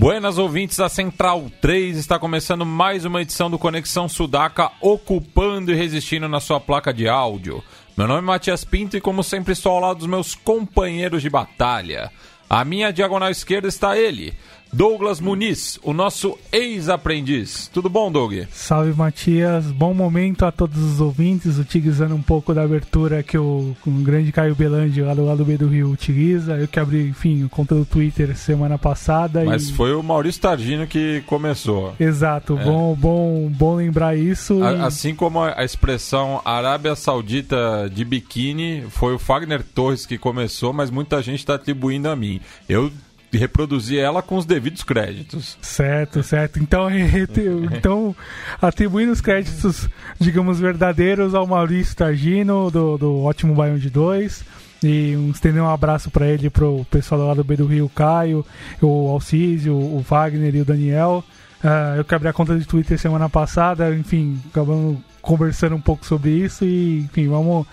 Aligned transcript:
Buenas 0.00 0.38
ouvintes 0.38 0.78
da 0.78 0.88
Central 0.88 1.50
3, 1.60 1.98
está 1.98 2.18
começando 2.18 2.64
mais 2.64 3.04
uma 3.04 3.20
edição 3.20 3.50
do 3.50 3.58
Conexão 3.58 4.08
Sudaca, 4.08 4.72
ocupando 4.80 5.70
e 5.70 5.74
resistindo 5.74 6.26
na 6.26 6.40
sua 6.40 6.58
placa 6.58 6.90
de 6.90 7.06
áudio. 7.06 7.62
Meu 7.98 8.08
nome 8.08 8.20
é 8.20 8.22
Matias 8.22 8.64
Pinto 8.64 8.96
e, 8.96 9.00
como 9.00 9.22
sempre, 9.22 9.52
estou 9.52 9.72
ao 9.72 9.80
lado 9.80 9.98
dos 9.98 10.06
meus 10.06 10.34
companheiros 10.34 11.20
de 11.20 11.28
batalha. 11.28 12.10
À 12.48 12.64
minha 12.64 12.90
diagonal 12.90 13.30
esquerda 13.30 13.68
está 13.68 13.94
ele, 13.94 14.32
Douglas 14.72 15.20
Muniz, 15.20 15.80
o 15.82 15.92
nosso 15.92 16.38
ex-aprendiz. 16.52 17.68
Tudo 17.72 17.90
bom, 17.90 18.10
Doug? 18.10 18.34
Salve, 18.52 18.92
Matias. 18.92 19.66
Bom 19.66 19.92
momento 19.92 20.44
a 20.44 20.52
todos 20.52 20.78
os 20.78 21.00
ouvintes, 21.00 21.58
utilizando 21.58 22.14
um 22.14 22.22
pouco 22.22 22.54
da 22.54 22.62
abertura 22.62 23.22
que 23.22 23.36
o, 23.36 23.76
o 23.84 23.90
grande 23.90 24.30
Caio 24.30 24.54
Belandi, 24.54 25.02
lá 25.02 25.12
do 25.12 25.24
lado 25.24 25.44
B 25.44 25.56
do 25.56 25.66
Rio, 25.66 25.90
utiliza. 25.90 26.56
Eu 26.56 26.68
que 26.68 26.78
abri, 26.78 27.08
enfim, 27.08 27.42
o 27.42 27.48
conta 27.48 27.74
do 27.74 27.84
Twitter 27.84 28.36
semana 28.36 28.78
passada. 28.78 29.44
Mas 29.44 29.68
e... 29.68 29.72
foi 29.72 29.92
o 29.92 30.02
Maurício 30.02 30.40
Targino 30.40 30.86
que 30.86 31.22
começou. 31.26 31.94
Exato, 31.98 32.56
é. 32.56 32.64
bom, 32.64 32.94
bom, 32.94 33.48
bom 33.48 33.74
lembrar 33.74 34.16
isso. 34.16 34.62
A, 34.62 34.72
e... 34.72 34.80
Assim 34.82 35.14
como 35.14 35.42
a 35.42 35.64
expressão 35.64 36.40
Arábia 36.44 36.94
Saudita 36.94 37.90
de 37.92 38.04
biquíni, 38.04 38.84
foi 38.88 39.14
o 39.14 39.18
Fagner 39.18 39.64
Torres 39.64 40.06
que 40.06 40.16
começou, 40.16 40.72
mas 40.72 40.90
muita 40.90 41.20
gente 41.22 41.40
está 41.40 41.54
atribuindo 41.54 42.08
a 42.08 42.14
mim. 42.14 42.40
Eu 42.68 42.90
reproduzir 43.38 44.00
ela 44.00 44.22
com 44.22 44.36
os 44.36 44.44
devidos 44.44 44.82
créditos. 44.82 45.56
Certo, 45.62 46.22
certo. 46.22 46.58
Então, 46.58 46.88
então 47.72 48.14
atribuindo 48.60 49.12
os 49.12 49.20
créditos, 49.20 49.88
digamos, 50.18 50.58
verdadeiros 50.58 51.34
ao 51.34 51.46
Maurício 51.46 51.96
Targino, 51.96 52.70
do, 52.70 52.98
do 52.98 53.22
Ótimo 53.22 53.54
Baião 53.54 53.78
de 53.78 53.90
Dois. 53.90 54.44
E 54.82 55.12
estender 55.30 55.62
um 55.62 55.68
abraço 55.68 56.10
para 56.10 56.26
ele, 56.26 56.48
pro 56.48 56.86
pessoal 56.90 57.28
lá 57.28 57.34
do 57.34 57.44
B 57.44 57.54
do 57.54 57.66
Rio, 57.66 57.84
o 57.84 57.90
Caio, 57.90 58.44
o 58.80 59.08
Alcísio, 59.08 59.74
o 59.74 60.00
Wagner 60.00 60.54
e 60.54 60.62
o 60.62 60.64
Daniel. 60.64 61.22
Uh, 61.62 61.96
eu 61.98 62.04
quebrei 62.04 62.30
a 62.30 62.32
conta 62.32 62.58
de 62.58 62.64
Twitter 62.64 62.98
semana 62.98 63.28
passada, 63.28 63.94
enfim, 63.94 64.40
acabamos 64.50 64.98
conversando 65.20 65.76
um 65.76 65.80
pouco 65.80 66.06
sobre 66.06 66.30
isso 66.30 66.64
e, 66.64 67.00
enfim, 67.00 67.28
vamos, 67.28 67.66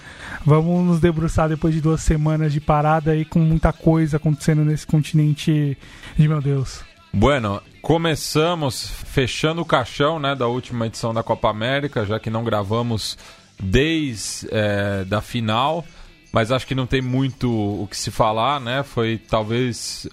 vamos 0.45 0.85
nos 0.85 0.99
debruçar 0.99 1.47
depois 1.47 1.73
de 1.73 1.79
duas 1.79 2.01
semanas 2.01 2.51
de 2.51 2.59
parada 2.59 3.11
aí 3.11 3.23
com 3.23 3.39
muita 3.39 3.71
coisa 3.71 4.17
acontecendo 4.17 4.65
nesse 4.65 4.85
continente 4.85 5.77
de 6.17 6.27
meu 6.27 6.41
Deus. 6.41 6.81
Bueno, 7.13 7.61
começamos 7.81 8.89
fechando 8.89 9.61
o 9.61 9.65
caixão 9.65 10.19
né, 10.19 10.35
da 10.35 10.47
última 10.47 10.87
edição 10.87 11.13
da 11.13 11.23
Copa 11.23 11.49
América, 11.49 12.05
já 12.05 12.19
que 12.19 12.29
não 12.29 12.43
gravamos 12.43 13.17
desde 13.57 14.47
é, 14.51 15.05
da 15.05 15.21
final, 15.21 15.85
mas 16.33 16.51
acho 16.51 16.67
que 16.67 16.75
não 16.75 16.85
tem 16.85 17.01
muito 17.01 17.49
o 17.49 17.87
que 17.87 17.95
se 17.95 18.11
falar, 18.11 18.59
né? 18.59 18.83
Foi 18.83 19.17
talvez 19.17 20.07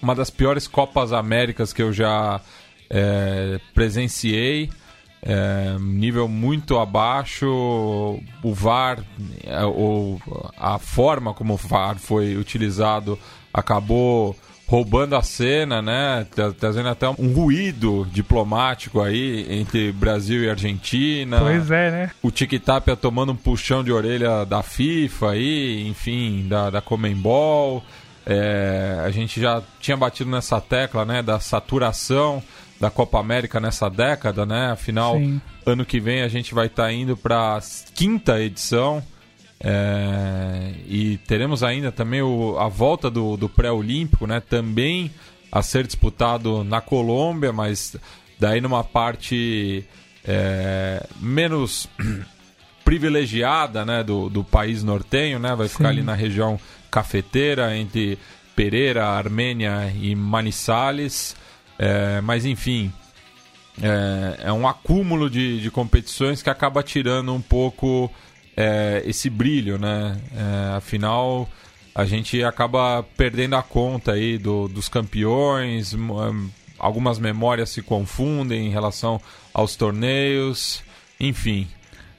uma 0.00 0.14
das 0.14 0.30
piores 0.30 0.66
Copas 0.66 1.12
Américas 1.12 1.72
que 1.72 1.82
eu 1.82 1.92
já 1.92 2.40
é, 2.90 3.60
presenciei. 3.72 4.70
É, 5.22 5.76
nível 5.78 6.26
muito 6.26 6.78
abaixo, 6.78 7.46
o 8.42 8.54
VAR, 8.54 9.04
é, 9.44 9.64
ou 9.66 10.18
a 10.56 10.78
forma 10.78 11.34
como 11.34 11.54
o 11.54 11.56
VAR 11.58 11.98
foi 11.98 12.38
utilizado 12.38 13.18
acabou 13.52 14.34
roubando 14.66 15.16
a 15.16 15.22
cena, 15.22 15.82
né? 15.82 16.24
Trazendo 16.58 16.88
até 16.88 17.08
um 17.08 17.32
ruído 17.34 18.06
diplomático 18.12 19.00
aí 19.00 19.44
entre 19.50 19.90
Brasil 19.90 20.44
e 20.44 20.48
Argentina. 20.48 21.40
Pois 21.40 21.70
é, 21.72 21.90
né? 21.90 22.10
O 22.22 22.30
Tic 22.30 22.52
Tapia 22.60 22.94
tomando 22.94 23.32
um 23.32 23.36
puxão 23.36 23.82
de 23.82 23.90
orelha 23.90 24.46
da 24.46 24.62
FIFA 24.62 25.32
aí, 25.32 25.88
enfim, 25.88 26.46
da, 26.48 26.70
da 26.70 26.80
Comembol. 26.80 27.82
É, 28.24 29.02
a 29.04 29.10
gente 29.10 29.40
já 29.40 29.60
tinha 29.80 29.96
batido 29.96 30.30
nessa 30.30 30.60
tecla, 30.60 31.04
né? 31.04 31.20
Da 31.20 31.40
saturação 31.40 32.40
da 32.80 32.90
Copa 32.90 33.20
América 33.20 33.60
nessa 33.60 33.90
década, 33.90 34.46
né? 34.46 34.70
Afinal, 34.72 35.16
Sim. 35.16 35.40
ano 35.66 35.84
que 35.84 36.00
vem 36.00 36.22
a 36.22 36.28
gente 36.28 36.54
vai 36.54 36.66
estar 36.66 36.84
tá 36.84 36.92
indo 36.92 37.16
para 37.16 37.58
a 37.58 37.60
quinta 37.94 38.40
edição. 38.40 39.02
É, 39.62 40.72
e 40.88 41.18
teremos 41.26 41.62
ainda 41.62 41.92
também 41.92 42.22
o, 42.22 42.58
a 42.58 42.68
volta 42.68 43.10
do, 43.10 43.36
do 43.36 43.48
pré-olímpico, 43.50 44.26
né? 44.26 44.40
Também 44.40 45.10
a 45.52 45.60
ser 45.62 45.86
disputado 45.86 46.64
na 46.64 46.80
Colômbia, 46.80 47.52
mas 47.52 47.94
daí 48.38 48.60
numa 48.62 48.82
parte 48.82 49.84
é, 50.24 51.06
menos 51.20 51.86
privilegiada, 52.82 53.84
né? 53.84 54.02
Do, 54.02 54.30
do 54.30 54.42
país 54.42 54.82
nortenho, 54.82 55.38
né? 55.38 55.54
Vai 55.54 55.68
Sim. 55.68 55.76
ficar 55.76 55.88
ali 55.90 56.02
na 56.02 56.14
região 56.14 56.58
cafeteira 56.90 57.76
entre 57.76 58.18
Pereira, 58.56 59.06
Armênia 59.06 59.92
e 60.00 60.14
Manizales. 60.14 61.36
É, 61.82 62.20
mas 62.20 62.44
enfim, 62.44 62.92
é, 63.80 64.48
é, 64.48 64.52
um 64.52 64.68
acúmulo 64.68 65.30
de, 65.30 65.62
de 65.62 65.70
competições 65.70 66.42
que 66.42 66.50
acaba 66.50 66.82
tirando 66.82 67.32
um 67.32 67.40
pouco 67.40 68.10
é, 68.54 69.02
esse 69.06 69.30
brilho, 69.30 69.78
né? 69.78 70.20
É, 70.36 70.76
afinal, 70.76 71.48
a 71.94 72.04
gente 72.04 72.44
acaba 72.44 73.02
perdendo 73.16 73.56
a 73.56 73.62
conta 73.62 74.12
aí 74.12 74.36
do, 74.36 74.68
dos 74.68 74.90
campeões, 74.90 75.96
algumas 76.78 77.18
memórias 77.18 77.70
se 77.70 77.80
confundem 77.80 78.66
em 78.66 78.70
relação 78.70 79.18
aos 79.54 79.74
torneios, 79.74 80.82
enfim. 81.18 81.66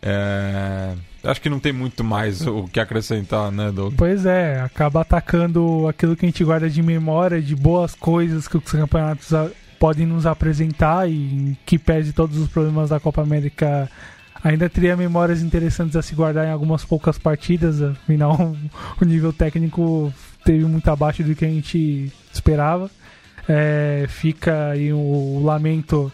É, 0.02 0.96
acho 1.24 1.42
que 1.42 1.50
não 1.50 1.60
tem 1.60 1.72
muito 1.72 2.04
mais 2.04 2.46
o 2.46 2.64
que 2.64 2.80
acrescentar, 2.80 3.52
né, 3.52 3.72
Doug? 3.72 3.94
Pois 3.96 4.26
é, 4.26 4.60
acaba 4.62 5.02
atacando 5.02 5.88
aquilo 5.88 6.16
que 6.16 6.26
a 6.26 6.30
gente 6.30 6.44
guarda 6.44 6.70
de 6.70 6.82
memória, 6.82 7.42
de 7.42 7.56
boas 7.56 7.96
coisas 7.96 8.48
que 8.48 8.58
os 8.58 8.64
campeonatos 8.64 9.32
podem 9.80 10.06
nos 10.06 10.26
apresentar 10.26 11.10
e 11.10 11.58
que 11.66 11.80
pese 11.80 12.14
todos 12.14 12.38
os 12.38 12.48
problemas 12.48 12.90
da 12.90 13.00
Copa 13.00 13.22
América 13.22 13.90
ainda 14.44 14.70
teria 14.70 14.96
memórias 14.98 15.42
interessantes 15.42 15.96
a 15.96 16.02
se 16.02 16.16
guardar 16.16 16.48
em 16.48 16.52
algumas 16.52 16.84
poucas 16.84 17.18
partidas, 17.18 17.82
afinal 17.82 18.56
o 19.02 19.06
nível 19.06 19.32
técnico 19.32 20.14
teve 20.44 20.66
muito 20.66 20.88
abaixo 20.90 21.24
do 21.24 21.36
que 21.36 21.46
a 21.46 21.50
gente 21.50 22.12
esperava. 22.34 22.90
É, 23.48 24.06
fica 24.08 24.70
aí 24.70 24.94
o, 24.94 24.98
o 24.98 25.44
lamento 25.44 26.12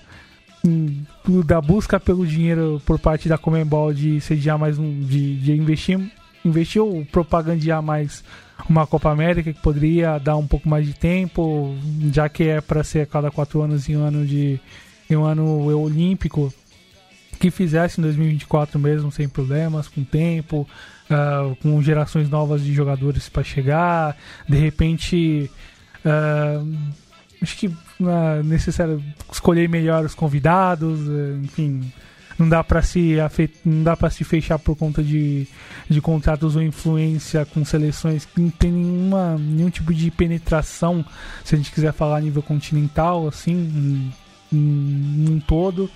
da 1.46 1.62
busca 1.62 2.00
pelo 2.00 2.26
dinheiro 2.26 2.82
por 2.86 3.00
parte 3.00 3.30
da 3.30 3.38
Comembol 3.38 3.94
de 3.94 4.20
sediar 4.22 4.58
mais 4.58 4.78
um, 4.78 5.02
de, 5.02 5.38
de 5.38 5.54
investir, 5.54 6.00
investir 6.44 6.82
ou 6.82 7.06
propagandear 7.06 7.82
mais 7.82 8.24
uma 8.70 8.88
Copa 8.88 9.12
América 9.12 9.54
que 9.54 9.62
poderia 9.62 10.18
dar 10.18 10.36
um 10.36 10.48
pouco 10.48 10.68
mais 10.68 10.86
de 10.86 10.94
tempo, 10.94 11.76
já 12.12 12.28
que 12.28 12.44
é 12.44 12.62
para 12.62 12.84
ser 12.84 13.02
a 13.02 13.06
cada 13.06 13.32
quatro 13.32 13.62
anos 13.62 13.88
em 13.88 13.96
um 13.96 14.04
ano 14.04 14.26
de 14.26 14.60
em 15.10 15.16
um 15.16 15.24
ano 15.24 15.66
olímpico, 15.80 16.54
que 17.40 17.50
fizesse 17.50 18.00
em 18.00 18.04
2024 18.04 18.78
mesmo 18.78 19.12
sem 19.12 19.30
problemas, 19.30 19.88
com 19.88 20.04
tempo, 20.04 20.68
uh, 21.10 21.56
com 21.58 21.82
gerações 21.82 22.30
novas 22.30 22.62
de 22.62 22.74
jogadores 22.74 23.30
para 23.30 23.44
chegar, 23.44 24.18
de 24.50 24.58
repente 24.58 25.50
uh, 26.04 26.78
acho 27.42 27.58
que 27.58 27.72
é 28.00 28.44
necessário 28.44 29.04
escolher 29.32 29.68
melhor 29.68 30.06
os 30.06 30.14
convidados, 30.14 31.00
é, 31.10 31.38
enfim, 31.44 31.92
não 32.38 32.48
dá 32.48 32.64
para 32.64 32.82
se 32.82 33.16
não 33.66 33.84
dá 33.84 33.98
para 33.98 34.10
se 34.10 34.24
fechar 34.24 34.60
por 34.60 34.76
conta 34.76 35.02
de, 35.04 35.48
de 35.90 36.00
contratos 36.00 36.56
ou 36.56 36.62
influência 36.62 37.46
com 37.46 37.66
seleções 37.66 38.26
que 38.26 38.40
não 38.40 38.50
tem 38.50 38.72
nenhuma, 38.72 39.38
nenhum 39.38 39.70
tipo 39.70 39.94
de 39.94 40.12
penetração, 40.12 41.04
se 41.44 41.56
a 41.56 41.58
gente 41.58 41.72
quiser 41.72 41.94
falar 41.94 42.18
a 42.18 42.22
nível 42.22 42.44
continental, 42.44 43.28
assim, 43.28 44.12
num 44.52 45.40
todo. 45.40 45.90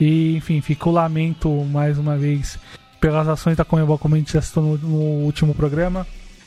E, 0.00 0.36
enfim, 0.36 0.60
fica 0.60 0.88
o 0.88 0.92
lamento 0.92 1.48
mais 1.66 1.96
uma 1.98 2.16
vez 2.16 2.58
pelas 3.00 3.28
ações 3.28 3.56
da 3.56 3.64
Comebol, 3.64 3.98
como 3.98 4.16
a 4.16 4.18
gente 4.18 4.32
já 4.32 4.42
citou 4.42 4.62
no, 4.62 4.78
no 4.78 4.98
último 5.24 5.54
programa. 5.54 6.04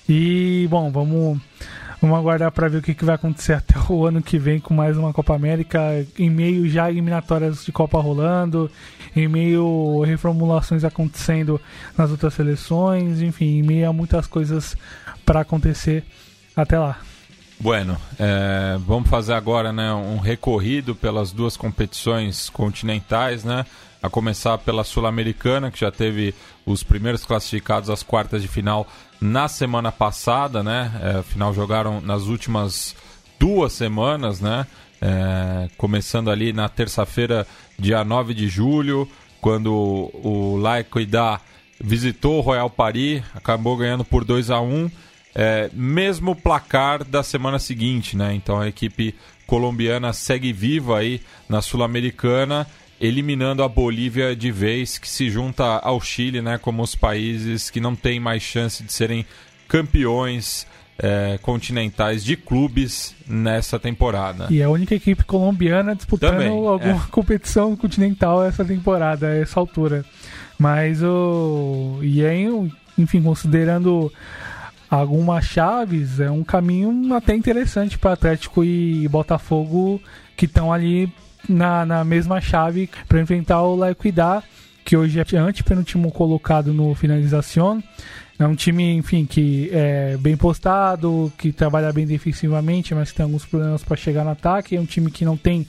E, 0.10 0.68
bom, 0.70 0.92
vamos 0.92 1.40
Vamos 2.02 2.18
aguardar 2.18 2.52
para 2.52 2.68
ver 2.68 2.78
o 2.78 2.82
que, 2.82 2.94
que 2.94 3.04
vai 3.04 3.16
acontecer 3.16 3.54
até 3.54 3.74
o 3.90 4.06
ano 4.06 4.22
que 4.22 4.38
vem 4.38 4.60
com 4.60 4.74
mais 4.74 4.98
uma 4.98 5.12
Copa 5.12 5.36
América, 5.36 6.06
em 6.18 6.30
meio 6.30 6.70
já 6.70 6.90
eliminatórias 6.90 7.66
de 7.66 7.72
Copa 7.72 8.00
rolando, 8.00 8.70
em 9.16 9.28
meio 9.28 10.04
reformulações 10.04 10.84
acontecendo 10.84 11.60
nas 11.98 12.12
outras 12.12 12.36
seleções, 12.36 13.22
enfim, 13.22 13.60
em 13.60 13.64
meio 13.64 13.90
a 13.90 13.94
muitas 13.94 14.28
coisas 14.28 14.78
para 15.26 15.42
acontecer 15.42 16.04
até 16.56 16.78
lá. 16.78 17.00
Bueno, 17.60 17.98
é, 18.20 18.78
vamos 18.86 19.10
fazer 19.10 19.34
agora 19.34 19.74
né, 19.74 19.92
um 19.92 20.20
recorrido 20.20 20.94
pelas 20.94 21.32
duas 21.32 21.58
competições 21.58 22.50
continentais, 22.50 23.44
né? 23.44 23.66
A 24.02 24.10
começar 24.10 24.58
pela 24.60 24.84
Sul-Americana, 24.84 25.72
que 25.72 25.80
já 25.80 25.92
teve 25.92 26.34
os 26.66 26.84
primeiros 26.84 27.26
classificados 27.26 27.90
às 27.90 28.04
quartas 28.04 28.42
de 28.42 28.48
final 28.48 28.88
na 29.20 29.48
semana 29.48 29.92
passada, 29.92 30.62
né? 30.64 30.92
É, 31.02 31.18
afinal, 31.20 31.54
jogaram 31.54 32.00
nas 32.02 32.24
últimas 32.24 32.96
duas 33.40 33.74
semanas, 33.74 34.40
né? 34.40 34.68
É, 35.02 35.70
começando 35.78 36.30
ali 36.30 36.54
na 36.54 36.70
terça-feira, 36.70 37.46
dia 37.78 38.04
9 38.04 38.34
de 38.34 38.48
julho, 38.48 39.08
quando 39.42 39.74
o 39.74 40.58
Laicoidá 40.58 41.40
visitou 41.80 42.38
o 42.38 42.42
Royal 42.42 42.70
Paris, 42.70 43.24
acabou 43.36 43.78
ganhando 43.78 44.04
por 44.04 44.24
2 44.24 44.50
a 44.50 44.60
1 44.60 44.90
é, 45.40 45.70
mesmo 45.72 46.36
placar 46.36 47.04
da 47.04 47.22
semana 47.22 47.60
seguinte, 47.60 48.18
né? 48.18 48.34
Então 48.34 48.60
a 48.60 48.68
equipe 48.68 49.14
colombiana 49.46 50.12
segue 50.12 50.52
viva 50.52 50.98
aí 50.98 51.22
na 51.48 51.62
Sul-Americana, 51.62 52.66
eliminando 53.00 53.64
a 53.64 53.68
Bolívia 53.68 54.36
de 54.36 54.52
vez, 54.52 54.98
que 54.98 55.10
se 55.10 55.30
junta 55.30 55.64
ao 55.64 56.02
Chile, 56.02 56.42
né? 56.42 56.58
Como 56.58 56.82
os 56.82 56.96
países 56.96 57.70
que 57.70 57.80
não 57.80 57.96
têm 57.96 58.20
mais 58.20 58.42
chance 58.42 58.84
de 58.84 58.92
serem 58.92 59.26
campeões 59.68 60.66
é, 60.98 61.38
continentais 61.42 62.24
de 62.24 62.36
clubes 62.36 63.16
nessa 63.28 63.78
temporada. 63.78 64.48
E 64.50 64.62
é 64.62 64.64
a 64.64 64.70
única 64.70 64.96
equipe 64.96 65.24
colombiana 65.24 65.96
disputando 65.96 66.32
Também, 66.32 66.50
alguma 66.50 67.04
é. 67.04 67.08
competição 67.12 67.76
continental 67.76 68.44
essa 68.44 68.66
temporada, 68.66 69.28
essa 69.36 69.60
altura. 69.60 70.04
Mas 70.58 71.04
o. 71.04 72.00
E 72.02 72.26
aí, 72.26 72.48
enfim, 72.98 73.22
considerando 73.22 74.12
algumas 74.90 75.46
chaves, 75.46 76.20
é 76.20 76.32
um 76.32 76.44
caminho 76.44 77.14
até 77.14 77.36
interessante 77.36 77.98
para 77.98 78.14
Atlético 78.14 78.64
e 78.64 79.08
Botafogo 79.08 80.02
que 80.36 80.46
estão 80.46 80.72
ali 80.72 81.12
na, 81.48 81.86
na 81.86 82.04
mesma 82.04 82.42
chave 82.42 82.90
para 83.08 83.22
enfrentar 83.22 83.62
o 83.62 83.76
La 83.76 83.92
Equidad, 83.92 84.44
que 84.84 84.96
hoje 84.96 85.20
é 85.20 85.38
antepenúltimo 85.38 86.12
colocado 86.12 86.74
no 86.74 86.94
finalização. 86.96 87.84
É 88.40 88.46
um 88.46 88.56
time, 88.56 88.94
enfim, 88.96 89.26
que 89.26 89.70
é 89.74 90.16
bem 90.18 90.38
postado, 90.38 91.32
que 91.38 91.52
trabalha 91.52 91.92
bem 91.92 92.06
defensivamente, 92.06 92.94
mas 92.94 93.12
tem 93.12 93.24
alguns 93.24 93.46
problemas 93.46 93.84
para 93.84 93.98
chegar 93.98 94.24
no 94.24 94.32
ataque. 94.32 94.76
É 94.76 94.80
um 94.80 94.86
time 94.86 95.10
que 95.10 95.26
não 95.26 95.36
tem 95.36 95.68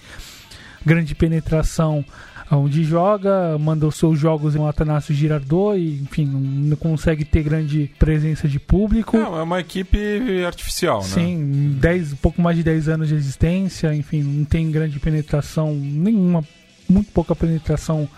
grande 0.84 1.14
penetração 1.14 2.04
onde 2.50 2.82
joga, 2.84 3.58
manda 3.58 3.86
os 3.86 3.96
seus 3.96 4.18
jogos 4.18 4.54
em 4.54 4.58
um 4.58 4.66
Atanásio 4.66 5.14
Girardot 5.14 5.78
e, 5.78 6.00
enfim, 6.02 6.24
não 6.24 6.76
consegue 6.76 7.24
ter 7.24 7.42
grande 7.42 7.90
presença 7.98 8.48
de 8.48 8.58
público. 8.58 9.16
Não, 9.16 9.38
é 9.38 9.42
uma 9.42 9.60
equipe 9.60 10.44
artificial, 10.46 11.00
né? 11.00 11.08
Sim, 11.08 11.76
dez, 11.80 12.14
pouco 12.14 12.40
mais 12.40 12.56
de 12.56 12.62
10 12.62 12.88
anos 12.88 13.08
de 13.08 13.14
existência, 13.14 13.94
enfim, 13.94 14.22
não 14.22 14.44
tem 14.44 14.70
grande 14.70 14.98
penetração, 14.98 15.74
nenhuma, 15.74 16.44
muito 16.88 17.12
pouca 17.12 17.34
penetração 17.36 18.08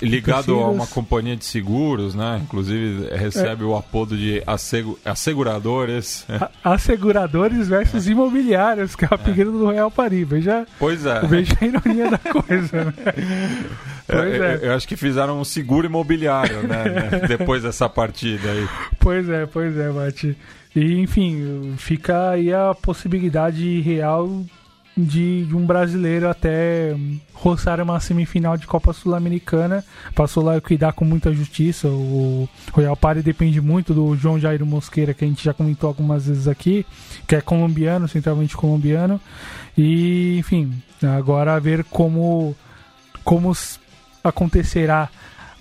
ligado 0.00 0.54
a 0.54 0.70
uma 0.70 0.86
companhia 0.86 1.36
de 1.36 1.44
seguros, 1.44 2.14
né? 2.14 2.40
Inclusive 2.42 3.08
recebe 3.14 3.62
é. 3.62 3.66
o 3.66 3.76
apodo 3.76 4.16
de 4.16 4.42
assegu 4.46 4.98
asseguradores. 5.04 6.26
A 6.64 6.74
asseguradores 6.74 7.68
versus 7.68 8.06
é. 8.06 8.10
imobiliários, 8.10 8.94
que 8.94 9.04
é 9.04 9.08
o 9.10 9.14
apelido 9.14 9.50
é. 9.50 9.58
do 9.58 9.70
Real 9.70 9.90
Paris. 9.90 10.28
Veja, 10.28 10.66
pois 10.78 11.04
é. 11.06 11.20
veja 11.26 11.56
a 11.60 11.64
ironia 11.64 12.10
da 12.10 12.18
coisa, 12.18 12.84
né? 12.84 12.94
Pois 14.06 14.40
é. 14.40 14.60
Eu 14.62 14.74
acho 14.74 14.88
que 14.88 14.96
fizeram 14.96 15.40
um 15.40 15.44
seguro 15.44 15.86
imobiliário, 15.86 16.62
né? 16.66 17.22
Depois 17.28 17.62
dessa 17.62 17.88
partida 17.88 18.50
aí. 18.50 18.68
Pois 18.98 19.28
é, 19.28 19.46
pois 19.46 19.76
é, 19.76 19.88
Mati. 19.90 20.36
E, 20.74 21.00
enfim, 21.00 21.74
fica 21.78 22.30
aí 22.30 22.52
a 22.52 22.74
possibilidade 22.74 23.80
real 23.80 24.44
de, 25.04 25.44
de 25.44 25.56
um 25.56 25.64
brasileiro 25.64 26.28
até 26.28 26.96
roçar 27.32 27.80
uma 27.80 27.98
semifinal 28.00 28.56
de 28.56 28.66
Copa 28.66 28.92
Sul-Americana. 28.92 29.84
Passou 30.14 30.44
lá 30.44 30.60
cuidar 30.60 30.92
com 30.92 31.04
muita 31.04 31.32
justiça. 31.32 31.88
O 31.88 32.48
Royal 32.72 32.96
Party 32.96 33.22
depende 33.22 33.60
muito 33.60 33.94
do 33.94 34.16
João 34.16 34.38
Jairo 34.38 34.66
Mosqueira, 34.66 35.14
que 35.14 35.24
a 35.24 35.28
gente 35.28 35.44
já 35.44 35.54
comentou 35.54 35.88
algumas 35.88 36.26
vezes 36.26 36.46
aqui, 36.46 36.86
que 37.26 37.34
é 37.34 37.40
colombiano, 37.40 38.08
centralmente 38.08 38.56
colombiano. 38.56 39.20
E, 39.76 40.38
enfim, 40.38 40.72
agora 41.02 41.58
ver 41.58 41.84
como, 41.84 42.54
como 43.24 43.52
acontecerá 44.22 45.08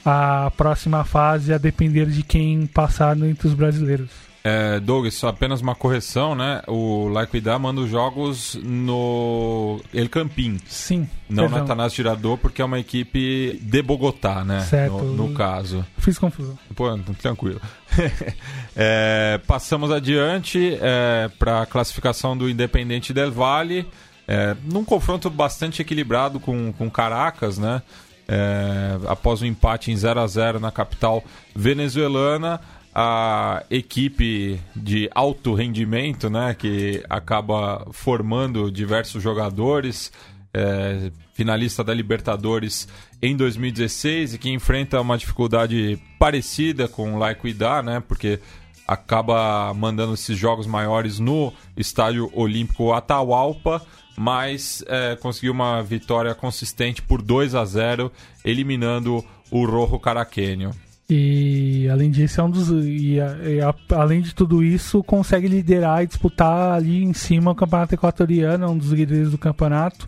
a 0.05 0.51
próxima 0.55 1.03
fase 1.03 1.53
a 1.53 1.57
depender 1.57 2.07
de 2.07 2.23
quem 2.23 2.65
passar 2.65 3.17
entre 3.17 3.47
os 3.47 3.53
brasileiros. 3.53 4.28
É, 4.49 4.79
Doug, 4.79 5.07
só 5.11 5.27
apenas 5.27 5.61
uma 5.61 5.75
correção, 5.75 6.33
né? 6.33 6.61
O 6.67 7.07
Laiquidá 7.07 7.59
manda 7.59 7.81
os 7.81 7.89
jogos 7.89 8.57
no 8.63 9.79
El 9.93 10.09
Campín. 10.09 10.57
Sim. 10.65 11.07
Não 11.29 11.43
perdão. 11.43 11.59
na 11.59 11.65
Tanás 11.65 11.93
Tirador, 11.93 12.37
porque 12.37 12.61
é 12.61 12.65
uma 12.65 12.79
equipe 12.79 13.59
de 13.61 13.81
Bogotá, 13.83 14.43
né? 14.43 14.61
Certo. 14.61 15.03
No, 15.03 15.27
no 15.27 15.33
caso. 15.35 15.85
Fiz 15.99 16.17
confusão. 16.17 16.57
Pô, 16.75 16.85
tranquilo. 17.21 17.61
é, 18.75 19.39
passamos 19.45 19.91
adiante 19.91 20.79
é, 20.81 21.29
para 21.37 21.61
a 21.61 21.65
classificação 21.67 22.35
do 22.35 22.49
Independente 22.49 23.13
Del 23.13 23.31
Valle. 23.31 23.87
É, 24.27 24.55
num 24.63 24.83
confronto 24.83 25.29
bastante 25.29 25.81
equilibrado 25.81 26.39
com, 26.39 26.73
com 26.73 26.89
Caracas, 26.89 27.59
né? 27.59 27.83
É, 28.27 28.97
após 29.07 29.41
um 29.41 29.45
empate 29.45 29.91
em 29.91 29.95
0 29.95 30.19
a 30.19 30.27
0 30.27 30.59
na 30.59 30.71
capital 30.71 31.23
venezuelana 31.55 32.61
a 33.01 33.63
equipe 33.69 34.59
de 34.75 35.09
alto 35.15 35.53
rendimento, 35.53 36.29
né, 36.29 36.53
que 36.53 37.01
acaba 37.09 37.87
formando 37.93 38.69
diversos 38.69 39.23
jogadores, 39.23 40.11
é, 40.53 41.09
finalista 41.33 41.81
da 41.81 41.93
Libertadores 41.93 42.89
em 43.21 43.37
2016 43.37 44.33
e 44.33 44.37
que 44.37 44.49
enfrenta 44.49 44.99
uma 44.99 45.17
dificuldade 45.17 45.97
parecida 46.19 46.89
com 46.89 47.13
o 47.13 47.17
Laiquidá, 47.17 47.81
né, 47.81 48.03
porque 48.05 48.41
acaba 48.85 49.73
mandando 49.73 50.15
esses 50.15 50.37
jogos 50.37 50.67
maiores 50.67 51.19
no 51.19 51.53
Estádio 51.77 52.29
Olímpico 52.33 52.91
Atahualpa, 52.91 53.81
mas 54.17 54.83
é, 54.87 55.15
conseguiu 55.15 55.53
uma 55.53 55.81
vitória 55.81 56.35
consistente 56.35 57.01
por 57.01 57.21
2 57.21 57.55
a 57.55 57.63
0, 57.63 58.11
eliminando 58.43 59.23
o 59.49 59.65
Rojo 59.65 59.97
Caraquenho. 59.99 60.71
E 61.09 61.89
além 61.89 62.11
disso, 62.11 62.39
é 62.39 62.43
um 62.43 62.51
dos. 62.51 62.69
E, 62.69 63.15
e 63.15 63.61
a, 63.61 63.73
além 63.95 64.21
de 64.21 64.35
tudo 64.35 64.63
isso, 64.63 65.03
consegue 65.03 65.47
liderar 65.47 66.03
e 66.03 66.07
disputar 66.07 66.73
ali 66.73 67.03
em 67.03 67.13
cima 67.13 67.51
o 67.51 67.55
campeonato 67.55 67.95
equatoriano, 67.95 68.65
é 68.65 68.67
um 68.67 68.77
dos 68.77 68.91
líderes 68.91 69.31
do 69.31 69.37
campeonato. 69.37 70.07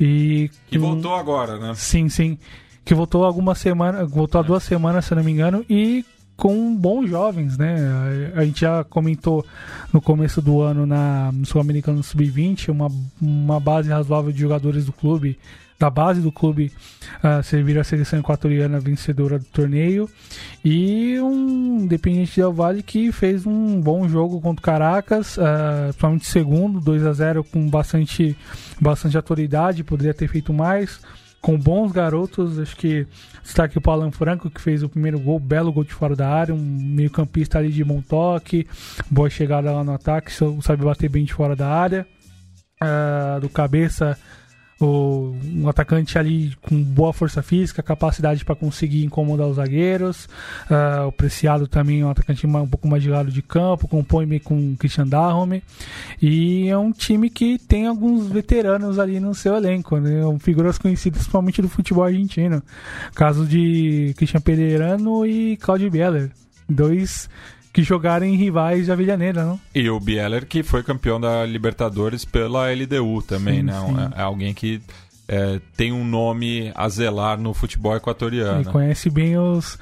E. 0.00 0.50
Que 0.66 0.78
voltou 0.78 1.14
agora, 1.14 1.58
né? 1.58 1.74
Sim, 1.76 2.08
sim. 2.08 2.36
Que 2.84 2.92
voltou 2.92 3.24
algumas 3.24 3.58
semanas. 3.58 4.10
Voltou 4.10 4.40
há 4.40 4.42
duas 4.42 4.64
semanas, 4.64 5.04
se 5.04 5.14
não 5.14 5.22
me 5.22 5.30
engano, 5.30 5.64
e 5.70 6.04
com 6.36 6.74
bons 6.74 7.08
jovens, 7.08 7.56
né? 7.56 8.32
A 8.34 8.44
gente 8.44 8.62
já 8.62 8.82
comentou 8.82 9.46
no 9.92 10.00
começo 10.00 10.42
do 10.42 10.60
ano 10.60 10.84
na 10.84 11.32
Sul-Americano 11.44 12.02
Sub-20 12.02 12.68
uma, 12.70 12.88
uma 13.20 13.60
base 13.60 13.90
razoável 13.90 14.32
de 14.32 14.40
jogadores 14.40 14.86
do 14.86 14.92
clube 14.92 15.38
da 15.82 15.90
base 15.90 16.20
do 16.20 16.30
clube 16.30 16.70
uh, 17.24 17.42
servir 17.42 17.76
a 17.76 17.82
seleção 17.82 18.20
equatoriana 18.20 18.78
vencedora 18.78 19.36
do 19.36 19.44
torneio 19.46 20.08
e 20.64 21.18
um 21.18 21.80
Independiente 21.80 22.36
Del 22.36 22.52
Valle 22.52 22.84
que 22.84 23.10
fez 23.10 23.44
um 23.44 23.80
bom 23.80 24.08
jogo 24.08 24.40
contra 24.40 24.60
o 24.60 24.64
Caracas, 24.64 25.36
uh, 25.36 25.40
principalmente 25.88 26.26
segundo, 26.26 26.80
2 26.80 27.04
a 27.04 27.12
0 27.12 27.42
com 27.42 27.68
bastante, 27.68 28.36
bastante 28.80 29.16
autoridade, 29.16 29.82
poderia 29.82 30.14
ter 30.14 30.28
feito 30.28 30.52
mais 30.52 31.00
com 31.40 31.58
bons 31.58 31.90
garotos, 31.90 32.60
acho 32.60 32.76
que 32.76 33.04
está 33.42 33.64
aqui 33.64 33.76
o 33.76 33.90
Alan 33.90 34.12
Franco, 34.12 34.48
que 34.48 34.60
fez 34.60 34.84
o 34.84 34.88
primeiro 34.88 35.18
gol, 35.18 35.40
belo 35.40 35.72
gol 35.72 35.82
de 35.82 35.92
fora 35.92 36.14
da 36.14 36.28
área, 36.28 36.54
um 36.54 36.58
meio 36.58 37.10
campista 37.10 37.58
ali 37.58 37.70
de 37.70 37.82
bom 37.82 38.00
toque, 38.00 38.68
boa 39.10 39.28
chegada 39.28 39.72
lá 39.72 39.82
no 39.82 39.92
ataque, 39.92 40.32
sabe 40.32 40.84
bater 40.84 41.08
bem 41.08 41.24
de 41.24 41.34
fora 41.34 41.56
da 41.56 41.68
área. 41.68 42.06
Uh, 42.80 43.40
do 43.40 43.48
cabeça 43.48 44.18
um 44.86 45.68
atacante 45.68 46.18
ali 46.18 46.54
com 46.60 46.82
boa 46.82 47.12
força 47.12 47.42
física, 47.42 47.82
capacidade 47.82 48.44
para 48.44 48.54
conseguir 48.54 49.04
incomodar 49.04 49.46
os 49.46 49.56
zagueiros. 49.56 50.26
Uh, 50.70 51.08
o 51.08 51.12
Preciado 51.12 51.66
também 51.66 52.00
é 52.00 52.04
um 52.04 52.10
atacante 52.10 52.46
um 52.46 52.66
pouco 52.66 52.86
mais 52.86 53.02
de 53.02 53.08
lado 53.08 53.30
de 53.30 53.42
campo, 53.42 53.88
compõe 53.88 54.26
meio 54.26 54.40
com 54.40 54.72
o 54.72 54.76
Christian 54.76 55.06
Darhome. 55.06 55.62
E 56.20 56.68
é 56.68 56.76
um 56.76 56.92
time 56.92 57.30
que 57.30 57.58
tem 57.58 57.86
alguns 57.86 58.26
veteranos 58.28 58.98
ali 58.98 59.18
no 59.18 59.34
seu 59.34 59.56
elenco, 59.56 59.98
né? 59.98 60.20
figuras 60.40 60.78
conhecidas 60.78 61.22
principalmente 61.22 61.62
do 61.62 61.68
futebol 61.68 62.04
argentino. 62.04 62.62
Caso 63.14 63.46
de 63.46 64.14
Christian 64.16 64.40
Pereirano 64.40 65.24
e 65.26 65.56
Claudio 65.56 65.90
Bieler. 65.90 66.30
Dois 66.68 67.28
que 67.72 67.82
jogaram 67.82 68.26
em 68.26 68.36
rivais 68.36 68.86
de 68.86 68.92
Avellaneda, 68.92 69.44
não? 69.44 69.60
E 69.74 69.88
o 69.88 69.98
Bieler, 69.98 70.46
que 70.46 70.62
foi 70.62 70.82
campeão 70.82 71.20
da 71.20 71.46
Libertadores 71.46 72.24
pela 72.24 72.70
LDU 72.70 73.22
também, 73.22 73.60
sim, 73.60 73.62
né? 73.62 73.72
Sim. 73.86 73.96
É, 74.16 74.20
é 74.20 74.22
alguém 74.22 74.52
que 74.52 74.80
é, 75.32 75.58
tem 75.74 75.90
um 75.92 76.04
nome 76.04 76.70
a 76.74 76.86
zelar 76.90 77.40
no 77.40 77.54
futebol 77.54 77.96
equatoriano. 77.96 78.60
Ele 78.60 78.70
conhece 78.70 79.08
bem 79.08 79.38
os, 79.38 79.78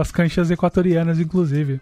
as 0.00 0.10
canchas 0.10 0.50
equatorianas, 0.50 1.20
inclusive. 1.20 1.78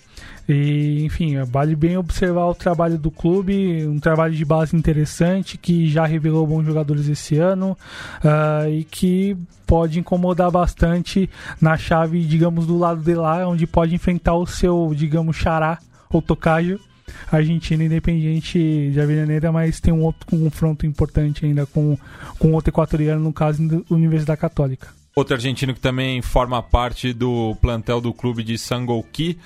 E, 0.49 1.05
enfim, 1.05 1.41
vale 1.45 1.76
bem 1.76 1.97
observar 1.97 2.47
o 2.47 2.55
trabalho 2.55 2.99
do 2.99 3.12
clube, 3.12 3.87
um 3.87 4.00
trabalho 4.00 4.35
de 4.35 4.45
base 4.45 4.76
interessante 4.76 5.57
que 5.57 5.88
já 5.88 6.05
revelou 6.05 6.45
bons 6.45 6.64
jogadores 6.64 7.07
esse 7.07 7.38
ano 7.38 7.79
uh, 8.25 8.69
e 8.69 8.83
que 8.83 9.37
pode 9.69 10.00
incomodar 10.00 10.50
bastante 10.50 11.31
na 11.61 11.76
chave, 11.76 12.25
digamos, 12.25 12.67
do 12.67 12.76
lado 12.76 13.02
de 13.02 13.14
lá, 13.14 13.47
onde 13.47 13.69
pode 13.69 13.95
enfrentar 13.95 14.35
o 14.35 14.47
seu, 14.47 14.93
digamos, 14.97 15.37
xará 15.37 15.79
ou 16.11 16.21
tocaio 16.21 16.81
Argentina 17.31 17.85
Independiente 17.85 18.90
de 18.90 19.00
Avellaneda, 19.00 19.50
mas 19.52 19.81
tem 19.81 19.92
um 19.92 20.02
outro 20.02 20.26
confronto 20.26 20.87
importante 20.87 21.45
ainda 21.45 21.66
com, 21.66 21.97
com 22.38 22.52
outro 22.52 22.71
equatoriano, 22.71 23.23
no 23.23 23.33
caso 23.33 23.66
da 23.66 23.81
Universidade 23.95 24.40
Católica. 24.40 24.88
Outro 25.14 25.35
argentino 25.35 25.75
que 25.75 25.81
também 25.81 26.23
forma 26.23 26.62
parte 26.62 27.12
do 27.12 27.54
plantel 27.61 28.00
do 28.00 28.14
clube 28.14 28.42
de 28.42 28.57
Sangolquí 28.57 29.38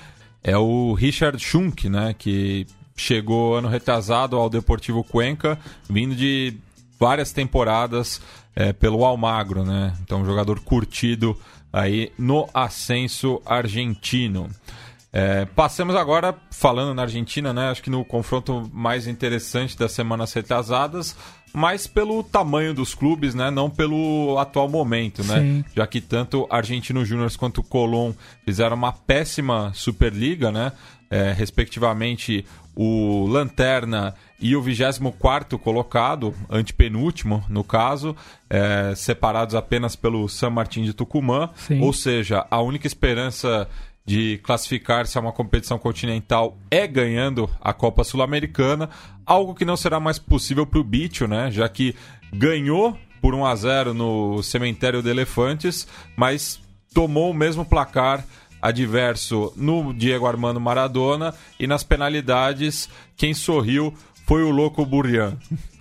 é 0.42 0.56
o 0.56 0.92
Richard 0.94 1.38
Schunk, 1.42 1.88
né, 1.88 2.14
que 2.16 2.66
chegou 2.96 3.56
ano 3.56 3.68
retrasado 3.68 4.37
ao 4.37 4.49
Deportivo 4.49 5.02
Cuenca, 5.02 5.58
vindo 5.88 6.14
de 6.14 6.54
várias 6.99 7.32
temporadas 7.32 8.20
é, 8.54 8.73
pelo 8.73 9.04
Almagro, 9.04 9.64
né? 9.64 9.92
Então, 10.02 10.23
um 10.23 10.25
jogador 10.25 10.61
curtido 10.61 11.38
aí 11.73 12.11
no 12.18 12.49
ascenso 12.54 13.42
argentino. 13.44 14.49
É, 15.12 15.46
passamos 15.46 15.94
agora, 15.94 16.34
falando 16.50 16.94
na 16.94 17.02
Argentina, 17.02 17.52
né? 17.52 17.70
Acho 17.70 17.82
que 17.82 17.90
no 17.90 18.04
confronto 18.04 18.70
mais 18.72 19.06
interessante 19.06 19.78
das 19.78 19.92
semanas 19.92 20.32
retrasadas, 20.32 21.16
mas 21.54 21.86
pelo 21.86 22.22
tamanho 22.22 22.75
dos 22.75 22.94
clubes, 22.94 23.34
né? 23.34 23.50
Não 23.50 23.70
pelo 23.70 24.38
atual 24.38 24.68
momento, 24.68 25.25
né? 25.25 25.40
Sim. 25.40 25.64
Já 25.75 25.86
que 25.86 26.00
tanto 26.00 26.46
Argentino 26.50 27.04
Júnior 27.04 27.34
quanto 27.36 27.62
Colón 27.62 28.12
fizeram 28.44 28.76
uma 28.76 28.92
péssima 28.92 29.72
Superliga, 29.75 30.52
né? 30.52 30.72
É, 31.08 31.32
respectivamente 31.32 32.44
o 32.76 33.26
Lanterna 33.26 34.14
e 34.38 34.54
o 34.54 34.60
24 34.60 35.58
colocado, 35.58 36.34
antepenúltimo 36.50 37.42
no 37.48 37.64
caso, 37.64 38.14
é, 38.50 38.92
separados 38.94 39.54
apenas 39.54 39.96
pelo 39.96 40.28
San 40.28 40.50
Martín 40.50 40.82
de 40.82 40.92
Tucumã. 40.92 41.48
Sim. 41.56 41.80
Ou 41.80 41.90
seja, 41.94 42.46
a 42.50 42.60
única 42.60 42.86
esperança 42.86 43.66
de 44.06 44.38
classificar-se 44.38 45.18
a 45.18 45.20
uma 45.20 45.32
competição 45.32 45.78
continental 45.78 46.56
é 46.70 46.86
ganhando 46.86 47.50
a 47.60 47.72
Copa 47.72 48.04
Sul-Americana, 48.04 48.88
algo 49.26 49.54
que 49.54 49.64
não 49.64 49.76
será 49.76 49.98
mais 49.98 50.18
possível 50.18 50.64
para 50.64 50.78
o 50.78 50.84
Bicho, 50.84 51.26
né? 51.26 51.50
Já 51.50 51.68
que 51.68 51.94
ganhou 52.32 52.96
por 53.20 53.34
1 53.34 53.44
a 53.44 53.56
0 53.56 53.94
no 53.94 54.42
Cemitério 54.42 55.02
de 55.02 55.10
Elefantes, 55.10 55.88
mas 56.16 56.60
tomou 56.94 57.30
o 57.30 57.34
mesmo 57.34 57.64
placar 57.64 58.25
adverso 58.62 59.52
no 59.56 59.92
Diego 59.92 60.26
Armando 60.26 60.60
Maradona 60.60 61.34
e 61.58 61.66
nas 61.66 61.82
penalidades 61.82 62.88
quem 63.16 63.34
sorriu 63.34 63.92
foi 64.26 64.42
o 64.42 64.50
louco 64.50 64.86
Burrian. 64.86 65.36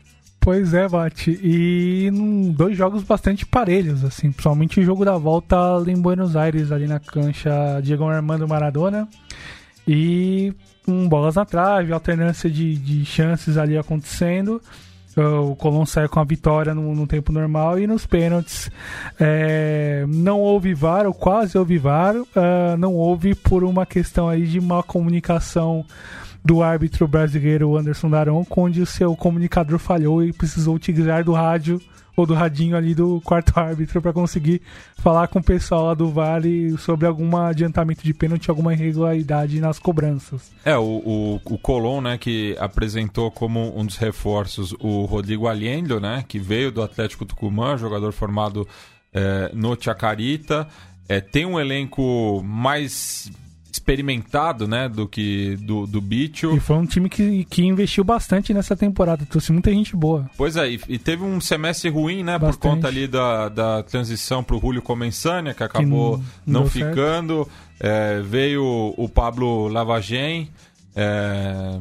Pois 0.45 0.75
é, 0.75 0.87
Bate. 0.87 1.39
E 1.41 2.07
dois 2.53 2.77
jogos 2.77 3.01
bastante 3.01 3.43
parelhos, 3.47 4.05
assim. 4.05 4.31
Principalmente 4.31 4.79
o 4.79 4.83
jogo 4.83 5.03
da 5.03 5.17
volta 5.17 5.57
em 5.87 5.99
Buenos 5.99 6.35
Aires, 6.35 6.71
ali 6.71 6.85
na 6.85 6.99
cancha 6.99 7.81
Diego 7.81 8.03
Armando 8.03 8.47
Maradona. 8.47 9.07
E 9.87 10.53
um 10.87 11.09
bolas 11.09 11.33
na 11.33 11.45
trave, 11.45 11.91
alternância 11.91 12.47
de, 12.47 12.75
de 12.75 13.03
chances 13.05 13.57
ali 13.57 13.75
acontecendo. 13.75 14.61
O 15.17 15.55
Colón 15.55 15.83
saiu 15.83 16.09
com 16.09 16.19
a 16.19 16.23
vitória 16.23 16.75
no, 16.75 16.93
no 16.93 17.07
tempo 17.07 17.31
normal 17.31 17.79
e 17.79 17.87
nos 17.87 18.05
pênaltis 18.05 18.69
é, 19.19 20.05
não 20.07 20.41
houve 20.41 20.75
VAR, 20.75 21.07
ou 21.07 21.13
quase 21.13 21.57
houve 21.57 21.79
VAR, 21.79 22.15
uh, 22.17 22.77
não 22.77 22.93
houve 22.93 23.33
por 23.33 23.63
uma 23.63 23.85
questão 23.85 24.29
aí 24.29 24.45
de 24.45 24.61
má 24.61 24.83
comunicação 24.83 25.83
do 26.45 26.61
árbitro 26.61 27.07
brasileiro 27.07 27.75
Anderson 27.75 28.07
Daron, 28.07 28.45
onde 28.55 28.79
o 28.79 28.85
seu 28.85 29.15
comunicador 29.15 29.79
falhou 29.79 30.23
e 30.23 30.31
precisou 30.31 30.75
utilizar 30.75 31.23
do 31.23 31.33
rádio 31.33 31.81
ou 32.15 32.25
do 32.25 32.33
radinho 32.33 32.77
ali 32.77 32.93
do 32.95 33.19
quarto 33.21 33.51
árbitro 33.59 34.01
para 34.01 34.13
conseguir 34.13 34.61
falar 34.97 35.27
com 35.27 35.39
o 35.39 35.43
pessoal 35.43 35.87
lá 35.87 35.93
do 35.93 36.09
Vale 36.09 36.77
sobre 36.77 37.07
algum 37.07 37.35
adiantamento 37.35 38.03
de 38.03 38.13
pênalti, 38.13 38.49
alguma 38.49 38.73
irregularidade 38.73 39.59
nas 39.59 39.79
cobranças. 39.79 40.51
É, 40.63 40.77
o, 40.77 40.83
o, 40.83 41.41
o 41.43 41.57
Colón, 41.57 42.01
né, 42.01 42.17
que 42.17 42.55
apresentou 42.59 43.31
como 43.31 43.77
um 43.77 43.85
dos 43.85 43.97
reforços 43.97 44.73
o 44.79 45.03
Rodrigo 45.05 45.47
Aliendo, 45.47 45.99
né, 45.99 46.23
que 46.27 46.39
veio 46.39 46.71
do 46.71 46.81
Atlético 46.81 47.25
Tucumã, 47.25 47.75
jogador 47.75 48.13
formado 48.13 48.67
é, 49.11 49.51
no 49.53 49.75
Chacarita, 49.79 50.67
é, 51.09 51.19
tem 51.19 51.45
um 51.45 51.59
elenco 51.59 52.41
mais 52.43 53.31
experimentado, 53.75 54.67
né, 54.67 54.87
do 54.87 55.07
que 55.07 55.57
do, 55.57 55.85
do 55.85 55.99
Bicho. 56.01 56.55
E 56.55 56.59
foi 56.59 56.77
um 56.77 56.85
time 56.85 57.09
que, 57.09 57.43
que 57.45 57.63
investiu 57.63 58.03
bastante 58.03 58.53
nessa 58.53 58.75
temporada, 58.75 59.25
trouxe 59.25 59.51
muita 59.51 59.71
gente 59.71 59.95
boa. 59.95 60.29
Pois 60.37 60.55
é, 60.55 60.69
e, 60.69 60.81
e 60.87 60.97
teve 60.97 61.23
um 61.23 61.41
semestre 61.41 61.89
ruim, 61.89 62.23
né, 62.23 62.39
bastante. 62.39 62.61
por 62.61 62.69
conta 62.69 62.87
ali 62.87 63.07
da, 63.07 63.49
da 63.49 63.83
transição 63.83 64.43
pro 64.43 64.59
Julio 64.59 64.81
Comensania, 64.81 65.53
que 65.53 65.63
acabou 65.63 66.17
que 66.17 66.23
não, 66.45 66.61
não 66.61 66.69
ficando. 66.69 67.47
É, 67.79 68.21
veio 68.21 68.93
o 68.97 69.09
Pablo 69.09 69.67
Lavagem, 69.67 70.49
é, 70.95 71.77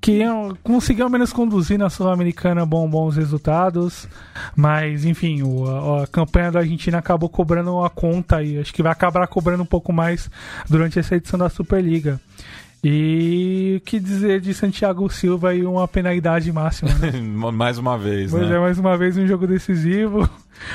que 0.00 0.20
conseguiu 0.62 1.04
ao 1.04 1.10
menos 1.10 1.32
conduzir 1.32 1.78
na 1.78 1.90
Sul-Americana 1.90 2.64
bom, 2.64 2.88
bons 2.88 3.16
resultados, 3.16 4.08
mas 4.56 5.04
enfim, 5.04 5.42
o, 5.42 5.96
a, 5.98 6.06
campanha 6.06 6.50
da 6.50 6.60
Argentina 6.60 6.98
acabou 6.98 7.28
cobrando 7.28 7.84
a 7.84 7.90
conta 7.90 8.42
e 8.42 8.58
acho 8.58 8.72
que 8.72 8.82
vai 8.82 8.92
acabar 8.92 9.26
cobrando 9.26 9.62
um 9.62 9.66
pouco 9.66 9.92
mais 9.92 10.30
durante 10.68 10.98
essa 10.98 11.16
edição 11.16 11.38
da 11.38 11.50
Superliga. 11.50 12.18
E 12.82 13.76
o 13.76 13.84
que 13.84 14.00
dizer 14.00 14.40
de 14.40 14.54
Santiago 14.54 15.08
Silva 15.10 15.54
e 15.54 15.66
uma 15.66 15.86
penalidade 15.86 16.50
máxima? 16.50 16.90
Né? 16.94 17.12
mais 17.52 17.76
uma 17.76 17.98
vez, 17.98 18.30
pois 18.30 18.48
né? 18.48 18.56
é, 18.56 18.58
mais 18.58 18.78
uma 18.78 18.96
vez 18.96 19.18
um 19.18 19.26
jogo 19.26 19.46
decisivo. 19.46 20.28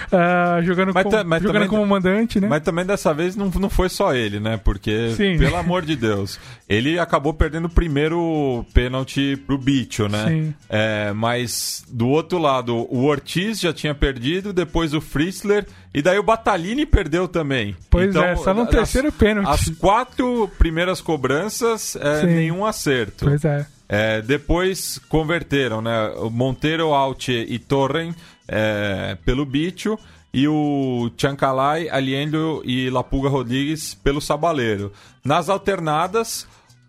Uh, 0.07 0.63
jogando 0.63 0.93
mas, 0.93 1.03
com, 1.03 1.23
mas 1.25 1.43
jogando 1.43 1.67
como 1.67 1.85
mandante, 1.85 2.39
né? 2.39 2.47
Mas 2.47 2.63
também 2.63 2.85
dessa 2.85 3.13
vez 3.13 3.35
não, 3.35 3.49
não 3.49 3.69
foi 3.69 3.89
só 3.89 4.13
ele, 4.13 4.39
né? 4.39 4.57
Porque, 4.57 5.11
Sim. 5.15 5.37
pelo 5.37 5.55
amor 5.55 5.83
de 5.83 5.95
Deus, 5.95 6.39
ele 6.67 6.97
acabou 6.97 7.33
perdendo 7.33 7.65
o 7.65 7.69
primeiro 7.69 8.65
pênalti 8.73 9.35
pro 9.45 9.57
Bicho, 9.57 10.07
né? 10.07 10.53
É, 10.69 11.13
mas 11.13 11.83
do 11.87 12.07
outro 12.07 12.37
lado, 12.37 12.87
o 12.89 13.05
Ortiz 13.05 13.59
já 13.59 13.71
tinha 13.71 13.93
perdido, 13.93 14.51
depois 14.51 14.93
o 14.93 15.01
Fritzler 15.01 15.65
e 15.93 16.01
daí 16.01 16.19
o 16.19 16.23
Batalini 16.23 16.85
perdeu 16.85 17.27
também. 17.27 17.75
Pois 17.89 18.09
então, 18.09 18.23
é, 18.23 18.35
só 18.35 18.53
no 18.53 18.67
terceiro 18.67 19.11
pênalti. 19.11 19.47
As 19.47 19.69
quatro 19.77 20.49
primeiras 20.57 20.99
cobranças, 20.99 21.95
é, 21.95 22.25
nenhum 22.25 22.65
acerto. 22.65 23.25
Pois 23.25 23.45
é. 23.45 23.65
É, 23.87 24.21
depois 24.21 24.99
converteram, 25.07 25.81
né? 25.81 26.11
Monteiro, 26.31 26.91
Alt 26.93 27.29
e 27.29 27.59
Torren 27.59 28.13
é, 28.47 29.17
pelo 29.25 29.45
Bicho 29.45 29.97
e 30.33 30.47
o 30.47 31.09
Chancalay, 31.17 31.89
Aliendo 31.89 32.61
e 32.65 32.89
Lapuga 32.89 33.29
Rodrigues 33.29 33.95
pelo 33.95 34.19
Sabaleiro. 34.19 34.91
Nas 35.23 35.47
alternadas, 35.47 36.45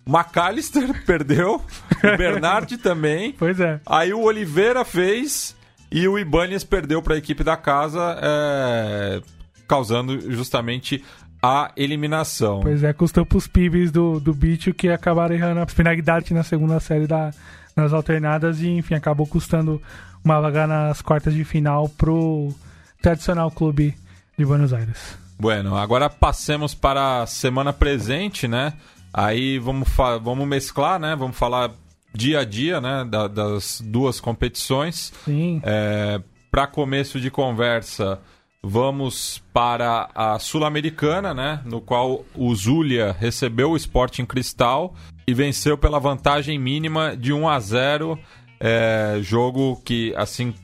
McAllister 0.06 0.92
perdeu, 1.06 1.62
o 2.02 2.16
Bernardi 2.16 2.76
também. 2.76 3.34
Pois 3.38 3.60
é. 3.60 3.80
Aí 3.86 4.12
o 4.12 4.22
Oliveira 4.22 4.84
fez 4.84 5.56
e 5.90 6.08
o 6.08 6.18
Ibanez 6.18 6.64
perdeu 6.64 7.00
para 7.00 7.14
a 7.14 7.18
equipe 7.18 7.44
da 7.44 7.56
casa, 7.56 8.18
é, 8.20 9.20
causando 9.68 10.32
justamente 10.32 11.04
a 11.42 11.70
eliminação. 11.76 12.60
Pois 12.60 12.82
é, 12.82 12.92
custou 12.92 13.24
para 13.24 13.38
os 13.38 13.46
pibes 13.46 13.92
do, 13.92 14.18
do 14.18 14.34
Bicho 14.34 14.74
que 14.74 14.88
acabaram 14.88 15.34
errando 15.34 15.60
a 15.60 15.66
finalidade 15.66 16.34
na 16.34 16.42
segunda 16.42 16.80
série 16.80 17.06
da, 17.06 17.30
nas 17.76 17.92
alternadas 17.92 18.60
e, 18.60 18.68
enfim, 18.68 18.94
acabou 18.94 19.26
custando 19.26 19.80
uma 20.26 20.40
vaga 20.40 20.66
nas 20.66 21.00
quartas 21.00 21.32
de 21.32 21.44
final 21.44 21.88
pro 21.88 22.52
tradicional 23.00 23.48
clube 23.48 23.94
de 24.36 24.44
Buenos 24.44 24.72
Aires. 24.72 25.16
Bueno, 25.38 25.76
agora 25.76 26.10
passemos 26.10 26.74
para 26.74 27.22
a 27.22 27.26
semana 27.26 27.72
presente, 27.72 28.48
né? 28.48 28.72
Aí 29.14 29.58
vamos, 29.60 29.88
vamos 30.20 30.48
mesclar, 30.48 30.98
né? 30.98 31.14
Vamos 31.14 31.38
falar 31.38 31.70
dia 32.12 32.40
a 32.40 32.44
dia, 32.44 32.80
né? 32.80 33.06
Da, 33.08 33.28
das 33.28 33.80
duas 33.84 34.18
competições. 34.18 35.12
Sim. 35.24 35.60
É, 35.62 36.20
para 36.50 36.66
começo 36.66 37.20
de 37.20 37.30
conversa, 37.30 38.18
vamos 38.60 39.40
para 39.52 40.08
a 40.12 40.40
Sul-Americana, 40.40 41.32
né? 41.32 41.60
No 41.64 41.80
qual 41.80 42.24
o 42.34 42.52
Zulia 42.52 43.14
recebeu 43.16 43.70
o 43.70 43.76
Sporting 43.76 44.24
Cristal 44.24 44.92
e 45.24 45.32
venceu 45.32 45.78
pela 45.78 46.00
vantagem 46.00 46.58
mínima 46.58 47.16
de 47.16 47.32
1 47.32 47.48
a 47.48 47.60
0 47.60 48.18
é, 48.60 49.18
jogo 49.22 49.80
que, 49.84 50.14
assim 50.16 50.54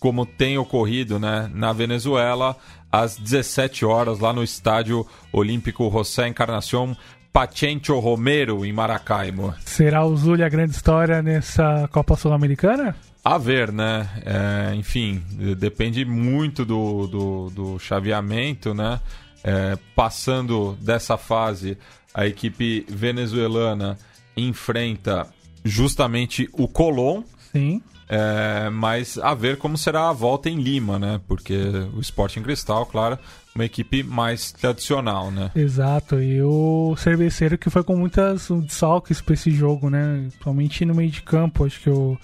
como 0.00 0.26
tem 0.26 0.58
ocorrido 0.58 1.18
né, 1.18 1.50
na 1.54 1.72
Venezuela, 1.72 2.56
às 2.90 3.16
17 3.16 3.84
horas, 3.84 4.18
lá 4.18 4.32
no 4.32 4.42
Estádio 4.42 5.06
Olímpico 5.32 5.90
José 5.90 6.28
Encarnação 6.28 6.96
Paciencio 7.32 7.98
Romero, 7.98 8.64
em 8.66 8.72
Maracaibo. 8.72 9.54
Será 9.60 10.04
o 10.04 10.14
Zulia 10.14 10.46
a 10.46 10.48
grande 10.50 10.72
história 10.72 11.22
nessa 11.22 11.88
Copa 11.90 12.14
Sul-Americana? 12.14 12.94
A 13.24 13.38
ver, 13.38 13.72
né? 13.72 14.08
É, 14.24 14.74
enfim, 14.74 15.22
depende 15.56 16.04
muito 16.04 16.64
do, 16.64 17.06
do, 17.06 17.50
do 17.50 17.78
chaveamento, 17.78 18.74
né? 18.74 19.00
É, 19.42 19.78
passando 19.96 20.76
dessa 20.80 21.16
fase, 21.16 21.78
a 22.12 22.26
equipe 22.26 22.84
venezuelana 22.88 23.96
enfrenta 24.36 25.26
justamente 25.64 26.48
o 26.52 26.68
Colón. 26.68 27.22
Sim. 27.52 27.82
É, 28.08 28.68
mas 28.70 29.16
a 29.18 29.34
ver 29.34 29.56
como 29.56 29.76
será 29.78 30.08
a 30.08 30.12
volta 30.12 30.50
em 30.50 30.60
Lima, 30.60 30.98
né? 30.98 31.20
Porque 31.26 31.56
o 31.94 32.00
Sporting 32.00 32.42
Cristal, 32.42 32.84
claro, 32.86 33.18
uma 33.54 33.64
equipe 33.64 34.02
mais 34.02 34.52
tradicional, 34.52 35.30
né? 35.30 35.50
Exato, 35.54 36.20
e 36.20 36.42
o 36.42 36.94
Cerveceiro 36.96 37.56
que 37.56 37.70
foi 37.70 37.82
com 37.82 37.96
muitas 37.96 38.48
desfalques 38.50 39.20
para 39.20 39.34
esse 39.34 39.50
jogo, 39.50 39.88
né? 39.88 40.24
Principalmente 40.28 40.84
no 40.84 40.94
meio 40.94 41.10
de 41.10 41.22
campo, 41.22 41.64
acho 41.64 41.80
que 41.80 41.90
o 41.90 42.18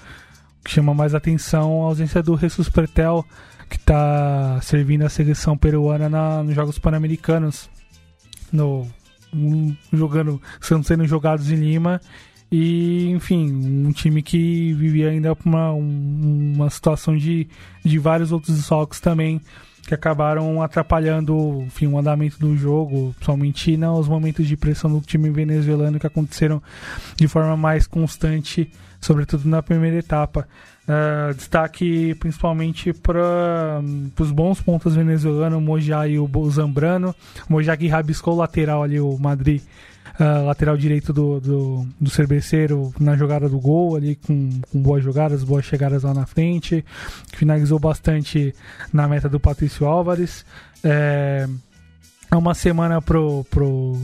que 0.65 0.71
chama 0.71 0.93
mais 0.93 1.15
atenção 1.15 1.83
a 1.83 1.87
ausência 1.87 2.23
do 2.23 2.37
Jesus 2.37 2.69
Pretel, 2.69 3.25
que 3.71 3.77
está 3.77 4.61
servindo 4.61 5.05
a 5.05 5.09
seleção 5.09 5.57
peruana 5.57 6.09
na, 6.09 6.43
nos 6.43 6.55
Jogos 6.55 6.79
Pan-Americanos, 6.79 7.71
no, 8.53 8.87
um, 9.33 9.75
jogando, 9.93 10.41
sendo 10.61 11.07
jogados 11.07 11.51
em 11.51 11.57
Lima. 11.57 12.01
E, 12.51 13.11
enfim, 13.11 13.53
um 13.87 13.93
time 13.93 14.23
que 14.23 14.73
vivia 14.73 15.11
ainda 15.11 15.37
uma, 15.45 15.73
uma 15.73 16.71
situação 16.71 17.17
de, 17.17 17.47
de 17.85 17.99
vários 17.99 18.33
outros 18.33 18.57
desfalques 18.57 19.01
também, 19.01 19.41
que 19.87 19.95
acabaram 19.95 20.63
atrapalhando 20.63 21.63
enfim, 21.67 21.87
o 21.87 21.99
andamento 21.99 22.39
do 22.39 22.57
jogo, 22.57 23.15
principalmente 23.15 23.77
nos 23.77 24.09
momentos 24.09 24.47
de 24.47 24.57
pressão 24.57 24.91
do 24.91 25.01
time 25.01 25.31
venezuelano 25.31 25.99
que 25.99 26.07
aconteceram 26.07 26.63
de 27.17 27.29
forma 27.29 27.57
mais 27.57 27.87
constante 27.87 28.71
sobretudo 29.01 29.49
na 29.49 29.63
primeira 29.63 29.97
etapa. 29.97 30.47
Uh, 30.89 31.35
destaque 31.35 32.15
principalmente 32.15 32.95
para 32.95 33.81
os 34.19 34.31
bons 34.31 34.61
pontos 34.61 34.95
venezuelanos, 34.95 35.59
o 35.59 35.61
Mojá 35.61 36.09
e 36.09 36.19
o 36.19 36.51
Zambrano. 36.51 37.15
O 37.49 37.53
Mojá 37.53 37.77
que 37.77 37.89
rabiscou 37.89 38.35
o 38.35 38.39
lateral 38.39 38.83
ali, 38.83 38.99
o 38.99 39.19
Madrid, 39.19 39.63
uh, 40.19 40.47
lateral 40.47 40.77
direito 40.77 41.13
do, 41.13 41.41
do, 41.41 41.87
do 42.01 42.11
Cerveceiro 42.11 42.93
na 42.99 43.17
jogada 43.17 43.49
do 43.49 43.59
gol, 43.59 43.97
ali 43.97 44.17
com, 44.17 44.61
com 44.71 44.83
boas 44.83 45.03
jogadas, 45.03 45.45
boas 45.45 45.65
chegadas 45.65 46.03
lá 46.03 46.13
na 46.13 46.27
frente. 46.27 46.85
Finalizou 47.35 47.79
bastante 47.79 48.55
na 48.93 49.09
meta 49.09 49.29
do 49.29 49.41
Patrício 49.41 49.87
Álvares. 49.87 50.45
É, 50.83 51.49
é 52.31 52.37
uma 52.37 52.55
semana 52.55 53.01
pro, 53.01 53.45
pro 53.51 53.99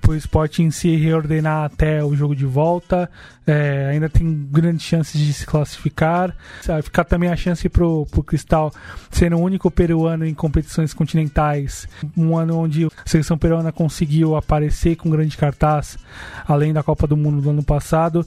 para 0.00 0.12
o 0.12 0.16
esporte 0.16 0.62
em 0.62 0.70
si 0.70 0.96
reordenar 0.96 1.64
até 1.64 2.02
o 2.02 2.14
jogo 2.16 2.34
de 2.34 2.46
volta. 2.46 3.10
É, 3.50 3.88
ainda 3.90 4.08
tem 4.08 4.46
grandes 4.48 4.86
chances 4.86 5.20
de 5.20 5.32
se 5.32 5.44
classificar. 5.44 6.36
Vai 6.64 6.82
ficar 6.82 7.02
também 7.02 7.28
a 7.28 7.34
chance 7.34 7.68
para 7.68 7.84
o 7.84 8.06
Cristal 8.24 8.72
ser 9.10 9.34
o 9.34 9.40
único 9.40 9.68
peruano 9.72 10.24
em 10.24 10.32
competições 10.32 10.94
continentais. 10.94 11.88
Um 12.16 12.38
ano 12.38 12.56
onde 12.56 12.84
a 12.84 12.90
seleção 13.04 13.36
peruana 13.36 13.72
conseguiu 13.72 14.36
aparecer 14.36 14.94
com 14.94 15.10
grande 15.10 15.36
cartaz, 15.36 15.98
além 16.46 16.72
da 16.72 16.84
Copa 16.84 17.08
do 17.08 17.16
Mundo 17.16 17.42
do 17.42 17.50
ano 17.50 17.64
passado. 17.64 18.24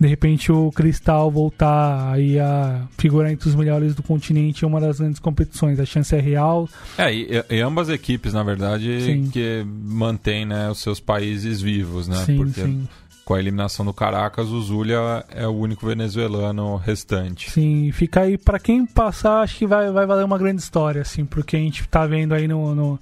De 0.00 0.08
repente 0.08 0.50
o 0.50 0.72
Cristal 0.72 1.30
voltar 1.30 2.12
aí 2.12 2.40
a 2.40 2.88
figurar 2.98 3.30
entre 3.30 3.48
os 3.48 3.54
melhores 3.54 3.94
do 3.94 4.02
continente 4.02 4.64
em 4.64 4.68
uma 4.68 4.80
das 4.80 4.98
grandes 4.98 5.20
competições. 5.20 5.78
A 5.78 5.86
chance 5.86 6.12
é 6.16 6.20
real. 6.20 6.68
É, 6.98 7.14
e, 7.14 7.44
e 7.48 7.60
ambas 7.60 7.88
equipes, 7.88 8.32
na 8.32 8.42
verdade, 8.42 9.00
Sim. 9.02 9.30
que 9.30 9.64
mantêm 9.64 10.44
né, 10.44 10.68
os 10.68 10.80
seus 10.80 10.98
países 10.98 11.60
vivos, 11.60 12.08
né? 12.08 12.16
Sim, 12.24 12.36
Porque 12.38 12.60
sim. 12.60 12.88
Com 13.24 13.34
a 13.34 13.38
eliminação 13.38 13.84
do 13.84 13.92
Caracas, 13.92 14.48
o 14.48 14.60
Zulia 14.60 15.24
é 15.30 15.46
o 15.46 15.52
único 15.52 15.86
venezuelano 15.86 16.76
restante. 16.76 17.50
Sim, 17.50 17.90
fica 17.92 18.20
aí 18.20 18.36
para 18.36 18.58
quem 18.58 18.84
passar, 18.84 19.40
acho 19.40 19.56
que 19.56 19.66
vai, 19.66 19.90
vai 19.90 20.06
valer 20.06 20.24
uma 20.24 20.38
grande 20.38 20.60
história, 20.60 21.02
assim, 21.02 21.24
porque 21.24 21.56
a 21.56 21.60
gente 21.60 21.86
tá 21.88 22.06
vendo 22.06 22.34
aí 22.34 22.46
no, 22.46 22.74
no, 22.74 23.00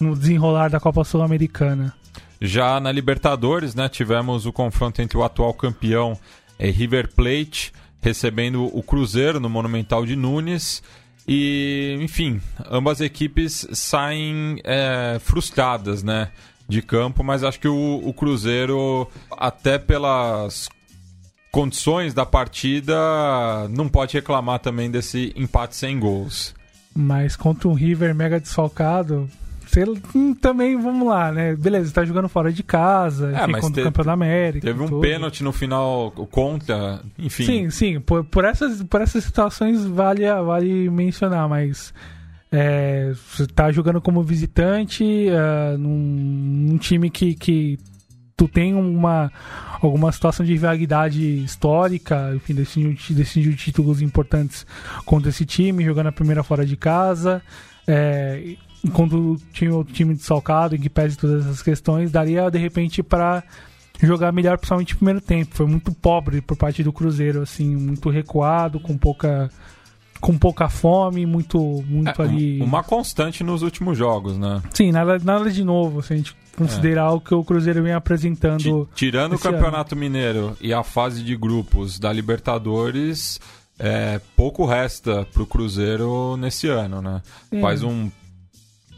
no 0.00 0.16
desenrolar 0.16 0.68
da 0.68 0.78
Copa 0.78 1.02
Sul-Americana. 1.04 1.92
Já 2.40 2.78
na 2.78 2.92
Libertadores, 2.92 3.74
né, 3.74 3.88
tivemos 3.88 4.46
o 4.46 4.52
confronto 4.52 5.02
entre 5.02 5.18
o 5.18 5.24
atual 5.24 5.52
campeão 5.54 6.18
é, 6.58 6.70
River 6.70 7.12
Plate 7.14 7.72
recebendo 8.04 8.64
o 8.76 8.82
Cruzeiro 8.82 9.40
no 9.40 9.48
Monumental 9.48 10.04
de 10.04 10.14
Nunes. 10.14 10.82
E, 11.26 11.96
enfim, 12.02 12.38
ambas 12.70 13.00
equipes 13.00 13.66
saem 13.72 14.60
é, 14.62 15.18
frustradas, 15.20 16.02
né? 16.02 16.30
De 16.68 16.82
campo, 16.82 17.22
mas 17.22 17.44
acho 17.44 17.60
que 17.60 17.68
o, 17.68 18.00
o 18.04 18.12
Cruzeiro, 18.12 19.08
até 19.30 19.78
pelas 19.78 20.68
condições 21.50 22.12
da 22.12 22.26
partida, 22.26 22.96
não 23.70 23.88
pode 23.88 24.14
reclamar 24.14 24.58
também 24.58 24.90
desse 24.90 25.32
empate 25.36 25.76
sem 25.76 25.98
gols. 25.98 26.54
Mas 26.94 27.36
contra 27.36 27.68
um 27.68 27.74
River 27.74 28.14
mega 28.14 28.40
desfalcado, 28.40 29.28
você, 29.74 29.84
hum, 30.14 30.34
também 30.34 30.80
vamos 30.80 31.08
lá, 31.08 31.32
né? 31.32 31.56
Beleza, 31.56 31.88
está 31.88 32.04
jogando 32.04 32.28
fora 32.28 32.52
de 32.52 32.62
casa, 32.62 33.32
é, 33.32 33.42
enfim, 33.42 33.60
contra 33.60 33.82
o 33.82 33.84
campeão 33.84 34.04
da 34.04 34.12
América. 34.12 34.66
Teve 34.66 34.82
um 34.82 34.88
tudo. 34.88 35.00
pênalti 35.00 35.42
no 35.42 35.52
final 35.52 36.12
contra, 36.30 37.00
enfim. 37.18 37.44
Sim, 37.44 37.70
sim, 37.70 38.00
por, 38.00 38.24
por, 38.24 38.44
essas, 38.44 38.82
por 38.84 39.00
essas 39.00 39.24
situações 39.24 39.84
vale, 39.84 40.22
vale 40.42 40.88
mencionar, 40.90 41.48
mas 41.48 41.92
é, 42.56 43.12
você 43.12 43.42
está 43.42 43.72
jogando 43.72 44.00
como 44.00 44.22
visitante 44.22 45.02
uh, 45.02 45.76
num, 45.76 46.68
num, 46.68 46.78
time 46.78 47.10
que, 47.10 47.34
que 47.34 47.80
tu 48.36 48.46
tem 48.46 48.72
uma 48.74 49.28
alguma 49.82 50.12
situação 50.12 50.46
de 50.46 50.52
rivalidade 50.52 51.42
histórica, 51.42 52.32
enfim, 52.32 52.54
decidiu, 52.54 52.96
decidiu 53.10 53.56
títulos 53.56 54.00
importantes 54.00 54.64
contra 55.04 55.30
esse 55.30 55.44
time, 55.44 55.84
jogando 55.84 56.06
a 56.06 56.12
primeira 56.12 56.44
fora 56.44 56.64
de 56.64 56.76
casa. 56.76 57.42
É, 57.88 58.54
enquanto 58.84 59.36
tinha 59.52 59.74
o 59.74 59.82
time 59.82 60.14
desfalcado, 60.14 60.76
em 60.76 60.80
que 60.80 60.88
pese 60.88 61.18
todas 61.18 61.44
essas 61.44 61.60
questões, 61.60 62.12
daria 62.12 62.48
de 62.50 62.58
repente 62.58 63.02
para 63.02 63.42
jogar 64.00 64.30
melhor, 64.30 64.58
principalmente 64.58 64.92
no 64.92 64.98
primeiro 64.98 65.20
tempo. 65.20 65.56
Foi 65.56 65.66
muito 65.66 65.92
pobre 65.92 66.40
por 66.40 66.56
parte 66.56 66.84
do 66.84 66.92
Cruzeiro, 66.92 67.42
assim, 67.42 67.74
muito 67.74 68.08
recuado, 68.10 68.78
com 68.78 68.96
pouca 68.96 69.50
com 70.24 70.38
pouca 70.38 70.70
fome, 70.70 71.26
muito, 71.26 71.84
muito 71.86 72.22
é, 72.22 72.24
ali. 72.24 72.62
Uma 72.62 72.82
constante 72.82 73.44
nos 73.44 73.60
últimos 73.60 73.98
jogos, 73.98 74.38
né? 74.38 74.62
Sim, 74.72 74.90
nada, 74.90 75.18
nada 75.22 75.50
de 75.50 75.62
novo, 75.62 76.02
se 76.02 76.14
a 76.14 76.16
gente 76.16 76.34
considerar 76.56 77.10
é. 77.10 77.14
o 77.14 77.20
que 77.20 77.34
o 77.34 77.44
Cruzeiro 77.44 77.82
vem 77.82 77.92
apresentando. 77.92 78.88
Tirando 78.94 79.34
o 79.34 79.38
Campeonato 79.38 79.94
ano. 79.94 80.00
Mineiro 80.00 80.56
e 80.62 80.72
a 80.72 80.82
fase 80.82 81.22
de 81.22 81.36
grupos 81.36 81.98
da 81.98 82.10
Libertadores, 82.10 83.38
é, 83.78 84.18
pouco 84.34 84.64
resta 84.64 85.26
pro 85.30 85.44
Cruzeiro 85.44 86.38
nesse 86.38 86.68
ano, 86.68 87.02
né? 87.02 87.20
Faz 87.60 87.82
um 87.82 88.10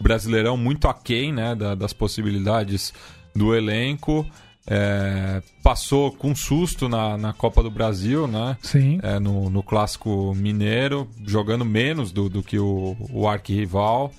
brasileirão 0.00 0.56
muito 0.56 0.86
aquém, 0.86 1.32
né, 1.32 1.56
da, 1.56 1.74
das 1.74 1.92
possibilidades 1.92 2.94
do 3.34 3.52
elenco. 3.52 4.24
É, 4.68 5.40
passou 5.62 6.10
com 6.10 6.34
susto 6.34 6.88
na, 6.88 7.16
na 7.16 7.32
Copa 7.32 7.62
do 7.62 7.70
Brasil, 7.70 8.26
né? 8.26 8.56
Sim. 8.62 8.98
É, 9.02 9.18
no, 9.18 9.48
no 9.48 9.62
Clássico 9.62 10.34
Mineiro, 10.34 11.08
jogando 11.24 11.64
menos 11.64 12.10
do, 12.10 12.28
do 12.28 12.42
que 12.42 12.58
o, 12.58 12.96
o 13.12 13.28
arquirrival. 13.28 14.12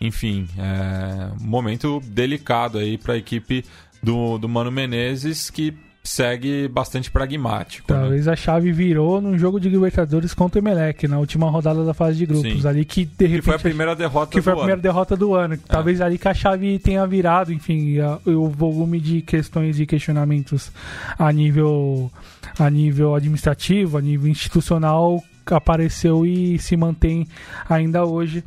Enfim, 0.00 0.48
é 0.58 1.32
um 1.40 1.46
momento 1.46 2.00
delicado 2.04 2.78
aí 2.78 2.98
para 2.98 3.14
a 3.14 3.16
equipe 3.16 3.64
do, 4.02 4.36
do 4.36 4.48
Mano 4.48 4.72
Menezes, 4.72 5.48
que 5.48 5.72
segue 6.02 6.66
bastante 6.66 7.10
pragmático. 7.10 7.92
Né? 7.92 7.98
Talvez 8.00 8.26
né? 8.26 8.32
a 8.32 8.36
chave 8.36 8.72
virou 8.72 9.20
num 9.20 9.38
jogo 9.38 9.60
de 9.60 9.68
Libertadores 9.68 10.34
contra 10.34 10.60
o 10.60 10.62
Emelec, 10.62 11.06
na 11.06 11.18
última 11.18 11.48
rodada 11.48 11.84
da 11.84 11.94
fase 11.94 12.18
de 12.18 12.26
grupos. 12.26 12.62
Sim. 12.62 12.68
Ali 12.68 12.84
que 12.84 13.04
de 13.04 13.26
repente. 13.26 13.40
Que 13.40 13.46
foi 13.46 13.54
a 13.54 13.58
primeira 13.58 13.94
derrota 13.94 14.32
que 14.32 14.40
do 14.40 14.42
foi 14.42 14.52
a 14.52 14.56
primeira 14.56 14.74
ano. 14.74 14.82
derrota 14.82 15.16
do 15.16 15.34
ano. 15.34 15.54
É. 15.54 15.58
Talvez 15.68 16.00
ali 16.00 16.18
que 16.18 16.28
a 16.28 16.34
chave 16.34 16.78
tenha 16.78 17.06
virado, 17.06 17.52
enfim, 17.52 18.00
a, 18.00 18.18
o 18.26 18.48
volume 18.48 18.98
de 18.98 19.22
questões 19.22 19.78
e 19.78 19.86
questionamentos 19.86 20.72
a 21.18 21.30
nível, 21.32 22.10
a 22.58 22.68
nível 22.68 23.14
administrativo, 23.14 23.96
a 23.96 24.00
nível 24.00 24.28
institucional 24.28 25.22
apareceu 25.46 26.26
e 26.26 26.58
se 26.58 26.76
mantém 26.76 27.28
ainda 27.68 28.04
hoje. 28.04 28.42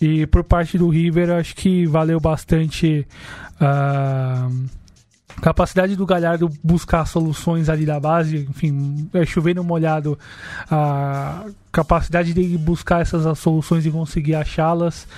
E 0.00 0.26
por 0.26 0.42
parte 0.42 0.76
do 0.76 0.88
River, 0.88 1.30
acho 1.30 1.54
que 1.54 1.86
valeu 1.86 2.18
bastante. 2.18 3.06
Uh, 3.60 4.83
capacidade 5.40 5.96
do 5.96 6.06
Galhardo 6.06 6.50
buscar 6.62 7.06
soluções 7.06 7.68
ali 7.68 7.84
da 7.84 7.98
base, 7.98 8.46
enfim, 8.48 9.08
é 9.12 9.24
chover 9.24 9.54
no 9.54 9.64
molhado, 9.64 10.18
a 10.70 11.44
capacidade 11.72 12.32
dele 12.32 12.56
buscar 12.56 13.02
essas 13.02 13.36
soluções 13.38 13.84
e 13.84 13.90
conseguir 13.90 14.36
achá-las, 14.36 15.08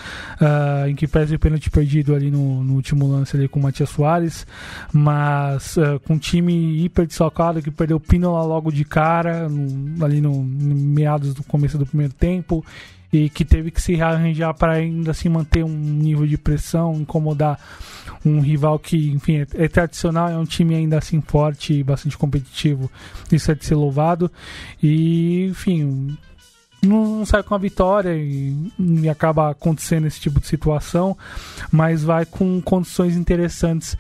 uh, 0.41 0.89
em 0.89 0.95
que 0.95 1.07
pese 1.07 1.35
o 1.35 1.39
pênalti 1.39 1.71
perdido 1.71 2.15
ali 2.15 2.31
no, 2.31 2.65
no, 2.65 2.75
último 2.75 3.07
lance 3.07 3.37
ali 3.37 3.47
com 3.47 3.61
o 3.61 3.63
Matias 3.63 3.91
Soares, 3.91 4.47
mas 4.91 5.77
uh, 5.77 6.01
com 6.07 6.15
um 6.15 6.19
time 6.19 6.83
hiper 6.83 7.07
desfalcado 7.07 7.61
que 7.61 7.71
perdeu 7.71 7.99
o 7.99 8.01
Pinola 8.01 8.43
logo 8.43 8.73
de 8.73 8.85
cara, 8.85 9.49
no, 9.51 10.03
ali 10.03 10.21
no, 10.21 10.43
no 10.43 10.75
meados 10.75 11.35
do 11.35 11.45
começo 11.45 11.77
do 11.77 11.85
primeiro 11.85 12.15
tempo, 12.15 12.65
e 13.13 13.29
que 13.29 13.45
teve 13.45 13.71
que 13.71 13.81
se 13.81 13.95
rearranjar 13.95 14.55
para 14.55 14.73
ainda 14.73 15.11
assim 15.11 15.29
manter 15.29 15.65
um 15.65 15.69
nível 15.69 16.27
de 16.27 16.37
pressão, 16.37 16.95
incomodar 16.95 17.59
um 18.25 18.41
rival 18.41 18.79
que, 18.79 19.11
enfim, 19.11 19.39
é, 19.39 19.47
é, 19.65 19.69
tradicional, 19.69 20.29
é 20.29 20.37
um 20.37 20.45
time 20.45 20.75
ainda 20.75 20.99
assim 20.99 21.21
forte 21.21 21.75
e 21.75 21.83
bastante 21.83 22.19
competitivo. 22.19 22.91
Isso 23.31 23.51
é 23.51 23.55
de 23.55 23.65
ser 23.65 23.77
louvado. 23.77 24.31
E, 24.83 25.47
enfim, 25.47 26.17
não, 26.83 27.25
sai 27.25 27.43
com 27.43 27.55
a 27.55 27.59
vitória 27.59 28.15
e, 28.15 28.55
e, 28.79 29.09
acaba 29.09 29.51
acontecendo 29.51 30.07
esse 30.07 30.21
tipo 30.21 30.41
de 30.41 30.47
situação, 30.47 31.17
mas 31.71 32.03
vai 32.03 32.27
com 32.27 32.61
condições 32.61 33.17
interessantes 33.17 33.97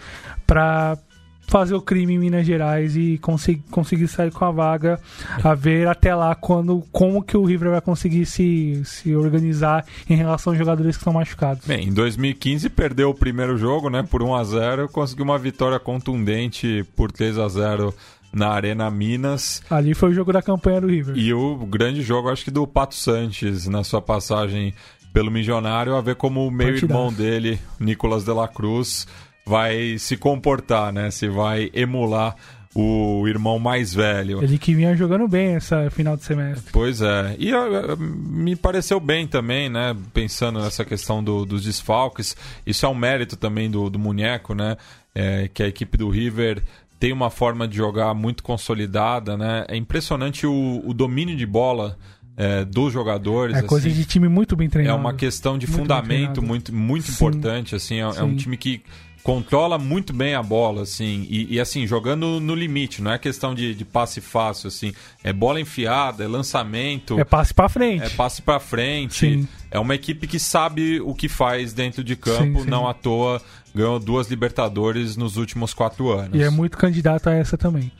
para 0.46 0.98
fazer 1.46 1.74
o 1.74 1.80
crime 1.80 2.14
em 2.14 2.18
Minas 2.18 2.46
Gerais 2.46 2.96
e 2.96 3.18
conseguir, 3.18 3.62
conseguir 3.70 4.08
sair 4.08 4.30
com 4.32 4.44
a 4.44 4.50
vaga 4.50 5.00
a 5.42 5.54
ver 5.54 5.86
até 5.88 6.14
lá 6.14 6.34
quando 6.34 6.84
como 6.92 7.22
que 7.22 7.36
o 7.36 7.44
River 7.44 7.70
vai 7.70 7.80
conseguir 7.80 8.26
se, 8.26 8.82
se 8.84 9.14
organizar 9.14 9.84
em 10.08 10.16
relação 10.16 10.52
aos 10.52 10.58
jogadores 10.58 10.96
que 10.96 11.00
estão 11.00 11.12
machucados. 11.12 11.66
Bem, 11.66 11.88
em 11.88 11.92
2015 11.92 12.68
perdeu 12.70 13.10
o 13.10 13.14
primeiro 13.14 13.56
jogo, 13.56 13.88
né, 13.88 14.02
por 14.02 14.22
1 14.22 14.34
a 14.34 14.44
0, 14.44 14.88
conseguiu 14.88 15.24
uma 15.24 15.38
vitória 15.38 15.78
contundente 15.78 16.84
por 16.96 17.12
3 17.12 17.38
a 17.38 17.48
0 17.48 17.94
na 18.32 18.48
Arena 18.48 18.90
Minas. 18.90 19.62
Ali 19.70 19.94
foi 19.94 20.10
o 20.10 20.14
jogo 20.14 20.32
da 20.32 20.42
campanha 20.42 20.80
do 20.80 20.88
River. 20.88 21.16
E 21.16 21.32
o 21.32 21.56
grande 21.66 22.02
jogo, 22.02 22.28
acho 22.28 22.44
que 22.44 22.50
do 22.50 22.66
Pato 22.66 22.94
Sanches 22.94 23.66
na 23.66 23.82
sua 23.82 24.02
passagem 24.02 24.74
pelo 25.12 25.30
Milionário, 25.30 25.96
a 25.96 26.00
ver 26.02 26.16
como 26.16 26.46
o 26.46 26.50
meio-irmão 26.50 27.10
dele, 27.10 27.58
Nicolas 27.80 28.24
de 28.24 28.32
la 28.32 28.46
Cruz, 28.46 29.06
vai 29.46 29.96
se 29.98 30.16
comportar, 30.16 30.92
né? 30.92 31.10
Se 31.10 31.28
vai 31.28 31.70
emular 31.72 32.34
o 32.74 33.26
irmão 33.26 33.58
mais 33.58 33.94
velho. 33.94 34.42
Ele 34.42 34.58
que 34.58 34.74
vinha 34.74 34.94
jogando 34.94 35.26
bem 35.26 35.54
essa 35.54 35.88
final 35.90 36.14
de 36.14 36.24
semestre. 36.24 36.70
Pois 36.72 37.00
é. 37.00 37.34
E 37.38 37.54
uh, 37.54 37.96
me 37.98 38.54
pareceu 38.54 39.00
bem 39.00 39.26
também, 39.26 39.70
né? 39.70 39.96
Pensando 40.12 40.60
nessa 40.60 40.84
questão 40.84 41.24
do, 41.24 41.46
dos 41.46 41.64
desfalques. 41.64 42.36
Isso 42.66 42.84
é 42.84 42.88
um 42.88 42.94
mérito 42.94 43.34
também 43.34 43.70
do, 43.70 43.88
do 43.88 43.98
Munheco, 43.98 44.54
né? 44.54 44.76
É, 45.14 45.48
que 45.48 45.62
a 45.62 45.68
equipe 45.68 45.96
do 45.96 46.10
River 46.10 46.62
tem 47.00 47.12
uma 47.12 47.30
forma 47.30 47.66
de 47.66 47.76
jogar 47.76 48.12
muito 48.12 48.42
consolidada, 48.42 49.38
né? 49.38 49.64
É 49.68 49.76
impressionante 49.76 50.46
o, 50.46 50.82
o 50.84 50.92
domínio 50.92 51.34
de 51.34 51.46
bola 51.46 51.96
é, 52.36 52.62
dos 52.64 52.92
jogadores. 52.92 53.56
É 53.56 53.62
coisa 53.62 53.88
assim. 53.88 53.96
de 53.96 54.04
time 54.04 54.28
muito 54.28 54.54
bem 54.54 54.68
treinado. 54.68 54.98
É 54.98 55.00
uma 55.00 55.14
questão 55.14 55.56
de 55.56 55.66
muito 55.66 55.78
fundamento 55.78 56.42
muito, 56.42 56.74
muito 56.74 57.10
importante, 57.10 57.74
assim. 57.74 57.96
É, 57.96 58.00
é, 58.00 58.22
um 58.22 58.36
time 58.36 58.58
que 58.58 58.82
controla 59.26 59.76
muito 59.76 60.12
bem 60.12 60.36
a 60.36 60.42
bola, 60.42 60.82
assim, 60.82 61.26
e, 61.28 61.56
e, 61.56 61.60
assim, 61.60 61.84
jogando 61.84 62.38
no 62.38 62.54
limite, 62.54 63.02
não 63.02 63.10
é 63.10 63.18
questão 63.18 63.56
de, 63.56 63.74
de, 63.74 63.84
passe 63.84 64.20
fácil, 64.20 64.68
assim, 64.68 64.92
é 65.24 65.32
bola 65.32 65.60
enfiada, 65.60 66.22
é 66.22 66.28
lançamento. 66.28 67.18
É 67.18 67.24
passe 67.24 67.52
para 67.52 67.68
frente. 67.68 68.04
É 68.04 68.08
passe 68.10 68.40
para 68.40 68.60
frente. 68.60 69.18
Sim. 69.18 69.48
É 69.68 69.80
uma 69.80 69.96
equipe 69.96 70.28
que 70.28 70.38
sabe 70.38 71.00
o 71.00 71.12
que 71.12 71.28
faz 71.28 71.72
dentro 71.72 72.04
de 72.04 72.14
campo, 72.14 72.60
sim, 72.60 72.64
sim. 72.66 72.70
não 72.70 72.86
à 72.86 72.94
toa 72.94 73.42
ganhou 73.74 73.98
duas 73.98 74.28
Libertadores 74.28 75.16
nos 75.16 75.36
últimos 75.36 75.74
quatro 75.74 76.12
anos. 76.12 76.38
E 76.38 76.44
é 76.44 76.48
muito 76.48 76.78
candidato 76.78 77.28
a 77.28 77.34
essa 77.34 77.58
também. 77.58 77.90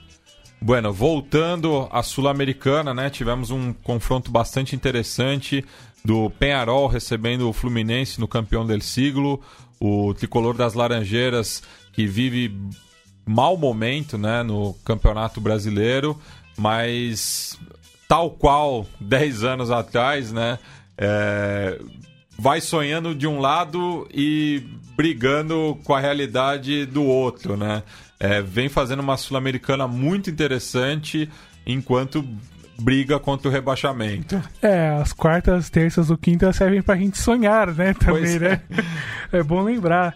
Bueno, 0.62 0.92
voltando 0.92 1.88
à 1.90 2.04
Sul-Americana, 2.04 2.94
né? 2.94 3.10
Tivemos 3.10 3.50
um 3.50 3.72
confronto 3.72 4.30
bastante 4.30 4.76
interessante 4.76 5.64
do 6.04 6.30
Penharol 6.30 6.86
recebendo 6.86 7.48
o 7.48 7.52
Fluminense 7.52 8.20
no 8.20 8.28
campeão 8.28 8.64
del 8.64 8.80
siglo 8.80 9.42
o 9.80 10.14
tricolor 10.14 10.54
das 10.56 10.74
Laranjeiras 10.74 11.62
que 11.92 12.06
vive 12.06 12.54
mau 13.24 13.56
momento 13.56 14.16
né, 14.16 14.42
no 14.42 14.74
Campeonato 14.84 15.40
Brasileiro, 15.40 16.20
mas 16.56 17.58
tal 18.08 18.30
qual 18.30 18.86
10 19.00 19.44
anos 19.44 19.70
atrás, 19.70 20.32
né, 20.32 20.58
é, 20.96 21.80
vai 22.38 22.60
sonhando 22.60 23.14
de 23.14 23.26
um 23.26 23.40
lado 23.40 24.06
e 24.12 24.62
brigando 24.96 25.78
com 25.84 25.94
a 25.94 26.00
realidade 26.00 26.86
do 26.86 27.04
outro, 27.04 27.56
né? 27.56 27.82
É, 28.18 28.40
vem 28.40 28.68
fazendo 28.68 29.00
uma 29.00 29.18
sul-americana 29.18 29.86
muito 29.86 30.30
interessante 30.30 31.28
enquanto 31.66 32.26
briga 32.78 33.18
contra 33.18 33.48
o 33.48 33.52
rebaixamento. 33.52 34.40
É, 34.60 34.90
as 34.90 35.12
quartas, 35.12 35.70
terças 35.70 36.10
ou 36.10 36.16
quintas 36.16 36.56
servem 36.56 36.82
pra 36.82 36.96
gente 36.96 37.18
sonhar, 37.18 37.72
né? 37.74 37.94
Também, 37.94 38.38
né? 38.38 38.60
É. 39.32 39.38
é 39.38 39.42
bom 39.42 39.62
lembrar. 39.62 40.14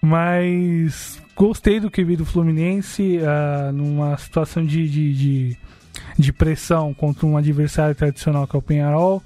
Mas 0.00 1.20
gostei 1.36 1.78
do 1.78 1.90
que 1.90 2.02
vi 2.02 2.16
do 2.16 2.24
Fluminense 2.24 3.18
uh, 3.18 3.72
numa 3.72 4.16
situação 4.16 4.64
de, 4.64 4.88
de, 4.88 5.14
de, 5.14 5.56
de, 6.18 6.32
pressão 6.32 6.92
contra 6.92 7.24
um 7.24 7.36
adversário 7.36 7.94
tradicional 7.94 8.46
que 8.46 8.56
é 8.56 8.58
o 8.58 8.62
Penharol. 8.62 9.22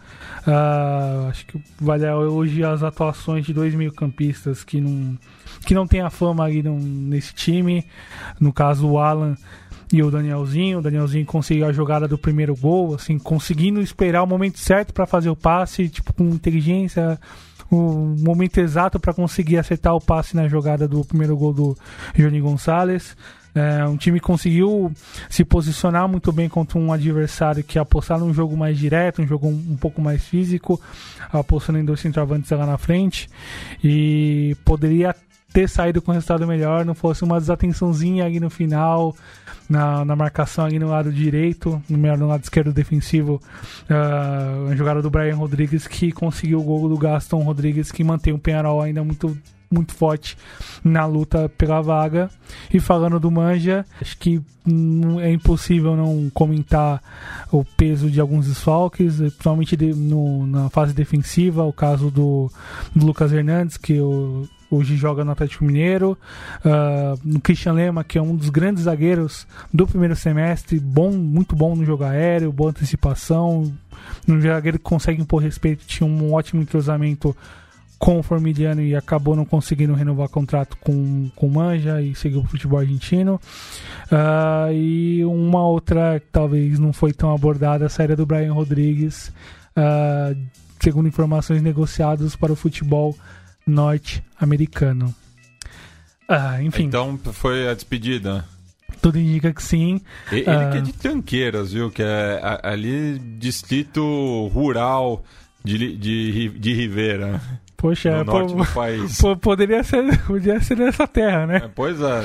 Uh, 0.47 1.29
acho 1.31 1.47
que 1.47 1.59
vale 1.81 2.05
elogiar 2.05 2.73
as 2.73 2.83
atuações 2.83 3.47
de 3.47 3.55
dois 3.55 3.75
meio-campistas 3.75 4.63
que 4.63 4.79
não, 4.79 5.19
que 5.65 5.75
não 5.75 5.87
tem 5.87 6.03
a 6.03 6.11
fama 6.11 6.45
ali 6.45 6.63
nesse 6.63 7.35
time. 7.35 7.87
No 8.39 8.53
caso, 8.53 8.87
o 8.87 8.99
Alan 8.99 9.35
e 9.93 10.03
o 10.03 10.11
Danielzinho. 10.11 10.79
O 10.79 10.83
Danielzinho 10.83 11.27
conseguiu 11.27 11.67
a 11.67 11.73
jogada 11.73 12.09
do 12.09 12.19
primeiro 12.19 12.55
gol, 12.57 12.95
assim, 12.95 13.19
conseguindo 13.19 13.81
esperar 13.81 14.23
o 14.23 14.27
momento 14.27 14.59
certo 14.59 14.93
para 14.93 15.07
fazer 15.07 15.31
o 15.31 15.37
passe, 15.37 15.89
tipo, 15.89 16.13
com 16.13 16.25
inteligência, 16.25 17.19
o 17.71 18.15
momento 18.19 18.59
exato 18.59 19.01
para 19.01 19.13
conseguir 19.13 19.59
acertar 19.59 19.95
o 19.95 20.01
passe 20.01 20.37
na 20.37 20.49
jogada 20.49 20.87
do 20.87 21.05
primeiro 21.05 21.37
gol 21.37 21.53
do 21.53 21.77
Johnny 22.15 22.41
Gonçalves. 22.41 23.17
É, 23.55 23.87
um 23.87 23.97
time 23.97 24.21
conseguiu 24.21 24.93
se 25.31 25.43
posicionar 25.43 26.07
muito 26.07 26.31
bem 26.31 26.47
contra 26.47 26.79
um 26.79 26.93
adversário 26.93 27.65
que 27.65 27.79
apostava 27.79 28.23
num 28.23 28.35
jogo 28.35 28.55
mais 28.55 28.77
direto, 28.77 29.23
um 29.23 29.27
jogo 29.27 29.49
um, 29.49 29.65
um 29.71 29.77
pouco 29.77 29.99
mais 29.99 30.23
físico, 30.23 30.79
apostando 31.33 31.79
em 31.79 31.85
dois 31.85 32.01
centroavantes 32.01 32.51
lá 32.51 32.67
na 32.67 32.77
frente. 32.77 33.31
E 33.83 34.55
poderia 34.63 35.17
ter 35.53 35.69
saído 35.69 36.03
com 36.03 36.13
resultado 36.13 36.47
melhor, 36.47 36.85
não 36.85 36.95
fosse 36.95 37.25
uma 37.25 37.41
desatençãozinha 37.41 38.25
ali 38.25 38.39
no 38.39 38.51
final, 38.51 39.17
na, 39.69 40.05
na 40.05 40.15
marcação 40.15 40.65
ali 40.65 40.79
no 40.79 40.89
lado 40.89 41.13
direito, 41.13 41.83
no, 41.89 41.97
melhor, 41.99 42.19
no 42.19 42.27
lado 42.27 42.43
esquerdo 42.43 42.73
defensivo, 42.73 43.41
uh, 43.91 44.71
a 44.71 44.77
jogada 44.77 45.01
do 45.01 45.11
Brian 45.11 45.37
Rodrigues 45.37 45.87
que 45.87 46.13
conseguiu 46.13 46.61
o 46.61 46.63
gol 46.63 46.89
do 46.89 46.99
Gaston 46.99 47.43
Rodrigues, 47.43 47.91
que 47.91 48.05
mantém 48.05 48.33
o 48.33 48.39
Penharol 48.39 48.81
ainda 48.81 49.03
muito 49.03 49.37
muito 49.71 49.93
forte 49.95 50.37
na 50.85 51.05
luta 51.07 51.49
pela 51.49 51.81
vaga. 51.81 52.31
E 52.73 52.79
falando 52.79 53.19
do 53.19 53.31
Manja, 53.31 53.85
acho 54.01 54.17
que 54.19 54.41
é 55.21 55.31
impossível 55.33 55.97
não 55.97 56.31
comentar 56.31 57.03
o 57.51 57.65
peso 57.65 58.11
de 58.11 58.21
alguns 58.21 58.47
desfalques, 58.47 59.17
principalmente 59.17 59.77
de, 59.77 59.93
no, 59.93 60.47
na 60.47 60.71
fase 60.71 60.95
defensiva, 60.95 61.65
o 61.65 61.73
caso 61.73 62.11
do, 62.11 62.51
do 62.95 63.07
Lucas 63.07 63.33
Hernandes, 63.33 63.77
que 63.77 64.01
o 64.01 64.49
hoje 64.71 64.97
joga 64.97 65.25
no 65.25 65.33
Atlético 65.33 65.65
Mineiro, 65.65 66.19
uh, 66.65 67.19
no 67.25 67.41
Christian 67.41 67.73
Lema, 67.73 68.05
que 68.05 68.19
é 68.19 68.23
um 68.23 68.35
dos 68.35 68.51
grandes 68.51 68.85
zagueiros 68.85 69.47
do 69.73 69.87
primeiro 69.87 70.17
semestre, 70.17 70.79
bom, 70.79 71.13
muito 71.13 71.55
bom 71.55 71.75
no 71.77 71.85
jogo 71.85 72.05
aéreo, 72.05 72.53
boa 72.53 72.71
antecipação, 72.71 73.73
um 74.29 74.41
zagueiro 74.41 74.79
que 74.79 74.85
consegue 74.85 75.23
impor 75.23 75.43
respeito, 75.43 75.87
tinha 75.87 76.09
um 76.09 76.33
ótimo 76.33 76.63
entrosamento 76.63 77.37
com 77.99 78.19
o 78.19 78.23
Formiliano 78.23 78.83
e 78.83 78.95
acabou 78.95 79.35
não 79.35 79.45
conseguindo 79.45 79.95
renovar 79.95 80.29
contrato 80.29 80.77
com, 80.79 81.31
com 81.35 81.47
o 81.47 81.51
Manja 81.51 82.01
e 82.03 82.15
seguiu 82.15 82.41
o 82.41 82.47
futebol 82.47 82.79
argentino. 82.79 83.41
Uh, 84.11 84.73
e 84.73 85.25
uma 85.25 85.67
outra 85.67 86.21
que 86.21 86.27
talvez 86.31 86.79
não 86.79 86.93
foi 86.93 87.13
tão 87.13 87.35
abordada, 87.35 87.87
a 87.87 87.89
saída 87.89 88.15
do 88.15 88.27
Brian 88.27 88.53
Rodrigues, 88.53 89.33
uh, 89.77 90.37
segundo 90.81 91.09
informações 91.09 91.63
negociadas 91.63 92.37
para 92.37 92.53
o 92.53 92.57
futebol 92.57 93.17
norte-americano. 93.67 95.15
Ah, 96.29 96.63
enfim. 96.63 96.85
Então 96.85 97.19
foi 97.33 97.69
a 97.69 97.75
despedida. 97.75 98.45
Tudo 99.01 99.19
indica 99.19 99.53
que 99.53 99.63
sim. 99.63 100.01
Ele 100.33 100.49
ah, 100.49 100.71
que 100.71 100.79
é 100.79 100.81
de 100.81 100.93
Tanqueiras, 100.93 101.73
viu? 101.73 101.91
Que 101.91 102.03
é 102.03 102.41
ali 102.63 103.19
distrito 103.19 104.49
rural 104.53 105.25
de, 105.63 105.97
de, 105.97 106.49
de 106.51 106.73
Rivera. 106.75 107.41
Poxa, 107.77 108.25
no 108.25 108.25
norte 108.25 108.55
do 108.55 108.65
país. 108.73 109.21
poderia 109.41 109.85
ser, 109.85 110.19
poderia 110.25 110.61
ser 110.61 110.79
nessa 110.79 111.07
terra, 111.07 111.47
né? 111.47 111.57
É, 111.57 111.69
pois 111.69 112.01
é, 112.01 112.23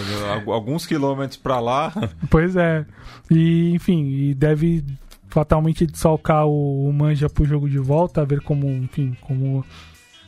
alguns 0.48 0.86
quilômetros 0.86 1.38
para 1.38 1.60
lá. 1.60 1.92
Pois 2.30 2.56
é. 2.56 2.86
E, 3.30 3.74
enfim, 3.74 4.08
e 4.08 4.34
deve 4.34 4.84
fatalmente 5.28 5.86
desfalcar 5.86 6.46
o, 6.46 6.88
o 6.88 6.94
Manja 6.94 7.30
pro 7.30 7.46
jogo 7.46 7.70
de 7.70 7.78
volta, 7.78 8.22
a 8.22 8.26
ver 8.26 8.42
como, 8.42 8.68
enfim, 8.70 9.16
como 9.22 9.66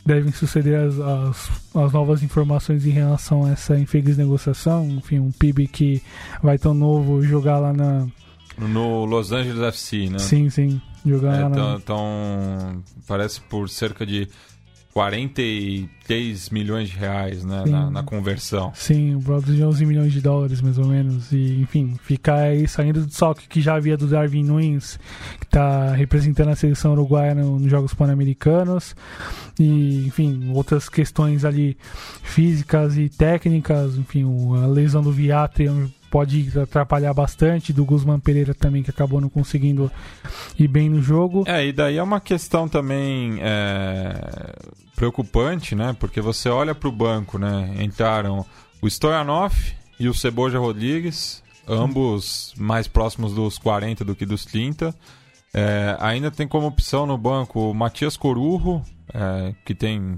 devem 0.05 0.31
suceder 0.31 0.79
as, 0.79 0.99
as, 0.99 1.51
as, 1.75 1.93
novas 1.93 2.23
informações 2.23 2.85
em 2.85 2.89
relação 2.91 3.45
a 3.45 3.51
essa 3.51 3.77
infeliz 3.77 4.17
negociação. 4.17 4.85
Enfim, 4.87 5.19
um 5.19 5.31
PIB 5.31 5.67
que 5.67 6.01
vai 6.41 6.57
tão 6.57 6.73
novo 6.73 7.21
jogar 7.23 7.59
lá 7.59 7.73
na. 7.73 8.07
No 8.57 9.05
Los 9.05 9.31
Angeles 9.31 9.61
FC, 9.61 10.09
né? 10.09 10.19
Sim, 10.19 10.49
sim. 10.49 10.81
Jogar 11.05 11.35
é, 11.37 11.43
lá 11.43 11.49
na... 11.49 11.75
Então, 11.75 12.83
parece 13.07 13.41
por 13.41 13.67
cerca 13.69 14.05
de 14.05 14.27
43 14.93 16.49
milhões 16.51 16.89
de 16.89 16.97
reais 16.97 17.43
né, 17.43 17.63
na, 17.65 17.89
na, 17.89 18.03
conversão. 18.03 18.71
Sim, 18.75 19.17
volta 19.17 19.51
de 19.51 19.63
11 19.63 19.85
milhões 19.87 20.13
de 20.13 20.21
dólares, 20.21 20.61
mais 20.61 20.77
ou 20.77 20.85
menos. 20.85 21.31
E, 21.31 21.59
enfim, 21.59 21.95
ficar 22.03 22.35
aí 22.35 22.67
saindo 22.67 23.03
do 23.03 23.11
salto 23.11 23.41
que 23.49 23.59
já 23.59 23.75
havia 23.75 23.97
do 23.97 24.05
Darwin 24.05 24.43
Nunes, 24.43 24.99
que 25.39 25.45
está 25.45 25.93
representando 25.93 26.49
a 26.49 26.55
seleção 26.55 26.91
uruguaia 26.91 27.33
no, 27.33 27.57
nos 27.57 27.71
Jogos 27.71 27.93
Pan-Americanos. 27.95 28.95
E, 29.59 30.05
enfim, 30.05 30.51
outras 30.53 30.87
questões 30.87 31.43
ali 31.43 31.75
físicas 32.21 32.95
e 32.95 33.09
técnicas. 33.09 33.97
Enfim, 33.97 34.25
a 34.63 34.67
lesão 34.67 35.01
do 35.01 35.11
Viatri 35.11 35.65
é 35.65 35.71
um 35.71 35.89
pode 36.13 36.51
atrapalhar 36.59 37.11
bastante, 37.11 37.73
do 37.73 37.83
Guzman 37.83 38.19
Pereira 38.19 38.53
também, 38.53 38.83
que 38.83 38.91
acabou 38.91 39.19
não 39.19 39.29
conseguindo 39.29 39.91
ir 40.59 40.67
bem 40.67 40.87
no 40.87 41.01
jogo. 41.01 41.43
É, 41.47 41.65
e 41.65 41.73
daí 41.73 41.97
é 41.97 42.03
uma 42.03 42.21
questão 42.21 42.69
também 42.69 43.39
é, 43.41 44.53
preocupante, 44.95 45.73
né? 45.73 45.95
Porque 45.99 46.21
você 46.21 46.49
olha 46.49 46.75
para 46.75 46.87
o 46.87 46.91
banco, 46.91 47.39
né? 47.39 47.77
Entraram 47.79 48.45
o 48.79 48.87
Stoyanov 48.87 49.55
e 49.99 50.07
o 50.07 50.13
Ceboja 50.13 50.59
Rodrigues, 50.59 51.41
ambos 51.67 52.53
mais 52.59 52.87
próximos 52.87 53.33
dos 53.33 53.57
40 53.57 54.05
do 54.05 54.15
que 54.15 54.23
dos 54.23 54.45
30. 54.45 54.93
É, 55.51 55.97
ainda 55.99 56.29
tem 56.29 56.47
como 56.47 56.67
opção 56.67 57.07
no 57.07 57.17
banco 57.17 57.71
o 57.71 57.73
Matias 57.73 58.15
Corurro, 58.15 58.85
é, 59.11 59.55
que 59.65 59.73
tem 59.73 60.15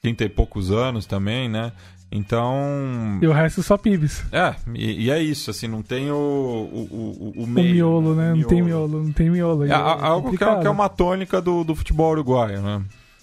30 0.00 0.24
e 0.26 0.28
poucos 0.28 0.70
anos 0.70 1.06
também, 1.06 1.48
né? 1.48 1.72
Então. 2.14 3.18
E 3.20 3.26
o 3.26 3.32
resto 3.32 3.60
só 3.60 3.76
pibes. 3.76 4.24
É, 4.30 4.54
e, 4.72 5.06
e, 5.06 5.10
é 5.10 5.20
isso, 5.20 5.50
assim, 5.50 5.66
não 5.66 5.82
tem 5.82 6.12
o. 6.12 6.14
O, 6.14 6.88
o, 6.92 7.42
o, 7.42 7.46
meio, 7.46 7.88
o 7.88 8.00
miolo, 8.00 8.14
né? 8.14 8.32
Miolo. 8.32 8.40
Não 8.40 8.48
tem 8.48 8.62
miolo, 8.62 9.02
não 9.02 9.12
tem 9.12 9.30
miolo. 9.30 9.64
É, 9.64 9.70
é 9.70 9.72
algo 9.72 10.30
que 10.30 10.44
é, 10.44 10.60
que 10.60 10.66
é, 10.68 10.70
uma 10.70 10.88
tônica 10.88 11.42
do, 11.42 11.64
do 11.64 11.74
futebol 11.74 12.12
uruguaio, 12.12 12.62
né? 12.62 12.82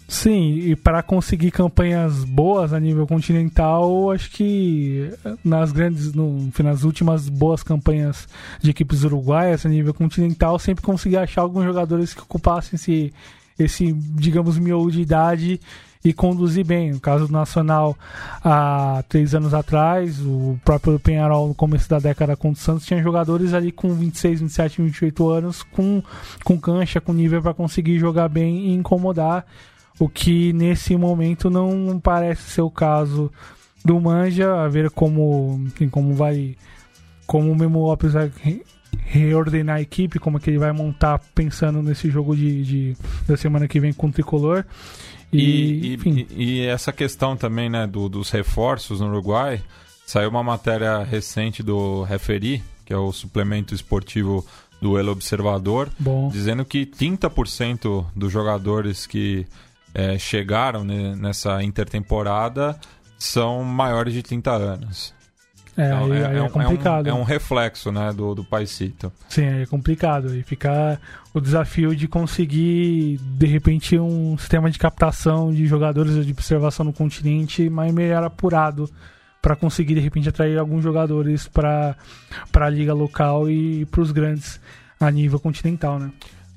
Sim, 0.09 0.55
e 0.55 0.75
para 0.75 1.01
conseguir 1.01 1.51
campanhas 1.51 2.25
boas 2.25 2.73
a 2.73 2.79
nível 2.81 3.07
continental, 3.07 4.11
acho 4.11 4.29
que 4.31 5.09
nas 5.41 5.71
grandes, 5.71 6.13
no, 6.13 6.51
nas 6.61 6.83
últimas 6.83 7.29
boas 7.29 7.63
campanhas 7.63 8.27
de 8.59 8.71
equipes 8.71 9.05
uruguaias 9.05 9.65
a 9.65 9.69
nível 9.69 9.93
continental, 9.93 10.59
sempre 10.59 10.83
consegui 10.83 11.15
achar 11.15 11.43
alguns 11.43 11.63
jogadores 11.63 12.13
que 12.13 12.19
ocupassem 12.19 12.75
esse, 12.75 13.13
esse 13.57 13.93
digamos, 13.93 14.59
miolo 14.59 14.91
de 14.91 14.99
idade 14.99 15.61
e 16.03 16.13
conduzir 16.13 16.65
bem. 16.65 16.91
No 16.91 16.99
caso 16.99 17.27
do 17.27 17.33
Nacional, 17.33 17.97
há 18.43 19.03
três 19.07 19.35
anos 19.35 19.53
atrás, 19.53 20.19
o 20.21 20.59
próprio 20.65 20.99
Penharol, 20.99 21.47
no 21.47 21.55
começo 21.55 21.89
da 21.89 21.99
década 21.99 22.35
com 22.35 22.51
o 22.51 22.55
Santos, 22.55 22.85
tinha 22.85 23.01
jogadores 23.01 23.53
ali 23.53 23.71
com 23.71 23.93
26, 23.93 24.41
27, 24.41 24.81
28 24.81 25.29
anos, 25.29 25.63
com, 25.63 26.01
com 26.43 26.59
cancha, 26.59 26.99
com 26.99 27.13
nível 27.13 27.41
para 27.41 27.53
conseguir 27.53 27.99
jogar 27.99 28.27
bem 28.29 28.67
e 28.67 28.73
incomodar 28.73 29.45
o 29.99 30.09
que 30.09 30.51
nesse 30.53 30.95
momento 30.95 31.49
não 31.49 31.99
parece 31.99 32.49
ser 32.49 32.61
o 32.61 32.71
caso 32.71 33.31
do 33.83 33.99
Manja, 33.99 34.63
a 34.63 34.67
ver 34.67 34.89
como, 34.89 35.67
como 35.91 36.13
vai. 36.15 36.55
Como 37.27 37.51
o 37.51 37.55
Memo 37.55 37.79
Lopes 37.85 38.13
vai 38.13 38.29
reordenar 39.05 39.77
a 39.77 39.81
equipe, 39.81 40.19
como 40.19 40.37
é 40.37 40.39
que 40.39 40.49
ele 40.49 40.57
vai 40.57 40.71
montar 40.71 41.19
pensando 41.33 41.81
nesse 41.81 42.09
jogo 42.09 42.35
de, 42.35 42.63
de 42.63 42.97
da 43.27 43.37
semana 43.37 43.67
que 43.67 43.79
vem 43.79 43.93
com 43.93 44.07
o 44.07 44.11
tricolor. 44.11 44.65
E, 45.31 45.97
e, 46.03 46.27
e, 46.37 46.43
e 46.43 46.65
essa 46.65 46.91
questão 46.91 47.37
também 47.37 47.69
né, 47.69 47.87
do, 47.87 48.09
dos 48.09 48.29
reforços 48.29 48.99
no 48.99 49.07
Uruguai, 49.07 49.61
saiu 50.05 50.29
uma 50.29 50.43
matéria 50.43 51.03
recente 51.03 51.63
do 51.63 52.03
Referi, 52.03 52.63
que 52.85 52.93
é 52.93 52.97
o 52.97 53.11
suplemento 53.11 53.73
esportivo 53.73 54.45
do 54.81 54.97
El 54.97 55.09
Observador, 55.09 55.89
Bom. 55.97 56.29
dizendo 56.29 56.65
que 56.65 56.85
30% 56.85 58.05
dos 58.15 58.31
jogadores 58.31 59.05
que 59.05 59.45
é, 59.93 60.17
chegaram 60.17 60.83
nessa 60.83 61.63
intertemporada 61.63 62.79
são 63.17 63.63
maiores 63.63 64.13
de 64.13 64.23
30 64.23 64.51
anos. 64.51 65.13
É, 65.77 65.85
então, 65.85 66.13
é, 66.13 66.25
aí 66.25 66.37
é, 66.37 66.45
é, 66.45 66.49
complicado. 66.49 67.07
É 67.07 67.13
um, 67.13 67.17
é 67.17 67.19
um, 67.19 67.23
reflexo 67.23 67.91
né, 67.91 68.11
do, 68.13 68.35
do 68.35 68.43
Paisito. 68.43 69.11
Sim, 69.29 69.45
é 69.45 69.65
complicado. 69.65 70.35
E 70.35 70.43
fica 70.43 70.99
o 71.33 71.39
desafio 71.39 71.95
de 71.95 72.07
conseguir, 72.07 73.17
de 73.17 73.45
repente, 73.45 73.97
um 73.97 74.37
sistema 74.37 74.69
de 74.69 74.77
captação 74.77 75.51
de 75.51 75.65
jogadores 75.65 76.25
de 76.25 76.31
observação 76.31 76.85
no 76.85 76.93
continente 76.93 77.69
mais 77.69 77.93
melhor 77.93 78.23
apurado 78.23 78.89
para 79.41 79.55
conseguir, 79.55 79.95
de 79.95 80.01
repente, 80.01 80.29
atrair 80.29 80.57
alguns 80.57 80.83
jogadores 80.83 81.47
para 81.47 81.95
a 82.53 82.69
liga 82.69 82.93
local 82.93 83.49
e 83.49 83.85
para 83.85 84.01
os 84.01 84.11
grandes 84.11 84.59
a 84.99 85.09
nível 85.09 85.39
continental, 85.39 85.97
né? 85.97 86.11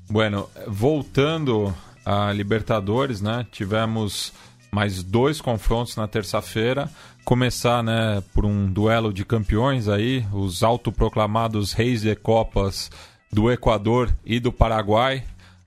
Bueno, 0.07 0.47
voltando 0.67 1.73
a 2.05 2.31
Libertadores, 2.31 3.21
né? 3.21 3.45
Tivemos 3.51 4.31
mais 4.71 5.01
dois 5.01 5.41
confrontos 5.41 5.95
na 5.95 6.07
terça-feira. 6.07 6.89
Começar, 7.25 7.81
né, 7.81 8.21
por 8.35 8.45
um 8.45 8.71
duelo 8.71 9.11
de 9.11 9.25
campeões 9.25 9.87
aí, 9.87 10.23
os 10.31 10.61
autoproclamados 10.61 11.73
reis 11.73 12.01
de 12.01 12.15
copas 12.15 12.91
do 13.33 13.51
Equador 13.51 14.15
e 14.23 14.39
do 14.39 14.53
Paraguai, 14.53 15.23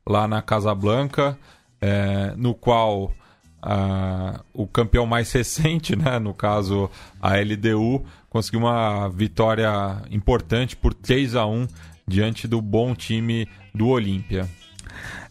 lá 0.07 0.29
na 0.29 0.41
Casa 0.41 0.73
Blanca, 0.73 1.37
é, 1.81 2.33
no 2.37 2.55
qual 2.55 3.13
o 4.55 4.69
campeão 4.69 5.05
mais 5.05 5.33
recente, 5.35 5.97
né, 5.97 6.21
no 6.21 6.33
caso 6.33 6.89
a 7.21 7.35
LDU, 7.37 8.05
conseguiu 8.31 8.61
uma 8.61 9.09
vitória 9.09 10.01
importante 10.13 10.77
por 10.77 10.95
3 10.95 11.35
a 11.35 11.45
1 11.45 11.67
diante 12.07 12.47
do 12.47 12.63
bom 12.63 12.95
time 12.95 13.49
do 13.75 13.89
Olímpia. 13.89 14.49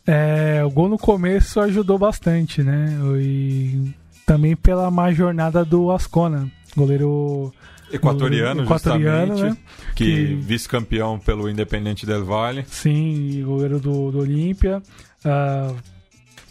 É, 0.05 0.61
o 0.65 0.69
gol 0.69 0.89
no 0.89 0.97
começo 0.97 1.61
ajudou 1.61 1.97
bastante, 1.97 2.63
né? 2.63 2.97
E 3.17 3.93
também 4.27 4.57
pela 4.57 4.91
má 4.91 5.09
jornada 5.09 5.63
do 5.63 5.89
Ascona, 5.89 6.51
goleiro 6.75 7.53
equatoriano, 7.91 8.63
equatoriano 8.63 9.35
né? 9.35 9.57
que, 9.95 10.03
que... 10.03 10.35
vice-campeão 10.35 11.17
pelo 11.17 11.49
Independente 11.49 12.05
del 12.05 12.25
Valle. 12.25 12.65
Sim, 12.67 13.41
goleiro 13.45 13.79
do, 13.79 14.11
do 14.11 14.19
Olímpia. 14.19 14.83
Uh, 15.23 15.73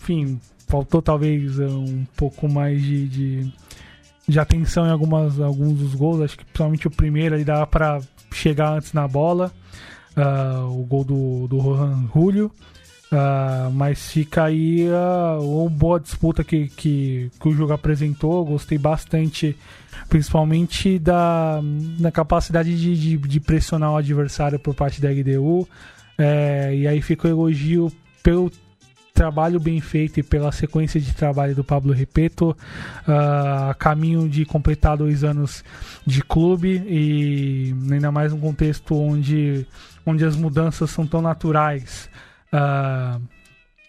enfim, 0.00 0.40
faltou 0.66 1.02
talvez 1.02 1.58
um 1.58 2.06
pouco 2.16 2.48
mais 2.48 2.80
de, 2.80 3.08
de, 3.08 3.52
de, 4.26 4.40
atenção 4.40 4.86
em 4.86 4.90
algumas, 4.90 5.38
alguns 5.38 5.78
dos 5.78 5.94
gols. 5.94 6.22
Acho 6.22 6.38
que 6.38 6.44
principalmente 6.46 6.86
o 6.86 6.90
primeiro 6.90 7.34
ali 7.34 7.44
dava 7.44 7.66
para 7.66 8.00
chegar 8.32 8.72
antes 8.72 8.94
na 8.94 9.06
bola. 9.06 9.52
Uh, 10.16 10.80
o 10.80 10.82
gol 10.86 11.04
do, 11.04 11.46
do 11.46 11.58
Rohan 11.58 12.08
Julio. 12.14 12.50
Uh, 13.06 13.70
mas 13.72 14.10
fica 14.10 14.44
aí 14.44 14.88
uh, 14.88 15.40
uma 15.40 15.70
boa 15.70 16.00
disputa 16.00 16.42
que, 16.42 16.66
que, 16.66 17.30
que, 17.38 17.48
o 17.48 17.52
jogo 17.52 17.72
apresentou. 17.72 18.44
Gostei 18.44 18.78
bastante, 18.78 19.56
principalmente 20.08 20.98
da, 20.98 21.60
da 22.00 22.10
capacidade 22.10 22.76
de, 22.76 22.98
de, 22.98 23.16
de 23.16 23.40
pressionar 23.40 23.92
o 23.92 23.96
adversário 23.96 24.58
por 24.58 24.74
parte 24.74 25.00
da 25.00 25.08
RDU. 25.08 25.68
É, 26.18 26.74
e 26.74 26.88
aí 26.88 27.00
fica 27.00 27.28
o 27.28 27.30
elogio 27.30 27.92
pelo 28.22 28.50
trabalho 29.14 29.60
bem 29.60 29.80
feito 29.80 30.20
e 30.20 30.22
pela 30.22 30.50
sequência 30.50 31.00
de 31.00 31.14
trabalho 31.14 31.54
do 31.54 31.64
Pablo 31.64 31.92
Repeto, 31.92 32.50
uh, 32.50 33.74
caminho 33.78 34.28
de 34.28 34.44
completar 34.44 34.96
dois 34.96 35.22
anos 35.22 35.64
de 36.04 36.22
clube 36.22 36.82
e 36.86 37.74
ainda 37.90 38.10
mais 38.10 38.32
num 38.32 38.40
contexto 38.40 38.94
onde, 38.94 39.66
onde 40.04 40.24
as 40.24 40.36
mudanças 40.36 40.90
são 40.90 41.06
tão 41.06 41.22
naturais 41.22 42.10
uh, 42.52 43.20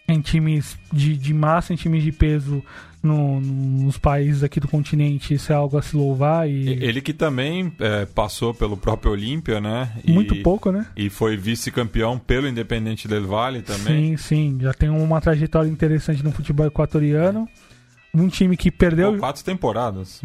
em 0.08 0.20
times 0.20 0.78
de, 0.92 1.16
de 1.16 1.34
massa, 1.34 1.72
em 1.72 1.76
times 1.76 2.02
de 2.02 2.12
peso 2.12 2.62
no, 3.02 3.40
nos 3.40 3.96
países 3.96 4.42
aqui 4.42 4.58
do 4.58 4.66
continente, 4.66 5.34
isso 5.34 5.52
é 5.52 5.54
algo 5.54 5.76
a 5.76 5.82
se 5.82 5.96
louvar. 5.96 6.48
E... 6.48 6.68
Ele 6.68 7.00
que 7.00 7.12
também 7.12 7.72
é, 7.78 8.06
passou 8.06 8.52
pelo 8.52 8.76
próprio 8.76 9.12
Olímpia, 9.12 9.60
né? 9.60 9.92
E, 10.04 10.12
Muito 10.12 10.34
pouco, 10.42 10.72
né? 10.72 10.86
E 10.96 11.08
foi 11.08 11.36
vice-campeão 11.36 12.18
pelo 12.18 12.48
Independente 12.48 13.06
del 13.06 13.26
Valle 13.26 13.62
também. 13.62 14.16
Sim, 14.16 14.56
sim. 14.56 14.58
Já 14.60 14.72
tem 14.72 14.88
uma 14.88 15.20
trajetória 15.20 15.68
interessante 15.68 16.24
no 16.24 16.32
futebol 16.32 16.66
equatoriano. 16.66 17.48
Um 18.12 18.28
time 18.28 18.56
que 18.56 18.70
perdeu. 18.70 19.14
Oh, 19.14 19.18
quatro 19.18 19.44
temporadas. 19.44 20.22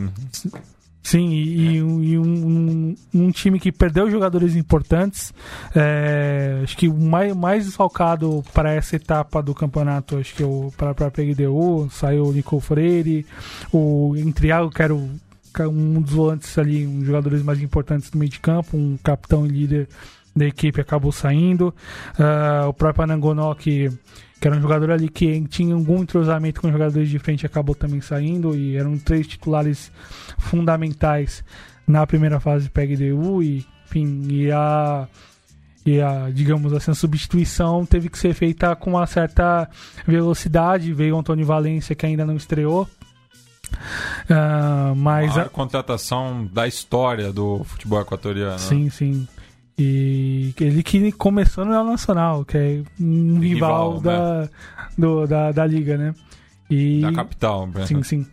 Sim, 1.03 1.29
e, 1.31 1.67
é. 1.67 1.81
e 1.81 2.17
um, 2.17 2.23
um, 2.23 2.95
um, 3.13 3.31
time 3.31 3.59
que 3.59 3.71
perdeu 3.71 4.09
jogadores 4.09 4.55
importantes. 4.55 5.33
É, 5.75 6.61
acho 6.63 6.77
que 6.77 6.87
o 6.87 6.97
mais, 6.97 7.35
mais 7.35 7.65
desfalcado 7.65 8.43
para 8.53 8.73
essa 8.73 8.95
etapa 8.95 9.43
do 9.43 9.53
campeonato, 9.53 10.17
acho 10.17 10.33
que 10.33 10.41
é 10.41 10.45
o 10.45 10.71
para 10.77 10.91
a 10.91 11.11
PGDU, 11.11 11.89
saiu 11.91 12.25
o 12.25 12.31
Nico 12.31 12.59
Freire, 12.61 13.25
o 13.71 14.15
Entriago, 14.15 14.69
que 14.69 14.81
era 14.81 14.95
o, 14.95 15.09
um 15.61 16.01
dos 16.01 16.13
volantes 16.13 16.57
ali, 16.57 16.87
um 16.87 16.99
dos 16.99 17.07
jogadores 17.07 17.43
mais 17.43 17.61
importantes 17.61 18.09
do 18.09 18.17
meio 18.17 18.31
de 18.31 18.39
campo, 18.39 18.77
um 18.77 18.97
capitão 19.03 19.45
e 19.45 19.49
líder 19.49 19.89
da 20.35 20.45
equipe 20.45 20.81
acabou 20.81 21.11
saindo. 21.11 21.73
Uh, 22.17 22.69
o 22.69 22.73
próprio 22.73 23.03
Anangonó, 23.03 23.53
que 23.53 23.91
que 24.43 24.47
era 24.49 24.57
um 24.57 24.61
jogador 24.61 24.91
ali 24.91 25.07
que 25.07 25.39
tinha 25.47 25.73
algum 25.73 26.03
entrosamento 26.03 26.59
com 26.59 26.67
os 26.67 26.73
jogadores 26.73 27.07
de 27.07 27.17
frente 27.17 27.45
acabou 27.45 27.73
também 27.73 28.01
saindo 28.01 28.53
e 28.53 28.75
eram 28.75 28.97
três 28.97 29.25
titulares 29.25 29.89
fundamentais 30.37 31.45
na 31.87 32.05
primeira 32.05 32.41
fase 32.41 32.65
de 32.65 32.69
PEG-DU 32.69 33.41
e 33.41 33.65
enfim, 33.85 34.27
e 34.29 34.51
a 34.51 35.07
e 35.85 36.01
a, 36.01 36.29
digamos 36.29 36.73
assim, 36.73 36.91
a 36.91 36.93
substituição 36.93 37.85
teve 37.85 38.09
que 38.09 38.19
ser 38.19 38.33
feita 38.33 38.75
com 38.75 38.89
uma 38.89 39.07
certa 39.07 39.69
velocidade. 40.05 40.93
Veio 40.93 41.15
o 41.15 41.19
Antônio 41.19 41.45
Valência, 41.45 41.95
que 41.95 42.05
ainda 42.05 42.25
não 42.25 42.35
estreou. 42.35 42.83
Uh, 44.29 44.95
mas 44.95 45.37
a 45.37 45.45
contratação 45.45 46.49
da 46.51 46.67
história 46.67 47.31
do 47.31 47.63
futebol 47.63 48.01
equatoriano. 48.01 48.59
Sim, 48.59 48.89
sim. 48.89 49.27
E 49.77 50.53
ele 50.59 50.83
que 50.83 51.11
começou 51.11 51.65
no 51.65 51.71
Real 51.71 51.85
Nacional, 51.85 52.45
que 52.45 52.57
é 52.57 52.83
um 52.99 53.39
rival, 53.39 53.97
rival 53.97 54.01
da, 54.01 54.41
né? 54.41 54.49
do, 54.97 55.25
da, 55.25 55.51
da 55.51 55.65
liga, 55.65 55.97
né? 55.97 56.13
E, 56.69 57.01
da 57.01 57.11
capital, 57.11 57.67
né? 57.67 57.85
Sim, 57.85 58.03
sim. 58.03 58.25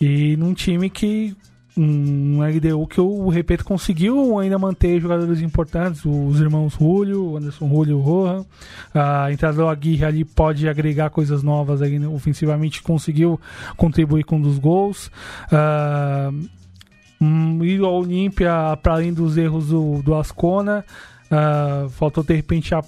E 0.00 0.36
num 0.36 0.54
time 0.54 0.88
que 0.88 1.36
um 1.76 2.38
LDU 2.40 2.86
que 2.86 3.00
o 3.00 3.28
Repeto 3.28 3.64
conseguiu 3.64 4.38
ainda 4.38 4.58
manter 4.58 4.98
jogadores 4.98 5.42
importantes, 5.42 6.04
os 6.04 6.40
irmãos 6.40 6.74
Julio, 6.78 7.36
Anderson 7.36 7.68
Julio 7.68 8.00
Rohan. 8.00 8.46
A 8.94 9.30
entrada 9.30 9.56
do 9.58 9.68
Aguirre 9.68 10.04
ali 10.04 10.24
pode 10.24 10.68
agregar 10.68 11.10
coisas 11.10 11.42
novas 11.42 11.82
aí, 11.82 11.98
né? 11.98 12.08
ofensivamente, 12.08 12.82
conseguiu 12.82 13.38
contribuir 13.76 14.24
com 14.24 14.36
um 14.36 14.40
dos 14.40 14.58
gols. 14.58 15.10
Uh, 15.52 16.48
e 17.20 17.80
o 17.80 17.88
Olímpia, 17.88 18.76
para 18.82 18.94
além 18.94 19.12
dos 19.12 19.36
erros 19.36 19.68
do, 19.68 20.02
do 20.02 20.14
Ascona, 20.14 20.84
uh, 21.30 21.88
faltou 21.90 22.22
de 22.22 22.34
repente 22.34 22.74
a 22.74 22.82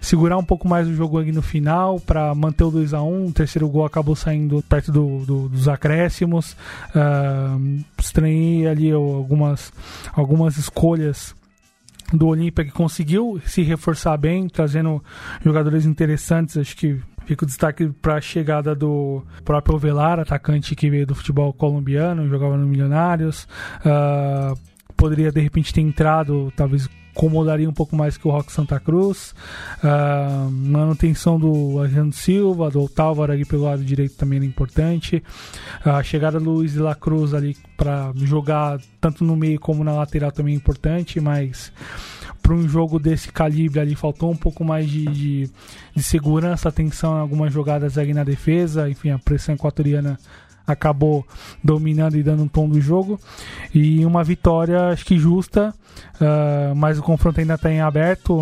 segurar 0.00 0.36
um 0.36 0.44
pouco 0.44 0.68
mais 0.68 0.86
o 0.86 0.94
jogo 0.94 1.18
ali 1.18 1.32
no 1.32 1.42
final 1.42 1.98
para 2.00 2.34
manter 2.34 2.64
o 2.64 2.70
2 2.70 2.94
a 2.94 3.02
1 3.02 3.26
O 3.26 3.32
terceiro 3.32 3.68
gol 3.68 3.84
acabou 3.84 4.14
saindo 4.14 4.62
perto 4.68 4.92
do, 4.92 5.24
do, 5.24 5.48
dos 5.48 5.68
acréscimos. 5.68 6.56
Uh, 6.94 7.82
estranhei 7.98 8.66
ali 8.66 8.90
algumas, 8.90 9.72
algumas 10.12 10.56
escolhas 10.56 11.34
do 12.12 12.26
Olímpia 12.26 12.64
que 12.64 12.72
conseguiu 12.72 13.40
se 13.46 13.62
reforçar 13.62 14.16
bem, 14.16 14.48
trazendo 14.48 15.02
jogadores 15.44 15.84
interessantes. 15.86 16.56
Acho 16.56 16.76
que 16.76 17.00
fica 17.30 17.44
o 17.44 17.46
destaque 17.46 17.86
para 18.02 18.16
a 18.16 18.20
chegada 18.20 18.74
do 18.74 19.22
próprio 19.44 19.76
Ovelar, 19.76 20.18
atacante 20.18 20.74
que 20.74 20.90
veio 20.90 21.06
do 21.06 21.14
futebol 21.14 21.52
colombiano, 21.52 22.28
jogava 22.28 22.56
no 22.56 22.66
Milionários. 22.66 23.46
Uh, 23.84 24.58
poderia 24.96 25.30
de 25.30 25.40
repente 25.40 25.72
ter 25.72 25.80
entrado, 25.80 26.52
talvez 26.56 26.88
incomodaria 27.12 27.68
um 27.70 27.72
pouco 27.72 27.94
mais 27.94 28.16
que 28.16 28.26
o 28.26 28.32
Rock 28.32 28.50
Santa 28.50 28.80
Cruz. 28.80 29.32
Uh, 29.78 30.50
manutenção 30.50 31.38
do 31.38 31.78
Arjando 31.78 32.12
Silva, 32.12 32.68
do 32.68 32.82
Otávaro 32.82 33.30
ali 33.30 33.44
pelo 33.44 33.62
lado 33.62 33.84
direito 33.84 34.16
também 34.16 34.38
era 34.38 34.46
importante. 34.46 35.22
A 35.84 35.98
uh, 35.98 36.02
chegada 36.02 36.40
do 36.40 36.50
Luiz 36.50 36.72
de 36.72 36.80
la 36.80 36.96
Cruz 36.96 37.32
ali 37.32 37.56
para 37.76 38.12
jogar 38.16 38.80
tanto 39.00 39.22
no 39.22 39.36
meio 39.36 39.60
como 39.60 39.84
na 39.84 39.92
lateral 39.92 40.32
também 40.32 40.54
é 40.54 40.56
importante, 40.56 41.20
mas 41.20 41.72
para 42.50 42.56
um 42.56 42.68
jogo 42.68 42.98
desse 42.98 43.30
calibre 43.30 43.78
ali 43.78 43.94
faltou 43.94 44.28
um 44.28 44.36
pouco 44.36 44.64
mais 44.64 44.90
de, 44.90 45.04
de, 45.04 45.50
de 45.94 46.02
segurança, 46.02 46.68
atenção 46.68 47.16
em 47.16 47.20
algumas 47.20 47.52
jogadas 47.52 47.96
ali 47.96 48.12
na 48.12 48.24
defesa, 48.24 48.90
enfim, 48.90 49.10
a 49.10 49.20
pressão 49.20 49.54
equatoriana 49.54 50.18
acabou 50.66 51.24
dominando 51.62 52.16
e 52.16 52.24
dando 52.24 52.42
um 52.42 52.48
tom 52.48 52.68
do 52.68 52.80
jogo. 52.80 53.20
E 53.72 54.04
uma 54.04 54.24
vitória, 54.24 54.88
acho 54.88 55.04
que 55.04 55.16
justa, 55.16 55.72
uh, 56.16 56.74
mas 56.74 56.98
o 56.98 57.02
confronto 57.02 57.38
ainda 57.38 57.54
está 57.54 57.70
em 57.70 57.80
aberto. 57.80 58.36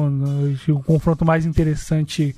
O 0.68 0.83
confronto 0.83 1.25
mais 1.25 1.44
interessante 1.44 2.35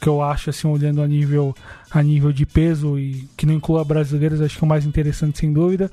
que 0.00 0.08
eu 0.08 0.22
acho, 0.22 0.48
assim, 0.48 0.66
olhando 0.66 1.02
a 1.02 1.06
nível, 1.06 1.54
a 1.90 2.02
nível 2.02 2.32
de 2.32 2.46
peso 2.46 2.98
e 2.98 3.28
que 3.36 3.44
não 3.44 3.54
inclua 3.54 3.84
brasileiros, 3.84 4.40
acho 4.40 4.56
que 4.56 4.64
é 4.64 4.66
o 4.66 4.68
mais 4.68 4.86
interessante, 4.86 5.38
sem 5.38 5.52
dúvida. 5.52 5.90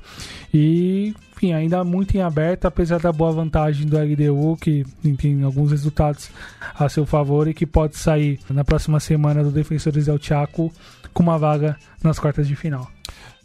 E, 0.52 1.14
enfim, 1.38 1.52
ainda 1.52 1.84
muito 1.84 2.16
em 2.16 2.20
aberto, 2.20 2.64
apesar 2.64 2.98
da 2.98 3.12
boa 3.12 3.30
vantagem 3.30 3.86
do 3.86 3.96
LDU, 3.96 4.56
que 4.56 4.84
tem 5.16 5.44
alguns 5.44 5.70
resultados 5.70 6.30
a 6.74 6.88
seu 6.88 7.06
favor 7.06 7.46
e 7.46 7.54
que 7.54 7.64
pode 7.64 7.96
sair 7.96 8.40
na 8.50 8.64
próxima 8.64 8.98
semana 8.98 9.44
do 9.44 9.52
Defensores 9.52 10.06
del 10.06 10.20
Chaco 10.20 10.72
com 11.14 11.22
uma 11.22 11.38
vaga 11.38 11.76
nas 12.02 12.18
quartas 12.18 12.48
de 12.48 12.56
final. 12.56 12.90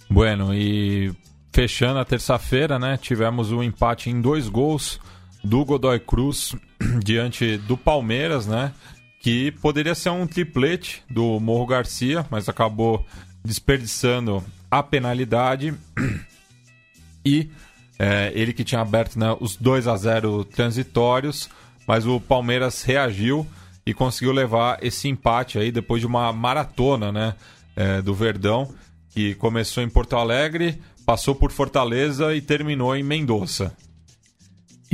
Bueno, 0.10 0.53
e 0.56 1.13
fechando 1.51 1.99
a 1.99 2.06
terça-feira, 2.06 2.79
né, 2.79 2.97
tivemos 2.97 3.51
um 3.51 3.62
empate 3.62 4.10
em 4.10 4.19
dois 4.19 4.49
gols 4.49 4.99
do 5.43 5.63
Godoy 5.63 5.99
Cruz 5.99 6.56
diante 7.03 7.58
do 7.58 7.77
Palmeiras, 7.77 8.47
né, 8.47 8.73
que 9.19 9.51
poderia 9.51 9.93
ser 9.93 10.10
um 10.10 10.25
triplete 10.25 11.03
do 11.12 11.39
Morro 11.39 11.67
Garcia, 11.67 12.25
mas 12.32 12.49
acabou 12.49 13.06
desperdiçando 13.45 14.43
a 14.71 14.82
penalidade 14.82 15.75
e 17.23 17.51
é, 17.97 18.32
ele 18.36 18.53
que 18.53 18.63
tinha 18.63 18.82
aberto 18.82 19.17
né, 19.17 19.36
os 19.39 19.56
2 19.56 19.88
a 19.88 19.95
0 19.95 20.45
transitórios, 20.45 21.49
mas 21.88 22.06
o 22.06 22.19
Palmeiras 22.19 22.84
reagiu 22.84 23.45
e 23.86 23.93
conseguiu 23.93 24.32
levar 24.32 24.79
esse 24.82 25.08
empate 25.08 25.58
aí 25.58 25.71
depois 25.71 26.01
de 26.01 26.08
uma 26.08 26.32
maratona 26.32 27.12
né, 27.12 27.36
é, 27.75 28.01
do 28.01 28.13
Verdão 28.13 28.73
que 29.10 29.36
começou 29.36 29.84
em 29.84 29.89
Porto 29.89 30.15
Alegre, 30.15 30.82
passou 31.06 31.36
por 31.36 31.51
Fortaleza 31.51 32.34
e 32.34 32.41
terminou 32.41 32.95
em 32.95 33.03
Mendoza. 33.03 33.75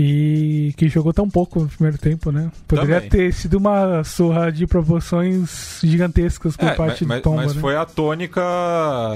E 0.02 0.74
que 0.78 0.88
jogou 0.88 1.12
tão 1.12 1.30
pouco 1.30 1.60
no 1.60 1.68
primeiro 1.68 1.98
tempo, 1.98 2.32
né? 2.32 2.50
Poderia 2.66 3.02
Também. 3.02 3.10
ter 3.10 3.34
sido 3.34 3.58
uma 3.58 4.02
surra 4.06 4.50
de 4.50 4.66
proporções 4.66 5.82
gigantescas 5.84 6.56
por 6.56 6.70
é, 6.70 6.74
parte 6.74 7.04
mas, 7.04 7.20
do 7.20 7.24
Tomba, 7.24 7.44
Mas 7.44 7.54
né? 7.54 7.60
foi 7.60 7.76
a 7.76 7.86
tônica 7.86 8.42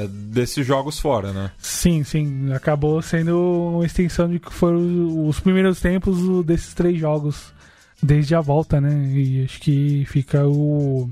desses 0.09 0.67
jogos 0.67 0.99
fora, 0.99 1.31
né? 1.31 1.51
Sim, 1.57 2.03
sim. 2.03 2.51
Acabou 2.51 3.01
sendo 3.01 3.71
uma 3.75 3.85
extensão 3.85 4.29
de 4.29 4.39
que 4.39 4.51
foram 4.51 5.25
os 5.25 5.39
primeiros 5.39 5.79
tempos 5.79 6.45
desses 6.45 6.73
três 6.73 6.99
jogos, 6.99 7.53
desde 8.01 8.35
a 8.35 8.41
volta, 8.41 8.81
né? 8.81 9.09
E 9.13 9.45
acho 9.45 9.61
que 9.61 10.03
fica 10.09 10.45
o 10.45 11.09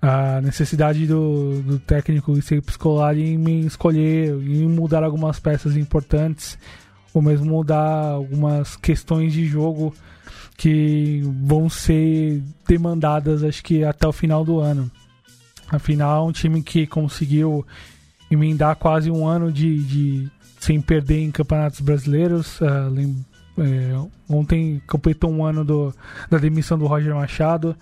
a 0.00 0.40
necessidade 0.40 1.08
do, 1.08 1.60
do 1.62 1.78
técnico 1.80 2.40
ser 2.40 2.62
escolar 2.68 3.18
em 3.18 3.36
me 3.36 3.66
escolher, 3.66 4.28
em 4.28 4.68
mudar 4.68 5.02
algumas 5.02 5.40
peças 5.40 5.76
importantes, 5.76 6.56
ou 7.16 7.22
mesmo 7.22 7.46
mudar 7.46 8.10
algumas 8.10 8.76
questões 8.76 9.32
de 9.32 9.46
jogo 9.46 9.94
que 10.54 11.22
vão 11.42 11.66
ser 11.66 12.42
demandadas, 12.68 13.42
acho 13.42 13.64
que 13.64 13.82
até 13.82 14.06
o 14.06 14.12
final 14.12 14.44
do 14.44 14.60
ano. 14.60 14.90
Afinal, 15.70 16.28
um 16.28 16.32
time 16.32 16.62
que 16.62 16.86
conseguiu 16.86 17.66
emendar 18.30 18.76
quase 18.76 19.10
um 19.10 19.26
ano 19.26 19.50
de, 19.50 19.82
de 19.84 20.30
sem 20.60 20.78
perder 20.78 21.20
em 21.22 21.30
campeonatos 21.30 21.80
brasileiros. 21.80 22.60
Uh, 22.60 23.24
é, 23.62 24.08
ontem 24.28 24.82
completou 24.86 25.30
um 25.30 25.42
ano 25.42 25.64
do, 25.64 25.94
da 26.28 26.36
demissão 26.36 26.78
do 26.78 26.86
Roger 26.86 27.14
Machado. 27.14 27.74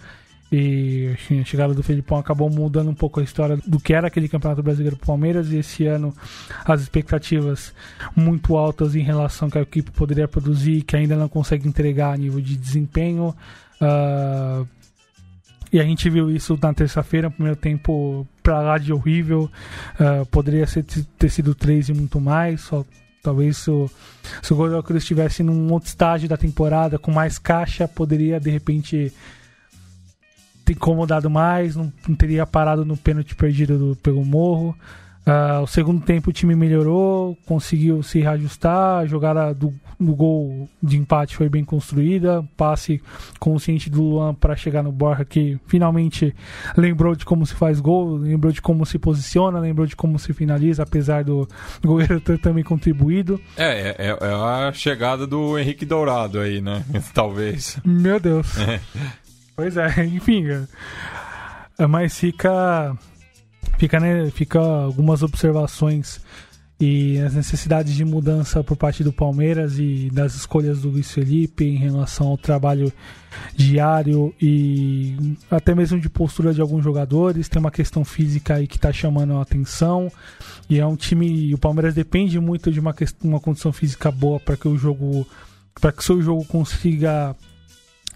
E 0.57 1.17
a 1.41 1.45
chegada 1.45 1.75
do 1.75 1.83
Felipão 1.83 2.17
acabou 2.17 2.49
mudando 2.49 2.89
um 2.89 2.95
pouco 2.95 3.19
a 3.19 3.25
história 3.25 3.59
do 3.67 3.81
que 3.81 3.93
era 3.93 4.07
aquele 4.07 4.29
Campeonato 4.29 4.63
Brasileiro 4.63 4.97
pro 4.97 5.09
Palmeiras. 5.09 5.51
E 5.51 5.57
esse 5.57 5.85
ano 5.85 6.15
as 6.65 6.81
expectativas 6.81 7.75
muito 8.15 8.57
altas 8.57 8.95
em 8.95 9.03
relação 9.03 9.49
ao 9.49 9.53
que 9.53 9.59
a 9.59 9.63
equipe 9.63 9.91
poderia 9.91 10.29
produzir, 10.29 10.83
que 10.83 10.95
ainda 10.95 11.17
não 11.17 11.29
consegue 11.29 11.67
entregar 11.67 12.13
a 12.13 12.17
nível 12.17 12.41
de 12.41 12.57
desempenho. 12.57 13.35
Uh, 13.81 14.65
e 15.73 15.81
a 15.81 15.83
gente 15.83 16.09
viu 16.09 16.31
isso 16.31 16.57
na 16.63 16.73
terça-feira, 16.73 17.33
primeiro 17.33 17.57
tempo 17.57 18.25
pra 18.41 18.61
lá 18.61 18.79
de 18.79 18.93
horrível. 18.93 19.51
Uh, 19.99 20.25
poderia 20.27 20.69
ser, 20.69 20.85
ter 21.19 21.31
sido 21.31 21.53
três 21.53 21.89
e 21.89 21.93
muito 21.93 22.21
mais. 22.21 22.61
Só 22.61 22.85
Talvez 23.25 23.57
se 23.57 23.71
o, 23.71 23.91
se 24.43 24.53
o 24.53 24.57
Godoy 24.57 24.83
Cruz 24.83 25.03
estivesse 25.03 25.43
num 25.43 25.73
outro 25.73 25.89
estágio 25.89 26.29
da 26.29 26.37
temporada, 26.37 26.99
com 26.99 27.11
mais 27.11 27.39
caixa, 27.39 27.89
poderia 27.89 28.39
de 28.39 28.51
repente 28.51 29.11
incomodado 30.73 31.29
mais, 31.29 31.77
não, 31.77 31.93
não 32.09 32.15
teria 32.15 32.47
parado 32.47 32.85
no 32.85 32.97
pênalti 32.97 33.35
perdido 33.35 33.79
do, 33.79 33.97
pelo 33.97 34.25
Morro. 34.25 34.77
Uh, 35.27 35.63
o 35.63 35.67
segundo 35.67 36.05
tempo 36.05 36.29
o 36.29 36.33
time 36.35 36.55
melhorou, 36.55 37.35
conseguiu 37.47 38.03
se 38.03 38.21
reajustar, 38.21 38.99
a 38.99 39.07
jogada 39.07 39.55
do, 39.55 39.73
do 39.99 40.15
gol 40.15 40.69
de 40.83 40.99
empate 40.99 41.35
foi 41.35 41.49
bem 41.49 41.65
construída, 41.65 42.45
passe 42.59 43.03
consciente 43.41 43.89
do 43.89 44.03
Luan 44.03 44.35
para 44.35 44.55
chegar 44.55 44.83
no 44.83 44.93
Borja 44.93 45.25
que 45.25 45.59
finalmente 45.67 46.37
lembrou 46.77 47.17
de 47.17 47.25
como 47.25 47.47
se 47.47 47.55
faz 47.55 47.81
gol, 47.81 48.17
lembrou 48.17 48.53
de 48.53 48.61
como 48.61 48.85
se 48.85 48.99
posiciona, 48.99 49.59
lembrou 49.59 49.87
de 49.87 49.97
como 49.97 50.19
se 50.19 50.35
finaliza, 50.35 50.83
apesar 50.83 51.25
do 51.25 51.49
goleiro 51.83 52.21
ter 52.21 52.39
também 52.39 52.63
contribuído. 52.63 53.41
É, 53.57 53.97
é, 53.99 54.19
é 54.21 54.35
a 54.35 54.73
chegada 54.75 55.27
do 55.27 55.59
Henrique 55.59 55.87
Dourado 55.87 56.39
aí, 56.39 56.61
né? 56.61 56.85
Talvez. 57.15 57.79
Meu 57.83 58.21
Deus. 58.21 58.59
É. 58.59 58.79
Pois 59.57 59.77
é, 59.77 60.05
enfim. 60.05 60.45
É, 61.79 61.87
mas 61.87 62.19
fica. 62.19 62.97
Fica, 63.79 63.99
né, 63.99 64.31
fica 64.31 64.61
algumas 64.61 65.23
observações 65.23 66.21
e 66.79 67.19
as 67.19 67.35
necessidades 67.35 67.95
de 67.95 68.05
mudança 68.05 68.63
por 68.63 68.77
parte 68.77 69.03
do 69.03 69.13
Palmeiras 69.13 69.79
e 69.79 70.11
das 70.13 70.35
escolhas 70.35 70.83
do 70.83 70.91
Luiz 70.91 71.11
Felipe 71.11 71.65
em 71.65 71.77
relação 71.77 72.29
ao 72.29 72.39
trabalho 72.39 72.93
diário 73.55 74.35
e 74.41 75.17
até 75.51 75.75
mesmo 75.75 76.01
de 76.01 76.09
postura 76.09 76.53
de 76.53 76.61
alguns 76.61 76.85
jogadores. 76.85 77.49
Tem 77.49 77.61
uma 77.61 77.71
questão 77.71 78.05
física 78.05 78.55
aí 78.55 78.67
que 78.67 78.77
está 78.77 78.93
chamando 78.93 79.35
a 79.35 79.43
atenção 79.43 80.11
e 80.69 80.79
é 80.79 80.87
um 80.87 80.97
time. 80.97 81.55
O 81.55 81.59
Palmeiras 81.59 81.95
depende 81.95 82.39
muito 82.39 82.71
de 82.71 82.81
uma, 82.81 82.95
uma 83.23 83.41
condição 83.41 83.73
física 83.73 84.11
boa 84.11 84.39
para 84.39 84.57
que 84.57 84.69
o 84.69 84.77
jogo 84.77 85.27
para 85.81 85.91
que 85.91 86.01
o 86.01 86.05
seu 86.05 86.23
jogo 86.23 86.45
consiga 86.45 87.35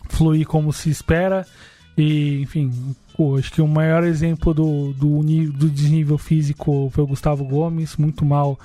fluir 0.08 0.46
como 0.46 0.72
se 0.72 0.90
espera. 0.90 1.46
E, 1.96 2.40
enfim, 2.42 2.70
acho 3.36 3.50
que 3.50 3.60
o 3.60 3.66
maior 3.66 4.04
exemplo 4.04 4.54
do, 4.54 4.92
do, 4.92 5.20
do 5.20 5.68
desnível 5.68 6.16
físico 6.16 6.88
foi 6.92 7.02
o 7.02 7.06
Gustavo 7.08 7.44
Gomes, 7.44 7.96
muito 7.96 8.24
mal 8.24 8.56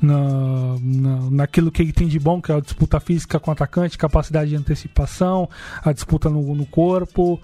na, 0.00 0.76
na, 0.80 1.30
naquilo 1.30 1.70
que 1.70 1.80
ele 1.80 1.92
tem 1.92 2.08
de 2.08 2.18
bom, 2.18 2.42
que 2.42 2.50
é 2.50 2.56
a 2.56 2.60
disputa 2.60 2.98
física 2.98 3.38
com 3.38 3.50
o 3.50 3.52
atacante, 3.52 3.96
capacidade 3.96 4.50
de 4.50 4.56
antecipação, 4.56 5.48
a 5.84 5.92
disputa 5.92 6.28
no, 6.28 6.56
no 6.56 6.66
corpo, 6.66 7.40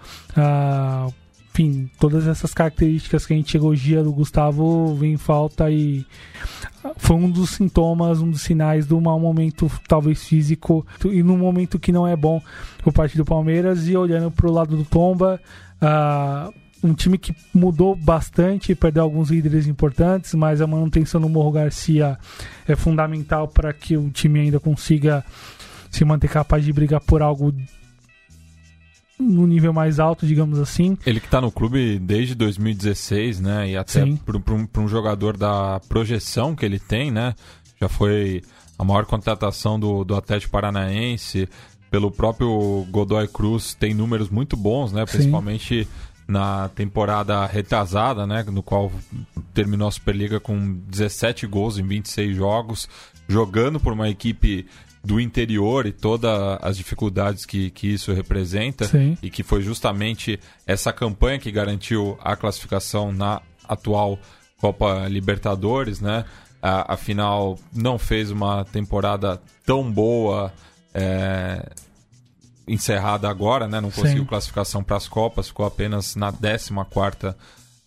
enfim, 1.59 1.91
todas 1.99 2.29
essas 2.29 2.55
características 2.55 3.27
que 3.27 3.33
a 3.33 3.37
gente 3.37 3.57
elogia 3.57 4.05
do 4.05 4.13
Gustavo 4.13 4.95
vem 4.95 5.15
em 5.15 5.17
falta 5.17 5.69
e 5.69 6.07
foi 6.97 7.17
um 7.17 7.29
dos 7.29 7.51
sintomas, 7.51 8.21
um 8.21 8.31
dos 8.31 8.43
sinais 8.43 8.87
do 8.87 9.01
mau 9.01 9.19
momento, 9.19 9.69
talvez 9.89 10.23
físico, 10.23 10.87
e 11.05 11.21
num 11.21 11.37
momento 11.37 11.77
que 11.77 11.91
não 11.91 12.07
é 12.07 12.15
bom 12.15 12.41
por 12.81 12.93
parte 12.93 13.17
do 13.17 13.25
Palmeiras. 13.25 13.89
E 13.89 13.97
olhando 13.97 14.31
para 14.31 14.47
o 14.47 14.53
lado 14.53 14.77
do 14.77 14.85
Tomba, 14.85 15.41
uh, 15.83 16.55
um 16.81 16.95
time 16.95 17.19
que 17.19 17.35
mudou 17.53 17.97
bastante, 17.97 18.73
perdeu 18.77 19.03
alguns 19.03 19.31
líderes 19.31 19.67
importantes, 19.67 20.35
mas 20.35 20.61
a 20.61 20.67
manutenção 20.67 21.21
do 21.21 21.29
Morro 21.29 21.51
Garcia 21.51 22.17
é 22.69 22.77
fundamental 22.77 23.49
para 23.49 23.73
que 23.73 23.97
o 23.97 24.11
time 24.11 24.39
ainda 24.39 24.61
consiga 24.61 25.25
se 25.91 26.05
manter 26.05 26.31
capaz 26.31 26.65
de 26.65 26.73
brigar 26.73 27.01
por 27.01 27.21
algo 27.21 27.53
no 29.19 29.47
nível 29.47 29.73
mais 29.73 29.99
alto, 29.99 30.27
digamos 30.27 30.59
assim. 30.59 30.97
Ele 31.05 31.21
que 31.21 31.27
está 31.27 31.41
no 31.41 31.51
clube 31.51 31.99
desde 31.99 32.35
2016, 32.35 33.41
né? 33.41 33.71
E 33.71 33.77
até 33.77 34.05
para 34.25 34.55
um, 34.55 34.69
um 34.79 34.89
jogador 34.89 35.37
da 35.37 35.81
projeção 35.89 36.55
que 36.55 36.65
ele 36.65 36.79
tem, 36.79 37.11
né? 37.11 37.35
Já 37.81 37.89
foi 37.89 38.43
a 38.79 38.85
maior 38.85 39.05
contratação 39.07 39.79
do, 39.79 40.05
do 40.05 40.15
Atlético 40.15 40.53
Paranaense. 40.53 41.49
Pelo 41.91 42.11
próprio 42.11 42.87
Godoy 42.91 43.27
Cruz, 43.27 43.75
tem 43.75 43.95
números 43.95 44.29
muito 44.29 44.57
bons, 44.57 44.93
né? 44.93 45.05
Principalmente 45.07 45.85
Sim. 45.85 45.91
na 46.29 46.69
temporada 46.69 47.45
retrasada, 47.47 48.27
né? 48.27 48.45
No 48.45 48.63
qual 48.63 48.93
terminou 49.55 49.89
a 49.89 49.91
Superliga 49.91 50.39
com 50.39 50.75
17 50.87 51.47
gols 51.47 51.79
em 51.79 51.83
26 51.83 52.37
jogos, 52.37 52.89
jogando 53.27 53.81
por 53.81 53.93
uma 53.93 54.09
equipe 54.09 54.67
do 55.05 55.21
interior 55.21 55.87
e 55.87 55.93
todas 55.93 56.59
as 56.61 56.77
dificuldades 56.77 57.47
que, 57.47 57.71
que 57.71 57.87
isso 57.87 58.13
representa 58.13 58.85
Sim. 58.87 59.17
e 59.23 59.31
que 59.31 59.43
foi 59.43 59.63
justamente 59.63 60.39
essa 60.67 60.93
campanha 60.93 61.39
que 61.39 61.51
garantiu 61.51 62.19
a 62.23 62.37
classificação 62.37 63.13
na 63.13 63.41
atual 63.67 64.19
Copa 64.59 65.07
Libertadores, 65.09 66.01
né? 66.01 66.25
A, 66.61 66.95
afinal, 66.95 67.59
não 67.73 67.99
fez 67.99 68.31
uma 68.31 68.65
temporada 68.65 69.41
tão 69.65 69.91
boa 69.91 70.53
é, 70.93 71.71
encerrada 72.67 73.29
agora, 73.29 73.69
né? 73.69 73.81
Não 73.81 73.91
conseguiu 73.91 74.23
Sim. 74.23 74.29
classificação 74.29 74.83
para 74.83 74.97
as 74.97 75.07
Copas, 75.07 75.49
ficou 75.49 75.65
apenas 75.65 76.17
na 76.17 76.33
14 76.33 76.71
quarta 76.91 77.37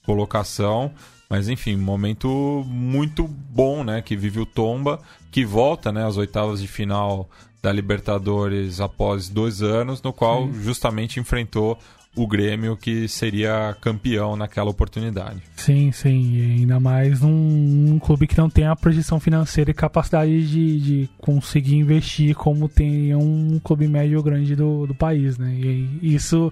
colocação. 0.05 0.91
Mas 1.31 1.47
enfim, 1.47 1.77
momento 1.77 2.27
muito 2.67 3.25
bom, 3.25 3.85
né? 3.85 4.01
Que 4.01 4.17
vive 4.17 4.41
o 4.41 4.45
Tomba, 4.45 4.99
que 5.31 5.45
volta 5.45 5.89
né, 5.89 6.05
às 6.05 6.17
oitavas 6.17 6.59
de 6.59 6.67
final 6.67 7.29
da 7.63 7.71
Libertadores 7.71 8.81
após 8.81 9.29
dois 9.29 9.61
anos, 9.61 10.01
no 10.01 10.11
qual 10.11 10.47
Sim. 10.47 10.61
justamente 10.61 11.21
enfrentou 11.21 11.79
o 12.15 12.27
Grêmio 12.27 12.75
que 12.75 13.07
seria 13.07 13.75
campeão 13.79 14.35
naquela 14.35 14.69
oportunidade. 14.69 15.41
Sim, 15.55 15.91
sim, 15.91 16.33
e 16.33 16.59
ainda 16.59 16.79
mais 16.79 17.21
num, 17.21 17.29
num, 17.31 17.99
clube 17.99 18.27
que 18.27 18.37
não 18.37 18.49
tem 18.49 18.65
a 18.65 18.75
projeção 18.75 19.19
financeira 19.19 19.71
e 19.71 19.73
capacidade 19.73 20.47
de, 20.49 20.79
de 20.79 21.09
conseguir 21.17 21.77
investir 21.77 22.35
como 22.35 22.67
tem 22.67 23.15
um 23.15 23.59
clube 23.63 23.87
médio 23.87 24.21
grande 24.21 24.55
do, 24.55 24.85
do 24.87 24.93
país, 24.93 25.37
né? 25.37 25.53
E 25.53 26.13
isso 26.13 26.51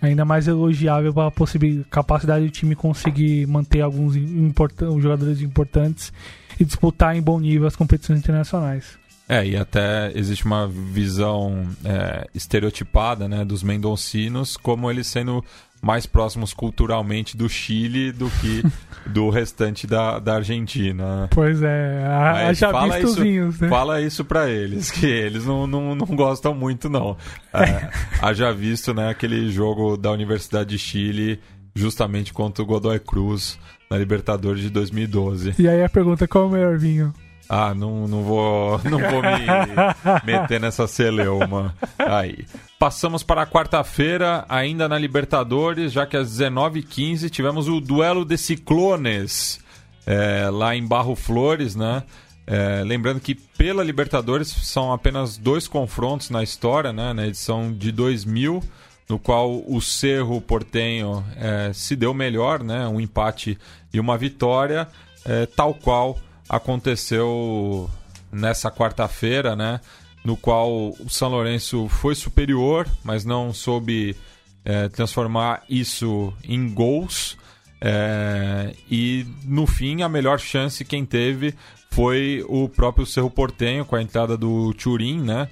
ainda 0.00 0.24
mais 0.24 0.48
elogiável 0.48 1.14
para 1.14 1.28
a 1.28 1.84
capacidade 1.88 2.44
do 2.44 2.50
time 2.50 2.74
conseguir 2.74 3.46
manter 3.46 3.82
alguns 3.82 4.16
import 4.16 4.74
jogadores 5.00 5.40
importantes 5.40 6.12
e 6.58 6.64
disputar 6.64 7.16
em 7.16 7.22
bom 7.22 7.38
nível 7.38 7.66
as 7.66 7.76
competições 7.76 8.18
internacionais. 8.18 8.98
É, 9.28 9.44
e 9.44 9.56
até 9.56 10.12
existe 10.14 10.44
uma 10.44 10.68
visão 10.68 11.66
é, 11.84 12.28
estereotipada 12.32 13.28
né, 13.28 13.44
dos 13.44 13.62
mendoncinos 13.62 14.56
como 14.56 14.88
eles 14.88 15.08
sendo 15.08 15.44
mais 15.82 16.06
próximos 16.06 16.54
culturalmente 16.54 17.36
do 17.36 17.48
Chile 17.48 18.12
do 18.12 18.30
que 18.30 18.62
do 19.10 19.28
restante 19.28 19.86
da, 19.86 20.18
da 20.18 20.36
Argentina. 20.36 21.28
Pois 21.30 21.60
é, 21.62 22.54
já 22.54 22.70
fala 22.70 23.00
isso, 23.00 23.24
né? 23.60 23.68
Fala 23.68 24.00
isso 24.00 24.24
para 24.24 24.48
eles, 24.48 24.90
que 24.90 25.06
eles 25.06 25.44
não, 25.44 25.66
não, 25.66 25.94
não 25.94 26.06
gostam 26.06 26.54
muito, 26.54 26.88
não. 26.88 27.16
É, 27.52 27.88
haja 28.22 28.52
visto 28.52 28.94
né, 28.94 29.08
aquele 29.08 29.50
jogo 29.50 29.96
da 29.96 30.10
Universidade 30.10 30.70
de 30.70 30.78
Chile 30.78 31.40
justamente 31.74 32.32
contra 32.32 32.62
o 32.62 32.66
Godoy 32.66 32.98
Cruz 32.98 33.58
na 33.90 33.98
Libertadores 33.98 34.62
de 34.62 34.70
2012. 34.70 35.54
E 35.58 35.68
aí 35.68 35.82
a 35.82 35.88
pergunta, 35.88 36.26
qual 36.26 36.44
é 36.44 36.46
o 36.46 36.50
melhor 36.50 36.78
vinho? 36.78 37.12
Ah, 37.48 37.74
não, 37.74 38.08
não 38.08 38.22
vou, 38.22 38.80
não 38.84 38.98
vou 38.98 39.22
me 39.22 40.24
meter 40.24 40.60
nessa 40.60 40.86
celeuma 40.86 41.74
aí. 41.98 42.44
Passamos 42.78 43.22
para 43.22 43.42
a 43.42 43.46
quarta-feira, 43.46 44.44
ainda 44.48 44.88
na 44.88 44.98
Libertadores, 44.98 45.92
já 45.92 46.06
que 46.06 46.16
às 46.16 46.38
19h15 46.38 47.30
tivemos 47.30 47.68
o 47.68 47.80
duelo 47.80 48.24
de 48.24 48.36
ciclones 48.36 49.60
é, 50.06 50.48
lá 50.50 50.74
em 50.76 50.86
Barro 50.86 51.16
Flores, 51.16 51.74
né? 51.74 52.02
É, 52.46 52.84
lembrando 52.84 53.18
que 53.18 53.34
pela 53.34 53.82
Libertadores 53.82 54.48
são 54.48 54.92
apenas 54.92 55.36
dois 55.36 55.66
confrontos 55.66 56.30
na 56.30 56.42
história, 56.44 56.92
né? 56.92 57.12
Na 57.12 57.26
edição 57.26 57.72
de 57.72 57.90
2000, 57.90 58.62
no 59.08 59.18
qual 59.18 59.64
o 59.66 59.80
Cerro 59.80 60.40
Portenho 60.40 61.24
é, 61.36 61.72
se 61.72 61.96
deu 61.96 62.14
melhor, 62.14 62.62
né? 62.62 62.86
Um 62.86 63.00
empate 63.00 63.58
e 63.92 63.98
uma 63.98 64.16
vitória, 64.16 64.86
é, 65.24 65.46
tal 65.46 65.74
qual 65.74 66.18
aconteceu 66.48 67.90
nessa 68.30 68.70
quarta-feira, 68.70 69.56
né? 69.56 69.80
No 70.24 70.36
qual 70.36 70.70
o 70.70 71.08
São 71.08 71.28
Lourenço 71.28 71.88
foi 71.88 72.14
superior, 72.14 72.86
mas 73.04 73.24
não 73.24 73.52
soube 73.52 74.16
é, 74.64 74.88
transformar 74.88 75.62
isso 75.68 76.32
em 76.44 76.68
gols. 76.72 77.36
É, 77.80 78.74
e 78.90 79.26
no 79.44 79.66
fim, 79.66 80.02
a 80.02 80.08
melhor 80.08 80.40
chance 80.40 80.84
quem 80.84 81.04
teve 81.04 81.54
foi 81.90 82.44
o 82.48 82.68
próprio 82.68 83.06
Cerro 83.06 83.30
Portenho, 83.30 83.84
com 83.84 83.96
a 83.96 84.02
entrada 84.02 84.36
do 84.36 84.74
Turim, 84.74 85.20
né? 85.20 85.48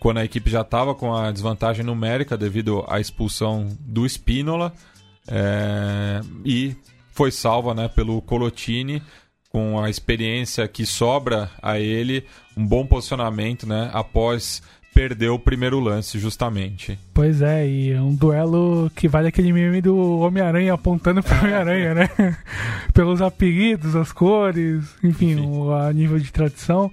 Quando 0.00 0.18
a 0.18 0.24
equipe 0.24 0.50
já 0.50 0.60
estava 0.60 0.94
com 0.94 1.14
a 1.14 1.30
desvantagem 1.30 1.84
numérica 1.84 2.36
devido 2.36 2.84
à 2.88 3.00
expulsão 3.00 3.68
do 3.80 4.04
Spínola. 4.04 4.72
É, 5.28 6.20
e 6.44 6.76
foi 7.12 7.30
salva 7.30 7.74
né, 7.74 7.88
pelo 7.88 8.20
Colotini 8.20 9.02
com 9.56 9.82
a 9.82 9.88
experiência 9.88 10.68
que 10.68 10.84
sobra 10.84 11.48
a 11.62 11.80
ele, 11.80 12.26
um 12.54 12.66
bom 12.66 12.86
posicionamento, 12.86 13.66
né? 13.66 13.88
Após 13.90 14.62
perder 14.92 15.30
o 15.30 15.38
primeiro 15.38 15.80
lance, 15.80 16.18
justamente. 16.18 16.98
Pois 17.14 17.40
é, 17.40 17.66
e 17.66 17.90
é 17.90 17.98
um 17.98 18.14
duelo 18.14 18.90
que 18.94 19.08
vale 19.08 19.28
aquele 19.28 19.54
meme 19.54 19.80
do 19.80 19.96
Homem-Aranha 20.18 20.74
apontando 20.74 21.22
para 21.22 21.38
Homem-Aranha, 21.38 21.94
né? 21.94 22.10
Pelos 22.92 23.22
apelidos, 23.22 23.96
as 23.96 24.12
cores, 24.12 24.84
enfim, 25.02 25.40
o, 25.40 25.72
a 25.72 25.90
nível 25.90 26.18
de 26.18 26.30
tradição. 26.30 26.92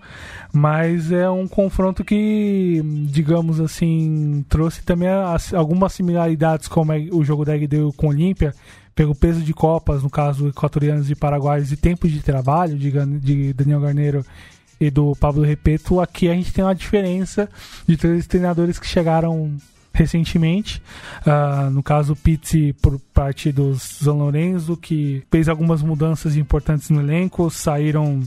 Mas 0.53 1.11
é 1.11 1.29
um 1.29 1.49
confronto 1.49 2.01
que, 2.01 2.81
digamos 3.09 3.59
assim, 3.59 4.45
trouxe 4.47 4.83
também 4.83 5.09
as, 5.09 5.53
algumas 5.53 5.91
similaridades, 5.91 6.69
como 6.69 6.93
é 6.93 7.09
o 7.11 7.25
jogo 7.25 7.43
da 7.43 7.53
LDU 7.53 7.91
com 7.97 8.07
o 8.07 8.09
Olímpia, 8.11 8.53
pelo 8.95 9.15
peso 9.15 9.41
de 9.41 9.53
Copas, 9.53 10.03
no 10.03 10.09
caso 10.09 10.47
equatorianos 10.47 11.09
e 11.09 11.15
paraguaios, 11.15 11.71
e 11.71 11.77
tempos 11.77 12.11
de 12.11 12.21
trabalho 12.21 12.77
de, 12.77 12.91
de 13.19 13.53
Daniel 13.53 13.81
Garneiro 13.81 14.25
e 14.79 14.89
do 14.89 15.15
Pablo 15.15 15.43
Repeto, 15.43 16.01
aqui 16.01 16.29
a 16.29 16.33
gente 16.33 16.53
tem 16.53 16.63
uma 16.63 16.75
diferença 16.75 17.49
de 17.87 17.97
três 17.97 18.27
treinadores 18.27 18.77
que 18.77 18.87
chegaram 18.87 19.55
recentemente. 19.93 20.81
Uh, 21.25 21.69
no 21.69 21.83
caso, 21.83 22.15
Pizzi 22.15 22.73
por 22.81 22.99
parte 23.13 23.51
do 23.51 23.77
São 23.77 24.17
Lourenço, 24.17 24.75
que 24.75 25.23
fez 25.31 25.47
algumas 25.47 25.81
mudanças 25.81 26.35
importantes 26.35 26.89
no 26.89 26.99
elenco, 26.99 27.49
saíram 27.49 28.21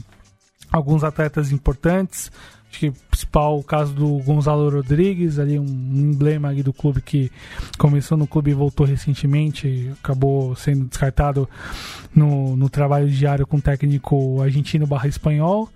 alguns 0.71 1.03
atletas 1.03 1.51
importantes. 1.51 2.31
Acho 2.77 2.79
que 2.79 2.91
principal 3.09 3.57
o 3.57 3.63
caso 3.63 3.91
do 3.91 4.19
Gonzalo 4.19 4.69
Rodrigues, 4.69 5.39
ali 5.39 5.57
um 5.57 5.65
emblema 5.65 6.53
do 6.53 6.71
clube 6.71 7.01
que 7.01 7.31
começou 7.75 8.15
no 8.15 8.27
clube 8.27 8.51
e 8.51 8.53
voltou 8.53 8.85
recentemente, 8.85 9.91
acabou 9.99 10.55
sendo 10.55 10.85
descartado 10.85 11.49
no, 12.13 12.55
no 12.55 12.69
trabalho 12.69 13.09
diário 13.09 13.47
com 13.47 13.57
o 13.57 13.61
técnico 13.61 14.39
argentino 14.43 14.85
barra 14.85 15.07
espanhol. 15.07 15.67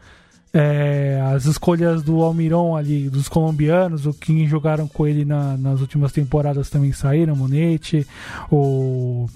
É, 0.54 1.20
as 1.34 1.46
escolhas 1.46 2.04
do 2.04 2.22
Almiron 2.22 2.76
ali, 2.76 3.10
dos 3.10 3.28
colombianos, 3.28 4.06
o 4.06 4.14
que 4.14 4.46
jogaram 4.46 4.88
com 4.88 5.08
ele 5.08 5.26
na, 5.26 5.58
nas 5.58 5.82
últimas 5.82 6.12
temporadas 6.12 6.70
também 6.70 6.92
saíram, 6.92 7.36
Monete, 7.36 8.06
o 8.52 9.28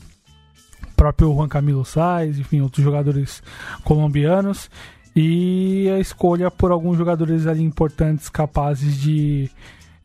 próprio 0.95 1.33
Juan 1.33 1.47
Camilo 1.47 1.83
Sainz, 1.83 2.37
enfim, 2.37 2.61
outros 2.61 2.83
jogadores 2.83 3.41
colombianos 3.83 4.69
e 5.15 5.89
a 5.95 5.99
escolha 5.99 6.51
por 6.51 6.71
alguns 6.71 6.97
jogadores 6.97 7.47
ali 7.47 7.63
importantes 7.63 8.27
capazes 8.27 8.97
de, 8.97 9.49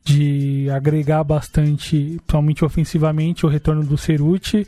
de 0.05 0.71
agregar 0.71 1.25
bastante, 1.25 2.21
principalmente 2.27 2.65
ofensivamente, 2.65 3.45
o 3.45 3.49
retorno 3.49 3.83
do 3.83 3.99
Ceruti 3.99 4.67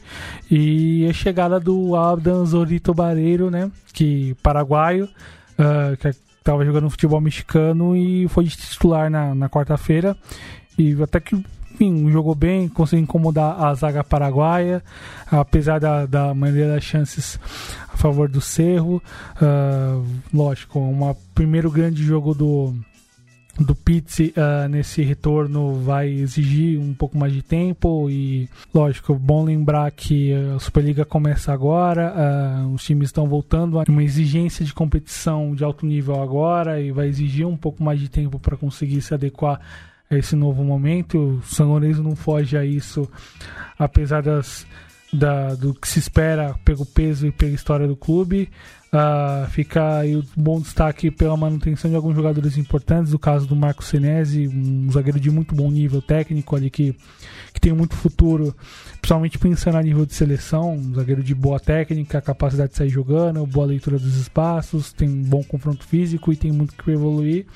e 0.51 1.07
a 1.09 1.13
chegada 1.13 1.61
do 1.61 1.95
Abdan 1.95 2.45
Zorito 2.45 2.93
Barreiro, 2.93 3.51
né, 3.51 3.71
que 3.93 4.35
paraguaio, 4.43 5.05
uh, 5.05 5.97
que 5.97 6.09
estava 6.09 6.65
jogando 6.65 6.91
futebol 6.91 7.21
mexicano 7.21 7.97
e 7.97 8.27
foi 8.29 8.47
titular 8.47 9.09
na, 9.09 9.35
na 9.35 9.49
quarta-feira. 9.49 10.17
E 10.77 11.01
até 11.01 11.21
que 11.21 11.41
enfim, 11.83 12.11
jogou 12.11 12.35
bem, 12.35 12.69
conseguiu 12.69 13.03
incomodar 13.03 13.61
a 13.61 13.75
zaga 13.75 14.05
paraguaia, 14.05 14.83
apesar 15.31 15.81
da, 15.81 16.07
da 16.07 16.33
maioria 16.33 16.69
das 16.69 16.85
chances 16.85 17.39
a 17.93 17.97
favor 17.97 18.29
do 18.29 18.41
Cerro. 18.41 19.03
Uh, 19.37 20.05
lógico, 20.33 20.79
um 20.79 21.15
primeiro 21.35 21.71
grande 21.71 22.03
jogo 22.03 22.35
do 22.35 22.75
do 23.61 23.75
Pizzi 23.75 24.33
uh, 24.35 24.67
nesse 24.67 25.03
retorno 25.03 25.75
vai 25.75 26.09
exigir 26.09 26.81
um 26.81 26.95
pouco 26.95 27.19
mais 27.19 27.35
de 27.35 27.43
tempo 27.43 28.09
e 28.09 28.49
lógico, 28.73 29.15
bom 29.15 29.45
lembrar 29.45 29.91
que 29.91 30.33
a 30.33 30.59
Superliga 30.59 31.05
começa 31.05 31.53
agora, 31.53 32.15
uh, 32.17 32.73
os 32.73 32.83
times 32.83 33.09
estão 33.09 33.29
voltando 33.29 33.79
a 33.79 33.85
uma 33.87 34.03
exigência 34.03 34.65
de 34.65 34.73
competição 34.73 35.55
de 35.55 35.63
alto 35.63 35.85
nível 35.85 36.23
agora 36.23 36.81
e 36.81 36.91
vai 36.93 37.09
exigir 37.09 37.47
um 37.47 37.57
pouco 37.57 37.83
mais 37.83 38.01
de 38.01 38.09
tempo 38.09 38.39
para 38.39 38.57
conseguir 38.57 39.03
se 39.03 39.13
adequar 39.13 39.61
esse 40.19 40.37
novo 40.37 40.63
momento. 40.65 41.19
O 41.19 41.43
São 41.43 41.79
não 41.79 42.17
foge 42.17 42.57
a 42.57 42.65
isso, 42.65 43.09
apesar 43.79 44.23
das 44.23 44.67
da, 45.13 45.55
do 45.55 45.75
que 45.75 45.87
se 45.87 45.99
espera 45.99 46.55
pelo 46.65 46.87
peso 46.87 47.27
e 47.27 47.33
pela 47.33 47.53
história 47.53 47.87
do 47.87 47.95
clube. 47.95 48.49
Uh, 48.93 49.49
fica 49.49 50.01
aí 50.01 50.15
um 50.15 50.23
bom 50.37 50.61
destaque 50.61 51.11
pela 51.11 51.35
manutenção 51.35 51.91
de 51.91 51.97
alguns 51.97 52.15
jogadores 52.15 52.59
importantes, 52.59 53.15
o 53.15 53.19
caso 53.19 53.47
do 53.47 53.57
Marco 53.57 53.83
Senesi, 53.83 54.47
um 54.47 54.91
zagueiro 54.91 55.19
de 55.19 55.31
muito 55.31 55.55
bom 55.55 55.71
nível 55.71 56.03
técnico 56.03 56.55
ali 56.55 56.69
que, 56.69 56.95
que 57.55 57.61
tem 57.61 57.73
muito 57.73 57.95
futuro, 57.95 58.55
principalmente 59.01 59.39
pensando 59.39 59.79
a 59.79 59.83
nível 59.83 60.05
de 60.05 60.15
seleção, 60.15 60.75
um 60.75 60.95
zagueiro 60.95 61.23
de 61.23 61.35
boa 61.35 61.59
técnica, 61.59 62.21
capacidade 62.21 62.73
de 62.73 62.77
sair 62.77 62.91
jogando, 62.91 63.47
boa 63.47 63.67
leitura 63.67 63.99
dos 63.99 64.17
espaços, 64.17 64.93
tem 64.93 65.09
um 65.09 65.23
bom 65.23 65.43
confronto 65.43 65.87
físico 65.87 66.31
e 66.31 66.37
tem 66.37 66.53
muito 66.53 66.75
que 66.75 66.91
evoluir. 66.91 67.47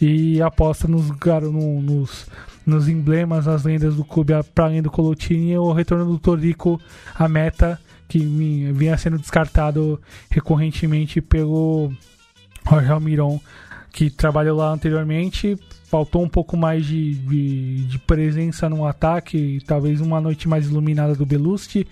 E 0.00 0.40
aposta 0.42 0.86
nos, 0.88 1.08
no, 1.08 1.82
nos, 1.82 2.26
nos 2.64 2.88
emblemas, 2.88 3.46
nas 3.46 3.64
lendas 3.64 3.96
do 3.96 4.04
clube, 4.04 4.32
para 4.54 4.66
além 4.66 4.82
do 4.82 4.90
Colotini, 4.90 5.56
o 5.56 5.72
retorno 5.72 6.04
do 6.04 6.18
Torico 6.18 6.80
à 7.14 7.28
meta 7.28 7.80
que 8.08 8.18
vinha 8.72 8.96
sendo 8.96 9.18
descartado 9.18 10.00
recorrentemente 10.30 11.20
pelo 11.20 11.92
Jorge 12.68 12.90
Almiron, 12.90 13.38
que 13.92 14.08
trabalhou 14.10 14.56
lá 14.56 14.70
anteriormente. 14.70 15.58
Faltou 15.84 16.22
um 16.22 16.28
pouco 16.28 16.56
mais 16.56 16.86
de, 16.86 17.14
de, 17.14 17.84
de 17.84 17.98
presença 18.00 18.68
no 18.68 18.86
ataque, 18.86 19.60
talvez 19.66 20.00
uma 20.00 20.20
noite 20.20 20.48
mais 20.48 20.66
iluminada 20.66 21.14
do 21.14 21.26
Belusti 21.26 21.86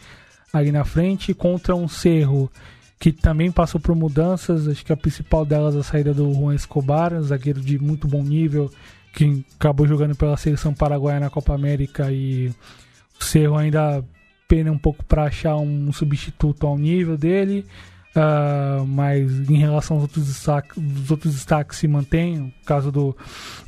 ali 0.52 0.72
na 0.72 0.84
frente, 0.84 1.34
contra 1.34 1.74
um 1.74 1.86
Cerro 1.86 2.50
que 2.98 3.12
também 3.12 3.50
passou 3.50 3.80
por 3.80 3.94
mudanças. 3.94 4.68
Acho 4.68 4.84
que 4.84 4.92
a 4.92 4.96
principal 4.96 5.44
delas 5.44 5.74
é 5.74 5.80
a 5.80 5.82
saída 5.82 6.14
do 6.14 6.32
Juan 6.32 6.54
Escobar, 6.54 7.12
um 7.12 7.22
zagueiro 7.22 7.60
de 7.60 7.78
muito 7.78 8.08
bom 8.08 8.22
nível, 8.22 8.70
que 9.12 9.44
acabou 9.58 9.86
jogando 9.86 10.14
pela 10.14 10.36
seleção 10.36 10.74
paraguaia 10.74 11.20
na 11.20 11.30
Copa 11.30 11.54
América 11.54 12.10
e 12.10 12.48
o 13.18 13.24
Cerro 13.24 13.56
ainda 13.56 14.04
pena 14.48 14.70
um 14.70 14.78
pouco 14.78 15.04
para 15.04 15.24
achar 15.24 15.56
um 15.56 15.92
substituto 15.92 16.66
ao 16.66 16.78
nível 16.78 17.16
dele. 17.16 17.64
Uh, 18.16 18.86
mas 18.86 19.50
em 19.50 19.58
relação 19.58 19.96
aos 19.98 20.04
outros 20.04 20.26
destaques, 20.26 20.74
os 20.78 21.10
outros 21.10 21.34
destaques 21.34 21.76
se 21.76 21.86
mantém. 21.86 22.38
O 22.38 22.52
caso 22.64 22.90
do, 22.90 23.14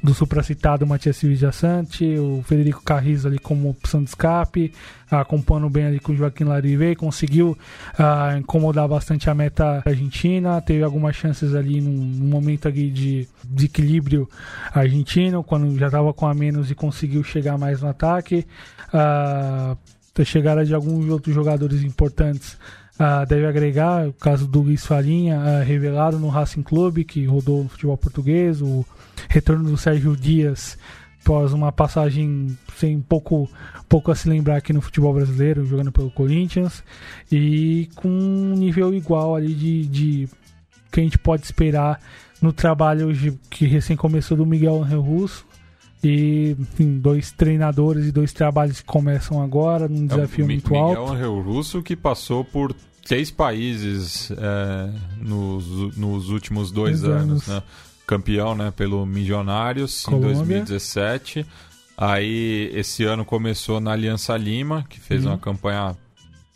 do 0.03 0.15
supracitado 0.15 0.87
Matias 0.87 1.19
Silva 1.19 1.53
Sante, 1.53 2.19
o 2.19 2.43
Federico 2.43 2.83
Carriz 2.83 3.27
ali 3.27 3.39
como 3.39 3.69
opção 3.69 4.03
de 4.03 4.09
escape, 4.09 4.73
uh, 5.13 5.17
acompanhando 5.17 5.69
bem 5.69 5.85
ali 5.85 6.01
com 6.01 6.13
o 6.13 6.17
Joaquim 6.17 6.45
Larive, 6.45 6.97
conseguiu 6.97 7.59
uh, 7.99 8.39
incomodar 8.39 8.89
bastante 8.89 9.29
a 9.29 9.35
meta 9.35 9.83
argentina, 9.85 10.63
teve 10.63 10.83
algumas 10.83 11.15
chances 11.15 11.55
ali 11.55 11.83
num, 11.83 11.93
num 11.93 12.29
momento 12.29 12.69
ali 12.69 12.91
de, 12.91 13.29
de 13.45 13.67
equilíbrio 13.67 14.27
argentino, 14.73 15.45
quando 15.45 15.79
já 15.79 15.87
estava 15.87 16.15
com 16.15 16.27
a 16.27 16.33
menos 16.33 16.71
e 16.71 16.75
conseguiu 16.75 17.23
chegar 17.23 17.59
mais 17.59 17.83
no 17.83 17.89
ataque. 17.89 18.47
Uh, 18.95 19.77
a 20.21 20.25
chegada 20.25 20.65
de 20.65 20.75
alguns 20.75 21.09
outros 21.09 21.35
jogadores 21.35 21.83
importantes 21.83 22.59
uh, 22.99 23.27
deve 23.27 23.47
agregar, 23.47 24.09
o 24.09 24.13
caso 24.13 24.47
do 24.47 24.61
Luiz 24.61 24.85
Farinha, 24.85 25.39
uh, 25.39 25.65
revelado 25.65 26.19
no 26.19 26.29
Racing 26.29 26.63
Clube, 26.63 27.05
que 27.05 27.25
rodou 27.25 27.63
no 27.63 27.69
futebol 27.69 27.97
português, 27.97 28.61
o 28.61 28.85
retorno 29.29 29.69
do 29.69 29.77
Sérgio 29.77 30.17
Dias 30.17 30.79
após 31.29 31.53
uma 31.53 31.71
passagem 31.71 32.57
sem 32.75 33.03
pouco, 33.03 33.51
pouco 33.87 34.11
a 34.11 34.15
se 34.15 34.27
lembrar 34.27 34.57
aqui 34.57 34.73
no 34.73 34.81
futebol 34.81 35.13
brasileiro, 35.13 35.67
jogando 35.67 35.93
pelo 35.93 36.11
Corinthians, 36.11 36.83
e 37.31 37.91
com 37.97 38.09
um 38.09 38.55
nível 38.55 38.95
igual 38.95 39.37
ali 39.37 39.55
de, 39.55 39.87
de 39.87 40.29
que 40.91 41.01
a 41.01 41.03
gente 41.03 41.19
pode 41.19 41.45
esperar 41.45 42.01
no 42.41 42.51
trabalho 42.51 43.11
que 43.51 43.67
recém 43.67 43.95
começou 43.95 44.39
do 44.39 44.47
Miguel 44.47 44.83
Angel 44.83 45.03
Russo, 45.03 45.45
e 46.03 46.57
enfim, 46.59 46.99
dois 46.99 47.33
treinadores 47.33 48.07
e 48.07 48.13
dois 48.13 48.33
trabalhos 48.33 48.81
que 48.81 48.87
começam 48.87 49.43
agora 49.43 49.89
num 49.89 50.05
é 50.05 50.09
desafio 50.09 50.45
é, 50.45 50.49
muito 50.49 50.71
Miguel 50.71 50.85
alto. 50.85 51.01
Miguel 51.01 51.15
Angel 51.15 51.41
Russo 51.41 51.83
que 51.83 51.97
passou 51.97 52.45
por 52.45 52.75
seis 53.05 53.31
países 53.31 54.31
é, 54.31 54.91
nos, 55.21 55.97
nos 55.97 56.29
últimos 56.29 56.71
dois, 56.71 57.01
dois 57.01 57.23
anos, 57.23 57.49
anos. 57.49 57.49
Né? 57.49 57.63
campeão 58.07 58.55
né, 58.55 58.71
pelo 58.71 59.05
Milionários 59.05 60.03
Colômbia. 60.03 60.31
em 60.31 60.35
2017. 60.35 61.47
Aí 61.97 62.71
esse 62.73 63.05
ano 63.05 63.25
começou 63.25 63.81
na 63.81 63.93
Aliança 63.93 64.37
Lima, 64.37 64.85
que 64.89 64.99
fez 64.99 65.25
uhum. 65.25 65.33
uma 65.33 65.39
campanha 65.39 65.97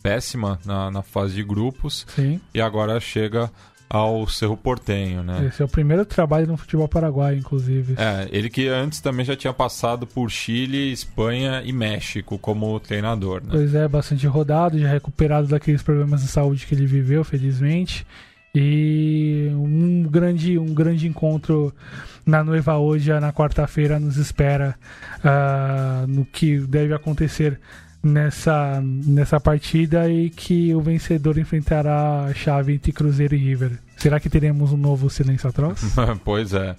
péssima 0.03 0.59
na, 0.65 0.91
na 0.91 1.03
fase 1.03 1.35
de 1.35 1.45
grupos. 1.45 2.07
Sim. 2.15 2.41
E 2.55 2.61
agora 2.61 2.99
chega 3.01 3.51
ao 3.93 4.27
Cerro 4.27 4.57
Portenho, 4.57 5.23
né? 5.23 5.49
Esse 5.49 5.61
é 5.61 5.65
o 5.67 5.69
primeiro 5.69 6.07
trabalho 6.07 6.47
no 6.47 6.57
futebol 6.57 6.89
paraguaio, 6.89 7.37
inclusive. 7.37 7.95
É, 7.99 8.27
ele 8.33 8.49
que 8.49 8.67
antes 8.67 9.03
também 9.03 9.23
já 9.23 9.37
tinha 9.37 9.53
passado 9.53 10.07
por 10.07 10.31
Chile, 10.31 10.91
Espanha 10.91 11.61
e 11.63 11.75
México 11.75 12.39
como 12.39 12.81
treinador, 12.81 13.43
né? 13.43 13.51
Pois 13.51 13.75
é, 13.75 13.87
bastante 13.87 14.27
rodado, 14.27 14.79
já 14.79 14.89
recuperado 14.89 15.47
daqueles 15.47 15.83
problemas 15.83 16.23
de 16.23 16.29
saúde 16.29 16.65
que 16.65 16.75
ele 16.75 16.87
viveu, 16.87 17.23
felizmente. 17.23 18.07
E 18.55 19.51
um 19.53 20.05
grande, 20.05 20.59
um 20.59 20.73
grande 20.73 21.07
encontro 21.07 21.71
na 22.25 22.43
Noiva 22.43 22.79
hoje, 22.79 23.13
na 23.21 23.31
quarta-feira, 23.31 24.01
nos 24.01 24.17
espera 24.17 24.75
uh, 25.19 26.07
no 26.07 26.25
que 26.25 26.61
deve 26.61 26.95
acontecer 26.95 27.61
nessa, 28.03 28.81
nessa 28.83 29.39
partida 29.39 30.11
e 30.11 30.29
que 30.31 30.75
o 30.75 30.81
vencedor 30.81 31.39
enfrentará 31.39 32.25
a 32.25 32.35
chave 32.35 32.75
entre 32.75 32.93
Cruzeiro 32.93 33.35
e 33.35 33.39
River. 33.39 33.79
Será 33.97 34.19
que 34.19 34.29
teremos 34.29 34.73
um 34.73 34.77
novo 34.77 35.09
Silêncio 35.09 35.49
Atroz? 35.49 35.81
pois 36.25 36.53
é. 36.53 36.75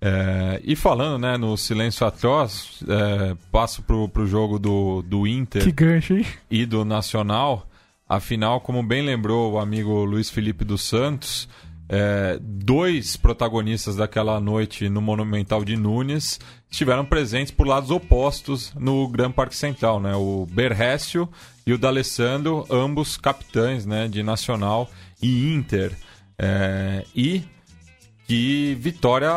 é. 0.00 0.60
E 0.64 0.76
falando 0.76 1.20
né, 1.20 1.36
no 1.36 1.56
Silêncio 1.56 2.06
Atroz, 2.06 2.82
é, 2.88 3.36
passo 3.50 3.82
pro, 3.82 4.08
pro 4.08 4.26
jogo 4.26 4.58
do, 4.58 5.02
do 5.02 5.26
Inter 5.26 5.62
que 5.62 5.72
gancho, 5.72 6.14
hein? 6.14 6.26
e 6.50 6.64
do 6.64 6.84
Nacional. 6.84 7.66
Afinal, 8.08 8.60
como 8.60 8.82
bem 8.82 9.04
lembrou 9.04 9.52
o 9.52 9.58
amigo 9.58 10.04
Luiz 10.04 10.30
Felipe 10.30 10.64
dos 10.64 10.82
Santos, 10.82 11.46
é, 11.88 12.38
dois 12.40 13.16
protagonistas 13.16 13.96
daquela 13.96 14.38
noite 14.38 14.88
no 14.88 15.00
Monumental 15.00 15.64
de 15.64 15.74
Nunes 15.74 16.38
estiveram 16.70 17.04
presentes 17.04 17.50
por 17.50 17.66
lados 17.66 17.90
opostos 17.90 18.74
no 18.74 19.08
Gran 19.08 19.30
Parque 19.30 19.56
Central, 19.56 19.98
né? 19.98 20.14
O 20.14 20.46
Berrécio 20.50 21.26
e 21.66 21.72
o 21.72 21.78
D'Alessandro, 21.78 22.66
ambos 22.70 23.16
capitães, 23.16 23.86
né, 23.86 24.06
de 24.06 24.22
Nacional 24.22 24.90
e 25.22 25.52
Inter. 25.54 25.92
É, 26.38 27.04
e 27.16 27.42
que 28.26 28.76
vitória 28.78 29.30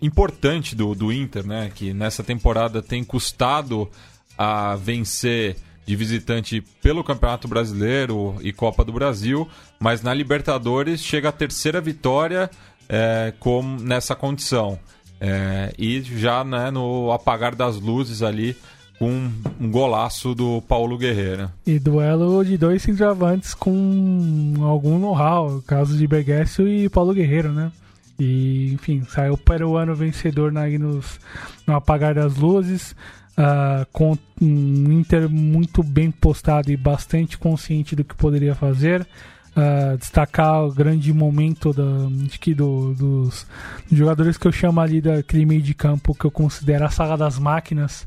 importante 0.00 0.76
do, 0.76 0.94
do 0.94 1.12
Inter, 1.12 1.44
né? 1.44 1.72
Que 1.74 1.92
nessa 1.92 2.22
temporada 2.22 2.80
tem 2.80 3.02
custado 3.02 3.90
a 4.38 4.76
vencer 4.76 5.56
de 5.84 5.96
visitante 5.96 6.62
pelo 6.82 7.02
Campeonato 7.02 7.48
Brasileiro 7.48 8.36
e 8.40 8.52
Copa 8.52 8.84
do 8.84 8.92
Brasil, 8.92 9.48
mas 9.80 10.02
na 10.02 10.14
Libertadores 10.14 11.02
chega 11.02 11.28
a 11.28 11.32
terceira 11.32 11.80
vitória 11.80 12.50
é, 12.88 13.32
com, 13.38 13.62
nessa 13.62 14.14
condição. 14.14 14.78
É, 15.20 15.72
e 15.78 16.02
já 16.02 16.42
né, 16.44 16.70
no 16.70 17.12
apagar 17.12 17.54
das 17.54 17.78
luzes 17.78 18.22
ali 18.22 18.56
com 18.98 19.30
um 19.60 19.70
golaço 19.70 20.34
do 20.34 20.62
Paulo 20.62 20.96
Guerreiro. 20.96 21.50
E 21.66 21.78
duelo 21.78 22.44
de 22.44 22.56
dois 22.56 22.82
centroavantes 22.82 23.54
com 23.54 24.54
algum 24.60 24.98
know-how, 24.98 25.62
caso 25.66 25.96
de 25.96 26.06
Bergessio 26.06 26.68
e 26.68 26.88
Paulo 26.88 27.12
Guerreiro, 27.12 27.52
né? 27.52 27.72
E, 28.18 28.72
enfim, 28.72 29.02
saiu 29.08 29.38
o 29.66 29.76
ano 29.76 29.94
vencedor 29.94 30.52
né, 30.52 30.68
nos, 30.78 31.18
no 31.66 31.74
apagar 31.74 32.14
das 32.14 32.36
luzes 32.36 32.94
uh, 33.32 33.86
com 33.92 34.16
um 34.40 34.92
Inter 34.92 35.28
muito 35.28 35.82
bem 35.82 36.10
postado 36.10 36.70
e 36.70 36.76
bastante 36.76 37.38
consciente 37.38 37.96
do 37.96 38.04
que 38.04 38.14
poderia 38.14 38.54
fazer. 38.54 39.06
Uh, 39.54 39.98
destacar 39.98 40.64
o 40.64 40.72
grande 40.72 41.12
momento 41.12 41.74
da, 41.74 42.08
de 42.26 42.38
que 42.38 42.54
do, 42.54 42.94
dos 42.94 43.46
jogadores 43.90 44.38
que 44.38 44.48
eu 44.48 44.52
chamo 44.52 44.80
ali 44.80 44.98
daquele 44.98 45.44
meio 45.44 45.60
de 45.60 45.74
campo 45.74 46.14
que 46.14 46.24
eu 46.24 46.30
considero 46.30 46.86
a 46.86 46.90
sala 46.90 47.18
das 47.18 47.38
máquinas 47.38 48.06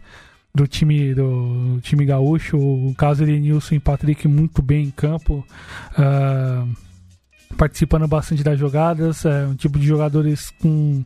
do 0.55 0.65
time 0.65 1.13
do 1.13 1.79
time 1.81 2.05
gaúcho, 2.05 2.57
o 2.57 2.95
caso 2.97 3.25
Nilson 3.25 3.75
e 3.75 3.79
Patrick 3.79 4.27
muito 4.27 4.61
bem 4.61 4.85
em 4.85 4.89
campo, 4.89 5.45
uh, 5.99 6.67
participando 7.57 8.07
bastante 8.07 8.41
das 8.41 8.57
jogadas, 8.57 9.25
é 9.25 9.45
um 9.45 9.55
tipo 9.55 9.77
de 9.77 9.85
jogadores 9.85 10.51
com 10.61 11.03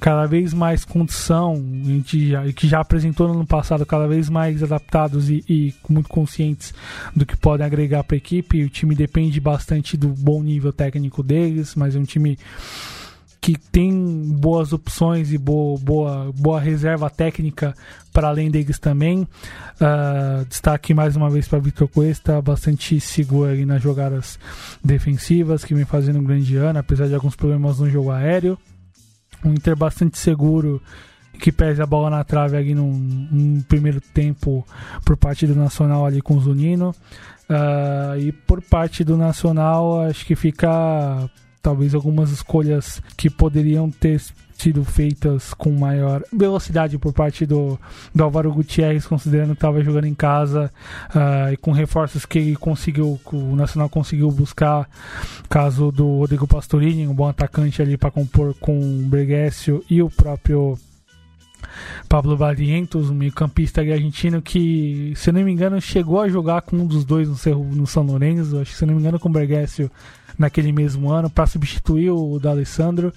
cada 0.00 0.26
vez 0.26 0.54
mais 0.54 0.84
condição, 0.84 1.56
gente 1.84 2.30
já, 2.30 2.52
que 2.52 2.68
já 2.68 2.80
apresentou 2.80 3.28
no 3.28 3.34
ano 3.34 3.46
passado, 3.46 3.84
cada 3.84 4.06
vez 4.06 4.28
mais 4.28 4.62
adaptados 4.62 5.28
e, 5.28 5.44
e 5.48 5.74
muito 5.88 6.08
conscientes 6.08 6.72
do 7.14 7.26
que 7.26 7.36
podem 7.36 7.66
agregar 7.66 8.04
para 8.04 8.16
a 8.16 8.18
equipe. 8.18 8.64
O 8.64 8.70
time 8.70 8.94
depende 8.94 9.40
bastante 9.40 9.96
do 9.96 10.08
bom 10.08 10.42
nível 10.42 10.72
técnico 10.72 11.22
deles, 11.22 11.74
mas 11.74 11.96
é 11.96 11.98
um 11.98 12.04
time 12.04 12.38
que 13.40 13.56
tem 13.56 13.92
boas 14.38 14.72
opções 14.72 15.32
e 15.32 15.38
boa, 15.38 15.78
boa, 15.78 16.32
boa 16.36 16.60
reserva 16.60 17.08
técnica 17.08 17.74
para 18.12 18.28
além 18.28 18.50
deles 18.50 18.78
também. 18.78 19.22
Uh, 19.22 20.44
destaque 20.48 20.92
mais 20.92 21.16
uma 21.16 21.30
vez 21.30 21.46
para 21.46 21.58
Vitor 21.58 21.88
Cuesta, 21.88 22.42
bastante 22.42 23.00
seguro 23.00 23.50
ali 23.50 23.64
nas 23.64 23.82
jogadas 23.82 24.38
defensivas, 24.84 25.64
que 25.64 25.74
vem 25.74 25.84
fazendo 25.84 26.18
um 26.18 26.24
grande 26.24 26.56
ano, 26.56 26.78
apesar 26.78 27.06
de 27.06 27.14
alguns 27.14 27.36
problemas 27.36 27.78
no 27.78 27.88
jogo 27.88 28.10
aéreo. 28.10 28.58
Um 29.44 29.52
Inter 29.52 29.76
bastante 29.76 30.18
seguro 30.18 30.82
que 31.38 31.52
pese 31.52 31.80
a 31.80 31.86
bola 31.86 32.10
na 32.10 32.24
trave 32.24 32.56
ali 32.56 32.74
num, 32.74 32.92
num, 32.92 33.60
primeiro 33.62 34.00
tempo 34.00 34.66
por 35.04 35.16
parte 35.16 35.46
do 35.46 35.54
Nacional 35.54 36.04
ali 36.04 36.20
com 36.20 36.34
o 36.34 36.40
Zunino. 36.40 36.94
Uh, 37.48 38.18
e 38.18 38.32
por 38.32 38.60
parte 38.60 39.04
do 39.04 39.16
Nacional, 39.16 40.02
acho 40.02 40.26
que 40.26 40.34
fica 40.34 41.30
talvez 41.68 41.94
algumas 41.94 42.30
escolhas 42.30 43.02
que 43.14 43.28
poderiam 43.28 43.90
ter 43.90 44.22
sido 44.54 44.82
feitas 44.86 45.52
com 45.52 45.70
maior 45.70 46.24
velocidade 46.32 46.96
por 46.96 47.12
parte 47.12 47.44
do, 47.44 47.78
do 48.14 48.24
Álvaro 48.24 48.50
Gutierrez, 48.50 49.06
considerando 49.06 49.48
que 49.48 49.58
estava 49.58 49.84
jogando 49.84 50.06
em 50.06 50.14
casa 50.14 50.72
uh, 51.10 51.52
e 51.52 51.58
com 51.58 51.70
reforços 51.70 52.24
que 52.24 52.38
ele 52.38 52.56
conseguiu, 52.56 53.20
o 53.30 53.54
Nacional 53.54 53.90
conseguiu 53.90 54.30
buscar, 54.30 54.88
caso 55.50 55.92
do 55.92 56.20
Rodrigo 56.20 56.48
Pastorini, 56.48 57.06
um 57.06 57.14
bom 57.14 57.28
atacante 57.28 57.82
ali 57.82 57.98
para 57.98 58.10
compor 58.10 58.54
com 58.54 58.80
o 58.80 59.02
Breguessio 59.02 59.84
e 59.90 60.00
o 60.00 60.08
próprio 60.08 60.78
Pablo 62.08 62.34
Barrientos, 62.34 63.10
um 63.10 63.14
meio-campista 63.14 63.82
argentino 63.82 64.40
que, 64.40 65.12
se 65.16 65.30
não 65.30 65.44
me 65.44 65.52
engano, 65.52 65.78
chegou 65.82 66.18
a 66.22 66.30
jogar 66.30 66.62
com 66.62 66.76
um 66.76 66.86
dos 66.86 67.04
dois 67.04 67.28
no, 67.28 67.36
Cerro, 67.36 67.62
no 67.62 67.86
São 67.86 68.04
Lourenço, 68.04 68.58
acho 68.58 68.70
que 68.70 68.78
se 68.78 68.86
não 68.86 68.94
me 68.94 69.00
engano 69.00 69.20
com 69.20 69.28
o 69.28 69.32
Bergessio 69.32 69.90
naquele 70.38 70.72
mesmo 70.72 71.10
ano, 71.10 71.28
para 71.28 71.46
substituir 71.46 72.10
o 72.10 72.38
D'Alessandro. 72.38 73.12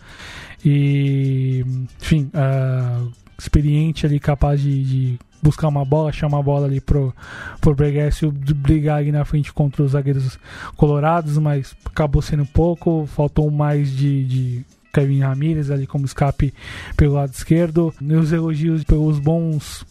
E, 0.64 1.64
enfim, 2.02 2.30
uh, 2.34 3.12
experiente 3.38 4.06
ali, 4.06 4.20
capaz 4.20 4.62
de, 4.62 4.84
de, 4.84 5.20
buscar 5.42 5.68
uma 5.68 5.84
bola, 5.84 6.12
chamar 6.12 6.40
a 6.40 6.44
bola 6.44 6.68
ali 6.68 6.80
pro, 6.80 7.14
pro 7.60 7.74
Bergessio 7.74 8.32
brigar 8.32 9.00
ali 9.00 9.12
na 9.12 9.26
frente 9.26 9.52
contra 9.52 9.82
os 9.82 9.92
zagueiros 9.92 10.38
colorados, 10.76 11.38
mas 11.38 11.76
acabou 11.86 12.22
sendo 12.22 12.46
pouco, 12.46 13.08
faltou 13.08 13.50
mais 13.50 13.92
de, 13.92 14.24
de 14.26 14.66
Kevin 14.94 15.22
Ramirez 15.22 15.72
ali 15.72 15.88
como 15.88 16.06
escape 16.06 16.54
pelo 16.96 17.14
lado 17.14 17.34
esquerdo. 17.34 17.94
Meus 18.00 18.32
elogios 18.32 18.84
pelos 18.84 19.18
bons 19.18 19.86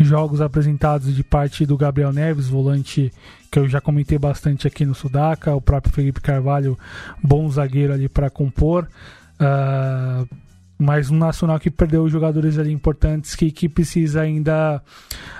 jogos 0.00 0.40
apresentados 0.40 1.14
de 1.14 1.24
parte 1.24 1.64
do 1.66 1.76
Gabriel 1.76 2.12
Neves, 2.12 2.48
volante 2.48 3.12
que 3.50 3.58
eu 3.58 3.68
já 3.68 3.80
comentei 3.80 4.18
bastante 4.18 4.66
aqui 4.66 4.84
no 4.84 4.94
Sudaca, 4.94 5.54
o 5.54 5.60
próprio 5.60 5.92
Felipe 5.92 6.20
Carvalho, 6.20 6.78
bom 7.22 7.48
zagueiro 7.50 7.92
ali 7.92 8.08
para 8.08 8.28
compor. 8.28 8.88
Uh, 9.40 10.28
mas 10.78 11.10
um 11.10 11.16
Nacional 11.16 11.58
que 11.58 11.70
perdeu 11.70 12.08
jogadores 12.08 12.58
ali 12.58 12.72
importantes 12.72 13.34
que, 13.34 13.50
que 13.50 13.68
precisa 13.68 14.20
ainda 14.20 14.82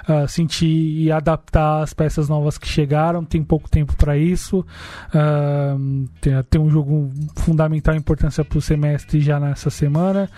uh, 0.08 0.26
sentir 0.26 0.66
e 0.66 1.12
adaptar 1.12 1.82
as 1.82 1.92
peças 1.92 2.28
novas 2.28 2.56
que 2.56 2.66
chegaram. 2.66 3.24
Tem 3.24 3.42
pouco 3.42 3.68
tempo 3.68 3.94
para 3.96 4.16
isso. 4.16 4.60
Uh, 5.08 6.08
tem, 6.20 6.42
tem, 6.44 6.60
um 6.60 6.70
jogo 6.70 7.10
fundamental 7.36 7.94
importância 7.94 8.44
para 8.44 8.58
o 8.58 8.62
semestre 8.62 9.20
já 9.20 9.38
nessa 9.38 9.68
semana 9.68 10.30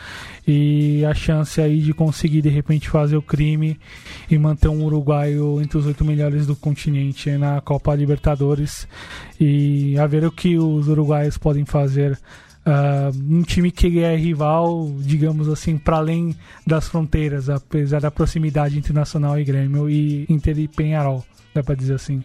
e 0.46 1.05
a 1.05 1.14
chance 1.14 1.61
aí 1.61 1.80
de 1.80 1.92
conseguir 1.92 2.42
de 2.42 2.49
repente 2.49 2.88
fazer 2.88 3.16
o 3.16 3.22
crime 3.22 3.78
e 4.28 4.36
manter 4.36 4.68
um 4.68 4.84
uruguaio 4.84 5.61
entre 5.62 5.78
os 5.78 5.86
oito 5.86 6.05
melhores 6.05 6.46
do 6.46 6.57
continente 6.57 7.30
na 7.32 7.61
Copa 7.61 7.94
Libertadores 7.94 8.88
e 9.38 9.96
a 9.99 10.07
ver 10.07 10.24
o 10.24 10.32
que 10.32 10.59
os 10.59 10.88
uruguaios 10.88 11.38
podem 11.38 11.64
fazer 11.64 12.18
Uh, 12.69 13.35
um 13.35 13.43
time 13.43 13.71
que 13.71 14.01
é 14.01 14.14
rival, 14.14 14.93
digamos 14.99 15.49
assim, 15.49 15.79
para 15.79 15.97
além 15.97 16.37
das 16.66 16.87
fronteiras, 16.87 17.49
apesar 17.49 17.99
da 17.99 18.11
proximidade 18.11 18.77
internacional 18.77 19.41
e 19.41 19.45
Grêmio 19.45 19.89
e 19.89 20.27
Inter 20.29 20.59
e 20.59 20.69
Penharol, 20.69 21.25
dá 21.55 21.62
para 21.62 21.75
dizer 21.75 21.95
assim. 21.95 22.23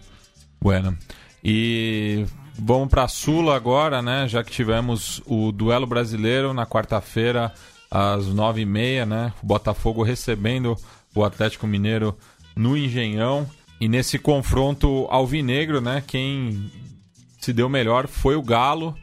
Bueno. 0.60 0.98
E 1.42 2.26
vamos 2.60 2.90
para 2.90 3.08
Sula 3.08 3.56
agora, 3.56 4.02
né? 4.02 4.28
Já 4.28 4.44
que 4.44 4.52
tivemos 4.52 5.22
o 5.26 5.50
duelo 5.50 5.88
brasileiro 5.88 6.54
na 6.54 6.66
quarta-feira 6.66 7.54
às 7.90 8.28
nove 8.28 8.62
e 8.62 8.66
meia, 8.66 9.06
né? 9.06 9.32
O 9.42 9.46
Botafogo 9.46 10.04
recebendo 10.04 10.76
o 11.16 11.24
Atlético 11.24 11.66
Mineiro 11.66 12.18
no 12.54 12.76
Engenhão. 12.76 13.48
E 13.80 13.88
nesse 13.88 14.20
confronto 14.20 15.08
alvinegro, 15.10 15.80
né? 15.80 16.04
Quem 16.06 16.70
se 17.40 17.54
deu 17.54 17.70
melhor 17.70 18.08
foi 18.08 18.36
o 18.36 18.44
Galo 18.44 18.94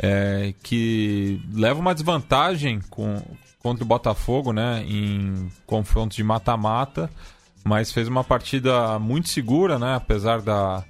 é, 0.00 0.54
que 0.62 1.40
leva 1.52 1.78
uma 1.78 1.94
desvantagem 1.94 2.80
com, 2.88 3.22
contra 3.62 3.84
o 3.84 3.86
Botafogo, 3.86 4.52
né, 4.52 4.82
em 4.86 5.50
confrontos 5.66 6.16
de 6.16 6.24
mata-mata, 6.24 7.10
mas 7.62 7.92
fez 7.92 8.08
uma 8.08 8.24
partida 8.24 8.98
muito 8.98 9.28
segura, 9.28 9.78
né, 9.78 9.94
apesar 9.94 10.40
da, 10.40 10.82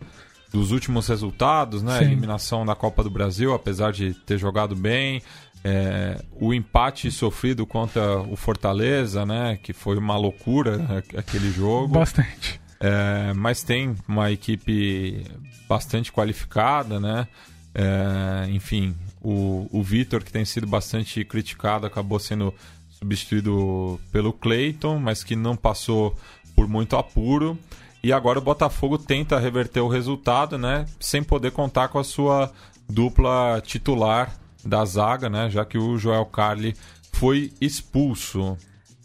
dos 0.53 0.71
últimos 0.71 1.09
resultados, 1.09 1.83
né, 1.83 2.03
eliminação 2.03 2.65
da 2.65 2.77
Copa 2.77 3.03
do 3.03 3.11
Brasil, 3.11 3.53
apesar 3.53 3.93
de 3.93 4.15
ter 4.15 4.39
jogado 4.39 4.77
bem, 4.77 5.21
é, 5.65 6.23
o 6.41 6.55
empate 6.55 7.11
sofrido 7.11 7.67
contra 7.67 8.21
o 8.21 8.37
Fortaleza, 8.37 9.27
né, 9.27 9.59
que 9.61 9.73
foi 9.73 9.99
uma 9.99 10.17
loucura 10.17 11.05
aquele 11.17 11.51
jogo. 11.51 11.95
Bastante. 11.95 12.61
É, 12.79 13.35
mas 13.35 13.63
tem 13.63 13.95
uma 14.09 14.31
equipe 14.31 15.27
bastante 15.69 16.11
qualificada, 16.11 16.99
né? 16.99 17.29
É, 17.75 18.49
enfim, 18.51 18.95
o, 19.21 19.68
o 19.71 19.83
Vitor, 19.83 20.23
que 20.25 20.33
tem 20.33 20.45
sido 20.45 20.66
bastante 20.66 21.25
criticado, 21.25 21.87
acabou 21.87 22.18
sendo 22.18 22.55
substituído 22.91 24.01
pelo 24.12 24.33
Clayton, 24.33 24.99
mas 24.99 25.25
que 25.25 25.35
não 25.35 25.57
passou 25.57 26.16
por 26.55 26.68
muito 26.68 26.97
apuro. 26.97 27.59
E 28.03 28.12
agora 28.12 28.39
o 28.39 28.43
Botafogo 28.43 28.97
tenta 28.97 29.39
reverter 29.39 29.81
o 29.81 29.89
resultado, 29.89 30.57
né? 30.57 30.87
Sem 30.99 31.23
poder 31.23 31.53
contar 31.53 31.89
com 31.89 31.99
a 31.99 32.05
sua 32.05 32.51
dupla 32.89 33.62
titular 33.64 34.35
da 34.64 34.85
zaga, 34.85 35.29
né? 35.29 35.51
Já 35.51 35.64
que 35.64 35.79
o 35.79 35.99
Joel 35.99 36.25
Carli 36.27 36.75
foi 37.12 37.53
expulso. 37.61 38.57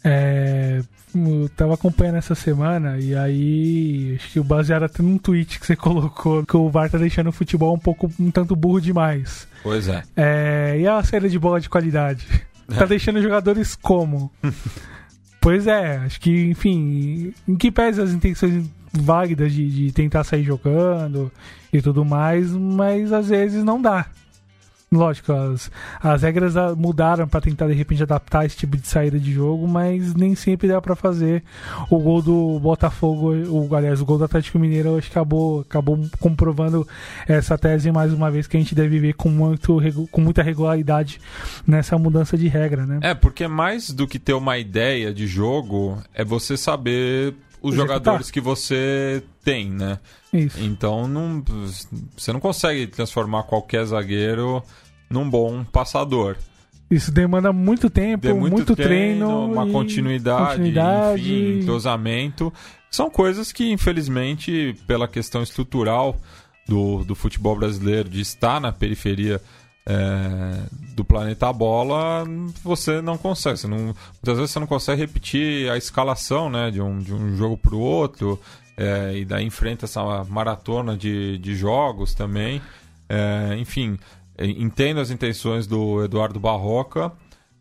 É, 0.02 0.82
tava 1.56 1.74
acompanhando 1.74 2.16
essa 2.16 2.34
semana 2.34 2.98
e 2.98 3.14
aí 3.14 4.14
acho 4.16 4.32
que 4.32 4.40
o 4.40 4.44
baseado 4.44 4.84
até 4.84 5.02
num 5.02 5.18
tweet 5.18 5.58
que 5.58 5.66
você 5.66 5.74
colocou 5.76 6.44
que 6.44 6.56
o 6.56 6.70
VAR 6.70 6.90
tá 6.90 6.98
deixando 6.98 7.28
o 7.28 7.32
futebol 7.32 7.74
um 7.74 7.78
pouco 7.78 8.10
um 8.18 8.30
tanto 8.30 8.56
burro 8.56 8.80
demais. 8.80 9.46
Pois 9.62 9.88
é. 9.88 10.02
é 10.16 10.76
e 10.78 10.86
a 10.86 11.02
saída 11.02 11.28
de 11.28 11.38
bola 11.38 11.60
de 11.60 11.68
qualidade? 11.68 12.26
Tá 12.68 12.84
deixando 12.84 13.22
jogadores 13.22 13.76
como? 13.76 14.30
pois 15.40 15.66
é, 15.66 15.98
acho 15.98 16.20
que, 16.20 16.46
enfim, 16.46 17.32
em 17.46 17.56
que 17.56 17.70
pese 17.70 18.00
as 18.00 18.10
intenções 18.10 18.68
válidas 18.92 19.52
de, 19.52 19.70
de 19.70 19.92
tentar 19.92 20.24
sair 20.24 20.42
jogando 20.42 21.30
e 21.72 21.80
tudo 21.80 22.04
mais, 22.04 22.50
mas 22.50 23.12
às 23.12 23.28
vezes 23.28 23.62
não 23.62 23.80
dá. 23.80 24.06
Lógico, 24.96 25.32
as, 25.32 25.70
as 26.00 26.22
regras 26.22 26.54
mudaram 26.76 27.28
para 27.28 27.40
tentar 27.40 27.68
de 27.68 27.74
repente 27.74 28.02
adaptar 28.02 28.44
esse 28.46 28.56
tipo 28.56 28.76
de 28.76 28.86
saída 28.86 29.18
de 29.18 29.32
jogo, 29.32 29.68
mas 29.68 30.14
nem 30.14 30.34
sempre 30.34 30.68
dá 30.68 30.80
para 30.80 30.96
fazer. 30.96 31.42
O 31.90 31.98
gol 31.98 32.22
do 32.22 32.58
Botafogo, 32.60 33.32
o, 33.32 33.74
aliás, 33.74 34.00
o 34.00 34.04
gol 34.06 34.18
do 34.18 34.24
Atlético 34.24 34.58
Mineiro, 34.58 34.96
acho 34.96 35.10
que 35.10 35.18
acabou, 35.18 35.60
acabou 35.60 35.98
comprovando 36.18 36.86
essa 37.28 37.56
tese 37.58 37.90
mais 37.92 38.12
uma 38.12 38.30
vez 38.30 38.46
que 38.46 38.56
a 38.56 38.60
gente 38.60 38.74
deve 38.74 38.98
ver 38.98 39.14
com, 39.14 39.28
muito, 39.28 39.78
com 40.10 40.20
muita 40.20 40.42
regularidade 40.42 41.20
nessa 41.66 41.98
mudança 41.98 42.36
de 42.36 42.48
regra, 42.48 42.86
né? 42.86 43.00
É, 43.02 43.14
porque 43.14 43.46
mais 43.46 43.90
do 43.90 44.06
que 44.06 44.18
ter 44.18 44.32
uma 44.32 44.58
ideia 44.58 45.12
de 45.12 45.26
jogo, 45.26 45.98
é 46.14 46.24
você 46.24 46.56
saber 46.56 47.34
os 47.62 47.74
Executar. 47.74 47.96
jogadores 47.96 48.30
que 48.30 48.40
você 48.40 49.22
tem, 49.44 49.70
né? 49.70 49.98
Isso. 50.32 50.60
Então 50.60 51.08
não, 51.08 51.42
você 52.16 52.32
não 52.32 52.40
consegue 52.40 52.86
transformar 52.86 53.44
qualquer 53.44 53.84
zagueiro 53.84 54.62
num 55.08 55.28
bom 55.28 55.64
passador. 55.64 56.36
Isso 56.90 57.10
demanda 57.10 57.52
muito 57.52 57.90
tempo, 57.90 58.28
muito, 58.28 58.52
muito, 58.52 58.76
treino, 58.76 59.26
treino 59.26 59.44
uma 59.52 59.66
continuidade, 59.66 60.50
continuidade, 60.50 61.20
enfim, 61.20 61.58
entrosamento. 61.60 62.52
São 62.90 63.10
coisas 63.10 63.50
que, 63.50 63.70
infelizmente, 63.72 64.76
pela 64.86 65.08
questão 65.08 65.42
estrutural 65.42 66.16
do, 66.66 67.04
do 67.04 67.14
futebol 67.14 67.56
brasileiro, 67.56 68.08
de 68.08 68.20
estar 68.20 68.60
na 68.60 68.70
periferia 68.70 69.40
é, 69.84 70.62
do 70.94 71.04
planeta 71.04 71.52
bola, 71.52 72.24
você 72.62 73.00
não 73.00 73.16
consegue. 73.16 73.58
Você 73.58 73.68
não, 73.68 73.78
muitas 73.78 74.36
vezes 74.36 74.50
você 74.50 74.60
não 74.60 74.66
consegue 74.66 75.00
repetir 75.00 75.70
a 75.70 75.76
escalação 75.76 76.50
né, 76.50 76.70
de, 76.70 76.80
um, 76.80 76.98
de 76.98 77.14
um 77.14 77.36
jogo 77.36 77.56
para 77.56 77.74
o 77.74 77.80
outro, 77.80 78.40
é, 78.76 79.16
e 79.16 79.24
daí 79.24 79.44
enfrenta 79.44 79.86
essa 79.86 80.24
maratona 80.24 80.96
de, 80.96 81.38
de 81.38 81.54
jogos 81.54 82.14
também. 82.14 82.60
É, 83.08 83.56
enfim, 83.58 83.96
entendo 84.38 85.00
as 85.00 85.10
intenções 85.10 85.66
do 85.66 86.04
Eduardo 86.04 86.38
Barroca. 86.40 87.12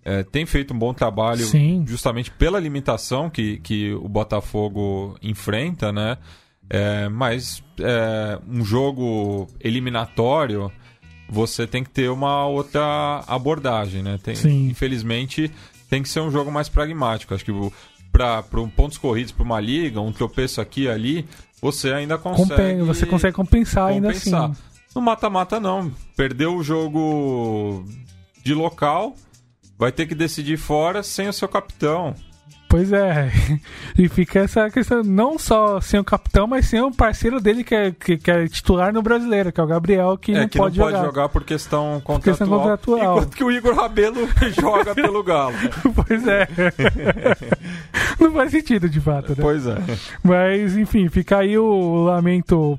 é, 0.03 0.23
tem 0.23 0.45
feito 0.45 0.73
um 0.73 0.77
bom 0.77 0.93
trabalho 0.93 1.45
Sim. 1.45 1.83
justamente 1.87 2.29
pela 2.31 2.59
limitação 2.59 3.29
que, 3.29 3.57
que 3.59 3.93
o 3.93 4.07
Botafogo 4.07 5.17
enfrenta, 5.21 5.91
né? 5.91 6.17
É, 6.69 7.09
mas 7.09 7.63
é, 7.79 8.39
um 8.47 8.63
jogo 8.63 9.47
eliminatório 9.59 10.71
você 11.29 11.65
tem 11.65 11.83
que 11.83 11.89
ter 11.89 12.09
uma 12.09 12.45
outra 12.45 13.23
abordagem, 13.27 14.03
né? 14.03 14.19
Tem. 14.21 14.35
Infelizmente 14.67 15.51
tem 15.89 16.01
que 16.03 16.09
ser 16.09 16.19
um 16.19 16.29
jogo 16.31 16.51
mais 16.51 16.69
pragmático. 16.69 17.33
Acho 17.33 17.45
que 17.45 17.51
para 18.11 18.43
um 18.61 18.69
pontos 18.69 18.97
corridos 18.97 19.31
para 19.31 19.43
uma 19.43 19.59
liga, 19.59 19.99
um 20.01 20.11
tropeço 20.11 20.61
aqui 20.61 20.83
e 20.83 20.89
ali, 20.89 21.25
você 21.61 21.91
ainda 21.93 22.17
consegue. 22.17 22.49
Compen- 22.49 22.83
você 22.83 23.05
consegue 23.05 23.35
compensar, 23.35 23.87
ainda 23.87 24.07
compensar. 24.13 24.51
assim. 24.51 24.61
No 24.95 25.01
mata-mata, 25.01 25.59
não. 25.59 25.91
Perdeu 26.15 26.55
o 26.55 26.63
jogo 26.63 27.83
de 28.41 28.53
local, 28.53 29.13
vai 29.77 29.91
ter 29.91 30.05
que 30.05 30.15
decidir 30.15 30.55
fora 30.55 31.03
sem 31.03 31.27
o 31.27 31.33
seu 31.33 31.49
capitão. 31.49 32.15
Pois 32.69 32.91
é. 32.93 33.31
E 33.97 34.09
fica 34.09 34.39
essa 34.39 34.69
questão, 34.69 35.01
não 35.03 35.39
só 35.39 35.79
sem 35.79 35.97
o 35.97 36.03
capitão, 36.03 36.45
mas 36.45 36.65
sem 36.67 36.81
o 36.81 36.91
parceiro 36.91 37.39
dele 37.39 37.63
que 37.63 37.73
é, 37.73 37.91
que, 37.91 38.17
que 38.17 38.29
é 38.29 38.45
titular 38.45 38.91
no 38.91 39.01
brasileiro, 39.01 39.49
que 39.49 39.61
é 39.61 39.63
o 39.63 39.67
Gabriel, 39.67 40.17
que 40.17 40.33
é, 40.33 40.41
não 40.41 40.49
que 40.49 40.57
pode 40.57 40.77
não 40.77 40.85
pode 40.85 40.97
jogar. 40.97 41.07
jogar, 41.07 41.29
por 41.29 41.45
questão 41.45 42.01
contratual. 42.03 42.21
questão 42.21 42.47
contratual. 42.47 43.17
Enquanto 43.17 43.37
que 43.37 43.43
o 43.43 43.51
Igor 43.51 43.73
Rabelo 43.73 44.27
joga 44.59 44.93
pelo 44.93 45.23
Galo. 45.23 45.55
pois 45.95 46.27
é. 46.27 46.47
não 48.19 48.33
faz 48.33 48.51
sentido, 48.51 48.89
de 48.89 48.99
fato, 48.99 49.29
né? 49.29 49.37
Pois 49.39 49.65
é. 49.65 49.77
Mas, 50.21 50.75
enfim, 50.75 51.07
fica 51.07 51.37
aí 51.37 51.57
o 51.57 52.03
lamento 52.03 52.77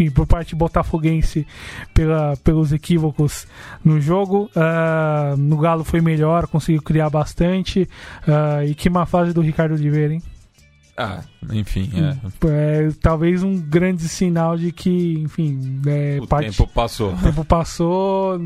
enfim, 0.00 0.10
por 0.10 0.26
parte 0.26 0.54
botafoguense 0.54 1.46
pela, 1.92 2.36
pelos 2.42 2.72
equívocos 2.72 3.46
no 3.84 4.00
jogo. 4.00 4.50
Ah, 4.56 5.34
no 5.36 5.58
Galo 5.58 5.84
foi 5.84 6.00
melhor, 6.00 6.46
conseguiu 6.46 6.82
criar 6.82 7.10
bastante. 7.10 7.88
Ah, 8.26 8.64
e 8.64 8.74
que 8.74 8.88
má 8.88 9.04
fase 9.06 9.32
do 9.32 9.40
Ricardo 9.42 9.72
Oliveira, 9.74 10.14
hein? 10.14 10.22
Ah, 11.02 11.20
enfim, 11.52 11.90
é. 11.94 12.46
É, 12.46 12.88
talvez 13.00 13.42
um 13.42 13.56
grande 13.58 14.06
sinal 14.06 14.54
de 14.58 14.70
que, 14.70 15.14
enfim, 15.20 15.80
é, 15.86 16.18
O 16.20 16.26
parte- 16.26 16.50
tempo 16.54 16.66
passou. 16.74 17.14
o 17.14 17.16
tempo 17.16 17.42
passou. 17.42 18.38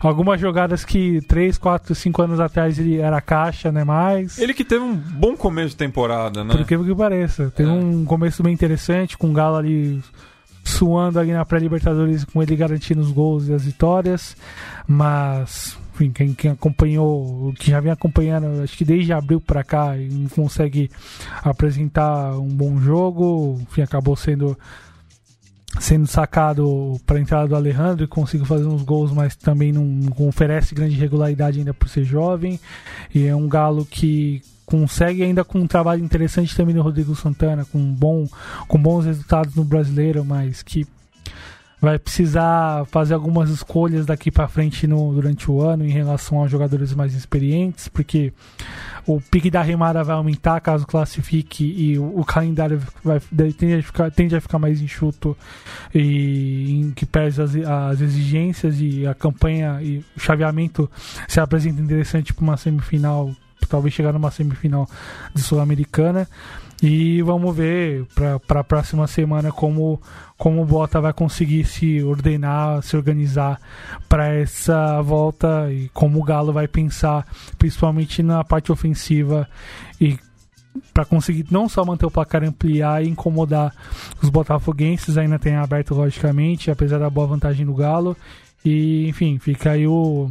Algumas 0.00 0.38
jogadas 0.38 0.84
que 0.84 1.22
3, 1.22 1.56
4, 1.56 1.94
5 1.94 2.20
anos 2.20 2.40
atrás 2.40 2.78
ele 2.78 2.98
era 2.98 3.22
caixa, 3.22 3.72
né? 3.72 3.84
Mais. 3.84 4.38
Ele 4.38 4.52
que 4.52 4.64
teve 4.64 4.84
um 4.84 4.94
bom 4.94 5.34
começo 5.34 5.70
de 5.70 5.76
temporada, 5.76 6.44
né? 6.44 6.52
Por 6.52 6.60
incrível 6.60 6.84
que 6.84 6.94
pareça. 6.94 7.50
Teve 7.56 7.70
É. 7.70 7.72
um 7.72 8.04
começo 8.04 8.42
bem 8.42 8.52
interessante, 8.52 9.16
com 9.16 9.30
o 9.30 9.32
Galo 9.32 9.56
ali 9.56 10.02
suando 10.64 11.18
ali 11.18 11.32
na 11.32 11.44
pré-Libertadores, 11.44 12.24
com 12.24 12.42
ele 12.42 12.56
garantindo 12.56 13.00
os 13.00 13.10
gols 13.10 13.48
e 13.48 13.52
as 13.52 13.64
vitórias. 13.64 14.36
Mas, 14.86 15.76
enfim, 15.94 16.10
quem, 16.10 16.34
quem 16.34 16.50
acompanhou, 16.50 17.52
que 17.58 17.70
já 17.70 17.80
vem 17.80 17.92
acompanhando, 17.92 18.62
acho 18.62 18.76
que 18.76 18.84
desde 18.84 19.12
abril 19.12 19.40
pra 19.40 19.62
cá, 19.62 19.94
não 19.96 20.28
consegue 20.28 20.90
apresentar 21.42 22.36
um 22.38 22.48
bom 22.48 22.80
jogo. 22.80 23.60
Enfim, 23.62 23.82
acabou 23.82 24.16
sendo 24.16 24.58
sendo 25.80 26.06
sacado 26.06 27.00
para 27.04 27.18
entrada 27.18 27.48
do 27.48 27.56
Alejandro 27.56 28.04
e 28.04 28.08
conseguiu 28.08 28.46
fazer 28.46 28.64
uns 28.64 28.82
gols, 28.82 29.12
mas 29.12 29.34
também 29.34 29.72
não, 29.72 29.84
não 29.84 30.28
oferece 30.28 30.72
grande 30.72 30.94
regularidade 30.94 31.58
ainda 31.58 31.74
por 31.74 31.88
ser 31.88 32.04
jovem. 32.04 32.60
E 33.12 33.26
é 33.26 33.34
um 33.34 33.48
galo 33.48 33.84
que 33.84 34.40
consegue 34.66 35.22
ainda 35.22 35.44
com 35.44 35.58
um 35.58 35.66
trabalho 35.66 36.04
interessante 36.04 36.56
também 36.56 36.74
do 36.74 36.82
Rodrigo 36.82 37.14
Santana, 37.14 37.64
com, 37.64 37.78
bom, 37.78 38.26
com 38.66 38.78
bons 38.78 39.04
resultados 39.04 39.54
no 39.54 39.64
brasileiro, 39.64 40.24
mas 40.24 40.62
que 40.62 40.86
vai 41.84 41.98
precisar 41.98 42.84
fazer 42.86 43.14
algumas 43.14 43.50
escolhas 43.50 44.06
daqui 44.06 44.30
para 44.30 44.48
frente 44.48 44.86
no, 44.86 45.12
durante 45.12 45.50
o 45.50 45.60
ano 45.60 45.84
em 45.84 45.90
relação 45.90 46.38
aos 46.38 46.50
jogadores 46.50 46.94
mais 46.94 47.14
experientes, 47.14 47.88
porque 47.88 48.32
o 49.06 49.20
pique 49.20 49.50
da 49.50 49.60
remada 49.60 50.02
vai 50.02 50.16
aumentar 50.16 50.60
caso 50.60 50.86
classifique 50.86 51.64
e 51.64 51.98
o, 51.98 52.20
o 52.20 52.24
calendário 52.24 52.80
vai, 53.02 53.20
tende, 53.52 53.74
a 53.74 53.82
ficar, 53.82 54.10
tende 54.10 54.34
a 54.34 54.40
ficar 54.40 54.58
mais 54.58 54.80
enxuto 54.80 55.36
e 55.94 56.80
em 56.80 56.90
que 56.90 57.04
perde 57.04 57.42
as, 57.42 57.54
as 57.54 58.00
exigências 58.00 58.80
e 58.80 59.06
a 59.06 59.14
campanha 59.14 59.78
e 59.82 60.02
o 60.16 60.20
chaveamento 60.20 60.90
se 61.28 61.38
apresenta 61.38 61.82
interessante 61.82 62.32
para 62.32 62.42
uma 62.42 62.56
semifinal, 62.56 63.30
talvez 63.68 63.94
chegar 63.94 64.12
numa 64.12 64.30
semifinal 64.30 64.88
de 65.34 65.42
Sul-Americana. 65.42 66.28
E 66.82 67.22
vamos 67.22 67.56
ver 67.56 68.04
para 68.14 68.60
a 68.60 68.64
próxima 68.64 69.06
semana 69.06 69.50
como, 69.50 70.00
como 70.36 70.60
o 70.60 70.66
Bota 70.66 71.00
vai 71.00 71.12
conseguir 71.12 71.64
se 71.64 72.02
ordenar, 72.02 72.82
se 72.82 72.96
organizar 72.96 73.58
para 74.08 74.34
essa 74.34 75.00
volta 75.00 75.72
e 75.72 75.88
como 75.94 76.20
o 76.20 76.22
Galo 76.22 76.52
vai 76.52 76.68
pensar, 76.68 77.26
principalmente 77.58 78.22
na 78.22 78.44
parte 78.44 78.70
ofensiva 78.70 79.48
e 80.00 80.18
para 80.92 81.04
conseguir 81.04 81.46
não 81.50 81.68
só 81.68 81.84
manter 81.84 82.04
o 82.04 82.10
placar 82.10 82.42
ampliar 82.42 83.02
e 83.04 83.08
incomodar 83.08 83.72
os 84.20 84.28
botafoguenses, 84.28 85.16
ainda 85.16 85.38
tem 85.38 85.54
aberto 85.54 85.94
logicamente, 85.94 86.70
apesar 86.70 86.98
da 86.98 87.08
boa 87.08 87.28
vantagem 87.28 87.64
do 87.64 87.74
Galo. 87.74 88.16
E 88.64 89.06
enfim, 89.08 89.38
fica 89.38 89.72
aí 89.72 89.86
o 89.86 90.30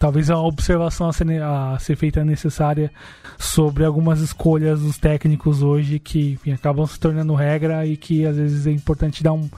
talvez 0.00 0.30
a 0.30 0.38
observação 0.38 1.10
a 1.10 1.12
ser, 1.12 1.42
a 1.42 1.78
ser 1.78 1.94
feita 1.94 2.24
necessária 2.24 2.90
sobre 3.38 3.84
algumas 3.84 4.20
escolhas 4.20 4.80
dos 4.80 4.96
técnicos 4.96 5.62
hoje 5.62 5.98
que 5.98 6.32
enfim, 6.32 6.52
acabam 6.52 6.86
se 6.86 6.98
tornando 6.98 7.34
regra 7.34 7.86
e 7.86 7.98
que 7.98 8.24
às 8.24 8.34
vezes 8.34 8.66
é 8.66 8.70
importante 8.70 9.22
dar 9.22 9.34
um, 9.34 9.48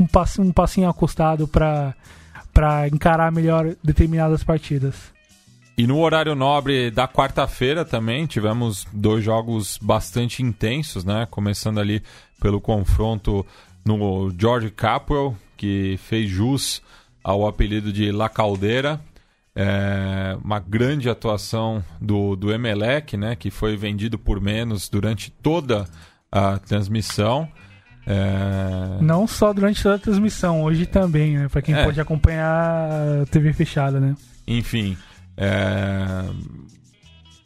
um, 0.00 0.04
passinho, 0.04 0.48
um 0.48 0.52
passinho 0.52 0.88
acostado 0.88 1.46
para 1.46 1.94
encarar 2.92 3.30
melhor 3.30 3.76
determinadas 3.82 4.42
partidas. 4.42 5.12
E 5.78 5.86
no 5.86 6.00
horário 6.00 6.34
nobre 6.34 6.90
da 6.90 7.06
quarta-feira 7.06 7.84
também 7.84 8.26
tivemos 8.26 8.84
dois 8.92 9.22
jogos 9.24 9.78
bastante 9.80 10.42
intensos, 10.42 11.04
né? 11.04 11.28
Começando 11.30 11.78
ali 11.78 12.02
pelo 12.40 12.60
confronto 12.60 13.46
no 13.84 14.34
George 14.36 14.70
Capwell, 14.70 15.36
que 15.56 15.96
fez 16.02 16.28
jus 16.28 16.82
ao 17.22 17.46
apelido 17.46 17.92
de 17.92 18.10
La 18.10 18.28
Caldeira. 18.28 19.00
É, 19.54 20.36
uma 20.42 20.58
grande 20.58 21.10
atuação 21.10 21.84
do, 22.00 22.34
do 22.36 22.52
Emelec, 22.52 23.16
né? 23.16 23.36
Que 23.36 23.50
foi 23.50 23.76
vendido 23.76 24.18
por 24.18 24.40
menos 24.40 24.88
durante 24.88 25.30
toda 25.30 25.86
a 26.30 26.58
transmissão. 26.58 27.46
É... 28.06 28.98
Não 29.02 29.26
só 29.26 29.52
durante 29.52 29.82
toda 29.82 29.96
a 29.96 29.98
transmissão, 29.98 30.62
hoje 30.62 30.86
também, 30.86 31.36
né? 31.38 31.48
Para 31.48 31.62
quem 31.62 31.74
É. 31.74 31.84
pode 31.84 32.00
acompanhar 32.00 33.22
a 33.22 33.26
TV 33.26 33.52
fechada, 33.52 34.00
né? 34.00 34.16
Enfim, 34.46 34.96
é, 35.36 36.24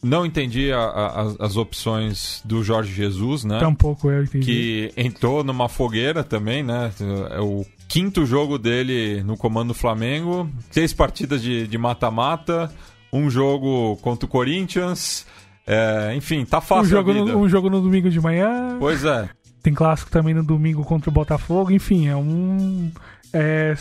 não 0.03 0.25
entendi 0.25 0.73
a- 0.73 0.79
a- 0.79 1.35
as, 1.47 1.57
opções 1.57 2.41
do 2.45 2.63
Jorge 2.63 2.93
Jesus, 2.93 3.45
né? 3.45 3.59
Tampouco 3.59 4.11
eu 4.11 4.23
entendi. 4.25 4.47
Que 4.47 4.93
entrou 4.97 5.43
numa 5.45 5.69
fogueira 5.69 6.23
também, 6.25 6.63
né? 6.63 6.91
É 7.31 7.41
o 7.41 7.67
quinto 7.89 8.27
jogo 8.27 8.59
dele 8.59 9.23
no 9.23 9.37
comando 9.37 9.69
do 9.69 9.75
Flamengo, 9.75 10.49
três 10.73 10.93
partidas 10.93 11.43
de 11.43 11.79
mata-mata, 11.79 12.73
um 13.13 13.31
jogo 13.31 13.97
contra 14.03 14.27
o 14.27 14.29
Corinthians. 14.29 15.27
é, 15.67 16.15
enfim, 16.17 16.45
tá 16.45 16.59
um, 16.59 16.61
fácil 16.63 16.91
jogo 16.91 17.11
a 17.11 17.15
vida. 17.15 17.33
no, 17.33 17.39
um 17.39 17.49
jogo 17.49 17.71
no 17.71 17.81
domingo 17.81 18.11
de 18.11 18.21
manhã, 18.21 18.77
Pois 18.79 19.05
é. 19.05 19.29
tem 19.63 19.73
clássico 19.75 20.11
também 20.11 20.35
no 20.35 20.43
domingo 20.45 20.85
contra 20.85 21.11
o 21.11 21.13
Botafogo, 21.13 21.71
enfim, 21.71 22.09
é 22.09 22.17
um. 22.17 22.91
É, 23.33 23.75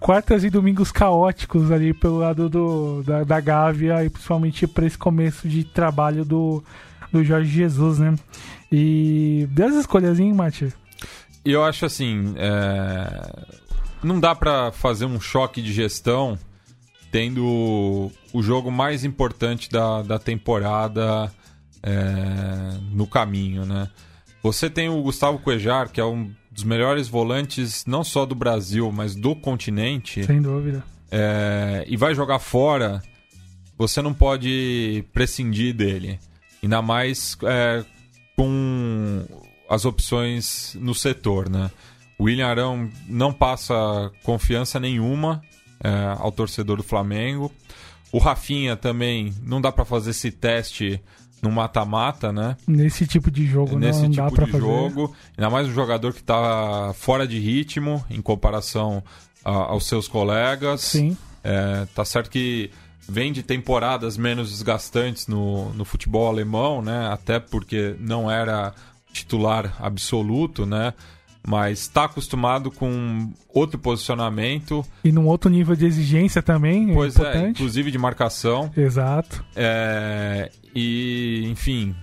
quartas 0.00 0.44
e 0.44 0.50
domingos 0.50 0.90
caóticos 0.90 1.70
ali 1.70 1.92
pelo 1.92 2.18
lado 2.18 2.48
do, 2.48 3.02
da, 3.02 3.24
da 3.24 3.40
Gávea 3.40 4.04
e 4.04 4.10
principalmente 4.10 4.66
para 4.66 4.86
esse 4.86 4.96
começo 4.96 5.48
de 5.48 5.64
trabalho 5.64 6.24
do, 6.24 6.62
do 7.12 7.22
Jorge 7.22 7.50
Jesus, 7.50 7.98
né? 7.98 8.14
E 8.72 9.46
das 9.50 9.74
escolhas, 9.74 10.18
hein, 10.18 10.32
Mati? 10.32 10.72
E 11.44 11.52
eu 11.52 11.64
acho 11.64 11.86
assim, 11.86 12.34
é, 12.36 13.46
não 14.02 14.20
dá 14.20 14.34
pra 14.34 14.70
fazer 14.72 15.06
um 15.06 15.20
choque 15.20 15.62
de 15.62 15.72
gestão 15.72 16.38
tendo 17.10 18.10
o 18.32 18.42
jogo 18.42 18.70
mais 18.70 19.02
importante 19.04 19.70
da, 19.70 20.02
da 20.02 20.18
temporada 20.18 21.32
é, 21.82 22.78
no 22.92 23.06
caminho, 23.06 23.64
né? 23.64 23.88
Você 24.42 24.68
tem 24.68 24.88
o 24.88 25.02
Gustavo 25.02 25.38
Cuejar, 25.38 25.90
que 25.90 26.00
é 26.00 26.04
um 26.04 26.30
dos 26.50 26.64
melhores 26.64 27.08
volantes 27.08 27.84
não 27.86 28.04
só 28.04 28.26
do 28.26 28.34
Brasil, 28.34 28.90
mas 28.92 29.14
do 29.14 29.34
continente, 29.34 30.24
Sem 30.24 30.42
dúvida. 30.42 30.84
é, 31.10 31.84
e 31.88 31.96
vai 31.96 32.14
jogar 32.14 32.38
fora, 32.38 33.02
você 33.76 34.02
não 34.02 34.12
pode 34.12 35.04
prescindir 35.12 35.74
dele. 35.74 36.18
Ainda 36.62 36.82
mais 36.82 37.36
é, 37.44 37.84
com 38.36 39.24
as 39.68 39.84
opções 39.84 40.76
no 40.80 40.94
setor, 40.94 41.48
né? 41.48 41.70
O 42.18 42.24
William 42.24 42.46
Arão 42.48 42.88
não 43.08 43.32
passa 43.32 43.74
confiança 44.24 44.80
nenhuma 44.80 45.40
é, 45.82 45.88
ao 46.18 46.32
torcedor 46.32 46.76
do 46.78 46.82
Flamengo. 46.82 47.52
O 48.10 48.18
Rafinha 48.18 48.74
também 48.76 49.32
não 49.42 49.60
dá 49.60 49.70
para 49.70 49.84
fazer 49.84 50.10
esse 50.10 50.30
teste 50.30 51.00
no 51.42 51.52
mata-mata, 51.52 52.32
né? 52.32 52.56
Nesse 52.66 53.06
tipo 53.06 53.30
de 53.30 53.46
jogo 53.46 53.78
Nesse 53.78 54.02
não 54.02 54.10
dá 54.10 54.24
tipo 54.24 54.34
pra 54.36 54.44
de 54.46 54.50
fazer. 54.52 54.64
jogo. 54.64 55.14
Ainda 55.36 55.48
mais 55.50 55.68
um 55.68 55.72
jogador 55.72 56.12
que 56.12 56.20
está 56.20 56.92
fora 56.94 57.28
de 57.28 57.38
ritmo 57.38 58.04
em 58.10 58.20
comparação 58.20 59.04
a- 59.44 59.50
aos 59.50 59.86
seus 59.86 60.08
colegas. 60.08 60.80
Sim. 60.80 61.16
É, 61.44 61.86
tá 61.94 62.04
certo 62.04 62.28
que 62.30 62.70
vem 63.08 63.32
de 63.32 63.42
temporadas 63.44 64.16
menos 64.16 64.50
desgastantes 64.50 65.28
no, 65.28 65.72
no 65.74 65.84
futebol 65.84 66.26
alemão, 66.28 66.82
né? 66.82 67.08
Até 67.12 67.38
porque 67.38 67.94
não 68.00 68.28
era 68.28 68.74
titular 69.12 69.74
absoluto, 69.80 70.66
né? 70.66 70.94
Mas 71.46 71.80
está 71.80 72.04
acostumado 72.04 72.70
com 72.70 73.32
outro 73.48 73.78
posicionamento. 73.78 74.84
E 75.02 75.10
num 75.10 75.26
outro 75.26 75.48
nível 75.48 75.74
de 75.74 75.86
exigência 75.86 76.42
também. 76.42 76.92
Pois 76.92 77.16
é, 77.16 77.20
importante. 77.20 77.44
é, 77.44 77.48
inclusive 77.50 77.90
de 77.90 77.98
marcação. 77.98 78.70
Exato. 78.76 79.44
É, 79.56 80.50
e, 80.74 81.48
enfim, 81.48 81.94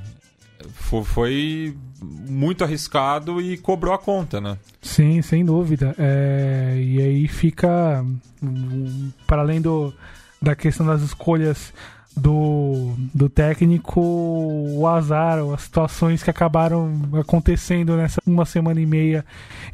foi, 0.70 1.76
muito 2.02 2.64
arriscado 2.64 3.42
e 3.42 3.58
cobrou 3.58 3.94
a 3.94 3.98
conta, 3.98 4.40
né? 4.40 4.58
Sim, 4.82 5.22
sem 5.22 5.46
dúvida. 5.46 5.96
É, 5.98 6.76
e 6.78 7.02
aí 7.02 7.28
fica, 7.28 8.06
para 9.26 9.42
além 9.42 9.62
do, 9.62 9.94
da 10.42 10.56
questão 10.56 10.86
das 10.86 11.02
escolhas 11.02 11.74
do, 12.16 12.94
do 13.14 13.28
técnico, 13.28 14.00
o 14.02 14.88
azar, 14.88 15.40
as 15.54 15.64
situações 15.64 16.24
que 16.24 16.30
acabaram 16.30 16.90
acontecendo 17.20 17.98
nessa 17.98 18.22
uma 18.26 18.46
semana 18.46 18.80
e 18.80 18.86
meia 18.86 19.26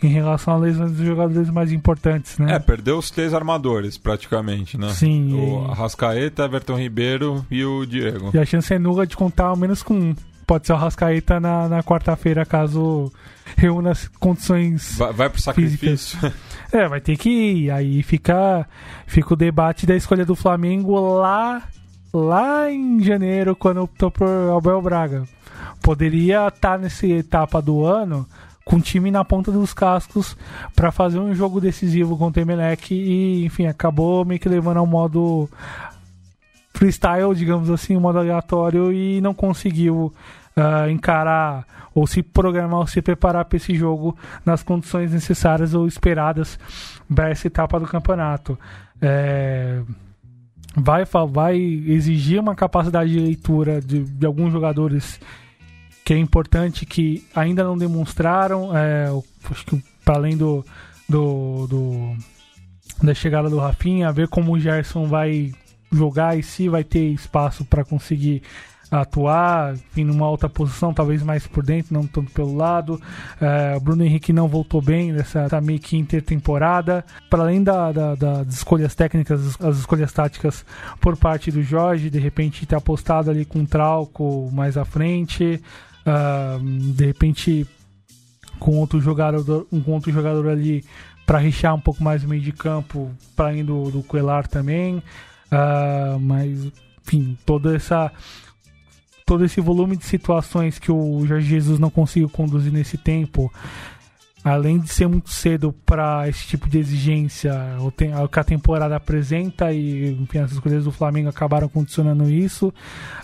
em 0.01 0.07
relação 0.07 0.55
a 0.55 0.57
lesões 0.57 0.91
dos 0.91 1.05
jogadores 1.05 1.49
mais 1.51 1.71
importantes, 1.71 2.39
né? 2.39 2.55
É, 2.55 2.59
perdeu 2.59 2.97
os 2.97 3.11
três 3.11 3.33
armadores 3.33 3.97
praticamente, 3.97 4.77
né? 4.77 4.89
Sim. 4.89 5.33
O 5.33 5.67
e... 5.67 5.71
Arrascaeta, 5.71 6.45
Everton 6.45 6.77
Ribeiro 6.77 7.45
e 7.51 7.63
o 7.63 7.85
Diego. 7.85 8.31
E 8.33 8.39
a 8.39 8.45
chance 8.45 8.73
é 8.73 8.79
nula 8.79 9.05
de 9.05 9.15
contar 9.15 9.45
ao 9.45 9.55
menos 9.55 9.83
com 9.83 9.93
um. 9.93 10.15
Pode 10.47 10.65
ser 10.65 10.73
o 10.73 10.75
Arrascaeta 10.75 11.39
na, 11.39 11.69
na 11.69 11.83
quarta-feira, 11.83 12.45
caso 12.45 13.11
reúna 13.55 13.91
as 13.91 14.07
condições. 14.07 14.97
Vai, 14.97 15.13
vai 15.13 15.29
pro 15.29 15.41
sacrifício. 15.41 16.19
É, 16.73 16.87
vai 16.87 17.01
ter 17.01 17.17
que 17.17 17.29
ir. 17.29 17.69
Aí 17.69 18.01
fica, 18.01 18.65
fica 19.05 19.33
o 19.33 19.35
debate 19.35 19.85
da 19.85 19.93
escolha 19.93 20.25
do 20.25 20.37
Flamengo 20.37 20.97
lá 21.17 21.61
lá 22.14 22.70
em 22.72 23.01
janeiro, 23.01 23.55
quando 23.55 23.82
optou 23.84 24.12
por 24.12 24.28
Abel 24.28 24.82
Braga. 24.82 25.24
Poderia 25.82 26.47
estar 26.47 26.72
tá 26.72 26.78
nessa 26.78 27.07
etapa 27.07 27.62
do 27.62 27.86
ano 27.86 28.28
com 28.64 28.76
o 28.76 28.82
time 28.82 29.09
na 29.09 29.26
ponta 29.26 29.51
dos 29.51 29.74
cascos 29.74 30.38
para 30.76 30.91
fazer 30.91 31.20
um 31.20 31.34
jogo 31.34 31.59
decisivo 31.59 32.18
contra 32.18 32.41
o 32.41 32.45
Emelec 32.45 32.93
e, 32.93 33.45
enfim, 33.45 33.66
acabou 33.66 34.24
meio 34.24 34.39
que 34.39 34.47
levando 34.47 34.78
ao 34.78 34.86
modo 34.86 35.49
freestyle, 36.74 37.34
digamos 37.36 37.70
assim, 37.70 37.97
um 37.97 37.99
modo 37.99 38.20
aleatório 38.20 38.93
e 38.93 39.20
não 39.22 39.34
conseguiu 39.34 40.14
uh, 40.55 40.89
encarar 40.89 41.66
ou 41.93 42.05
se 42.07 42.24
programar 42.24 42.80
ou 42.80 42.88
se 42.88 43.01
preparar 43.01 43.45
para 43.45 43.57
esse 43.57 43.76
jogo 43.76 44.16
nas 44.45 44.64
condições 44.64 45.12
necessárias 45.12 45.74
ou 45.74 45.88
esperadas 45.88 46.57
para 47.14 47.30
essa 47.30 47.47
etapa 47.47 47.80
do 47.80 47.88
campeonato. 47.88 48.57
É 49.01 49.82
vai, 50.76 51.03
vai 51.30 51.57
exigir 51.57 52.39
uma 52.39 52.55
capacidade 52.55 53.11
de 53.11 53.19
leitura 53.19 53.82
de, 53.82 54.03
de 54.03 54.26
alguns 54.26 54.51
jogadores 54.51 55.19
que 56.03 56.13
é 56.13 56.17
importante 56.17 56.86
que 56.86 57.26
ainda 57.36 57.63
não 57.63 57.78
demonstraram. 57.78 58.76
É, 58.76 59.07
acho 59.49 59.65
que 59.65 59.84
para 60.03 60.15
além 60.15 60.36
do, 60.38 60.65
do, 61.07 61.67
do, 61.67 62.15
da 63.03 63.13
chegada 63.13 63.49
do 63.49 63.59
Rafinha, 63.59 64.11
ver 64.11 64.28
como 64.28 64.53
o 64.53 64.59
Gerson 64.59 65.05
vai 65.05 65.51
jogar 65.91 66.38
e 66.38 66.43
se 66.43 66.69
vai 66.69 66.84
ter 66.84 67.05
espaço 67.11 67.65
para 67.65 67.84
conseguir 67.84 68.41
atuar 68.91 69.75
em 69.95 70.09
uma 70.09 70.25
alta 70.25 70.49
posição, 70.49 70.93
talvez 70.93 71.23
mais 71.23 71.47
por 71.47 71.63
dentro, 71.63 71.93
não 71.93 72.05
tanto 72.05 72.29
pelo 72.31 72.53
lado. 72.53 73.01
É, 73.39 73.77
o 73.77 73.79
Bruno 73.79 74.03
Henrique 74.03 74.33
não 74.33 74.49
voltou 74.49 74.81
bem 74.81 75.13
nessa 75.13 75.47
tá 75.47 75.61
meio 75.61 75.79
que 75.79 75.97
intertemporada. 75.97 77.05
Para 77.29 77.43
além 77.43 77.63
da, 77.63 77.91
da, 77.93 78.15
das 78.15 78.53
escolhas 78.55 78.93
técnicas, 78.93 79.57
as 79.61 79.77
escolhas 79.77 80.11
táticas 80.11 80.65
por 80.99 81.15
parte 81.15 81.49
do 81.49 81.63
Jorge, 81.63 82.09
de 82.09 82.19
repente 82.19 82.65
ter 82.65 82.75
apostado 82.75 83.31
ali 83.31 83.45
com 83.45 83.59
um 83.59 83.65
Trauco 83.65 84.49
mais 84.51 84.75
à 84.75 84.83
frente, 84.83 85.61
uh, 86.05 86.93
de 86.93 87.05
repente 87.05 87.65
com 88.59 88.77
outro 88.77 88.99
jogador, 88.99 89.65
com 89.85 89.91
outro 89.91 90.11
jogador 90.11 90.49
ali 90.49 90.83
para 91.25 91.39
rechear 91.39 91.73
um 91.73 91.79
pouco 91.79 92.03
mais 92.03 92.25
o 92.25 92.27
meio 92.27 92.41
de 92.41 92.51
campo, 92.51 93.09
para 93.37 93.47
além 93.47 93.63
do, 93.63 93.89
do 93.89 94.03
Coelar 94.03 94.47
também. 94.47 94.97
Uh, 94.97 96.19
mas, 96.19 96.67
enfim, 97.05 97.37
toda 97.45 97.75
essa 97.75 98.11
todo 99.32 99.45
esse 99.45 99.61
volume 99.61 99.95
de 99.95 100.03
situações 100.03 100.77
que 100.77 100.91
o 100.91 101.25
Jorge 101.25 101.47
Jesus 101.47 101.79
não 101.79 101.89
conseguiu 101.89 102.27
conduzir 102.27 102.69
nesse 102.69 102.97
tempo, 102.97 103.49
além 104.43 104.77
de 104.77 104.89
ser 104.89 105.07
muito 105.07 105.29
cedo 105.29 105.73
para 105.86 106.27
esse 106.27 106.45
tipo 106.47 106.67
de 106.67 106.77
exigência, 106.77 107.53
o 107.79 108.27
que 108.27 108.39
a 108.39 108.43
temporada 108.43 108.93
apresenta 108.93 109.71
e 109.71 110.11
enfim, 110.21 110.39
as 110.39 110.51
escolhas 110.51 110.84
do 110.84 110.91
Flamengo 110.91 111.29
acabaram 111.29 111.69
condicionando 111.69 112.29
isso, 112.29 112.73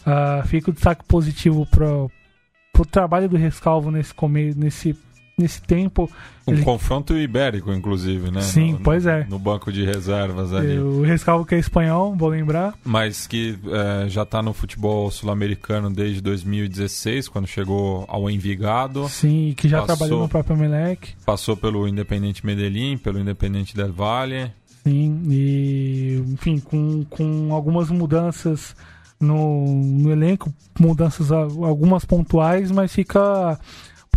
uh, 0.06 0.48
fica 0.48 0.70
o 0.70 0.74
destaque 0.74 1.04
positivo 1.04 1.66
para 1.66 1.86
o 1.86 2.86
trabalho 2.90 3.28
do 3.28 3.36
Rescalvo 3.36 3.92
nesse, 3.92 4.14
nesse 4.56 4.98
nesse 5.38 5.62
tempo. 5.62 6.10
Um 6.48 6.54
ele... 6.54 6.64
confronto 6.64 7.16
ibérico, 7.16 7.72
inclusive, 7.72 8.32
né? 8.32 8.42
Sim, 8.42 8.74
no, 8.74 8.80
pois 8.80 9.06
é. 9.06 9.26
No 9.30 9.38
banco 9.38 9.72
de 9.72 9.86
reservas 9.86 10.52
ali. 10.52 10.80
O 10.80 11.04
Rescalvo 11.04 11.46
que 11.46 11.54
é 11.54 11.60
espanhol, 11.60 12.16
vou 12.16 12.30
lembrar. 12.30 12.74
Mas 12.84 13.28
que 13.28 13.58
é, 13.68 14.10
já 14.10 14.24
está 14.24 14.42
no 14.42 14.52
futebol 14.52 15.12
sul-americano 15.12 15.92
desde 15.92 16.22
2016, 16.22 17.28
quando 17.28 17.48
chegou 17.48 18.06
ao 18.08 18.30
Envigado. 18.30 19.08
Sim, 19.10 19.54
que 19.56 19.70
já 19.70 19.82
passou, 19.82 19.96
trabalhou 19.96 20.22
no 20.22 20.30
próprio 20.30 20.58
Melec. 20.58 21.14
Passou 21.26 21.56
pelo 21.56 21.88
Independente 21.88 22.46
Medellín, 22.46 22.98
pelo 22.98 23.20
Independente 23.20 23.76
del 23.76 23.94
Valle. 23.94 24.52
Sim, 24.84 25.22
e 25.30 26.24
enfim, 26.30 26.60
com, 26.60 27.06
com 27.10 27.54
algumas 27.54 27.90
mudanças 27.90 28.76
no, 29.20 29.66
no 29.66 30.12
elenco, 30.12 30.52
mudanças 30.80 31.32
algumas 31.32 32.06
pontuais, 32.06 32.72
mas 32.72 32.94
fica 32.94 33.60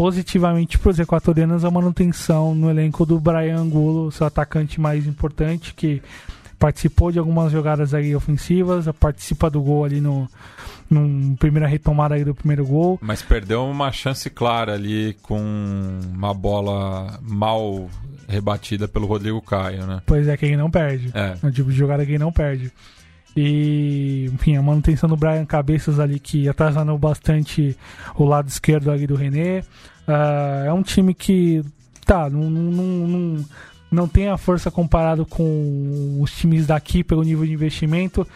positivamente 0.00 0.78
para 0.78 0.92
os 0.92 0.98
equatorianos 0.98 1.62
a 1.62 1.70
manutenção 1.70 2.54
no 2.54 2.70
elenco 2.70 3.04
do 3.04 3.20
Brian 3.20 3.58
Angulo, 3.58 4.10
seu 4.10 4.26
atacante 4.26 4.80
mais 4.80 5.06
importante, 5.06 5.74
que 5.74 6.00
participou 6.58 7.12
de 7.12 7.18
algumas 7.18 7.52
jogadas 7.52 7.92
aí 7.92 8.16
ofensivas, 8.16 8.86
participa 8.98 9.50
do 9.50 9.60
gol 9.60 9.84
ali 9.84 10.00
no, 10.00 10.26
no 10.88 11.36
primeira 11.36 11.68
retomada 11.68 12.14
aí 12.14 12.24
do 12.24 12.34
primeiro 12.34 12.64
gol. 12.64 12.98
Mas 13.02 13.20
perdeu 13.20 13.66
uma 13.66 13.92
chance 13.92 14.30
clara 14.30 14.72
ali 14.72 15.18
com 15.20 15.38
uma 16.14 16.32
bola 16.32 17.20
mal 17.20 17.86
rebatida 18.26 18.88
pelo 18.88 19.06
Rodrigo 19.06 19.42
Caio, 19.42 19.86
né? 19.86 20.00
Pois 20.06 20.26
é, 20.26 20.34
quem 20.34 20.56
não 20.56 20.70
perde. 20.70 21.10
É. 21.12 21.36
é 21.42 21.46
o 21.46 21.52
tipo 21.52 21.70
de 21.70 21.76
jogada 21.76 22.06
que 22.06 22.18
não 22.18 22.32
perde. 22.32 22.72
E, 23.36 24.28
enfim, 24.32 24.56
a 24.56 24.62
manutenção 24.62 25.08
do 25.08 25.16
Brian 25.16 25.44
Cabeças 25.44 26.00
ali 26.00 26.18
que 26.18 26.48
atrasando 26.48 26.96
bastante 26.98 27.76
o 28.16 28.24
lado 28.24 28.48
esquerdo 28.48 28.90
ali 28.90 29.06
do 29.06 29.14
René. 29.14 29.60
Uh, 30.06 30.66
é 30.66 30.72
um 30.72 30.82
time 30.82 31.14
que, 31.14 31.62
tá, 32.04 32.28
não, 32.28 32.50
não, 32.50 32.72
não, 32.72 33.44
não 33.90 34.06
tem 34.06 34.28
a 34.28 34.36
força 34.36 34.70
comparado 34.70 35.26
com 35.26 36.18
os 36.20 36.30
times 36.32 36.66
daqui 36.66 37.02
pelo 37.02 37.22
nível 37.22 37.44
de 37.44 37.52
investimento, 37.52 38.26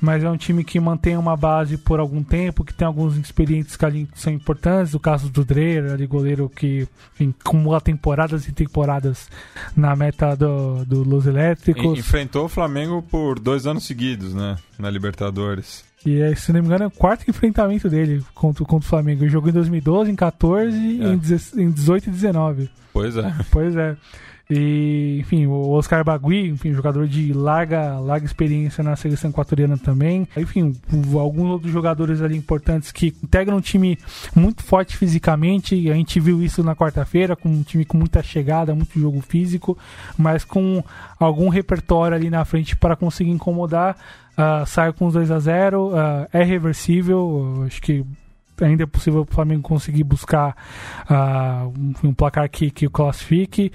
mas 0.00 0.24
é 0.24 0.30
um 0.30 0.36
time 0.36 0.64
que 0.64 0.80
mantém 0.80 1.16
uma 1.16 1.36
base 1.36 1.76
por 1.76 2.00
algum 2.00 2.22
tempo, 2.22 2.64
que 2.64 2.74
tem 2.74 2.86
alguns 2.86 3.16
experientes 3.16 3.76
que 3.76 3.84
ali 3.84 4.08
são 4.14 4.32
importantes, 4.32 4.94
o 4.94 5.00
caso 5.00 5.28
do 5.28 5.44
Dreher, 5.44 5.92
ali 5.92 6.06
goleiro 6.06 6.48
que 6.48 6.88
enfim, 7.14 7.34
acumula 7.40 7.80
temporadas 7.80 8.48
e 8.48 8.52
temporadas 8.52 9.28
na 9.76 9.94
meta 9.94 10.34
do, 10.34 10.84
do 10.84 11.02
Los 11.02 11.26
Elétricos. 11.26 11.98
Enfrentou 11.98 12.46
o 12.46 12.48
Flamengo 12.48 13.02
por 13.02 13.38
dois 13.38 13.66
anos 13.66 13.86
seguidos, 13.86 14.34
né, 14.34 14.56
na 14.78 14.90
Libertadores. 14.90 15.84
E 16.04 16.20
é, 16.20 16.34
se 16.34 16.52
não 16.52 16.60
me 16.60 16.66
engano, 16.66 16.84
é 16.84 16.86
o 16.86 16.90
quarto 16.90 17.28
enfrentamento 17.28 17.88
dele 17.88 18.22
contra, 18.34 18.62
contra 18.64 18.86
o 18.86 18.88
Flamengo. 18.88 19.22
Ele 19.22 19.30
jogou 19.30 19.48
em 19.48 19.52
2012, 19.52 20.10
em 20.10 20.16
14, 20.16 20.76
é. 20.76 21.60
em, 21.62 21.70
18 21.70 22.08
e 22.08 22.10
19. 22.10 22.70
Pois 22.92 23.16
é. 23.16 23.34
Pois 23.50 23.74
é. 23.74 23.96
E, 24.50 25.18
enfim, 25.20 25.46
o 25.46 25.70
Oscar 25.70 26.04
Bagui, 26.04 26.48
enfim, 26.48 26.72
jogador 26.72 27.06
de 27.06 27.32
larga, 27.32 27.98
larga 27.98 28.26
experiência 28.26 28.84
na 28.84 28.94
seleção 28.94 29.30
equatoriana 29.30 29.78
também. 29.78 30.28
Enfim, 30.36 30.76
alguns 31.18 31.50
outros 31.50 31.72
jogadores 31.72 32.20
ali 32.20 32.36
importantes 32.36 32.92
que 32.92 33.14
integram 33.22 33.56
um 33.56 33.60
time 33.60 33.98
muito 34.34 34.62
forte 34.62 34.96
fisicamente. 34.96 35.90
A 35.90 35.94
gente 35.94 36.20
viu 36.20 36.42
isso 36.42 36.62
na 36.62 36.76
quarta-feira, 36.76 37.34
com 37.34 37.48
um 37.48 37.62
time 37.62 37.84
com 37.84 37.96
muita 37.96 38.22
chegada, 38.22 38.74
muito 38.74 39.00
jogo 39.00 39.20
físico, 39.22 39.78
mas 40.18 40.44
com 40.44 40.84
algum 41.18 41.48
repertório 41.48 42.16
ali 42.16 42.28
na 42.28 42.44
frente 42.44 42.76
para 42.76 42.96
conseguir 42.96 43.30
incomodar. 43.30 43.96
Uh, 44.36 44.66
sai 44.66 44.92
com 44.92 45.06
os 45.06 45.14
2 45.14 45.30
a 45.30 45.38
0 45.38 45.86
uh, 45.86 45.94
ah, 45.94 46.28
é 46.32 46.42
reversível, 46.42 47.62
acho 47.68 47.80
que 47.80 48.04
ainda 48.60 48.84
é 48.84 48.86
possível 48.86 49.22
o 49.22 49.34
Flamengo 49.34 49.62
conseguir 49.62 50.04
buscar 50.04 50.56
uh, 51.10 51.72
um, 52.06 52.14
placar 52.14 52.48
que, 52.48 52.70
que 52.70 52.86
o 52.86 52.90
classifique. 52.90 53.72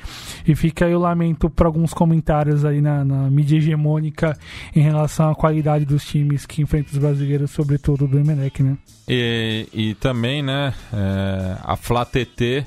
E 0.47 0.55
fica 0.55 0.85
aí 0.85 0.95
o 0.95 0.99
lamento 0.99 1.49
para 1.49 1.67
alguns 1.67 1.93
comentários 1.93 2.63
aí 2.63 2.81
na, 2.81 3.03
na, 3.03 3.29
mídia 3.29 3.57
hegemônica 3.57 4.37
em 4.75 4.81
relação 4.81 5.31
à 5.31 5.35
qualidade 5.35 5.85
dos 5.85 6.05
times 6.05 6.45
que 6.45 6.61
enfrentam 6.61 6.93
os 6.93 6.97
brasileiros, 6.97 7.51
sobretudo 7.51 8.07
do 8.07 8.19
Emelec, 8.19 8.63
né? 8.63 8.77
E, 9.07 9.67
e 9.73 9.93
também, 9.95 10.43
né, 10.43 10.73
é, 10.93 11.57
a 11.63 11.75
Flá 11.75 12.05
TT, 12.05 12.65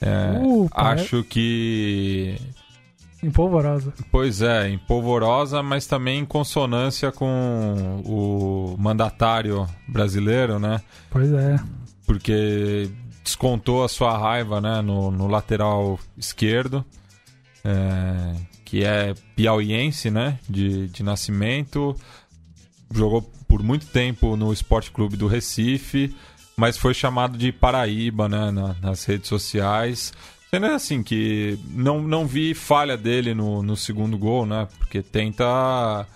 é, 0.00 0.38
uh, 0.38 0.68
acho 0.72 1.24
que 1.24 2.36
Em 3.26 3.30
polvorosa. 3.32 3.92
Pois 4.12 4.40
é, 4.40 4.68
em 4.68 4.78
polvorosa, 4.78 5.60
mas 5.60 5.84
também 5.84 6.20
em 6.20 6.24
consonância 6.24 7.10
com 7.10 8.00
o 8.04 8.76
mandatário 8.78 9.66
brasileiro, 9.88 10.60
né? 10.60 10.80
Pois 11.10 11.32
é. 11.32 11.58
Porque 12.06 12.88
descontou 13.24 13.82
a 13.82 13.88
sua 13.88 14.16
raiva 14.16 14.60
né, 14.60 14.80
no, 14.80 15.10
no 15.10 15.26
lateral 15.26 15.98
esquerdo, 16.16 16.84
é, 17.64 18.36
que 18.64 18.84
é 18.84 19.12
piauiense, 19.34 20.08
né? 20.08 20.38
De, 20.48 20.86
de 20.86 21.02
nascimento. 21.02 21.96
Jogou 22.94 23.22
por 23.48 23.60
muito 23.60 23.86
tempo 23.86 24.36
no 24.36 24.52
Esporte 24.52 24.92
Clube 24.92 25.16
do 25.16 25.26
Recife, 25.26 26.14
mas 26.56 26.78
foi 26.78 26.94
chamado 26.94 27.36
de 27.36 27.50
Paraíba 27.50 28.28
né, 28.28 28.52
na, 28.52 28.76
nas 28.80 29.04
redes 29.04 29.28
sociais. 29.28 30.12
Sendo 30.56 30.66
assim 30.66 31.02
que 31.02 31.58
não, 31.68 32.00
não 32.00 32.26
vi 32.26 32.54
falha 32.54 32.96
dele 32.96 33.34
no, 33.34 33.62
no 33.62 33.76
segundo 33.76 34.16
gol, 34.16 34.46
né? 34.46 34.66
Porque 34.78 35.02
tenta. 35.02 36.06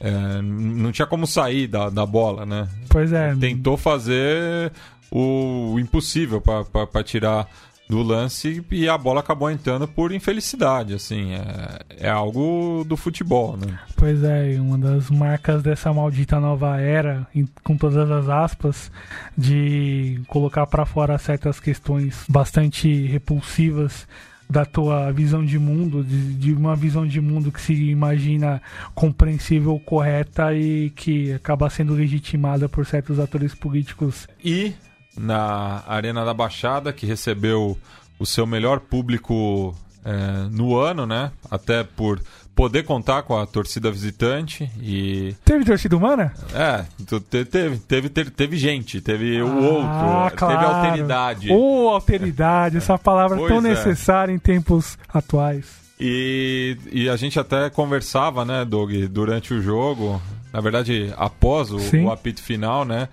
É, 0.00 0.40
não 0.40 0.90
tinha 0.90 1.06
como 1.06 1.26
sair 1.26 1.66
da, 1.66 1.90
da 1.90 2.06
bola, 2.06 2.46
né? 2.46 2.66
Pois 2.88 3.12
é. 3.12 3.34
Tentou 3.36 3.76
fazer 3.76 4.72
o 5.10 5.78
impossível 5.78 6.40
para 6.40 7.04
tirar 7.04 7.46
do 7.92 8.02
lance 8.02 8.64
e 8.70 8.88
a 8.88 8.96
bola 8.96 9.20
acabou 9.20 9.50
entrando 9.50 9.86
por 9.86 10.12
infelicidade, 10.12 10.94
assim, 10.94 11.34
é, 11.34 12.06
é 12.06 12.08
algo 12.08 12.84
do 12.88 12.96
futebol, 12.96 13.54
né? 13.54 13.78
Pois 13.96 14.24
é, 14.24 14.56
uma 14.58 14.78
das 14.78 15.10
marcas 15.10 15.62
dessa 15.62 15.92
maldita 15.92 16.40
nova 16.40 16.80
era, 16.80 17.26
com 17.62 17.76
todas 17.76 18.10
as 18.10 18.30
aspas, 18.30 18.90
de 19.36 20.22
colocar 20.26 20.66
para 20.66 20.86
fora 20.86 21.18
certas 21.18 21.60
questões 21.60 22.24
bastante 22.30 23.06
repulsivas 23.08 24.08
da 24.48 24.64
tua 24.64 25.12
visão 25.12 25.44
de 25.44 25.58
mundo, 25.58 26.02
de, 26.02 26.32
de, 26.32 26.54
uma 26.54 26.74
visão 26.74 27.06
de 27.06 27.20
mundo 27.20 27.52
que 27.52 27.60
se 27.60 27.74
imagina 27.74 28.62
compreensível, 28.94 29.78
correta 29.78 30.54
e 30.54 30.88
que 30.96 31.30
acaba 31.34 31.68
sendo 31.68 31.92
legitimada 31.92 32.70
por 32.70 32.86
certos 32.86 33.18
atores 33.18 33.54
políticos. 33.54 34.26
E 34.42 34.72
na 35.16 35.82
Arena 35.86 36.24
da 36.24 36.34
Baixada, 36.34 36.92
que 36.92 37.06
recebeu 37.06 37.78
o 38.18 38.26
seu 38.26 38.46
melhor 38.46 38.80
público 38.80 39.74
é, 40.04 40.48
no 40.50 40.76
ano, 40.76 41.06
né? 41.06 41.30
Até 41.50 41.84
por 41.84 42.20
poder 42.54 42.82
contar 42.84 43.22
com 43.22 43.36
a 43.36 43.46
torcida 43.46 43.90
visitante 43.90 44.70
e 44.80 45.34
teve 45.44 45.64
torcida 45.64 45.96
humana 45.96 46.34
é 46.54 46.84
teve 47.30 47.78
teve 47.78 48.08
teve, 48.10 48.30
teve 48.30 48.56
gente 48.58 49.00
teve 49.00 49.38
ah, 49.38 49.44
o 49.44 49.64
outro 49.64 50.36
claro. 50.36 50.58
teve 50.58 50.64
alteridade 50.64 51.50
ou 51.50 51.86
oh, 51.86 51.88
alteridade 51.88 52.76
essa 52.76 52.98
palavra 52.98 53.38
pois 53.38 53.48
tão 53.48 53.58
é. 53.58 53.70
necessária 53.70 54.32
em 54.32 54.38
tempos 54.38 54.98
atuais 55.08 55.80
e, 55.98 56.76
e 56.90 57.08
a 57.08 57.16
gente 57.16 57.40
até 57.40 57.70
conversava 57.70 58.44
né 58.44 58.66
Doug 58.66 58.92
durante 59.10 59.54
o 59.54 59.62
jogo 59.62 60.20
na 60.52 60.60
verdade 60.60 61.10
após 61.16 61.72
o, 61.72 61.78
o 62.04 62.10
apito 62.12 62.42
final 62.42 62.84
né 62.84 63.08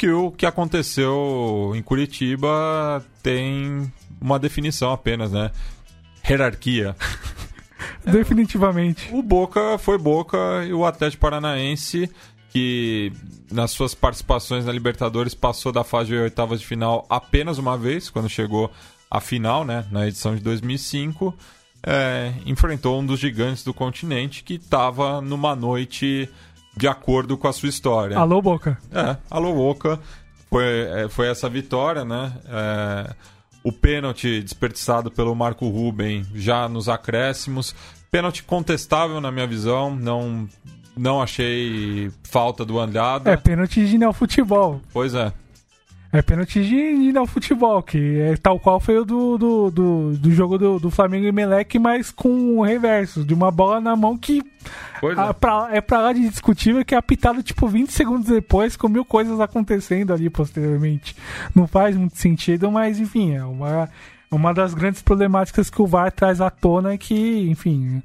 que 0.00 0.10
o 0.10 0.30
que 0.30 0.46
aconteceu 0.46 1.74
em 1.76 1.82
Curitiba 1.82 3.04
tem 3.22 3.92
uma 4.18 4.38
definição 4.38 4.90
apenas, 4.92 5.30
né? 5.30 5.50
Hierarquia. 6.26 6.96
Definitivamente. 8.02 9.10
O 9.12 9.22
Boca 9.22 9.76
foi 9.76 9.98
Boca 9.98 10.64
e 10.66 10.72
o 10.72 10.86
Atlético 10.86 11.20
Paranaense, 11.20 12.10
que 12.48 13.12
nas 13.52 13.72
suas 13.72 13.94
participações 13.94 14.64
na 14.64 14.72
Libertadores 14.72 15.34
passou 15.34 15.70
da 15.70 15.84
fase 15.84 16.08
de 16.08 16.16
oitavas 16.16 16.60
de 16.60 16.66
final 16.66 17.04
apenas 17.10 17.58
uma 17.58 17.76
vez, 17.76 18.08
quando 18.08 18.26
chegou 18.26 18.72
à 19.10 19.20
final, 19.20 19.66
né? 19.66 19.84
Na 19.90 20.08
edição 20.08 20.34
de 20.34 20.40
2005. 20.40 21.36
É, 21.82 22.32
enfrentou 22.46 22.98
um 22.98 23.04
dos 23.04 23.20
gigantes 23.20 23.62
do 23.62 23.74
continente 23.74 24.42
que 24.44 24.54
estava 24.54 25.20
numa 25.20 25.54
noite 25.54 26.26
de 26.76 26.88
acordo 26.88 27.36
com 27.36 27.48
a 27.48 27.52
sua 27.52 27.68
história. 27.68 28.18
Alô, 28.18 28.40
Boca. 28.40 28.78
É, 28.92 29.16
alô, 29.30 29.52
Boca. 29.54 29.98
Foi, 30.48 30.64
é, 30.64 31.08
foi 31.08 31.28
essa 31.28 31.48
vitória, 31.48 32.04
né? 32.04 32.32
É, 32.48 33.14
o 33.62 33.70
pênalti 33.70 34.40
desperdiçado 34.42 35.10
pelo 35.10 35.34
Marco 35.34 35.68
Ruben 35.68 36.26
já 36.34 36.68
nos 36.68 36.88
acréscimos. 36.88 37.74
Pênalti 38.10 38.42
contestável 38.42 39.20
na 39.20 39.30
minha 39.30 39.46
visão, 39.46 39.94
não 39.94 40.48
não 40.96 41.22
achei 41.22 42.10
falta 42.24 42.64
do 42.64 42.78
Andada. 42.78 43.30
É 43.30 43.36
pênalti 43.36 43.86
de 43.86 43.98
futebol. 44.12 44.80
Pois 44.92 45.14
é. 45.14 45.32
É 46.12 46.20
pênalti 46.20 46.64
de, 46.64 47.12
de 47.12 47.26
futebol, 47.28 47.80
que 47.84 48.18
é 48.18 48.36
tal 48.36 48.58
qual 48.58 48.80
foi 48.80 48.98
o 48.98 49.04
do, 49.04 49.38
do, 49.38 49.70
do, 49.70 50.18
do 50.18 50.30
jogo 50.32 50.58
do, 50.58 50.80
do, 50.80 50.90
Flamengo 50.90 51.24
e 51.24 51.30
Meleque, 51.30 51.78
mas 51.78 52.10
com 52.10 52.58
o 52.58 52.62
reverso, 52.64 53.24
de 53.24 53.32
uma 53.32 53.50
bola 53.52 53.80
na 53.80 53.94
mão 53.94 54.18
que 54.18 54.42
a, 55.16 55.28
é. 55.28 55.32
Pra, 55.32 55.68
é 55.70 55.80
pra 55.80 56.00
lá 56.00 56.12
de 56.12 56.28
discutível 56.28 56.84
que 56.84 56.96
é 56.96 56.98
apitado 56.98 57.44
tipo 57.44 57.68
20 57.68 57.92
segundos 57.92 58.26
depois, 58.26 58.76
com 58.76 58.88
mil 58.88 59.04
coisas 59.04 59.38
acontecendo 59.38 60.12
ali 60.12 60.28
posteriormente. 60.28 61.14
Não 61.54 61.68
faz 61.68 61.96
muito 61.96 62.16
sentido, 62.16 62.72
mas 62.72 62.98
enfim, 62.98 63.34
é 63.34 63.44
uma, 63.44 63.88
uma 64.32 64.52
das 64.52 64.74
grandes 64.74 65.02
problemáticas 65.02 65.70
que 65.70 65.80
o 65.80 65.86
VAR 65.86 66.10
traz 66.10 66.40
à 66.40 66.50
tona 66.50 66.98
que, 66.98 67.48
enfim, 67.48 68.02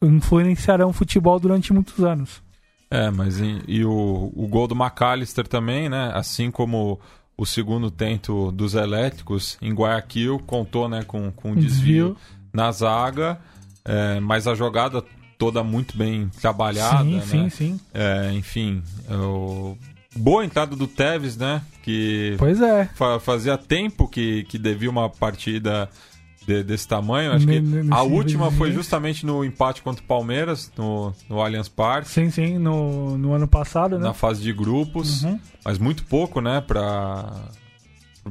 influenciarão 0.00 0.90
o 0.90 0.92
futebol 0.92 1.40
durante 1.40 1.72
muitos 1.72 2.04
anos. 2.04 2.40
É, 2.88 3.10
mas 3.10 3.38
e, 3.38 3.60
e 3.68 3.84
o, 3.84 4.32
o 4.34 4.48
gol 4.48 4.66
do 4.66 4.74
McAllister 4.74 5.46
também, 5.46 5.88
né? 5.88 6.10
Assim 6.12 6.50
como 6.50 6.98
o 7.40 7.46
segundo 7.46 7.90
tento 7.90 8.52
dos 8.52 8.74
elétricos 8.74 9.56
em 9.62 9.72
Guayaquil 9.72 10.38
contou 10.40 10.90
né, 10.90 11.02
com, 11.04 11.32
com 11.32 11.52
um 11.52 11.54
desvio, 11.54 12.08
desvio. 12.08 12.16
na 12.52 12.70
zaga, 12.70 13.40
é, 13.82 14.20
mas 14.20 14.46
a 14.46 14.54
jogada 14.54 15.02
toda 15.38 15.64
muito 15.64 15.96
bem 15.96 16.28
trabalhada. 16.38 17.02
Sim, 17.02 17.14
né? 17.14 17.22
sim, 17.22 17.48
sim. 17.48 17.80
É, 17.94 18.30
enfim, 18.34 18.82
é 19.08 19.16
o... 19.16 19.74
boa 20.14 20.44
entrada 20.44 20.76
do 20.76 20.86
Tevez, 20.86 21.38
né? 21.38 21.62
Que 21.82 22.34
pois 22.38 22.60
é. 22.60 22.84
Fa 22.94 23.18
fazia 23.18 23.56
tempo 23.56 24.06
que, 24.06 24.44
que 24.44 24.58
devia 24.58 24.90
uma 24.90 25.08
partida 25.08 25.88
de, 26.46 26.62
desse 26.62 26.86
tamanho. 26.86 27.32
Acho 27.32 27.46
que 27.46 27.62
a 27.90 28.02
última 28.02 28.50
foi 28.50 28.72
justamente 28.72 29.24
no 29.24 29.44
empate 29.44 29.82
contra 29.82 30.02
o 30.02 30.06
Palmeiras, 30.06 30.70
no, 30.76 31.12
no 31.28 31.40
Allianz 31.40 31.68
Parque. 31.68 32.08
Sim, 32.08 32.30
sim, 32.30 32.58
no, 32.58 33.16
no 33.16 33.32
ano 33.32 33.46
passado, 33.46 33.98
né? 33.98 34.04
Na 34.04 34.14
fase 34.14 34.42
de 34.42 34.52
grupos, 34.52 35.24
uhum. 35.24 35.38
mas 35.64 35.78
muito 35.78 36.04
pouco, 36.04 36.40
né, 36.40 36.60
para 36.60 37.48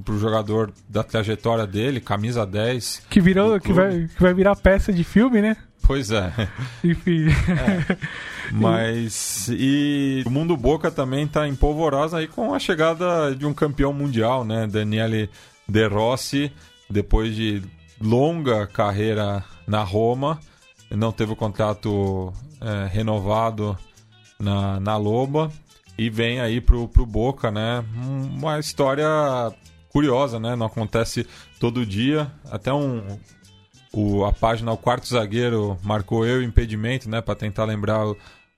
o 0.08 0.18
jogador 0.18 0.72
da 0.88 1.04
trajetória 1.04 1.66
dele, 1.66 2.00
camisa 2.00 2.46
10. 2.46 3.04
Que 3.10 3.22
virou, 3.22 3.60
que 3.60 3.72
vai, 3.72 4.08
que 4.08 4.22
vai 4.22 4.34
virar 4.34 4.56
peça 4.56 4.92
de 4.92 5.04
filme, 5.04 5.42
né? 5.42 5.56
Pois 5.84 6.12
é. 6.12 6.32
Enfim. 6.84 7.28
É. 7.30 7.98
Mas 8.52 9.50
e 9.52 10.24
o 10.26 10.30
mundo 10.30 10.58
Boca 10.58 10.92
também 10.92 11.26
está 11.26 11.48
em 11.48 11.56
polvorosa 11.56 12.18
aí 12.18 12.28
com 12.28 12.54
a 12.54 12.60
chegada 12.60 13.36
de 13.36 13.46
um 13.46 13.54
campeão 13.54 13.94
mundial, 13.94 14.44
né? 14.44 14.68
Daniele 14.68 15.30
De 15.68 15.88
Rossi, 15.88 16.52
depois 16.90 17.36
de 17.36 17.64
longa 18.02 18.66
carreira 18.68 19.44
na 19.68 19.84
Roma, 19.84 20.40
não 20.90 21.12
teve 21.12 21.34
o 21.34 21.36
contrato 21.36 22.34
é, 22.62 22.88
renovado 22.88 23.78
na, 24.40 24.80
na 24.80 24.98
Loba 24.98 25.52
e 25.98 26.10
vem 26.10 26.40
aí 26.40 26.62
pro, 26.62 26.88
pro 26.88 27.06
Boca, 27.06 27.52
né? 27.52 27.84
Uma 27.96 28.60
história 28.60 29.08
curiosa, 29.90 30.40
né? 30.40 30.56
Não 30.56 30.66
acontece 30.66 31.28
todo 31.60 31.86
dia. 31.86 32.32
Até 32.50 32.74
um 32.74 33.04
o, 33.92 34.24
a 34.24 34.32
página 34.32 34.72
O 34.72 34.78
Quarto 34.78 35.08
Zagueiro 35.08 35.78
marcou 35.84 36.26
eu 36.26 36.44
impedimento, 36.44 37.10
né? 37.10 37.22
Para 37.22 37.36
tentar 37.36 37.66
lembrar 37.66 38.08
o, 38.08 38.18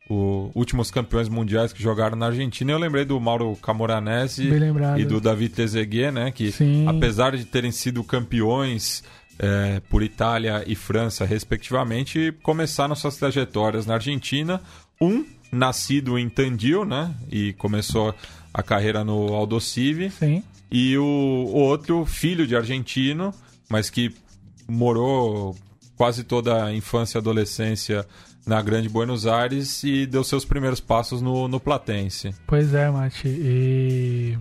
o, 0.10 0.52
últimos 0.54 0.92
campeões 0.92 1.30
mundiais 1.30 1.74
que 1.74 1.82
jogaram 1.82 2.18
na 2.18 2.28
Argentina. 2.28 2.72
Eu 2.72 2.78
lembrei 2.78 3.06
do 3.06 3.20
Mauro 3.20 3.56
Camoranesi 3.56 4.50
e 4.98 5.06
do 5.06 5.20
David 5.20 5.54
Trezeguet, 5.54 6.12
né? 6.12 6.32
Que 6.32 6.52
Sim. 6.52 6.88
apesar 6.88 7.36
de 7.36 7.46
terem 7.46 7.72
sido 7.72 8.04
campeões 8.04 9.04
é, 9.42 9.82
por 9.90 10.04
Itália 10.04 10.64
e 10.68 10.76
França, 10.76 11.26
respectivamente, 11.26 12.32
começaram 12.44 12.96
suas 12.96 13.18
trajetórias 13.18 13.88
na 13.88 13.96
Argentina. 13.96 14.62
Um 15.02 15.26
nascido 15.52 16.20
em 16.20 16.30
Tandil, 16.30 16.86
né? 16.86 17.12
E 17.30 17.54
começou 17.54 18.14
a 18.54 18.62
carreira 18.62 19.04
no 19.04 19.34
Aldosivi. 19.34 20.12
Sim. 20.12 20.44
E 20.72 20.96
o, 20.96 21.04
o 21.04 21.56
outro, 21.56 22.06
filho 22.06 22.46
de 22.46 22.56
argentino, 22.56 23.34
mas 23.68 23.90
que 23.90 24.14
morou 24.70 25.58
quase 25.98 26.24
toda 26.24 26.66
a 26.66 26.74
infância 26.74 27.18
e 27.18 27.20
adolescência 27.20 28.06
na 28.46 28.62
Grande 28.62 28.88
Buenos 28.90 29.26
Aires 29.26 29.84
e 29.84 30.06
deu 30.06 30.24
seus 30.24 30.46
primeiros 30.46 30.80
passos 30.80 31.20
no, 31.20 31.48
no 31.48 31.60
Platense. 31.60 32.34
Pois 32.46 32.76
é, 32.76 32.90
Mati. 32.92 33.28
E 33.28 34.38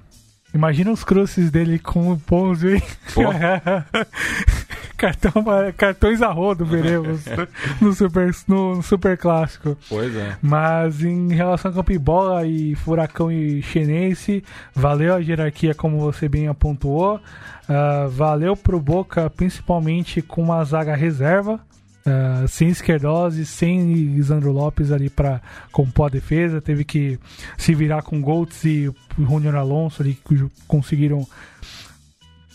Imagina 0.52 0.90
os 0.90 1.04
cruzes 1.04 1.50
dele 1.50 1.78
com 1.78 2.12
o 2.12 2.18
Ponzo, 2.18 2.68
hein? 2.68 2.82
Cartão, 5.00 5.32
cartões 5.78 6.20
a 6.20 6.28
rodo 6.28 6.66
veremos 6.66 7.24
no 7.80 7.90
super, 7.94 8.34
no 8.46 8.82
super 8.82 9.16
clássico. 9.16 9.74
Pois 9.88 10.14
é. 10.14 10.36
Mas 10.42 11.02
em 11.02 11.32
relação 11.32 11.70
a 11.70 11.74
Campibola 11.74 12.46
e 12.46 12.74
Furacão 12.74 13.32
e 13.32 13.62
Chenense, 13.62 14.44
valeu 14.74 15.14
a 15.14 15.18
hierarquia 15.18 15.74
como 15.74 15.98
você 15.98 16.28
bem 16.28 16.48
apontou. 16.48 17.16
Uh, 17.16 18.10
valeu 18.10 18.54
pro 18.54 18.78
Boca, 18.78 19.30
principalmente 19.30 20.20
com 20.20 20.42
uma 20.42 20.62
zaga 20.64 20.94
reserva. 20.94 21.58
Uh, 22.00 22.48
sem 22.48 22.68
Esquerdose, 22.68 23.44
sem 23.44 23.92
Lisandro 23.92 24.52
Lopes 24.52 24.90
ali 24.90 25.10
para 25.10 25.42
compor 25.70 26.06
a 26.06 26.08
defesa, 26.08 26.60
teve 26.60 26.82
que 26.82 27.18
se 27.58 27.74
virar 27.74 28.02
com 28.02 28.22
Goltz 28.22 28.64
e 28.64 28.90
Junior 29.18 29.54
Alonso 29.56 30.00
ali 30.02 30.14
que 30.14 30.46
conseguiram, 30.66 31.26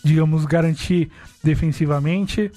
digamos, 0.02 0.44
garantir 0.44 1.10
defensivamente. 1.44 2.50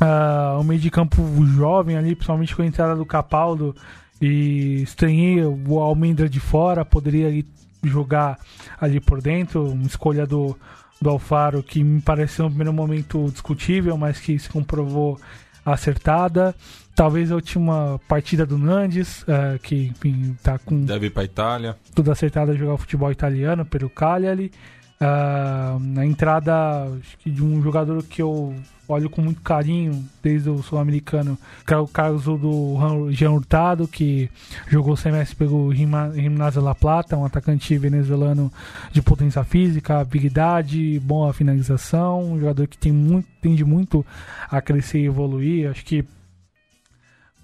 Uh, 0.00 0.60
o 0.60 0.64
meio 0.64 0.80
de 0.80 0.90
campo 0.90 1.22
jovem 1.46 1.96
ali, 1.96 2.14
principalmente 2.14 2.54
com 2.54 2.62
a 2.62 2.66
entrada 2.66 2.94
do 2.94 3.04
Capaldo 3.04 3.74
e 4.20 4.82
estranhei 4.82 5.44
o 5.44 5.80
Almendra 5.80 6.28
de 6.28 6.38
fora, 6.38 6.84
poderia 6.84 7.44
jogar 7.82 8.38
ali 8.80 9.00
por 9.00 9.20
dentro, 9.20 9.70
uma 9.70 9.86
escolha 9.86 10.24
do, 10.24 10.56
do 11.00 11.10
Alfaro 11.10 11.62
que 11.62 11.82
me 11.82 12.00
pareceu 12.00 12.44
no 12.44 12.50
primeiro 12.50 12.72
momento 12.72 13.28
discutível, 13.32 13.96
mas 13.96 14.20
que 14.20 14.38
se 14.38 14.48
comprovou 14.48 15.20
acertada. 15.64 16.54
Talvez 16.94 17.32
a 17.32 17.36
última 17.36 17.98
partida 18.06 18.44
do 18.44 18.58
Nandes, 18.58 19.22
uh, 19.22 19.58
que 19.62 19.86
enfim, 19.86 20.36
tá 20.42 20.58
com. 20.58 20.84
Deve 20.84 21.06
ir 21.06 21.10
pra 21.10 21.24
Itália. 21.24 21.76
Tudo 21.94 22.12
acertado 22.12 22.52
a 22.52 22.54
jogar 22.54 22.74
o 22.74 22.78
futebol 22.78 23.10
italiano 23.10 23.64
pelo 23.64 23.88
Cagliari. 23.88 24.52
Uh, 25.00 25.98
a 25.98 26.06
entrada 26.06 26.90
de 27.24 27.42
um 27.42 27.62
jogador 27.62 28.02
que 28.04 28.22
eu 28.22 28.54
olho 28.92 29.10
com 29.10 29.20
muito 29.20 29.40
carinho 29.40 30.04
desde 30.22 30.48
o 30.48 30.62
sul-americano, 30.62 31.38
que 31.66 31.74
é 31.74 31.76
o 31.76 31.86
caso 31.86 32.36
do 32.36 33.10
Jean 33.10 33.32
Hurtado, 33.32 33.88
que 33.88 34.30
jogou 34.68 34.94
o 34.94 34.96
semestre 34.96 35.36
pelo 35.36 35.74
Gimnasia 35.74 36.62
La 36.62 36.74
Plata, 36.74 37.16
um 37.16 37.24
atacante 37.24 37.76
venezuelano 37.76 38.52
de 38.92 39.02
potência 39.02 39.42
física, 39.44 39.98
habilidade, 39.98 41.00
boa 41.00 41.32
finalização, 41.32 42.32
um 42.32 42.38
jogador 42.38 42.66
que 42.66 42.78
tem 42.78 42.92
muito, 42.92 43.28
tende 43.40 43.64
muito 43.64 44.04
a 44.50 44.60
crescer 44.60 45.00
e 45.00 45.06
evoluir. 45.06 45.70
Acho 45.70 45.84
que 45.84 46.04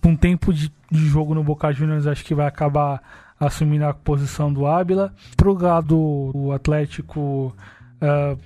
com 0.00 0.10
um 0.10 0.16
tempo 0.16 0.52
de, 0.52 0.72
de 0.90 1.06
jogo 1.06 1.34
no 1.34 1.42
Boca 1.42 1.72
Juniors, 1.72 2.06
acho 2.06 2.24
que 2.24 2.34
vai 2.34 2.46
acabar 2.46 3.02
assumindo 3.38 3.84
a 3.84 3.94
posição 3.94 4.52
do 4.52 4.66
Ábila. 4.66 5.12
Pro 5.36 5.52
lado 5.52 6.30
do 6.32 6.52
Atlético, 6.52 7.54
uh, 8.02 8.38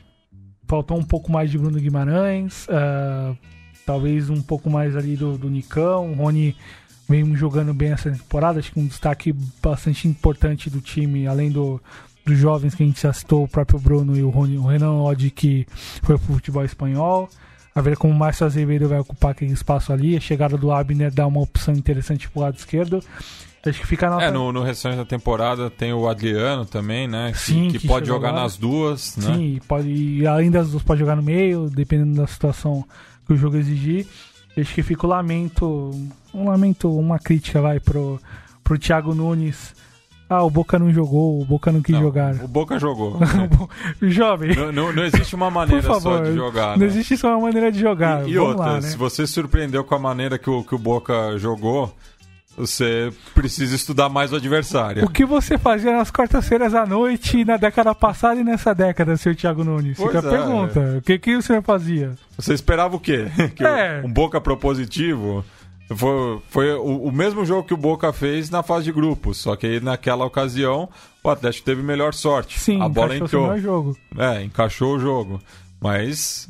faltou 0.73 0.97
um 0.97 1.03
pouco 1.03 1.31
mais 1.31 1.51
de 1.51 1.59
Bruno 1.59 1.79
Guimarães, 1.79 2.67
uh, 2.67 3.37
talvez 3.85 4.31
um 4.31 4.41
pouco 4.41 4.71
mais 4.71 4.97
ali 4.97 5.17
do, 5.17 5.37
do 5.37 5.51
Nicão. 5.51 6.13
O 6.13 6.15
Rony 6.15 6.57
vem 7.07 7.37
jogando 7.37 7.75
bem 7.75 7.93
essa 7.93 8.11
temporada, 8.11 8.59
acho 8.59 8.73
que 8.73 8.81
um 8.81 8.87
destaque 8.87 9.35
bastante 9.63 10.09
importante 10.09 10.71
do 10.71 10.81
time, 10.81 11.27
além 11.27 11.51
do, 11.51 11.79
dos 12.25 12.39
jovens 12.39 12.75
que 12.75 12.83
a 12.83 12.87
gente 12.87 13.03
já 13.03 13.13
citou, 13.13 13.45
o 13.45 13.49
próprio 13.49 13.79
Bruno 13.79 14.17
e 14.17 14.23
o, 14.23 14.31
Rony, 14.31 14.57
o 14.57 14.65
Renan 14.65 14.93
Lodi, 14.93 15.31
que 15.31 15.67
foi 16.03 16.17
pro 16.17 16.33
futebol 16.37 16.65
espanhol. 16.65 17.29
A 17.75 17.83
ver 17.83 17.99
como 17.99 18.15
o 18.15 18.17
Márcio 18.17 18.47
Azevedo 18.47 18.89
vai 18.89 18.99
ocupar 18.99 19.33
aquele 19.33 19.53
espaço 19.53 19.93
ali. 19.93 20.17
A 20.17 20.21
chegada 20.21 20.57
do 20.57 20.73
Abner 20.73 21.13
dá 21.13 21.27
uma 21.27 21.41
opção 21.41 21.75
interessante 21.75 22.31
pro 22.31 22.41
lado 22.41 22.57
esquerdo. 22.57 23.05
Acho 23.65 23.81
que 23.81 23.87
fica 23.87 24.11
na 24.11 24.21
É, 24.21 24.31
no, 24.31 24.53
no 24.53 24.63
restante 24.63 24.97
da 24.97 25.05
temporada 25.05 25.71
tem 25.71 25.93
o 25.93 26.09
Adriano 26.09 26.67
também, 26.67 27.07
né? 27.07 27.31
Que, 27.33 27.39
Sim, 27.39 27.69
que, 27.69 27.79
que 27.79 27.87
pode 27.87 28.07
jogar 28.07 28.33
nas 28.33 28.57
duas, 28.57 29.17
né? 29.17 29.35
Sim, 29.35 29.61
pode, 29.69 29.89
e 29.89 30.27
além 30.27 30.51
das 30.51 30.71
duas 30.71 30.83
pode 30.83 30.99
jogar 30.99 31.15
no 31.15 31.23
meio, 31.23 31.71
dependendo 31.71 32.21
da 32.21 32.27
situação 32.27 32.85
que 33.27 33.33
o 33.33 33.37
jogo 33.37 33.57
exigir. 33.57 34.07
Acho 34.59 34.75
que 34.75 34.83
fica 34.83 35.07
o 35.07 35.09
lamento, 35.09 35.91
um 36.35 36.49
lamento, 36.49 36.91
uma 36.91 37.19
crítica 37.19 37.61
vai 37.61 37.79
pro, 37.79 38.21
pro 38.65 38.79
Thiago 38.79 39.15
Nunes. 39.15 39.75
Ah, 40.29 40.43
o 40.43 40.51
Boca 40.51 40.79
não 40.79 40.91
jogou, 40.91 41.41
o 41.41 41.45
Boca 41.45 41.71
não 41.71 41.83
quis 41.83 41.95
não, 41.95 42.03
jogar. 42.03 42.35
O 42.37 42.49
Boca 42.49 42.79
jogou. 42.79 43.19
Jovem. 44.01 44.57
Não, 44.57 44.73
não, 44.73 44.93
não, 44.93 45.05
existe 45.05 45.35
uma 45.35 45.51
maneira 45.53 45.83
favor, 45.83 46.01
só 46.01 46.23
de 46.23 46.35
jogar. 46.35 46.71
Não 46.73 46.79
né? 46.79 46.87
existe 46.87 47.17
só 47.17 47.29
uma 47.37 47.43
maneira 47.43 47.71
de 47.71 47.79
jogar. 47.79 48.27
E, 48.27 48.33
e 48.33 48.39
outra, 48.39 48.65
lá, 48.65 48.75
né? 48.75 48.81
se 48.81 48.97
você 48.97 49.27
surpreendeu 49.27 49.85
com 49.85 49.95
a 49.95 49.99
maneira 49.99 50.39
que 50.39 50.49
o, 50.49 50.65
que 50.65 50.75
o 50.75 50.79
Boca 50.79 51.37
jogou, 51.37 51.95
você 52.57 53.13
precisa 53.35 53.75
estudar 53.75 54.09
mais 54.09 54.33
o 54.33 54.37
adversário. 54.37 55.05
O 55.05 55.09
que 55.09 55.25
você 55.25 55.57
fazia 55.57 55.93
nas 55.93 56.11
quartas-feiras 56.11 56.75
à 56.75 56.85
noite 56.87 57.45
na 57.45 57.57
década 57.57 57.95
passada 57.95 58.41
e 58.41 58.45
nessa 58.45 58.75
década, 58.75 59.17
seu 59.17 59.35
Thiago 59.35 59.65
Nunes? 59.65 59.97
Pois 59.97 60.15
Fica 60.15 60.27
é, 60.27 60.29
a 60.29 60.39
pergunta. 60.39 60.81
É. 60.81 60.99
O 60.99 61.03
que, 61.03 61.19
que 61.19 61.37
você 61.37 61.63
fazia? 61.63 62.13
Você 62.37 62.53
esperava 62.55 62.97
o 62.97 63.01
quê? 63.01 63.27
Que 63.55 63.65
é. 63.65 64.03
Um 64.05 64.13
Boca 64.13 64.41
propositivo? 64.41 65.45
Foi, 65.97 66.41
foi 66.49 66.73
o, 66.73 67.05
o, 67.05 67.13
mesmo 67.13 67.45
jogo 67.45 67.67
que 67.67 67.75
o 67.75 67.77
Boca 67.77 68.13
fez 68.13 68.49
na 68.49 68.63
fase 68.63 68.85
de 68.85 68.93
grupos, 68.93 69.39
só 69.39 69.57
que 69.57 69.67
aí 69.67 69.81
naquela 69.81 70.25
ocasião 70.25 70.89
o 71.23 71.29
Atlético 71.29 71.67
teve 71.67 71.83
melhor 71.83 72.15
sorte. 72.15 72.59
Sim, 72.59 72.81
a 72.81 72.89
bola 72.89 73.17
entrou. 73.17 73.59
Jogo. 73.59 73.97
É, 74.17 74.43
encaixou 74.43 74.97
o 74.97 74.99
jogo. 74.99 75.41
Mas. 75.81 76.49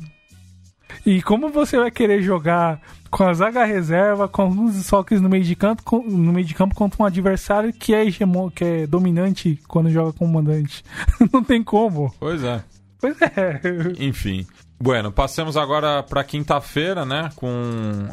E 1.05 1.21
como 1.21 1.49
você 1.49 1.77
vai 1.77 1.91
querer 1.91 2.21
jogar 2.21 2.79
com 3.13 3.25
a 3.25 3.33
zaga 3.33 3.63
reserva, 3.63 4.27
com 4.27 4.41
alguns 4.41 4.73
desfoques 4.73 5.21
no 5.21 5.29
meio 5.29 5.43
de 5.43 5.55
campo, 5.55 6.03
no 6.03 6.33
meio 6.33 6.45
de 6.45 6.55
campo 6.55 6.73
contra 6.73 7.01
um 7.01 7.05
adversário 7.05 7.71
que 7.71 7.93
é 7.93 8.03
hegemon, 8.03 8.49
que 8.49 8.63
é 8.63 8.87
dominante 8.87 9.59
quando 9.67 9.91
joga 9.91 10.13
com 10.13 10.25
o 10.25 10.27
mandante. 10.27 10.83
Não 11.31 11.43
tem 11.43 11.63
como. 11.63 12.11
Pois 12.19 12.43
é. 12.43 12.63
Pois 12.99 13.15
é. 13.21 13.61
Enfim. 14.03 14.47
Bueno, 14.81 15.11
passemos 15.11 15.55
agora 15.55 16.01
para 16.01 16.23
quinta-feira, 16.23 17.05
né, 17.05 17.29
com 17.35 17.53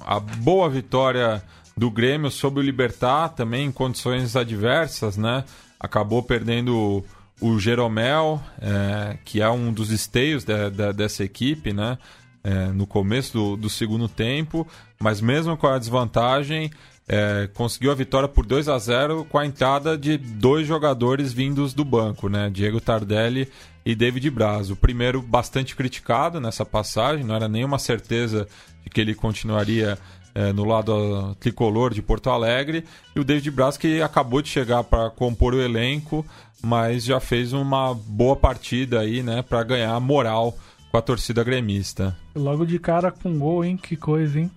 a 0.04 0.20
boa 0.20 0.68
vitória 0.68 1.42
do 1.74 1.90
Grêmio 1.90 2.30
sobre 2.30 2.60
o 2.60 2.62
Libertar, 2.62 3.30
também 3.30 3.68
em 3.68 3.72
condições 3.72 4.36
adversas, 4.36 5.16
né? 5.16 5.44
Acabou 5.80 6.22
perdendo 6.22 7.02
o 7.40 7.58
Jeromel, 7.58 8.40
é, 8.60 9.16
que 9.24 9.40
é 9.40 9.48
um 9.48 9.72
dos 9.72 9.90
esteios 9.90 10.44
de, 10.44 10.70
de, 10.70 10.92
dessa 10.92 11.24
equipe, 11.24 11.72
né? 11.72 11.96
É, 12.44 12.66
no 12.66 12.86
começo 12.86 13.32
do, 13.32 13.56
do 13.56 13.70
segundo 13.70 14.08
tempo, 14.08 14.66
mas 15.02 15.20
mesmo 15.20 15.56
com 15.56 15.66
a 15.66 15.78
desvantagem, 15.78 16.70
é, 17.08 17.48
conseguiu 17.54 17.90
a 17.90 17.94
vitória 17.94 18.28
por 18.28 18.46
2 18.46 18.68
a 18.68 18.78
0 18.78 19.24
com 19.24 19.38
a 19.38 19.46
entrada 19.46 19.98
de 19.98 20.16
dois 20.16 20.66
jogadores 20.66 21.32
vindos 21.32 21.74
do 21.74 21.84
banco, 21.84 22.28
né? 22.28 22.50
Diego 22.50 22.80
Tardelli 22.80 23.48
e 23.84 23.94
David 23.94 24.30
Braz. 24.30 24.70
O 24.70 24.76
primeiro 24.76 25.20
bastante 25.20 25.74
criticado 25.74 26.40
nessa 26.40 26.64
passagem, 26.64 27.24
não 27.24 27.34
era 27.34 27.48
nenhuma 27.48 27.78
certeza 27.78 28.46
de 28.84 28.90
que 28.90 29.00
ele 29.00 29.14
continuaria 29.14 29.98
é, 30.34 30.52
no 30.52 30.64
lado 30.64 31.34
tricolor 31.40 31.92
de 31.92 32.02
Porto 32.02 32.30
Alegre, 32.30 32.84
e 33.16 33.20
o 33.20 33.24
David 33.24 33.50
Braz 33.50 33.76
que 33.76 34.00
acabou 34.00 34.40
de 34.40 34.48
chegar 34.48 34.84
para 34.84 35.10
compor 35.10 35.54
o 35.54 35.60
elenco, 35.60 36.24
mas 36.62 37.04
já 37.04 37.18
fez 37.18 37.52
uma 37.52 37.94
boa 37.94 38.36
partida 38.36 39.00
aí, 39.00 39.22
né, 39.22 39.42
para 39.42 39.62
ganhar 39.64 39.98
moral 39.98 40.56
com 40.90 40.96
a 40.96 41.02
torcida 41.02 41.42
gremista. 41.42 42.16
Logo 42.34 42.64
de 42.64 42.78
cara 42.78 43.10
com 43.10 43.38
gol, 43.38 43.64
hein? 43.64 43.76
Que 43.76 43.96
coisa, 43.96 44.38
hein? 44.38 44.50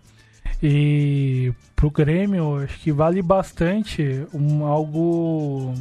E 0.65 1.51
pro 1.75 1.91
Grêmio, 1.91 2.63
acho 2.63 2.79
que 2.79 2.89
vale 2.89 3.21
bastante 3.21 4.25
um, 4.33 4.65
algo 4.65 5.73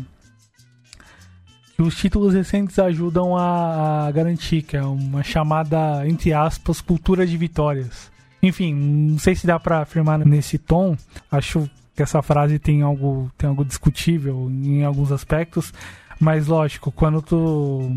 que 1.77 1.83
os 1.83 1.95
títulos 1.95 2.35
recentes 2.35 2.77
ajudam 2.81 3.37
a, 3.37 4.09
a 4.09 4.11
garantir, 4.11 4.63
que 4.63 4.77
é 4.77 4.83
uma 4.83 5.23
chamada, 5.23 6.05
entre 6.09 6.33
aspas, 6.33 6.81
cultura 6.81 7.25
de 7.25 7.37
vitórias. 7.37 8.11
Enfim, 8.43 8.75
não 8.75 9.21
sei 9.21 9.37
se 9.37 9.47
dá 9.47 9.61
para 9.61 9.83
afirmar 9.83 10.19
nesse 10.19 10.59
tom. 10.59 10.97
Acho 11.31 11.71
que 11.95 12.03
essa 12.03 12.21
frase 12.21 12.59
tem 12.59 12.83
algo, 12.83 13.31
tem 13.39 13.49
algo 13.49 13.65
discutível 13.65 14.51
em 14.51 14.85
alguns 14.85 15.13
aspectos, 15.13 15.73
mas 16.19 16.49
lógico, 16.49 16.91
quando 16.91 17.23
tu 17.23 17.89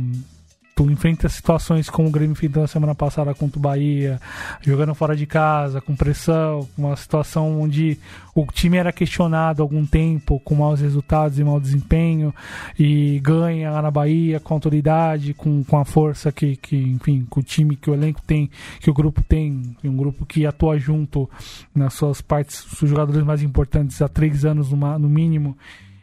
tu 0.76 0.92
enfrenta 0.92 1.30
situações 1.30 1.90
como 1.90 2.10
o 2.10 2.12
Grêmio 2.12 2.34
enfrentou 2.34 2.62
na 2.62 2.68
semana 2.68 2.94
passada 2.94 3.34
contra 3.34 3.58
o 3.58 3.62
Bahia, 3.62 4.20
jogando 4.62 4.94
fora 4.94 5.16
de 5.16 5.26
casa, 5.26 5.80
com 5.80 5.96
pressão, 5.96 6.68
uma 6.78 6.98
situação 6.98 7.62
onde 7.62 7.98
o 8.36 8.46
time 8.48 8.76
era 8.76 8.92
questionado 8.92 9.62
há 9.62 9.64
algum 9.64 9.86
tempo, 9.86 10.38
com 10.42 10.54
maus 10.54 10.82
resultados 10.82 11.40
e 11.40 11.44
mau 11.46 11.62
desempenho, 11.62 12.36
e 12.78 13.22
ganha 13.22 13.72
lá 13.72 13.82
na 13.82 13.90
Bahia 13.90 14.38
com 14.38 14.54
autoridade, 14.54 15.34
com, 15.34 15.64
com 15.64 15.78
a 15.78 15.86
força 15.86 16.30
que, 16.30 16.58
que, 16.58 16.76
enfim, 16.76 17.26
que 17.32 17.40
o 17.40 17.44
time, 17.44 17.78
que 17.78 17.90
o 17.90 17.94
elenco 17.94 18.22
tem, 18.22 18.50
que 18.82 18.90
o 18.90 18.94
grupo 18.94 19.24
tem, 19.24 19.78
um 19.82 19.96
grupo 19.96 20.26
que 20.26 20.46
atua 20.46 20.78
junto 20.78 21.30
nas 21.74 21.94
suas 21.94 22.20
partes, 22.20 22.66
os 22.82 22.90
jogadores 22.90 23.24
mais 23.24 23.42
importantes 23.42 24.02
há 24.02 24.10
três 24.10 24.44
anos 24.44 24.70
no, 24.72 25.00
no 25.00 25.08
mínimo, 25.08 25.58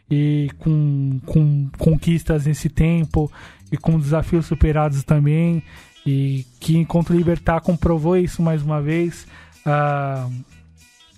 e 0.09 0.49
com, 0.57 1.19
com 1.25 1.69
conquistas 1.77 2.45
nesse 2.45 2.69
tempo 2.69 3.31
e 3.73 3.77
com 3.77 3.99
desafios 3.99 4.45
superados 4.45 5.03
também. 5.03 5.63
E 6.05 6.45
que 6.59 6.85
contra 6.85 7.13
o 7.13 7.17
Libertar 7.17 7.59
comprovou 7.59 8.15
isso 8.15 8.39
mais 8.41 8.61
uma 8.61 8.79
vez. 8.79 9.25
A 9.65 10.29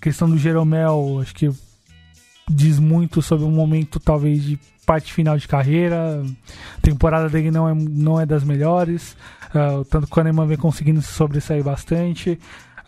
questão 0.00 0.30
do 0.30 0.38
Jeromel 0.38 1.18
acho 1.20 1.34
que 1.34 1.50
diz 2.48 2.78
muito 2.78 3.20
sobre 3.20 3.44
um 3.44 3.50
momento 3.50 4.00
talvez 4.00 4.42
de 4.42 4.58
parte 4.86 5.12
final 5.12 5.36
de 5.36 5.46
carreira. 5.46 6.22
A 6.78 6.80
temporada 6.80 7.28
dele 7.28 7.50
não 7.50 7.68
é, 7.68 7.74
não 7.74 8.18
é 8.18 8.24
das 8.24 8.42
melhores. 8.42 9.14
Uh, 9.48 9.84
tanto 9.84 10.06
que 10.06 10.12
o 10.12 10.14
Kahneman 10.14 10.46
vem 10.46 10.56
conseguindo 10.56 11.02
se 11.02 11.12
sobressair 11.12 11.62
bastante. 11.62 12.38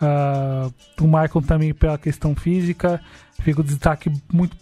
Uh, 0.00 0.72
o 0.98 1.04
Michael 1.04 1.42
também 1.46 1.74
pela 1.74 1.98
questão 1.98 2.34
física. 2.34 3.02
Fica 3.40 3.60
o 3.60 3.64
destaque 3.64 4.10
muito 4.32 4.56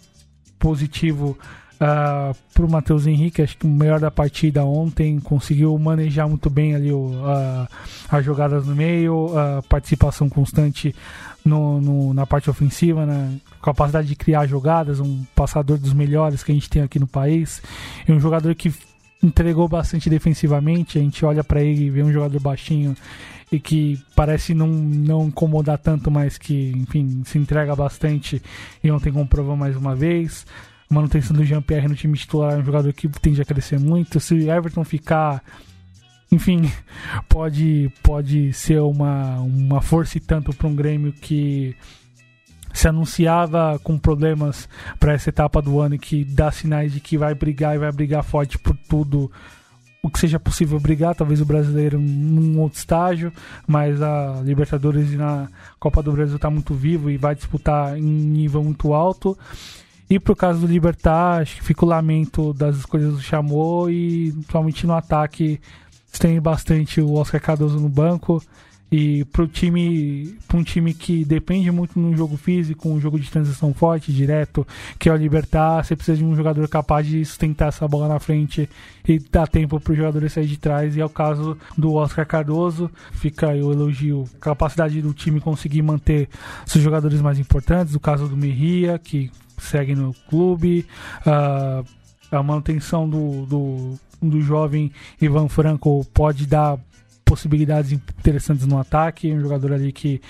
positivo 0.59 1.37
Uh, 1.79 2.35
pro 2.55 2.67
Matheus 2.67 3.05
Henrique, 3.05 3.43
acho 3.43 3.55
que 3.55 3.67
o 3.67 3.69
melhor 3.69 3.99
da 3.99 4.09
partida 4.09 4.65
ontem, 4.65 5.19
conseguiu 5.19 5.77
manejar 5.77 6.27
muito 6.27 6.49
bem 6.49 6.73
ali 6.73 6.91
o, 6.91 7.09
uh, 7.09 7.67
as 8.09 8.25
jogadas 8.25 8.65
no 8.65 8.75
meio, 8.75 9.37
a 9.37 9.61
participação 9.61 10.27
constante 10.27 10.95
no, 11.45 11.79
no, 11.79 12.13
na 12.15 12.25
parte 12.25 12.49
ofensiva, 12.49 13.05
né? 13.05 13.39
capacidade 13.61 14.07
de 14.07 14.15
criar 14.15 14.47
jogadas, 14.47 14.99
um 14.99 15.23
passador 15.35 15.77
dos 15.77 15.93
melhores 15.93 16.43
que 16.43 16.51
a 16.51 16.55
gente 16.55 16.67
tem 16.67 16.81
aqui 16.81 16.97
no 16.97 17.05
país, 17.05 17.61
e 18.07 18.11
um 18.11 18.19
jogador 18.19 18.55
que 18.55 18.73
entregou 19.21 19.67
bastante 19.67 20.09
defensivamente, 20.09 20.97
a 20.97 21.01
gente 21.01 21.23
olha 21.23 21.43
para 21.43 21.61
ele 21.61 21.85
e 21.85 21.89
vê 21.91 22.01
um 22.01 22.11
jogador 22.11 22.39
baixinho 22.39 22.95
e 23.51 23.59
que 23.59 23.99
parece 24.15 24.53
não, 24.53 24.67
não 24.67 25.27
incomodar 25.27 25.77
tanto, 25.77 26.09
mas 26.09 26.37
que, 26.39 26.71
enfim, 26.75 27.21
se 27.23 27.37
entrega 27.37 27.75
bastante 27.75 28.41
e 28.83 28.91
ontem 28.91 29.11
comprovou 29.11 29.55
mais 29.55 29.75
uma 29.75 29.95
vez 29.95 30.45
manutenção 30.89 31.35
do 31.35 31.43
Jean-Pierre 31.43 31.87
no 31.87 31.95
time 31.95 32.17
titular 32.17 32.53
é 32.53 32.57
um 32.57 32.65
jogador 32.65 32.91
que 32.93 33.07
tende 33.07 33.41
a 33.41 33.45
crescer 33.45 33.79
muito. 33.79 34.19
Se 34.19 34.49
Everton 34.49 34.83
ficar. 34.83 35.43
Enfim, 36.31 36.71
pode, 37.29 37.91
pode 38.03 38.53
ser 38.53 38.81
uma, 38.81 39.39
uma 39.39 39.81
força 39.81 40.17
e 40.17 40.21
tanto 40.21 40.53
para 40.53 40.67
um 40.67 40.75
Grêmio 40.75 41.13
que 41.13 41.75
se 42.73 42.87
anunciava 42.87 43.79
com 43.79 43.97
problemas 43.97 44.69
para 44.99 45.13
essa 45.13 45.29
etapa 45.29 45.61
do 45.61 45.79
ano 45.79 45.95
e 45.95 45.99
que 45.99 46.23
dá 46.23 46.51
sinais 46.51 46.91
de 46.91 46.99
que 46.99 47.17
vai 47.17 47.33
brigar 47.33 47.75
e 47.75 47.79
vai 47.79 47.91
brigar 47.91 48.23
forte 48.23 48.57
por 48.57 48.77
tudo 48.89 49.31
o 50.01 50.09
que 50.09 50.19
seja 50.19 50.39
possível 50.39 50.79
brigar, 50.79 51.15
talvez 51.15 51.41
o 51.41 51.45
brasileiro 51.45 51.99
num 51.99 52.59
outro 52.59 52.77
estágio, 52.77 53.33
mas 53.65 54.01
a 54.01 54.41
Libertadores 54.43 55.11
e 55.11 55.17
na 55.17 55.49
Copa 55.79 56.01
do 56.03 56.11
Brasil 56.11 56.35
está 56.35 56.49
muito 56.49 56.73
vivo 56.73 57.09
e 57.09 57.17
vai 57.17 57.35
disputar 57.35 57.97
em 57.97 58.01
nível 58.01 58.63
muito 58.63 58.93
alto. 58.93 59.37
E 60.09 60.19
pro 60.19 60.35
caso 60.35 60.61
do 60.61 60.67
Libertar, 60.67 61.41
acho 61.41 61.57
que 61.57 61.63
fica 61.63 61.85
o 61.85 61.87
lamento 61.87 62.53
das 62.53 62.77
escolhas 62.77 63.13
do 63.13 63.21
Chamou 63.21 63.89
e 63.89 64.31
principalmente 64.31 64.87
no 64.87 64.93
ataque 64.93 65.59
tem 66.17 66.39
bastante 66.39 67.01
o 67.01 67.13
Oscar 67.13 67.41
Cardoso 67.41 67.79
no 67.79 67.89
banco. 67.89 68.41
E 68.89 69.25
pro 69.25 69.49
time, 69.49 70.37
para 70.47 70.57
um 70.57 70.63
time 70.63 70.93
que 70.93 71.25
depende 71.25 71.69
muito 71.71 71.99
no 71.99 72.15
jogo 72.15 72.37
físico, 72.37 72.87
um 72.87 73.01
jogo 73.01 73.19
de 73.19 73.29
transição 73.29 73.73
forte, 73.73 74.13
direto, 74.13 74.65
que 74.97 75.09
é 75.09 75.13
o 75.13 75.17
Libertar, 75.17 75.83
você 75.83 75.93
precisa 75.93 76.17
de 76.17 76.23
um 76.23 76.33
jogador 76.33 76.65
capaz 76.69 77.05
de 77.05 77.23
sustentar 77.25 77.67
essa 77.67 77.85
bola 77.85 78.07
na 78.07 78.17
frente 78.17 78.69
e 79.05 79.19
dar 79.19 79.45
tempo 79.45 79.77
para 79.77 79.91
o 79.91 79.95
jogador 79.95 80.29
sair 80.29 80.45
de 80.45 80.57
trás. 80.57 80.95
E 80.95 81.01
é 81.01 81.05
o 81.05 81.09
caso 81.09 81.57
do 81.77 81.95
Oscar 81.95 82.25
Cardoso. 82.25 82.89
Fica 83.11 83.49
aí 83.49 83.61
o 83.61 83.73
elogio, 83.73 84.23
capacidade 84.39 85.01
do 85.01 85.13
time 85.13 85.41
conseguir 85.41 85.81
manter 85.81 86.29
seus 86.65 86.81
jogadores 86.81 87.21
mais 87.21 87.37
importantes. 87.37 87.93
O 87.93 87.99
caso 87.99 88.29
do 88.29 88.37
Merria, 88.37 88.97
que 88.97 89.29
segue 89.57 89.95
no 89.95 90.13
clube, 90.29 90.85
uh, 91.25 91.85
a 92.31 92.43
manutenção 92.43 93.09
do, 93.09 93.45
do, 93.45 93.99
do 94.21 94.41
jovem 94.41 94.91
Ivan 95.21 95.47
Franco 95.47 96.05
pode 96.13 96.45
dar 96.45 96.77
possibilidades 97.25 97.91
interessantes 97.91 98.65
no 98.65 98.79
ataque, 98.79 99.31
um 99.31 99.41
jogador 99.41 99.73
ali 99.73 99.91
que, 99.91 100.21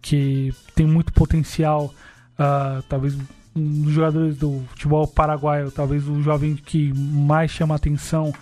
que 0.00 0.54
tem 0.74 0.86
muito 0.86 1.12
potencial, 1.12 1.92
uh, 2.38 2.82
talvez 2.88 3.16
um 3.54 3.82
dos 3.82 3.92
jogadores 3.92 4.36
do 4.36 4.62
futebol 4.68 5.06
paraguaio, 5.06 5.70
talvez 5.70 6.06
o 6.06 6.22
jovem 6.22 6.54
que 6.54 6.92
mais 6.94 7.50
chama 7.50 7.74
atenção 7.74 8.32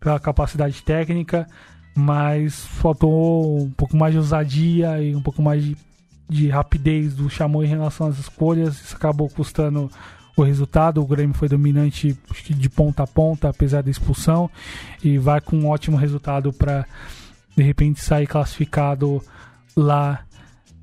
pela 0.00 0.18
capacidade 0.18 0.82
técnica, 0.82 1.46
mas 1.94 2.64
faltou 2.66 3.62
um 3.62 3.70
pouco 3.70 3.96
mais 3.96 4.12
de 4.12 4.18
ousadia 4.18 5.00
e 5.00 5.14
um 5.14 5.22
pouco 5.22 5.42
mais 5.42 5.62
de 5.62 5.76
de 6.32 6.48
rapidez 6.48 7.14
do 7.14 7.28
Chamou 7.28 7.62
em 7.62 7.68
relação 7.68 8.06
às 8.06 8.18
escolhas. 8.18 8.80
Isso 8.80 8.96
acabou 8.96 9.28
custando 9.28 9.90
o 10.36 10.42
resultado. 10.42 11.02
O 11.02 11.06
Grêmio 11.06 11.34
foi 11.34 11.48
dominante 11.48 12.16
de 12.48 12.70
ponta 12.70 13.02
a 13.02 13.06
ponta, 13.06 13.48
apesar 13.48 13.82
da 13.82 13.90
expulsão, 13.90 14.50
e 15.04 15.18
vai 15.18 15.40
com 15.40 15.56
um 15.56 15.68
ótimo 15.68 15.96
resultado 15.96 16.52
para 16.52 16.86
de 17.56 17.62
repente 17.62 18.00
sair 18.00 18.26
classificado 18.26 19.22
lá 19.76 20.24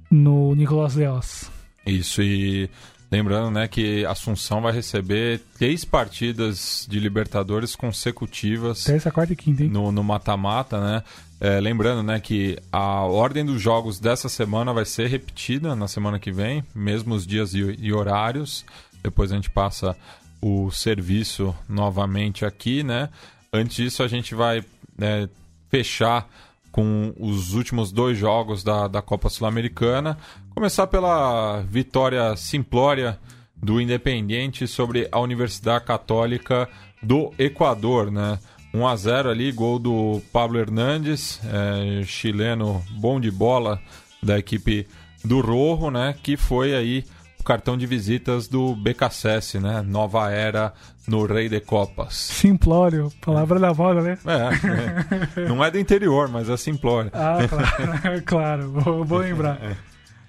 no 0.10 0.54
Nicolas 0.56 0.96
Leos. 0.96 1.50
Isso, 1.86 2.22
e 2.22 2.70
lembrando 3.12 3.52
né, 3.52 3.68
que 3.68 4.06
Assunção 4.06 4.62
vai 4.62 4.72
receber 4.72 5.42
três 5.58 5.84
partidas 5.84 6.86
de 6.90 7.00
Libertadores 7.00 7.76
consecutivas. 7.76 8.84
Terça, 8.84 9.12
quarta 9.12 9.34
e 9.34 9.36
quinta, 9.36 9.64
hein? 9.64 9.70
No 9.70 10.04
mata-mata, 10.04 10.80
né? 10.80 11.04
É, 11.42 11.60
lembrando 11.60 12.04
né, 12.04 12.20
que 12.20 12.58
a 12.72 13.02
ordem 13.04 13.46
dos 13.46 13.62
jogos 13.62 13.98
dessa 13.98 14.28
semana 14.28 14.74
vai 14.74 14.84
ser 14.84 15.08
repetida 15.08 15.74
na 15.76 15.88
semana 15.88 16.20
que 16.20 16.32
vem, 16.32 16.64
mesmo 16.76 17.16
os 17.16 17.26
dias 17.26 17.54
e, 17.54 17.60
e 17.80 17.94
horários. 17.94 18.66
Depois 19.02 19.32
a 19.32 19.36
gente 19.36 19.50
passa 19.50 19.96
o 20.42 20.70
serviço 20.70 21.56
novamente 21.68 22.46
aqui, 22.46 22.84
né? 22.84 23.10
Antes 23.52 23.78
disso, 23.78 24.04
a 24.04 24.08
gente 24.08 24.36
vai 24.36 24.64
né, 24.98 25.30
fechar 25.70 26.30
com 26.72 27.14
os 27.20 27.54
últimos 27.54 27.92
dois 27.92 28.18
jogos 28.18 28.64
da, 28.64 28.88
da 28.88 29.02
Copa 29.02 29.30
Sul-Americana. 29.30 30.18
Começar 30.54 30.88
pela 30.88 31.62
vitória 31.62 32.36
simplória 32.36 33.20
do 33.56 33.82
Independiente 33.82 34.68
sobre 34.68 35.08
a 35.12 35.20
Universidade 35.20 35.86
Católica 35.86 36.70
do 37.02 37.34
Equador, 37.38 38.12
né? 38.12 38.40
1 38.74 38.88
a 38.88 38.96
0 38.96 39.30
ali, 39.30 39.52
gol 39.52 39.80
do 39.80 40.22
Pablo 40.32 40.60
Hernandes, 40.60 41.40
é, 41.44 42.04
chileno 42.04 42.84
bom 42.92 43.20
de 43.20 43.32
bola 43.32 43.82
da 44.22 44.38
equipe 44.38 44.88
do 45.26 45.42
Rojo, 45.42 45.90
né? 45.90 46.16
Que 46.22 46.38
foi 46.38 46.76
aí 46.76 47.04
o 47.40 47.44
cartão 47.44 47.76
de 47.76 47.88
visitas 47.88 48.48
do 48.48 48.76
BKSS, 48.76 49.60
né? 49.60 49.82
Nova 49.82 50.30
era 50.30 50.74
no 51.10 51.26
Rei 51.26 51.50
de 51.50 51.60
Copas. 51.60 52.14
Simplório, 52.14 53.12
palavra 53.22 53.60
da 53.60 53.74
moda, 53.74 54.02
né? 54.02 54.18
É, 54.26 55.42
é, 55.42 55.50
não 55.50 55.64
é 55.64 55.72
do 55.72 55.80
interior, 55.80 56.30
mas 56.30 56.50
é 56.50 56.56
simplório. 56.56 57.12
Ah, 57.14 57.40
claro, 57.48 58.24
claro 58.26 58.72
vou, 58.72 59.04
vou 59.04 59.18
lembrar. 59.20 59.60
É. 59.62 59.76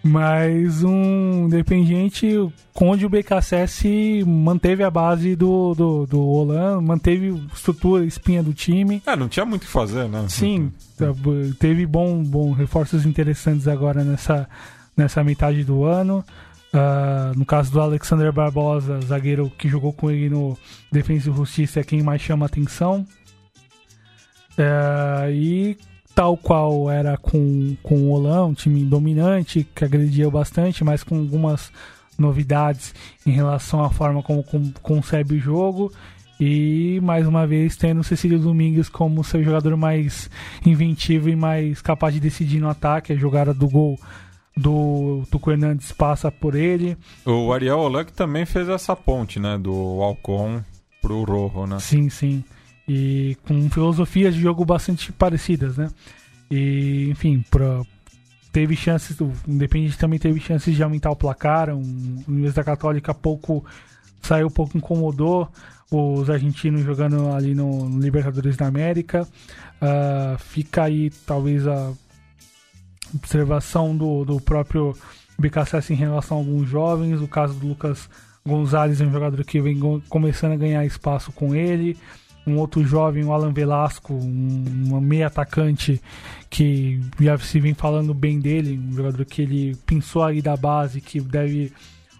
Mas 0.02 0.82
um 0.82 1.44
Independiente, 1.44 2.26
onde 2.80 3.04
o 3.04 3.08
BKSS 3.10 4.24
manteve 4.26 4.82
a 4.82 4.90
base 4.90 5.36
do, 5.36 5.74
do, 5.74 6.06
do 6.06 6.20
Olan, 6.22 6.80
manteve 6.80 7.38
estrutura, 7.54 8.06
espinha 8.06 8.42
do 8.42 8.54
time. 8.54 9.02
É, 9.04 9.14
não 9.14 9.28
tinha 9.28 9.44
muito 9.44 9.62
o 9.62 9.66
que 9.66 9.70
fazer, 9.70 10.08
né? 10.08 10.24
Sim, 10.28 10.72
teve 11.58 11.84
bom, 11.84 12.22
bom 12.22 12.52
reforços 12.52 13.04
interessantes 13.04 13.68
agora 13.68 14.02
nessa, 14.02 14.48
nessa 14.96 15.22
metade 15.22 15.64
do 15.64 15.84
ano. 15.84 16.24
Uh, 16.72 17.36
no 17.36 17.44
caso 17.44 17.72
do 17.72 17.80
Alexander 17.80 18.32
Barbosa, 18.32 19.00
zagueiro 19.00 19.50
que 19.58 19.68
jogou 19.68 19.92
com 19.92 20.10
ele 20.10 20.30
no 20.30 20.56
Defesa 20.90 21.30
e 21.30 21.34
Justiça, 21.34 21.80
é 21.80 21.84
quem 21.84 22.02
mais 22.02 22.22
chama 22.22 22.46
atenção. 22.46 23.04
Uh, 24.52 25.30
e 25.32 25.76
tal 26.14 26.36
qual 26.36 26.90
era 26.90 27.16
com, 27.16 27.76
com 27.82 27.96
o 27.96 28.10
Olan, 28.10 28.46
um 28.46 28.54
time 28.54 28.84
dominante, 28.84 29.66
que 29.74 29.84
agredia 29.84 30.30
bastante, 30.30 30.84
mas 30.84 31.02
com 31.02 31.18
algumas 31.18 31.72
novidades 32.18 32.94
em 33.26 33.30
relação 33.30 33.82
à 33.82 33.90
forma 33.90 34.22
como, 34.22 34.44
como 34.44 34.72
concebe 34.82 35.36
o 35.36 35.40
jogo. 35.40 35.92
E 36.38 37.00
mais 37.02 37.26
uma 37.26 37.46
vez 37.46 37.76
tendo 37.76 38.00
o 38.00 38.04
Cecílio 38.04 38.38
Domingues 38.38 38.88
como 38.88 39.24
seu 39.24 39.42
jogador 39.42 39.76
mais 39.76 40.30
inventivo 40.64 41.28
e 41.28 41.36
mais 41.36 41.82
capaz 41.82 42.14
de 42.14 42.20
decidir 42.20 42.60
no 42.60 42.68
ataque. 42.68 43.12
A 43.12 43.16
jogada 43.16 43.52
do 43.52 43.68
gol 43.68 43.98
do 44.60 45.22
Tuco 45.30 45.50
Hernandes 45.50 45.92
passa 45.92 46.30
por 46.30 46.54
ele. 46.54 46.96
O 47.24 47.52
Ariel 47.52 47.90
que 48.04 48.12
também 48.12 48.44
fez 48.44 48.68
essa 48.68 48.94
ponte, 48.94 49.38
né? 49.38 49.56
Do 49.58 49.72
Alcon 50.02 50.62
pro 51.00 51.24
Rojo, 51.24 51.66
né? 51.66 51.78
Sim, 51.78 52.08
sim 52.08 52.44
e 52.92 53.36
com 53.46 53.70
filosofias 53.70 54.34
de 54.34 54.40
jogo 54.40 54.64
bastante 54.64 55.12
parecidas, 55.12 55.76
né? 55.76 55.88
E, 56.50 57.08
enfim, 57.08 57.44
pra, 57.48 57.82
teve 58.50 58.74
chances, 58.74 59.20
o 59.20 59.32
Independente 59.46 59.96
também 59.96 60.18
teve 60.18 60.40
chances 60.40 60.74
de 60.74 60.82
aumentar 60.82 61.12
o 61.12 61.16
placar, 61.16 61.70
um, 61.70 62.24
a 62.26 62.30
Universidade 62.30 62.66
Católica 62.66 63.14
pouco 63.14 63.64
saiu 64.20 64.50
pouco 64.50 64.76
incomodou 64.76 65.48
os 65.88 66.28
argentinos 66.28 66.82
jogando 66.82 67.32
ali 67.32 67.54
no, 67.54 67.88
no 67.88 68.00
Libertadores 68.00 68.56
da 68.56 68.66
América. 68.66 69.22
Uh, 69.80 70.36
fica 70.38 70.84
aí 70.84 71.10
talvez 71.24 71.66
a 71.68 71.92
observação 73.14 73.96
do, 73.96 74.24
do 74.24 74.40
próprio 74.40 74.96
BKSS 75.38 75.92
em 75.92 75.96
relação 75.96 76.36
a 76.36 76.40
alguns 76.40 76.68
jovens. 76.68 77.20
O 77.20 77.28
caso 77.28 77.54
do 77.54 77.68
Lucas 77.68 78.08
Gonzalez 78.46 79.00
um 79.00 79.12
jogador 79.12 79.44
que 79.44 79.60
vem 79.60 79.78
começando 80.08 80.52
a 80.52 80.56
ganhar 80.56 80.84
espaço 80.84 81.32
com 81.32 81.54
ele 81.54 81.96
um 82.46 82.58
outro 82.58 82.84
jovem, 82.84 83.24
o 83.24 83.32
Alan 83.32 83.52
Velasco, 83.52 84.14
um, 84.14 84.94
um 84.94 85.00
meio 85.00 85.26
atacante 85.26 86.00
que 86.48 87.00
já 87.20 87.38
se 87.38 87.60
vem 87.60 87.74
falando 87.74 88.14
bem 88.14 88.40
dele, 88.40 88.78
um 88.78 88.92
jogador 88.92 89.24
que 89.24 89.42
ele 89.42 89.76
pensou 89.86 90.24
aí 90.24 90.40
da 90.42 90.56
base, 90.56 91.00
que 91.00 91.20
deve 91.20 91.72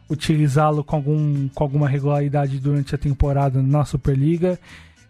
utilizá-lo 0.08 0.82
com, 0.84 0.96
algum, 0.96 1.48
com 1.48 1.64
alguma 1.64 1.88
regularidade 1.88 2.58
durante 2.58 2.94
a 2.94 2.98
temporada 2.98 3.62
na 3.62 3.84
Superliga. 3.84 4.58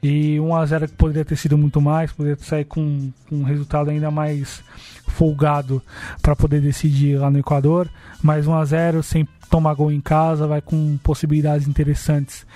E 0.02 0.40
1 0.40 0.54
a 0.54 0.66
0 0.66 0.88
que 0.88 0.94
poderia 0.94 1.24
ter 1.24 1.36
sido 1.36 1.58
muito 1.58 1.80
mais, 1.80 2.12
poderia 2.12 2.38
sair 2.42 2.64
com, 2.64 3.12
com 3.28 3.36
um 3.36 3.42
resultado 3.42 3.90
ainda 3.90 4.10
mais 4.10 4.62
folgado 5.08 5.82
para 6.22 6.34
poder 6.34 6.60
decidir 6.60 7.18
lá 7.18 7.30
no 7.30 7.38
Equador. 7.38 7.88
Mas 8.22 8.46
1 8.46 8.54
a 8.54 8.64
0 8.64 9.02
sem 9.02 9.28
tomar 9.50 9.74
gol 9.74 9.92
em 9.92 10.00
casa, 10.00 10.46
vai 10.46 10.62
com 10.62 10.96
possibilidades 11.02 11.68
interessantes 11.68 12.46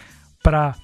para 0.42 0.74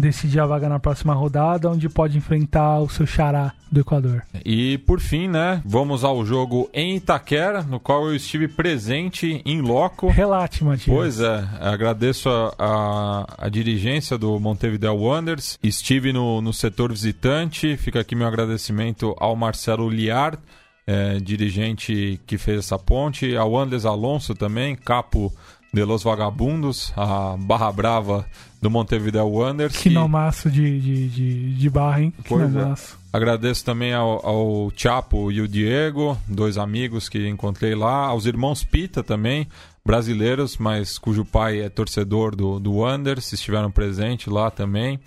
decidir 0.00 0.40
a 0.40 0.46
vaga 0.46 0.68
na 0.68 0.78
próxima 0.78 1.12
rodada, 1.12 1.70
onde 1.70 1.88
pode 1.88 2.16
enfrentar 2.16 2.80
o 2.80 2.88
seu 2.88 3.06
xará 3.06 3.52
do 3.70 3.80
Equador. 3.80 4.22
E 4.44 4.78
por 4.78 5.00
fim, 5.00 5.28
né, 5.28 5.60
vamos 5.66 6.02
ao 6.02 6.24
jogo 6.24 6.68
em 6.72 6.96
Itaquera, 6.96 7.62
no 7.62 7.78
qual 7.78 8.06
eu 8.06 8.16
estive 8.16 8.48
presente 8.48 9.42
em 9.44 9.60
loco. 9.60 10.08
Relate, 10.08 10.64
Matias. 10.64 10.96
Pois 10.96 11.20
é, 11.20 11.44
agradeço 11.60 12.30
a, 12.30 12.54
a, 12.58 13.46
a, 13.46 13.48
dirigência 13.50 14.16
do 14.16 14.38
Montevideo 14.40 14.94
Wanderers. 14.94 15.58
Estive 15.62 16.12
no, 16.12 16.40
no 16.40 16.54
setor 16.54 16.90
visitante, 16.90 17.76
fica 17.76 18.00
aqui 18.00 18.14
meu 18.14 18.26
agradecimento 18.26 19.14
ao 19.18 19.36
Marcelo 19.36 19.90
Liar, 19.90 20.38
é, 20.86 21.18
dirigente 21.20 22.18
que 22.26 22.38
fez 22.38 22.60
essa 22.60 22.78
ponte, 22.78 23.36
ao 23.36 23.56
Andes 23.56 23.84
Alonso 23.84 24.34
também, 24.34 24.74
capo 24.74 25.30
de 25.72 25.84
Los 25.84 26.02
Vagabundos, 26.02 26.92
a 26.96 27.34
barra 27.38 27.72
brava 27.72 28.26
do 28.60 28.70
Montevideo 28.70 29.26
Wanderers. 29.26 29.76
Que, 29.76 29.88
nomaço 29.88 30.50
de, 30.50 30.78
de, 30.78 31.08
de, 31.08 31.54
de 31.54 31.70
barra, 31.70 32.02
hein? 32.02 32.12
Que 32.22 32.28
pois 32.28 32.54
É. 32.54 32.74
Agradeço 33.12 33.64
também 33.64 33.92
ao, 33.92 34.24
ao 34.26 34.72
Chapo 34.76 35.32
e 35.32 35.40
o 35.40 35.48
Diego, 35.48 36.16
dois 36.28 36.56
amigos 36.58 37.08
que 37.08 37.26
encontrei 37.28 37.74
lá, 37.74 38.06
aos 38.06 38.26
irmãos 38.26 38.64
Pita 38.64 39.02
também, 39.02 39.46
brasileiros, 39.84 40.56
mas 40.56 40.98
cujo 40.98 41.24
pai 41.24 41.60
é 41.60 41.68
torcedor 41.68 42.36
do, 42.36 42.58
do 42.58 42.76
Wanderers, 42.76 43.32
estiveram 43.32 43.70
presentes 43.70 44.26
lá 44.32 44.50
também. 44.50 44.98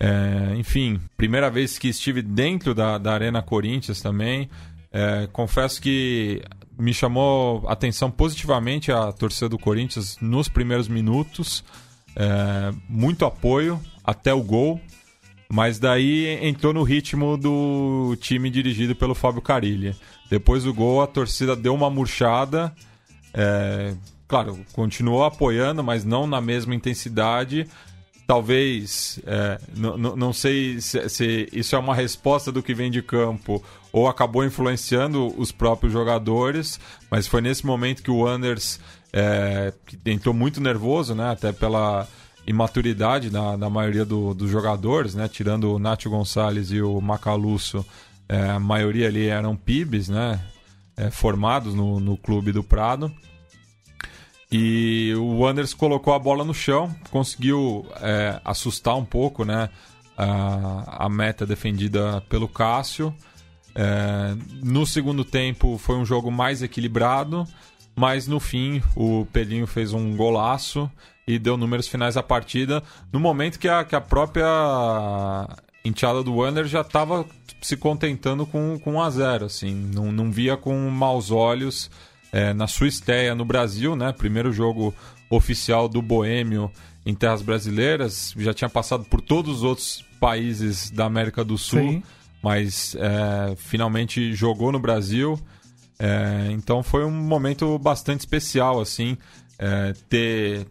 É, 0.00 0.54
enfim, 0.56 1.00
primeira 1.16 1.50
vez 1.50 1.78
que 1.78 1.88
estive 1.88 2.22
dentro 2.22 2.74
da, 2.74 2.98
da 2.98 3.12
Arena 3.12 3.42
Corinthians 3.42 4.00
também. 4.00 4.48
É, 4.92 5.28
confesso 5.32 5.80
que 5.82 6.42
me 6.78 6.94
chamou 6.94 7.68
atenção 7.68 8.10
positivamente 8.10 8.92
a 8.92 9.10
torcida 9.12 9.48
do 9.48 9.58
Corinthians 9.58 10.16
nos 10.20 10.48
primeiros 10.48 10.86
minutos. 10.86 11.64
É, 12.14 12.72
muito 12.88 13.24
apoio 13.24 13.80
até 14.04 14.32
o 14.32 14.42
gol, 14.42 14.80
mas 15.48 15.78
daí 15.78 16.38
entrou 16.40 16.72
no 16.72 16.82
ritmo 16.82 17.36
do 17.36 18.16
time 18.20 18.48
dirigido 18.48 18.94
pelo 18.94 19.14
Fábio 19.14 19.42
Carilli. 19.42 19.94
Depois 20.30 20.64
do 20.64 20.72
gol, 20.72 21.02
a 21.02 21.06
torcida 21.06 21.56
deu 21.56 21.74
uma 21.74 21.90
murchada. 21.90 22.72
É, 23.34 23.94
claro, 24.26 24.58
continuou 24.72 25.24
apoiando, 25.24 25.82
mas 25.82 26.04
não 26.04 26.26
na 26.26 26.40
mesma 26.40 26.74
intensidade. 26.74 27.66
Talvez, 28.26 29.18
é, 29.26 29.58
não 29.74 30.32
sei 30.34 30.80
se, 30.80 31.08
se 31.08 31.48
isso 31.50 31.74
é 31.74 31.78
uma 31.78 31.94
resposta 31.94 32.52
do 32.52 32.62
que 32.62 32.74
vem 32.74 32.90
de 32.90 33.02
campo 33.02 33.64
ou 33.92 34.08
acabou 34.08 34.44
influenciando 34.44 35.34
os 35.40 35.50
próprios 35.50 35.92
jogadores, 35.92 36.78
mas 37.10 37.26
foi 37.26 37.40
nesse 37.40 37.64
momento 37.64 38.02
que 38.02 38.10
o 38.10 38.26
Anders 38.26 38.80
é, 39.12 39.72
entrou 40.04 40.34
muito 40.34 40.60
nervoso, 40.60 41.14
né? 41.14 41.30
Até 41.30 41.52
pela 41.52 42.06
imaturidade 42.46 43.30
da, 43.30 43.56
da 43.56 43.68
maioria 43.68 44.04
do, 44.04 44.34
dos 44.34 44.50
jogadores, 44.50 45.14
né? 45.14 45.28
Tirando 45.28 45.74
o 45.74 45.78
Nacho 45.78 46.10
Gonçalves 46.10 46.70
e 46.70 46.80
o 46.80 47.00
Macalusso, 47.00 47.84
é, 48.28 48.50
a 48.50 48.60
maioria 48.60 49.08
ali 49.08 49.26
eram 49.26 49.56
PIBs, 49.56 50.08
né? 50.08 50.40
É, 50.96 51.10
formados 51.10 51.74
no, 51.74 52.00
no 52.00 52.16
clube 52.16 52.52
do 52.52 52.62
Prado. 52.62 53.12
E 54.50 55.14
o 55.16 55.46
Anders 55.46 55.74
colocou 55.74 56.14
a 56.14 56.18
bola 56.18 56.42
no 56.42 56.54
chão, 56.54 56.94
conseguiu 57.10 57.86
é, 58.00 58.40
assustar 58.44 58.96
um 58.96 59.04
pouco, 59.04 59.44
né? 59.44 59.68
A, 60.16 61.04
a 61.04 61.08
meta 61.08 61.46
defendida 61.46 62.22
pelo 62.28 62.48
Cássio. 62.48 63.14
É, 63.80 64.34
no 64.60 64.84
segundo 64.84 65.24
tempo 65.24 65.78
foi 65.78 65.94
um 65.94 66.04
jogo 66.04 66.32
mais 66.32 66.64
equilibrado, 66.64 67.46
mas 67.94 68.26
no 68.26 68.40
fim 68.40 68.82
o 68.96 69.24
Pelinho 69.32 69.68
fez 69.68 69.92
um 69.92 70.16
golaço 70.16 70.90
e 71.24 71.38
deu 71.38 71.56
números 71.56 71.86
finais 71.86 72.16
à 72.16 72.22
partida, 72.22 72.82
no 73.12 73.20
momento 73.20 73.56
que 73.56 73.68
a, 73.68 73.84
que 73.84 73.94
a 73.94 74.00
própria 74.00 74.48
enteada 75.84 76.24
do 76.24 76.34
Wander 76.34 76.64
já 76.64 76.80
estava 76.80 77.24
se 77.62 77.76
contentando 77.76 78.44
com, 78.44 78.80
com 78.80 78.94
1 78.94 79.00
a 79.00 79.10
0 79.10 79.44
assim, 79.44 79.72
não, 79.94 80.10
não 80.10 80.32
via 80.32 80.56
com 80.56 80.76
maus 80.90 81.30
olhos 81.30 81.88
é, 82.32 82.52
na 82.52 82.66
sua 82.66 82.88
estreia 82.88 83.32
no 83.32 83.44
Brasil, 83.44 83.94
né? 83.94 84.12
Primeiro 84.12 84.52
jogo 84.52 84.92
oficial 85.30 85.88
do 85.88 86.02
Boêmio 86.02 86.68
em 87.06 87.14
terras 87.14 87.42
brasileiras, 87.42 88.34
já 88.36 88.52
tinha 88.52 88.68
passado 88.68 89.04
por 89.04 89.20
todos 89.20 89.58
os 89.58 89.62
outros 89.62 90.04
países 90.18 90.90
da 90.90 91.04
América 91.04 91.44
do 91.44 91.56
Sul. 91.56 91.78
Sim 91.78 92.02
mas 92.42 92.94
é, 92.96 93.54
finalmente 93.56 94.32
jogou 94.34 94.72
no 94.72 94.78
Brasil. 94.78 95.38
É, 95.98 96.48
então 96.52 96.82
foi 96.82 97.04
um 97.04 97.10
momento 97.10 97.78
bastante 97.78 98.20
especial, 98.20 98.80
assim, 98.80 99.16
é, 99.58 99.92
ter 100.08 100.66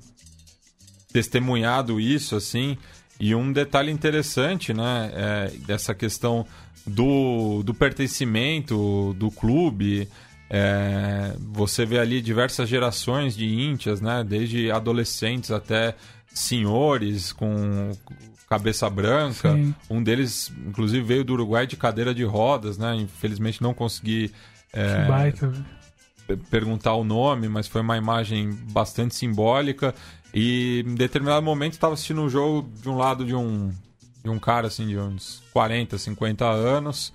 testemunhado 1.12 2.00
isso, 2.00 2.36
assim. 2.36 2.78
E 3.20 3.34
um 3.34 3.52
detalhe 3.52 3.92
interessante, 3.92 4.74
né, 4.74 5.12
é, 5.14 5.52
dessa 5.66 5.94
questão 5.94 6.46
do, 6.86 7.64
do 7.64 7.74
pertencimento 7.74 9.14
do 9.18 9.30
clube. 9.32 10.08
É, 10.50 11.36
você 11.40 11.86
vê 11.86 12.00
ali 12.00 12.22
diversas 12.22 12.70
gerações 12.70 13.36
de 13.36 13.46
íntias, 13.46 14.00
né, 14.00 14.24
desde 14.24 14.72
adolescentes 14.72 15.52
até 15.52 15.96
senhores 16.34 17.34
com 17.34 17.92
cabeça 18.48 18.90
branca. 18.90 19.54
Sim. 19.54 19.76
Um 19.90 20.02
deles, 20.02 20.52
inclusive, 20.66 21.06
veio 21.06 21.24
do 21.24 21.34
Uruguai 21.34 21.68
de 21.68 21.76
cadeira 21.76 22.14
de 22.14 22.24
rodas, 22.24 22.78
né? 22.78 22.96
Infelizmente 22.96 23.62
não 23.62 23.74
consegui 23.74 24.32
é, 24.74 25.06
baita, 25.06 25.52
perguntar 26.50 26.94
o 26.96 27.04
nome, 27.04 27.48
mas 27.48 27.68
foi 27.68 27.82
uma 27.82 27.98
imagem 27.98 28.52
bastante 28.72 29.16
simbólica. 29.16 29.94
E 30.34 30.84
em 30.86 30.96
determinado 30.96 31.42
momento 31.42 31.74
estava 31.74 31.94
assistindo 31.94 32.22
um 32.22 32.30
jogo 32.30 32.70
de 32.82 32.90
um 32.90 32.98
lado 32.98 33.26
de 33.26 33.36
um, 33.36 33.72
de 34.24 34.30
um 34.30 34.40
cara 34.40 34.68
assim 34.68 34.88
de 34.88 34.98
uns 34.98 35.42
40, 35.54 35.98
50 35.98 36.46
anos, 36.46 37.14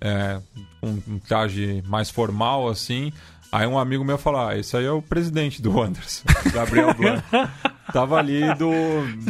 é, 0.00 0.40
com 0.80 1.00
um 1.06 1.18
traje 1.18 1.82
mais 1.86 2.10
formal 2.10 2.68
assim. 2.68 3.12
Aí 3.52 3.66
um 3.66 3.78
amigo 3.78 4.02
meu 4.02 4.16
falou: 4.16 4.48
ah, 4.48 4.56
esse 4.56 4.74
aí 4.74 4.86
é 4.86 4.90
o 4.90 5.02
presidente 5.02 5.60
do 5.60 5.78
Anderson, 5.78 6.24
Gabriel 6.54 6.94
Blanc. 6.96 7.22
Tava 7.92 8.16
ali 8.16 8.42
do, 8.54 8.70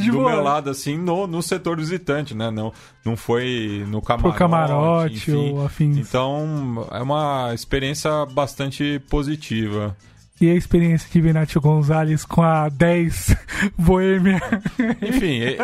do 0.01 0.12
meu 0.12 0.40
lado, 0.40 0.70
assim, 0.70 0.97
no, 0.97 1.27
no 1.27 1.43
setor 1.43 1.77
visitante, 1.78 2.32
né? 2.32 2.49
Não, 2.49 2.73
não 3.05 3.16
foi 3.16 3.85
no 3.89 4.01
camarote. 4.01 4.28
Pro 4.28 4.39
camarote 4.39 5.15
enfim. 5.15 5.51
ou 5.51 5.66
afins. 5.66 5.99
Então, 5.99 6.86
é 6.93 7.03
uma 7.03 7.51
experiência 7.53 8.24
bastante 8.27 9.01
positiva. 9.11 9.97
E 10.40 10.49
a 10.49 10.55
experiência 10.55 11.09
de 11.11 11.20
Venatio 11.20 11.61
Gonzalez 11.61 12.24
com 12.24 12.43
a 12.43 12.69
10 12.69 13.36
Boêmia? 13.77 14.40
Enfim, 15.01 15.40
é, 15.40 15.57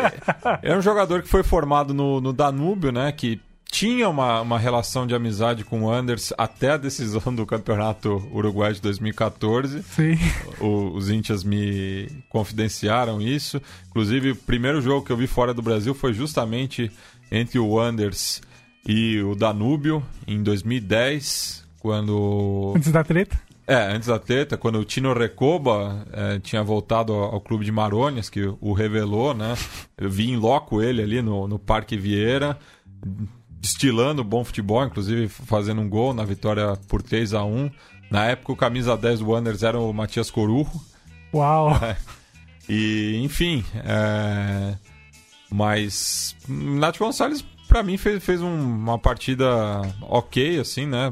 é, 0.61 0.77
um 0.77 0.81
jogador 0.81 1.21
que 1.21 1.29
foi 1.29 1.43
formado 1.43 1.93
no, 1.93 2.19
no 2.19 2.33
Danúbio, 2.33 2.91
né? 2.91 3.11
Que 3.13 3.39
tinha 3.71 4.09
uma, 4.09 4.41
uma 4.41 4.57
relação 4.57 5.05
de 5.05 5.13
amizade 5.13 5.63
com 5.63 5.83
o 5.83 5.91
Anders 5.91 6.33
até 6.37 6.71
a 6.71 6.77
decisão 6.77 7.33
do 7.33 7.45
Campeonato 7.45 8.27
Uruguai 8.33 8.73
de 8.73 8.81
2014. 8.81 9.83
Sim. 9.83 10.17
O, 10.59 10.95
os 10.95 11.09
índias 11.09 11.43
me 11.43 12.07
confidenciaram 12.29 13.21
isso. 13.21 13.61
Inclusive, 13.89 14.31
o 14.31 14.35
primeiro 14.35 14.81
jogo 14.81 15.05
que 15.05 15.11
eu 15.11 15.17
vi 15.17 15.27
fora 15.27 15.53
do 15.53 15.61
Brasil 15.61 15.93
foi 15.93 16.13
justamente 16.13 16.91
entre 17.31 17.59
o 17.59 17.79
Anders 17.79 18.41
e 18.85 19.21
o 19.21 19.35
Danúbio, 19.35 20.03
em 20.27 20.41
2010, 20.41 21.63
quando... 21.79 22.73
Antes 22.75 22.91
da 22.91 23.03
treta? 23.03 23.39
É, 23.67 23.93
antes 23.93 24.07
da 24.07 24.17
treta, 24.17 24.57
quando 24.57 24.79
o 24.79 24.83
Tino 24.83 25.13
Recoba 25.13 26.07
é, 26.11 26.39
tinha 26.39 26.63
voltado 26.63 27.13
ao, 27.13 27.35
ao, 27.35 27.41
clube 27.41 27.63
de 27.63 27.71
Marônias, 27.71 28.27
que 28.27 28.51
o 28.59 28.73
revelou, 28.73 29.35
né? 29.35 29.55
Eu 29.95 30.09
vi 30.09 30.31
em 30.31 30.37
loco 30.37 30.81
ele 30.81 31.03
ali 31.03 31.21
no, 31.21 31.47
no 31.47 31.59
Parque 31.59 31.95
Vieira 31.95 32.57
destilando 33.59 34.23
bom 34.23 34.43
futebol, 34.43 34.85
inclusive 34.85 35.27
fazendo 35.27 35.81
um 35.81 35.89
gol 35.89 36.13
na 36.13 36.23
vitória 36.23 36.77
por 36.87 37.01
3 37.01 37.33
a 37.33 37.43
1 37.43 37.69
Na 38.09 38.25
época, 38.25 38.53
o 38.53 38.55
camisa 38.55 38.97
10 38.97 39.19
do 39.19 39.29
Wanderers 39.29 39.63
era 39.63 39.79
o 39.79 39.93
Matias 39.93 40.31
Corujo. 40.31 40.71
Uau! 41.33 41.77
É. 41.83 41.97
E, 42.71 43.19
enfim, 43.23 43.65
é... 43.83 44.75
mas 45.49 46.35
Nath 46.47 46.99
Gonçalves, 46.99 47.43
para 47.67 47.81
mim, 47.81 47.97
fez, 47.97 48.23
fez 48.23 48.41
um, 48.43 48.47
uma 48.47 48.99
partida 48.99 49.81
ok, 50.03 50.59
assim, 50.59 50.85
né? 50.85 51.11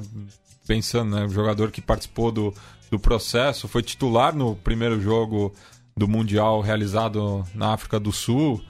Pensando, 0.68 1.16
né? 1.16 1.26
O 1.26 1.30
jogador 1.30 1.72
que 1.72 1.82
participou 1.82 2.32
do, 2.32 2.54
do 2.92 3.00
processo, 3.00 3.68
foi 3.68 3.82
titular 3.82 4.36
no 4.36 4.56
primeiro 4.56 5.02
jogo 5.02 5.52
do 5.96 6.08
Mundial 6.08 6.62
realizado 6.62 7.44
na 7.56 7.74
África 7.74 8.00
do 8.00 8.12
Sul. 8.12 8.62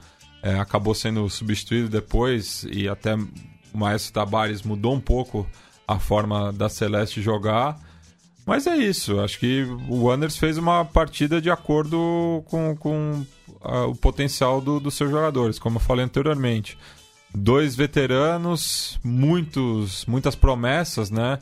É, 0.42 0.58
acabou 0.58 0.94
sendo 0.94 1.28
substituído 1.28 1.88
depois 1.88 2.64
e 2.70 2.88
até 2.88 3.16
o 3.72 3.78
Maestro 3.78 4.12
Tabares 4.12 4.62
mudou 4.62 4.94
um 4.94 5.00
pouco 5.00 5.46
a 5.86 5.98
forma 5.98 6.52
da 6.52 6.68
Celeste 6.68 7.22
jogar. 7.22 7.78
Mas 8.46 8.66
é 8.66 8.76
isso, 8.76 9.20
acho 9.20 9.38
que 9.38 9.62
o 9.88 10.04
Wanders 10.04 10.38
fez 10.38 10.56
uma 10.56 10.84
partida 10.84 11.40
de 11.40 11.50
acordo 11.50 12.42
com, 12.46 12.74
com 12.76 13.26
o 13.60 13.94
potencial 13.94 14.60
do, 14.60 14.80
dos 14.80 14.94
seus 14.94 15.10
jogadores, 15.10 15.58
como 15.58 15.76
eu 15.76 15.80
falei 15.80 16.04
anteriormente. 16.04 16.78
Dois 17.34 17.76
veteranos, 17.76 18.98
muitos, 19.04 20.06
muitas 20.06 20.34
promessas, 20.34 21.10
né? 21.10 21.38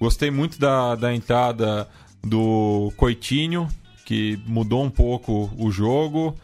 Gostei 0.00 0.30
muito 0.30 0.58
da, 0.58 0.96
da 0.96 1.14
entrada 1.14 1.88
do 2.24 2.92
Coitinho, 2.96 3.68
que 4.04 4.40
mudou 4.46 4.82
um 4.82 4.90
pouco 4.90 5.50
o 5.56 5.70
jogo. 5.70 6.36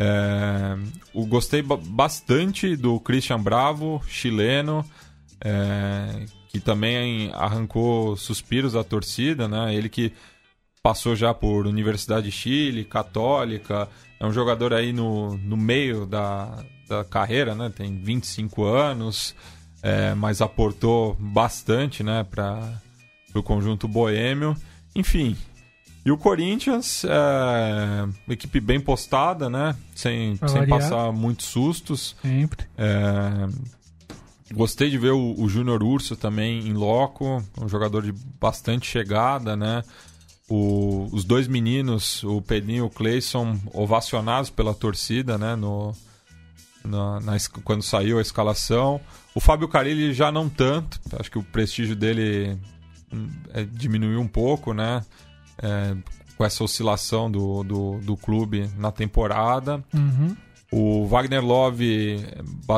É, 0.00 0.76
o, 1.12 1.26
gostei 1.26 1.60
bastante 1.60 2.76
do 2.76 3.00
Christian 3.00 3.40
Bravo, 3.40 4.00
chileno, 4.06 4.84
é, 5.44 6.24
que 6.48 6.60
também 6.60 7.32
arrancou 7.34 8.16
suspiros 8.16 8.74
da 8.74 8.84
torcida, 8.84 9.48
né? 9.48 9.74
Ele 9.74 9.88
que 9.88 10.12
passou 10.80 11.16
já 11.16 11.34
por 11.34 11.66
Universidade 11.66 12.26
de 12.26 12.32
Chile, 12.32 12.84
Católica, 12.84 13.88
é 14.20 14.24
um 14.24 14.32
jogador 14.32 14.72
aí 14.72 14.92
no, 14.92 15.36
no 15.38 15.56
meio 15.56 16.06
da, 16.06 16.64
da 16.88 17.04
carreira, 17.04 17.56
né? 17.56 17.68
Tem 17.68 18.00
25 18.00 18.64
anos, 18.64 19.34
é, 19.82 20.14
mas 20.14 20.40
aportou 20.40 21.16
bastante, 21.18 22.04
né, 22.04 22.24
para 22.24 22.80
o 23.34 23.42
conjunto 23.42 23.88
boêmio. 23.88 24.56
Enfim, 24.94 25.36
e 26.04 26.10
o 26.10 26.16
Corinthians, 26.16 27.04
é, 27.04 28.32
equipe 28.32 28.60
bem 28.60 28.80
postada, 28.80 29.50
né? 29.50 29.76
Sem, 29.94 30.36
sem 30.46 30.66
passar 30.66 31.12
muitos 31.12 31.46
sustos. 31.46 32.16
Sempre. 32.22 32.66
É, 32.76 33.48
gostei 34.54 34.90
de 34.90 34.98
ver 34.98 35.12
o, 35.12 35.34
o 35.38 35.48
Júnior 35.48 35.82
Urso 35.82 36.16
também 36.16 36.66
em 36.66 36.72
loco, 36.72 37.42
um 37.60 37.68
jogador 37.68 38.02
de 38.02 38.12
bastante 38.40 38.86
chegada, 38.86 39.56
né? 39.56 39.82
O, 40.48 41.08
os 41.12 41.24
dois 41.24 41.46
meninos, 41.46 42.24
o 42.24 42.40
Pedrinho 42.40 42.84
e 42.84 42.86
o 42.86 42.90
Cleison, 42.90 43.58
ovacionados 43.74 44.48
pela 44.48 44.72
torcida, 44.72 45.36
né? 45.36 45.54
No, 45.56 45.94
na, 46.84 47.20
na, 47.20 47.36
quando 47.64 47.82
saiu 47.82 48.18
a 48.18 48.22
escalação. 48.22 49.00
O 49.34 49.40
Fábio 49.40 49.68
Carilli 49.68 50.14
já 50.14 50.32
não 50.32 50.48
tanto, 50.48 50.98
acho 51.18 51.30
que 51.30 51.38
o 51.38 51.42
prestígio 51.42 51.94
dele 51.94 52.56
hum, 53.12 53.28
é, 53.52 53.62
diminuiu 53.64 54.20
um 54.20 54.28
pouco, 54.28 54.72
né? 54.72 55.04
É, 55.62 55.96
com 56.36 56.44
essa 56.44 56.62
oscilação 56.62 57.28
do, 57.28 57.64
do, 57.64 57.98
do, 57.98 58.16
clube 58.16 58.70
na 58.78 58.92
temporada. 58.92 59.82
Uhum. 59.92 60.36
O 60.70 61.06
Wagner 61.06 61.44
Love, 61.44 62.24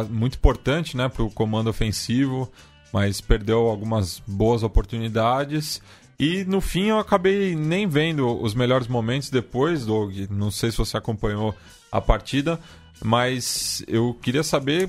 muito 0.08 0.36
importante 0.36 0.96
né, 0.96 1.10
para 1.10 1.22
o 1.22 1.30
comando 1.30 1.68
ofensivo, 1.68 2.50
mas 2.90 3.20
perdeu 3.20 3.68
algumas 3.68 4.22
boas 4.26 4.62
oportunidades. 4.62 5.82
E 6.18 6.44
no 6.44 6.60
fim 6.62 6.86
eu 6.86 6.98
acabei 6.98 7.54
nem 7.54 7.86
vendo 7.86 8.42
os 8.42 8.54
melhores 8.54 8.88
momentos 8.88 9.28
depois, 9.28 9.84
Doug. 9.84 10.14
Não 10.30 10.50
sei 10.50 10.70
se 10.70 10.78
você 10.78 10.96
acompanhou 10.96 11.54
a 11.92 12.00
partida, 12.00 12.58
mas 13.02 13.84
eu 13.86 14.14
queria 14.22 14.42
saber 14.42 14.88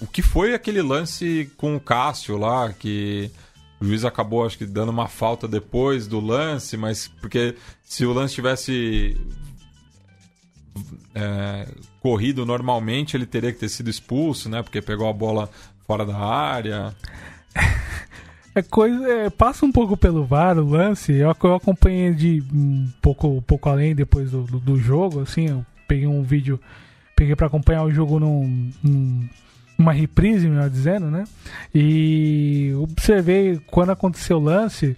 o 0.00 0.06
que 0.06 0.20
foi 0.20 0.54
aquele 0.54 0.82
lance 0.82 1.50
com 1.56 1.76
o 1.76 1.80
Cássio 1.80 2.36
lá, 2.36 2.72
que 2.72 3.30
o 3.80 3.84
juiz 3.84 4.04
acabou, 4.04 4.44
acho 4.44 4.58
que, 4.58 4.66
dando 4.66 4.90
uma 4.90 5.08
falta 5.08 5.48
depois 5.48 6.06
do 6.06 6.20
lance, 6.20 6.76
mas 6.76 7.08
porque 7.08 7.56
se 7.82 8.06
o 8.06 8.12
lance 8.12 8.34
tivesse 8.34 9.16
é, 11.14 11.68
corrido 12.00 12.44
normalmente, 12.46 13.16
ele 13.16 13.26
teria 13.26 13.52
que 13.52 13.58
ter 13.58 13.68
sido 13.68 13.90
expulso, 13.90 14.48
né? 14.48 14.62
Porque 14.62 14.80
pegou 14.80 15.08
a 15.08 15.12
bola 15.12 15.50
fora 15.86 16.04
da 16.04 16.16
área. 16.16 16.94
É 18.56 18.62
coisa, 18.62 19.08
é, 19.08 19.30
passa 19.30 19.66
um 19.66 19.72
pouco 19.72 19.96
pelo 19.96 20.24
VAR 20.24 20.56
o 20.58 20.70
lance. 20.70 21.12
Eu, 21.12 21.34
eu 21.42 21.54
acompanhei 21.56 22.14
de 22.14 22.40
um 22.52 22.88
pouco, 23.02 23.26
um 23.26 23.42
pouco 23.42 23.68
além 23.68 23.96
depois 23.96 24.30
do, 24.30 24.44
do, 24.44 24.60
do 24.60 24.76
jogo, 24.76 25.22
assim. 25.22 25.48
Eu 25.48 25.66
peguei 25.88 26.06
um 26.06 26.22
vídeo, 26.22 26.60
peguei 27.16 27.34
para 27.34 27.48
acompanhar 27.48 27.82
o 27.82 27.90
jogo 27.90 28.20
num, 28.20 28.70
num 28.80 29.28
uma 29.78 29.92
reprise, 29.92 30.48
melhor 30.48 30.70
dizendo, 30.70 31.10
né? 31.10 31.24
E 31.74 32.72
observei 32.78 33.60
quando 33.66 33.90
aconteceu 33.90 34.36
o 34.36 34.42
lance. 34.42 34.96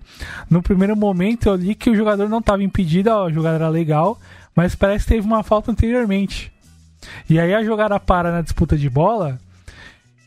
No 0.51 0.63
primeiro 0.63 0.97
momento 0.97 1.49
eu 1.49 1.55
li 1.55 1.75
que 1.75 1.91
o 1.91 1.97
jogador 1.97 2.29
não 2.29 2.39
estava 2.39 2.63
impedido, 2.63 3.11
a 3.11 3.31
jogada 3.31 3.57
era 3.57 3.69
legal, 3.69 4.19
mas 4.55 4.75
parece 4.75 5.07
que 5.07 5.15
teve 5.15 5.27
uma 5.27 5.43
falta 5.43 5.71
anteriormente. 5.71 6.53
E 7.29 7.39
aí 7.39 7.55
a 7.55 7.65
jogada 7.65 7.99
para 7.99 8.31
na 8.31 8.43
disputa 8.43 8.77
de 8.77 8.89
bola. 8.91 9.39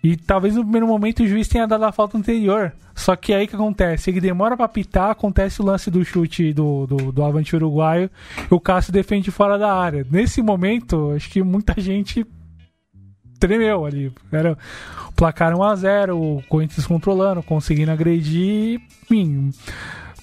E 0.02 0.16
talvez 0.16 0.56
no 0.56 0.64
primeiro 0.64 0.88
momento 0.88 1.24
o 1.24 1.28
juiz 1.28 1.48
tenha 1.48 1.68
dado 1.68 1.84
a 1.84 1.92
falta 1.92 2.18
anterior. 2.18 2.72
Só 2.96 3.16
que 3.16 3.34
aí 3.34 3.48
que 3.48 3.56
acontece? 3.56 4.10
Ele 4.10 4.20
demora 4.20 4.58
para 4.58 4.68
pitar, 4.68 5.12
acontece 5.12 5.62
o 5.62 5.66
lance 5.66 5.90
do 5.92 6.04
chute 6.04 6.54
do, 6.54 6.86
do, 6.86 7.12
do 7.12 7.24
Avante 7.24 7.56
Uruguaio, 7.56 8.10
o 8.50 8.60
Cássio 8.60 8.92
defende 8.92 9.32
fora 9.32 9.58
da 9.58 9.74
área. 9.74 10.06
Nesse 10.10 10.42
momento, 10.42 11.14
acho 11.16 11.30
que 11.30 11.42
muita 11.42 11.80
gente 11.80 12.26
tremeu 13.40 13.86
ali. 13.86 14.11
Era 14.32 14.57
o 15.07 15.11
placar 15.14 15.53
1x0, 15.53 16.14
o 16.14 16.44
Corinthians 16.48 16.86
controlando, 16.86 17.41
conseguindo 17.41 17.91
agredir, 17.91 18.82
enfim, 19.03 19.52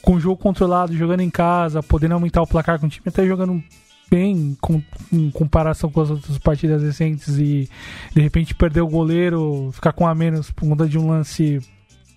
com 0.02 0.14
o 0.14 0.20
jogo 0.20 0.36
controlado, 0.36 0.96
jogando 0.96 1.20
em 1.20 1.30
casa, 1.30 1.82
podendo 1.82 2.14
aumentar 2.14 2.42
o 2.42 2.46
placar 2.46 2.78
com 2.78 2.86
o 2.86 2.88
time 2.88 3.08
até 3.08 3.26
jogando 3.26 3.62
bem 4.08 4.56
com, 4.60 4.80
em 5.12 5.30
comparação 5.30 5.90
com 5.90 6.00
as 6.00 6.10
outras 6.10 6.38
partidas 6.38 6.82
recentes 6.82 7.38
e 7.38 7.68
de 8.14 8.20
repente 8.20 8.54
perder 8.54 8.80
o 8.80 8.88
goleiro, 8.88 9.70
ficar 9.72 9.92
com 9.92 10.06
a 10.06 10.14
menos 10.14 10.50
por 10.50 10.68
conta 10.68 10.88
de 10.88 10.98
um 10.98 11.08
lance 11.08 11.60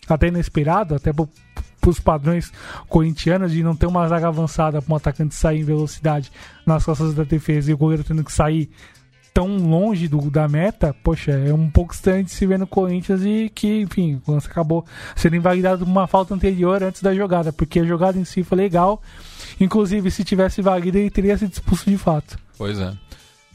até 0.07 0.27
inesperado, 0.27 0.95
até 0.95 1.11
para 1.11 1.27
os 1.87 1.99
padrões 1.99 2.51
corintianos 2.87 3.51
de 3.51 3.63
não 3.63 3.75
ter 3.75 3.87
uma 3.87 4.07
zaga 4.07 4.27
avançada 4.27 4.81
para 4.81 4.93
um 4.93 4.97
atacante 4.97 5.33
sair 5.33 5.61
em 5.61 5.63
velocidade 5.63 6.31
nas 6.65 6.85
costas 6.85 7.13
da 7.13 7.23
defesa 7.23 7.71
e 7.71 7.73
o 7.73 7.77
goleiro 7.77 8.03
tendo 8.03 8.23
que 8.23 8.31
sair 8.31 8.69
tão 9.33 9.57
longe 9.57 10.07
do, 10.07 10.29
da 10.29 10.47
meta, 10.47 10.95
poxa, 11.03 11.31
é 11.31 11.53
um 11.53 11.69
pouco 11.69 11.93
distante 11.93 12.31
se 12.31 12.45
ver 12.45 12.59
no 12.59 12.67
Corinthians 12.67 13.21
e 13.23 13.49
que, 13.53 13.81
enfim, 13.81 14.21
o 14.25 14.31
lance 14.31 14.47
acabou 14.47 14.85
sendo 15.15 15.35
invalidado 15.35 15.85
por 15.85 15.91
uma 15.91 16.07
falta 16.07 16.33
anterior 16.33 16.83
antes 16.83 17.01
da 17.01 17.13
jogada, 17.13 17.53
porque 17.53 17.79
a 17.79 17.85
jogada 17.85 18.17
em 18.17 18.25
si 18.25 18.43
foi 18.43 18.57
legal. 18.57 19.01
Inclusive, 19.59 20.09
se 20.11 20.23
tivesse 20.23 20.61
válido, 20.61 20.97
ele 20.97 21.09
teria 21.09 21.37
sido 21.37 21.51
expulso 21.51 21.89
de 21.89 21.97
fato. 21.97 22.37
Pois 22.57 22.79
é. 22.79 22.93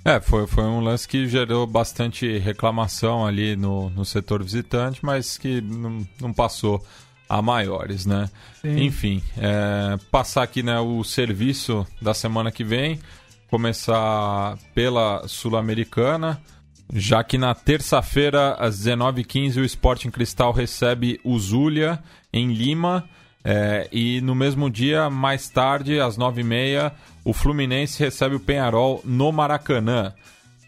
É, 0.05 0.21
foi, 0.21 0.47
foi 0.47 0.65
um 0.65 0.81
lance 0.81 1.09
que 1.09 1.27
gerou 1.27 1.67
bastante 1.67 2.39
reclamação 2.39 3.27
ali 3.27 3.57
no, 3.57 3.89
no 3.89 4.05
setor 4.05 4.43
visitante, 4.43 5.01
mas 5.03 5.39
que 5.39 5.63
não, 5.63 6.07
não 6.21 6.33
passou 6.33 6.85
a 7.27 7.41
maiores, 7.41 8.05
né? 8.05 8.29
Sim. 8.61 8.85
Enfim, 8.85 9.23
é, 9.39 9.97
passar 10.11 10.43
aqui 10.43 10.63
né, 10.63 10.79
o 10.79 11.03
serviço 11.03 11.87
da 12.03 12.13
semana 12.13 12.53
que 12.53 12.63
vem 12.63 13.01
começar 13.55 14.59
pela 14.75 15.29
Sul-Americana, 15.29 16.43
já 16.93 17.23
que 17.23 17.39
na 17.39 17.55
terça-feira, 17.55 18.55
às 18.55 18.81
19h15, 18.81 19.59
o 19.59 19.65
Sporting 19.65 20.11
Cristal 20.11 20.51
recebe 20.51 21.21
o 21.23 21.39
Zulia 21.39 22.03
em 22.33 22.53
Lima. 22.53 23.09
É, 23.45 23.89
e 23.93 24.21
no 24.23 24.35
mesmo 24.35 24.69
dia, 24.69 25.09
mais 25.09 25.49
tarde, 25.49 26.01
às 26.01 26.19
9h30, 26.19 26.91
o 27.25 27.33
Fluminense 27.33 28.03
recebe 28.03 28.35
o 28.35 28.41
Penharol 28.41 29.01
no 29.05 29.31
Maracanã. 29.31 30.13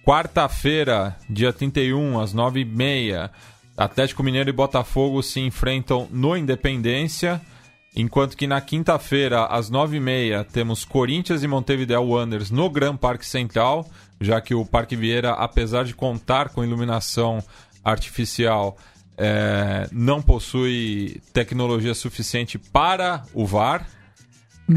Quarta-feira, 0.05 1.17
dia 1.29 1.53
31, 1.53 2.21
às 2.21 2.33
9h30, 2.33 3.29
Atlético 3.77 4.23
Mineiro 4.23 4.49
e 4.49 4.53
Botafogo 4.53 5.25
se 5.25 5.41
enfrentam 5.41 6.07
no 6.13 6.37
Independência. 6.37 7.41
Enquanto 7.97 8.37
que 8.37 8.47
na 8.47 8.61
quinta-feira, 8.61 9.47
às 9.47 9.71
nove 9.71 9.97
e 9.97 10.01
meia, 10.01 10.45
temos 10.45 10.85
Corinthians 10.85 11.43
e 11.43 11.49
Montevideo 11.49 12.03
Wanderers 12.03 12.51
no 12.51 12.69
Gran 12.69 12.95
Parque 12.95 13.25
Central, 13.25 13.89
já 14.21 14.39
que 14.39 14.55
o 14.55 14.67
Parque 14.67 14.95
Vieira, 14.95 15.31
apesar 15.31 15.83
de 15.85 15.95
contar 15.95 16.51
com 16.51 16.63
iluminação 16.63 17.43
artificial, 17.83 18.77
é, 19.17 19.89
não 19.91 20.21
possui 20.21 21.23
tecnologia 21.33 21.95
suficiente 21.95 22.59
para 22.59 23.23
o 23.33 23.47
VAR. 23.47 23.89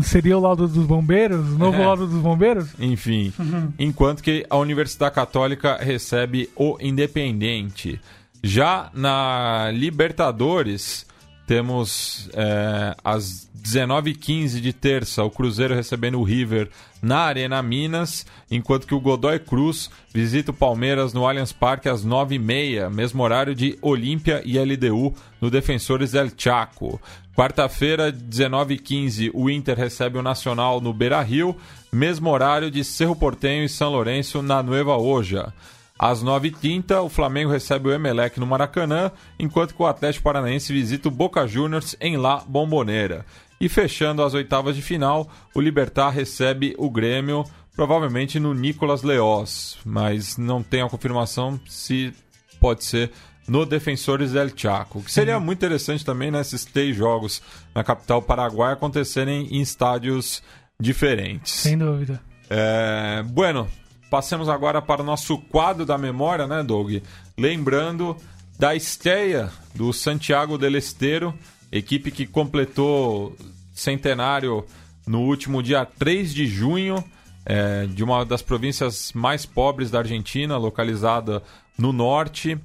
Seria 0.02 0.38
o 0.38 0.42
lado 0.42 0.66
dos 0.66 0.86
bombeiros? 0.86 1.46
O 1.50 1.58
novo 1.58 1.82
é. 1.82 1.86
lado 1.86 2.08
dos 2.08 2.22
bombeiros? 2.22 2.70
Enfim. 2.80 3.34
Uhum. 3.38 3.74
Enquanto 3.78 4.24
que 4.24 4.46
a 4.50 4.56
Universidade 4.56 5.16
Católica 5.16 5.78
recebe 5.82 6.50
o 6.56 6.78
Independente. 6.80 8.00
Já 8.42 8.90
na 8.94 9.72
Libertadores, 9.74 11.06
temos 11.50 12.30
é, 12.34 12.96
às 13.04 13.50
19h15 13.60 14.62
de 14.62 14.72
terça 14.72 15.24
o 15.24 15.32
Cruzeiro 15.32 15.74
recebendo 15.74 16.20
o 16.20 16.24
River 16.24 16.70
na 17.02 17.22
Arena 17.22 17.60
Minas, 17.64 18.24
enquanto 18.52 18.86
que 18.86 18.94
o 18.94 19.00
Godoy 19.00 19.40
Cruz 19.40 19.90
visita 20.14 20.52
o 20.52 20.54
Palmeiras 20.54 21.12
no 21.12 21.26
Allianz 21.26 21.52
Parque 21.52 21.90
às 21.90 22.06
9h30, 22.06 22.92
mesmo 22.92 23.24
horário 23.24 23.56
de 23.56 23.80
Olímpia 23.82 24.44
e 24.46 24.60
LDU 24.60 25.12
no 25.42 25.50
Defensores 25.50 26.12
del 26.12 26.30
Chaco. 26.38 27.02
Quarta-feira, 27.36 28.14
19h15, 28.14 29.32
o 29.34 29.50
Inter 29.50 29.76
recebe 29.76 30.20
o 30.20 30.22
Nacional 30.22 30.80
no 30.80 30.94
Beira 30.94 31.20
Rio, 31.24 31.58
mesmo 31.92 32.30
horário 32.30 32.70
de 32.70 32.84
Cerro 32.84 33.16
Portenho 33.16 33.64
e 33.64 33.70
São 33.70 33.90
Lourenço 33.90 34.44
na 34.44 34.62
Nueva 34.62 34.98
Oja. 34.98 35.52
Às 36.00 36.24
9h30, 36.24 37.04
o 37.04 37.10
Flamengo 37.10 37.52
recebe 37.52 37.90
o 37.90 37.94
Emelec 37.94 38.40
no 38.40 38.48
Maracanã, 38.48 39.12
enquanto 39.38 39.76
que 39.76 39.82
o 39.82 39.86
Atlético 39.86 40.24
Paranaense 40.24 40.72
visita 40.72 41.10
o 41.10 41.12
Boca 41.12 41.46
Juniors 41.46 41.94
em 42.00 42.16
La 42.16 42.38
Bombonera. 42.38 43.26
E 43.60 43.68
fechando 43.68 44.24
as 44.24 44.34
oitavas 44.34 44.78
de 44.78 44.82
final, 44.82 45.30
o 45.54 45.60
Libertar 45.60 46.12
recebe 46.12 46.74
o 46.78 46.90
Grêmio, 46.90 47.44
provavelmente 47.76 48.40
no 48.40 48.54
Nicolas 48.54 49.04
Leoz, 49.04 49.78
mas 49.84 50.38
não 50.38 50.64
tem 50.64 50.82
a 50.82 50.88
confirmação 50.88 51.60
se 51.68 52.14
pode 52.62 52.86
ser 52.86 53.12
no 53.46 53.66
Defensores 53.66 54.32
del 54.32 54.50
Chaco. 54.56 55.04
Que 55.04 55.12
seria 55.12 55.38
muito 55.38 55.58
interessante 55.58 56.06
também 56.06 56.32
nesses 56.32 56.66
né, 56.66 56.72
três 56.74 56.96
jogos 56.96 57.42
na 57.76 57.84
capital 57.84 58.22
paraguaia 58.22 58.74
acontecerem 58.74 59.48
em 59.52 59.60
estádios 59.60 60.42
diferentes. 60.80 61.52
Sem 61.52 61.78
dúvida. 61.78 62.22
É, 62.50 63.22
bueno, 63.28 63.68
Passemos 64.10 64.50
agora 64.50 64.82
para 64.82 65.02
o 65.02 65.06
nosso 65.06 65.38
quadro 65.38 65.86
da 65.86 65.98
memória, 65.98 66.48
né, 66.48 66.64
Doug? 66.64 66.96
Lembrando 67.38 68.18
da 68.58 68.76
estreia 68.76 69.50
do 69.76 69.94
Santiago 69.94 70.58
del 70.58 70.76
Estero, 70.76 71.34
equipe 71.72 72.12
que 72.12 72.26
completou 72.26 73.36
centenário 73.74 74.66
no 75.06 75.22
último 75.22 75.62
dia 75.62 75.86
3 75.86 76.34
de 76.34 76.48
junho, 76.48 77.04
é, 77.46 77.86
de 77.86 78.04
uma 78.04 78.26
das 78.26 78.42
províncias 78.42 79.14
mais 79.14 79.46
pobres 79.46 79.90
da 79.90 80.00
Argentina, 80.00 80.58
localizada 80.58 81.42
no 81.78 81.94
norte, 81.94 82.60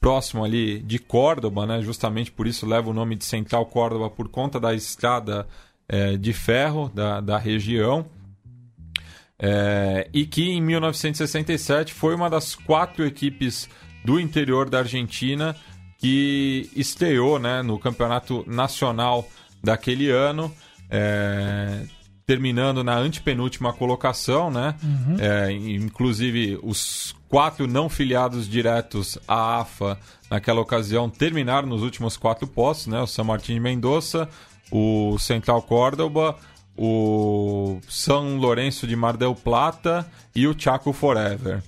próximo 0.00 0.44
ali 0.44 0.80
de 0.80 0.98
Córdoba, 0.98 1.66
né? 1.66 1.80
justamente 1.82 2.30
por 2.30 2.46
isso 2.46 2.66
leva 2.66 2.90
o 2.90 2.94
nome 2.94 3.16
de 3.16 3.24
Central 3.24 3.66
Córdoba, 3.66 4.10
por 4.10 4.28
conta 4.28 4.58
da 4.58 4.74
estrada 4.74 5.46
é, 5.88 6.16
de 6.16 6.32
ferro 6.32 6.90
da, 6.94 7.20
da 7.20 7.38
região. 7.38 8.06
É, 9.38 10.08
e 10.12 10.24
que 10.26 10.50
em 10.50 10.62
1967 10.62 11.92
foi 11.92 12.14
uma 12.14 12.30
das 12.30 12.54
quatro 12.54 13.04
equipes 13.04 13.68
do 14.04 14.18
interior 14.18 14.70
da 14.70 14.78
Argentina 14.78 15.54
que 15.98 16.70
estreou 16.74 17.38
né, 17.38 17.62
no 17.62 17.78
campeonato 17.78 18.44
nacional 18.46 19.28
daquele 19.62 20.10
ano, 20.10 20.52
é, 20.90 21.82
terminando 22.26 22.82
na 22.82 22.96
antepenúltima 22.96 23.72
colocação, 23.72 24.50
né? 24.50 24.74
Uhum. 24.82 25.16
É, 25.18 25.52
inclusive 25.52 26.58
os 26.62 27.14
quatro 27.28 27.66
não 27.66 27.88
filiados 27.88 28.48
diretos 28.48 29.18
à 29.26 29.60
AFA 29.60 29.98
naquela 30.30 30.60
ocasião 30.60 31.08
terminaram 31.08 31.68
nos 31.68 31.82
últimos 31.82 32.16
quatro 32.16 32.46
postos, 32.46 32.88
né? 32.88 33.00
O 33.00 33.06
São 33.06 33.24
Martin 33.24 33.54
de 33.54 33.60
Mendoza, 33.60 34.28
o 34.70 35.16
Central 35.18 35.62
Córdoba, 35.62 36.36
o 36.76 37.80
São 37.88 38.36
Lourenço 38.36 38.86
de 38.86 38.94
Mar 38.94 39.16
del 39.16 39.34
Plata 39.34 40.06
e 40.34 40.46
o 40.46 40.54
Chaco 40.58 40.92
Forever. 40.92 41.62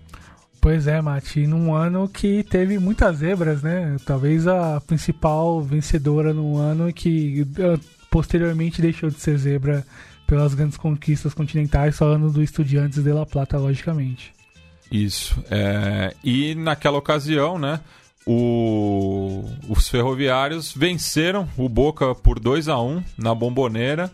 Pois 0.60 0.86
é, 0.86 1.01
Mati, 1.01 1.47
num 1.47 1.74
ano 1.74 2.09
que 2.09 2.43
teve 2.43 2.78
muitas 2.78 3.18
zebras, 3.18 3.62
né? 3.62 3.97
Talvez 4.05 4.47
a 4.47 4.80
principal 4.80 5.62
vencedora 5.62 6.35
num 6.35 6.56
ano 6.56 6.93
que 6.93 7.47
eh, 7.59 7.78
posteriormente 8.10 8.82
deixou 8.82 9.09
de 9.09 9.20
ser 9.20 9.39
zebra 9.39 9.86
pelas 10.26 10.55
grandes 10.55 10.76
conquistas 10.76 11.32
continentais, 11.32 11.97
falando 11.97 12.30
do 12.30 12.43
Estudiantes 12.43 13.02
de 13.02 13.12
La 13.12 13.24
Plata, 13.24 13.56
logicamente. 13.56 14.32
Isso. 14.90 15.43
É... 15.51 16.14
E 16.24 16.55
naquela 16.55 16.98
ocasião, 16.98 17.59
né? 17.59 17.80
O... 18.26 19.44
Os 19.68 19.89
ferroviários 19.89 20.72
venceram 20.74 21.48
o 21.56 21.68
Boca 21.68 22.14
por 22.14 22.39
2 22.39 22.68
a 22.68 22.80
1 22.80 23.02
na 23.16 23.35
Bomboneira 23.35 24.12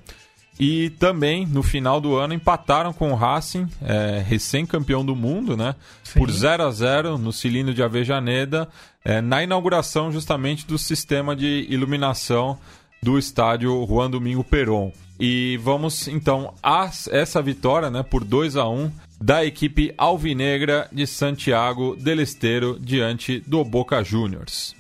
e 0.59 0.91
também, 0.91 1.47
no 1.47 1.63
final 1.63 2.01
do 2.01 2.17
ano, 2.17 2.35
empataram 2.35 2.93
com 2.93 3.11
o 3.13 3.15
Racing, 3.15 3.69
é, 3.83 4.23
recém-campeão 4.25 5.05
do 5.05 5.17
mundo, 5.17 5.57
né? 5.57 5.75
Sim. 6.03 6.19
Por 6.19 6.31
0 6.31 6.65
a 6.65 6.71
0 6.71 7.19
no 7.19 7.33
cilindro 7.33 7.75
de 7.75 7.83
Avejaneda, 7.83 8.69
é, 9.05 9.21
na 9.21 9.43
inauguração 9.43 10.13
justamente 10.13 10.67
do 10.67 10.79
sistema 10.79 11.35
de 11.35 11.67
iluminação 11.69 12.59
do 13.03 13.19
estádio 13.19 13.85
Juan 13.87 14.11
Domingo 14.11 14.45
Peron. 14.45 14.93
E 15.19 15.59
vamos 15.63 16.09
então 16.09 16.55
a 16.63 16.91
essa 17.11 17.43
vitória, 17.43 17.91
né, 17.91 18.03
por 18.03 18.25
2 18.25 18.57
a 18.57 18.69
1 18.69 18.91
da 19.21 19.45
equipe 19.45 19.93
alvinegra 19.97 20.89
de 20.93 21.07
Santiago 21.07 21.97
del 21.97 22.21
Estero 22.21 22.79
diante 22.81 23.41
do 23.47 23.65
Boca 23.65 24.03
Juniors. 24.03 24.75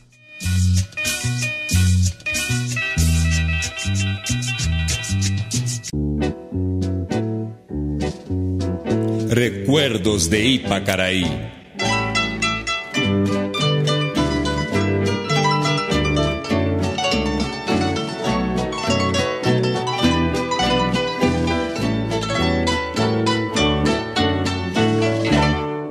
Recuerdos 9.35 10.31
de 10.31 10.47
Ipacaraí. 10.47 11.25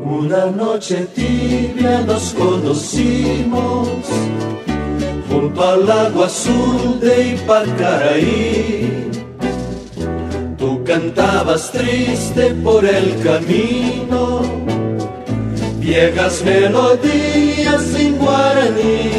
Una 0.05 0.45
noche 0.45 1.05
tibia 1.13 1.99
nos 2.07 2.33
conocimos 2.35 3.89
junto 5.27 5.67
al 5.67 5.91
agua 5.91 6.27
azul 6.27 6.97
de 7.01 7.33
Ipacaraí 7.33 9.12
cantabas 10.93 11.71
triste 11.71 12.53
por 12.63 12.85
el 12.85 13.19
camino, 13.23 14.41
viejas 15.79 16.43
melodías 16.43 17.95
en 17.95 18.17
guaraní. 18.19 19.11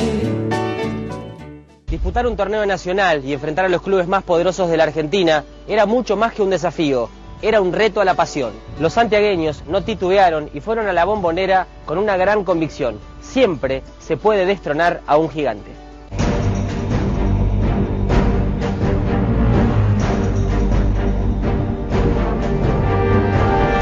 Disputar 1.88 2.28
un 2.28 2.36
torneo 2.36 2.64
nacional 2.64 3.24
y 3.24 3.32
enfrentar 3.32 3.64
a 3.64 3.68
los 3.68 3.82
clubes 3.82 4.06
más 4.06 4.22
poderosos 4.22 4.70
de 4.70 4.76
la 4.76 4.84
Argentina 4.84 5.44
era 5.66 5.84
mucho 5.84 6.16
más 6.16 6.32
que 6.32 6.42
un 6.42 6.50
desafío, 6.50 7.08
era 7.42 7.60
un 7.60 7.72
reto 7.72 8.00
a 8.00 8.04
la 8.04 8.14
pasión. 8.14 8.52
Los 8.78 8.92
santiagueños 8.92 9.64
no 9.66 9.82
titubearon 9.82 10.50
y 10.54 10.60
fueron 10.60 10.86
a 10.86 10.92
la 10.92 11.04
bombonera 11.04 11.66
con 11.86 11.98
una 11.98 12.16
gran 12.16 12.44
convicción. 12.44 13.00
Siempre 13.20 13.82
se 13.98 14.16
puede 14.16 14.46
destronar 14.46 15.00
a 15.08 15.16
un 15.16 15.28
gigante. 15.28 15.72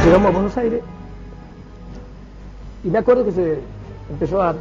Llegamos 0.05 0.31
a 0.31 0.33
Buenos 0.33 0.57
Aires 0.57 0.83
y 2.83 2.89
me 2.89 2.99
acuerdo 2.99 3.25
que 3.25 3.31
se 3.31 3.61
empezó 4.11 4.43
a 4.43 4.55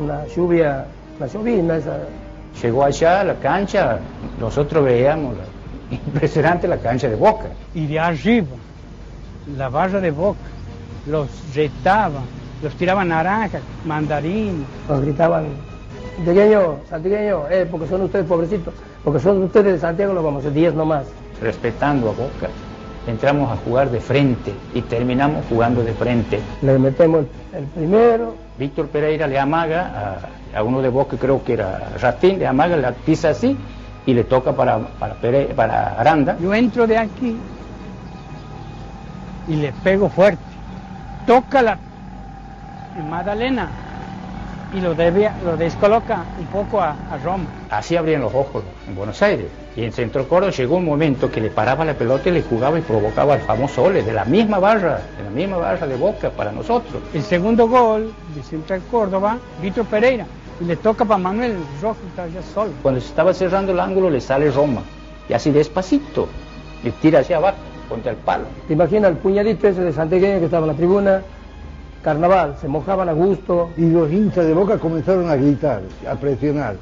una 0.00 0.26
lluvia, 0.26 0.86
una 1.18 1.26
llovina. 1.28 1.76
Esa... 1.76 1.98
Llegó 2.60 2.84
allá 2.84 3.20
a 3.20 3.24
la 3.24 3.34
cancha, 3.36 4.00
nosotros 4.40 4.84
veíamos 4.84 5.36
impresionante 5.90 6.66
la 6.66 6.78
cancha 6.78 7.08
de 7.08 7.14
Boca. 7.14 7.46
Y 7.74 7.86
de 7.86 8.00
arriba, 8.00 8.48
la 9.56 9.68
barra 9.68 10.00
de 10.00 10.10
Boca, 10.10 10.40
los 11.06 11.28
retaban, 11.54 12.24
los 12.60 12.74
tiraban 12.74 13.08
naranjas, 13.08 13.62
mandarín. 13.84 14.66
Nos 14.88 15.00
gritaban, 15.02 15.46
santiagueño, 16.16 16.78
santiagueño, 16.90 17.48
eh, 17.50 17.68
porque 17.70 17.86
son 17.86 18.02
ustedes 18.02 18.26
pobrecitos, 18.26 18.74
porque 19.04 19.20
son 19.20 19.44
ustedes 19.44 19.74
de 19.74 19.78
Santiago, 19.78 20.12
los 20.12 20.24
vamos 20.24 20.44
a 20.44 20.50
10 20.50 20.74
nomás. 20.74 21.04
Respetando 21.40 22.08
a 22.08 22.12
Boca 22.12 22.48
entramos 23.10 23.50
a 23.50 23.56
jugar 23.56 23.90
de 23.90 24.00
frente 24.00 24.52
y 24.74 24.82
terminamos 24.82 25.44
jugando 25.48 25.82
de 25.82 25.92
frente. 25.92 26.40
Le 26.62 26.78
metemos 26.78 27.26
el 27.52 27.64
primero. 27.64 28.34
Víctor 28.58 28.88
Pereira 28.88 29.26
le 29.26 29.38
amaga 29.38 30.18
a, 30.54 30.62
uno 30.62 30.82
de 30.82 30.88
vos 30.88 31.06
que 31.06 31.16
creo 31.16 31.44
que 31.44 31.52
era 31.52 31.92
Ratín, 32.00 32.38
le 32.38 32.46
amaga, 32.46 32.76
la 32.76 32.92
pisa 32.92 33.30
así 33.30 33.56
y 34.04 34.14
le 34.14 34.24
toca 34.24 34.52
para, 34.52 34.78
para, 34.78 35.14
para 35.54 36.00
Aranda. 36.00 36.36
Yo 36.40 36.52
entro 36.54 36.86
de 36.86 36.98
aquí 36.98 37.36
y 39.46 39.56
le 39.56 39.72
pego 39.84 40.08
fuerte. 40.08 40.42
Toca 41.26 41.62
la 41.62 41.78
Magdalena 43.08 43.68
y 44.74 44.80
lo, 44.80 44.94
lo 44.94 45.56
descoloca 45.56 46.24
un 46.38 46.46
poco 46.46 46.80
a, 46.80 46.94
Roma. 47.24 47.46
Así 47.70 47.96
abrían 47.96 48.20
los 48.20 48.34
ojos 48.34 48.62
en 48.86 48.94
Buenos 48.94 49.20
Aires. 49.22 49.46
Y 49.76 49.84
en 49.84 49.92
Centro 49.92 50.28
Córdoba 50.28 50.52
llegó 50.52 50.76
un 50.76 50.84
momento 50.84 51.30
que 51.30 51.40
le 51.40 51.50
paraba 51.50 51.84
la 51.84 51.94
pelota 51.94 52.28
y 52.28 52.32
le 52.32 52.42
jugaba 52.42 52.78
y 52.78 52.82
provocaba 52.82 53.34
el 53.34 53.40
famoso 53.40 53.84
ole 53.84 54.02
de 54.02 54.12
la 54.12 54.24
misma 54.24 54.58
barra, 54.58 55.00
de 55.16 55.24
la 55.24 55.30
misma 55.30 55.56
barra 55.56 55.86
de 55.86 55.96
Boca 55.96 56.30
para 56.30 56.52
nosotros. 56.52 57.02
El 57.14 57.22
segundo 57.22 57.68
gol 57.68 58.12
de 58.34 58.42
Central 58.42 58.82
Córdoba, 58.90 59.38
Víctor 59.62 59.86
Pereira, 59.86 60.26
y 60.60 60.64
le 60.64 60.76
toca 60.76 61.04
para 61.04 61.18
Manuel 61.18 61.56
Rojo, 61.80 61.98
está 62.08 62.26
ya 62.26 62.42
solo. 62.42 62.72
Cuando 62.82 63.00
se 63.00 63.08
estaba 63.08 63.32
cerrando 63.32 63.72
el 63.72 63.80
ángulo 63.80 64.10
le 64.10 64.20
sale 64.20 64.50
Roma, 64.50 64.82
y 65.28 65.32
así 65.32 65.50
despacito, 65.50 66.28
le 66.82 66.90
tira 66.92 67.20
hacia 67.20 67.36
abajo, 67.36 67.58
contra 67.88 68.12
el 68.12 68.18
palo. 68.18 68.44
¿Te 68.66 68.74
imaginas 68.74 69.12
el 69.12 69.16
puñadito 69.18 69.68
ese 69.68 69.82
de 69.82 69.92
Santegueño 69.92 70.40
que 70.40 70.46
estaba 70.46 70.66
en 70.66 70.72
la 70.72 70.76
tribuna? 70.76 71.22
Carnaval, 72.02 72.56
se 72.60 72.68
mojaban 72.68 73.08
a 73.08 73.12
gusto. 73.12 73.70
Y 73.76 73.90
los 73.90 74.10
hinchas 74.10 74.46
de 74.46 74.54
Boca 74.54 74.78
comenzaron 74.78 75.28
a 75.30 75.36
gritar, 75.36 75.82
a 76.08 76.14
presionar. 76.14 76.76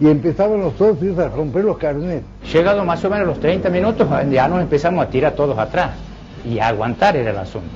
Y 0.00 0.08
empezaban 0.08 0.60
los 0.60 0.74
socios 0.74 1.18
a 1.18 1.28
romper 1.28 1.64
los 1.64 1.76
carnets. 1.76 2.24
Llegado 2.52 2.84
más 2.84 3.04
o 3.04 3.10
menos 3.10 3.26
los 3.26 3.40
30 3.40 3.68
minutos, 3.70 4.08
ya 4.30 4.48
nos 4.48 4.60
empezamos 4.60 5.04
a 5.04 5.10
tirar 5.10 5.34
todos 5.34 5.58
atrás. 5.58 5.90
Y 6.44 6.58
a 6.58 6.68
aguantar 6.68 7.16
era 7.16 7.30
el 7.30 7.38
asunto. 7.38 7.68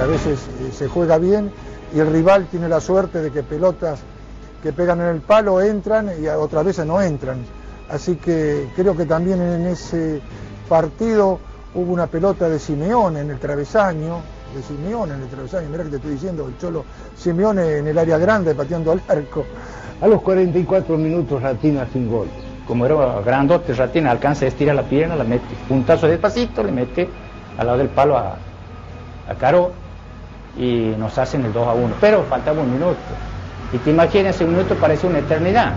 a 0.00 0.06
veces 0.06 0.38
eh, 0.60 0.70
se 0.72 0.88
juega 0.88 1.18
bien 1.18 1.50
y 1.94 1.98
el 1.98 2.10
rival 2.12 2.46
tiene 2.50 2.68
la 2.68 2.80
suerte 2.80 3.20
de 3.20 3.30
que 3.30 3.42
pelotas 3.42 4.00
que 4.62 4.72
pegan 4.72 5.00
en 5.00 5.08
el 5.08 5.20
palo 5.20 5.60
entran 5.60 6.10
y 6.22 6.26
otras 6.28 6.64
veces 6.64 6.86
no 6.86 7.00
entran. 7.00 7.38
Así 7.88 8.16
que 8.16 8.68
creo 8.76 8.96
que 8.96 9.06
también 9.06 9.40
en 9.40 9.66
ese 9.66 10.20
partido 10.68 11.38
hubo 11.74 11.92
una 11.92 12.06
pelota 12.06 12.48
de 12.48 12.58
Simeone 12.58 13.20
en 13.20 13.30
el 13.30 13.38
travesaño, 13.38 14.20
de 14.54 14.62
Simeone 14.62 15.14
en 15.14 15.22
el 15.22 15.28
travesaño, 15.28 15.68
mira 15.68 15.84
que 15.84 15.90
te 15.90 15.96
estoy 15.96 16.12
diciendo, 16.12 16.46
el 16.46 16.58
Cholo 16.58 16.84
Simeone 17.16 17.78
en 17.78 17.88
el 17.88 17.98
área 17.98 18.18
grande 18.18 18.54
pateando 18.54 18.92
al 18.92 19.02
arco. 19.08 19.44
A 20.00 20.06
los 20.06 20.22
44 20.22 20.96
minutos 20.96 21.42
Ratina 21.42 21.86
sin 21.92 22.08
gol. 22.08 22.28
como 22.66 22.86
era 22.86 23.20
grandote, 23.24 23.72
Ratín 23.72 24.06
alcanza 24.06 24.44
a 24.44 24.48
estirar 24.48 24.76
la 24.76 24.82
pierna, 24.82 25.16
la 25.16 25.24
mete, 25.24 25.46
puntazo 25.66 26.06
despacito, 26.06 26.62
le 26.62 26.70
mete 26.70 27.08
al 27.56 27.66
lado 27.66 27.78
del 27.78 27.88
palo 27.88 28.16
a, 28.16 28.36
a 29.28 29.34
Caro 29.34 29.72
y 30.56 30.94
nos 30.98 31.16
hacen 31.18 31.44
el 31.44 31.52
2 31.52 31.66
a 31.66 31.72
1. 31.72 31.94
Pero 32.00 32.24
faltaba 32.24 32.60
un 32.60 32.72
minuto. 32.72 32.98
Y 33.72 33.78
te 33.78 33.90
imaginas, 33.90 34.40
un 34.40 34.50
minuto 34.50 34.74
parece 34.76 35.06
una 35.06 35.18
eternidad. 35.18 35.72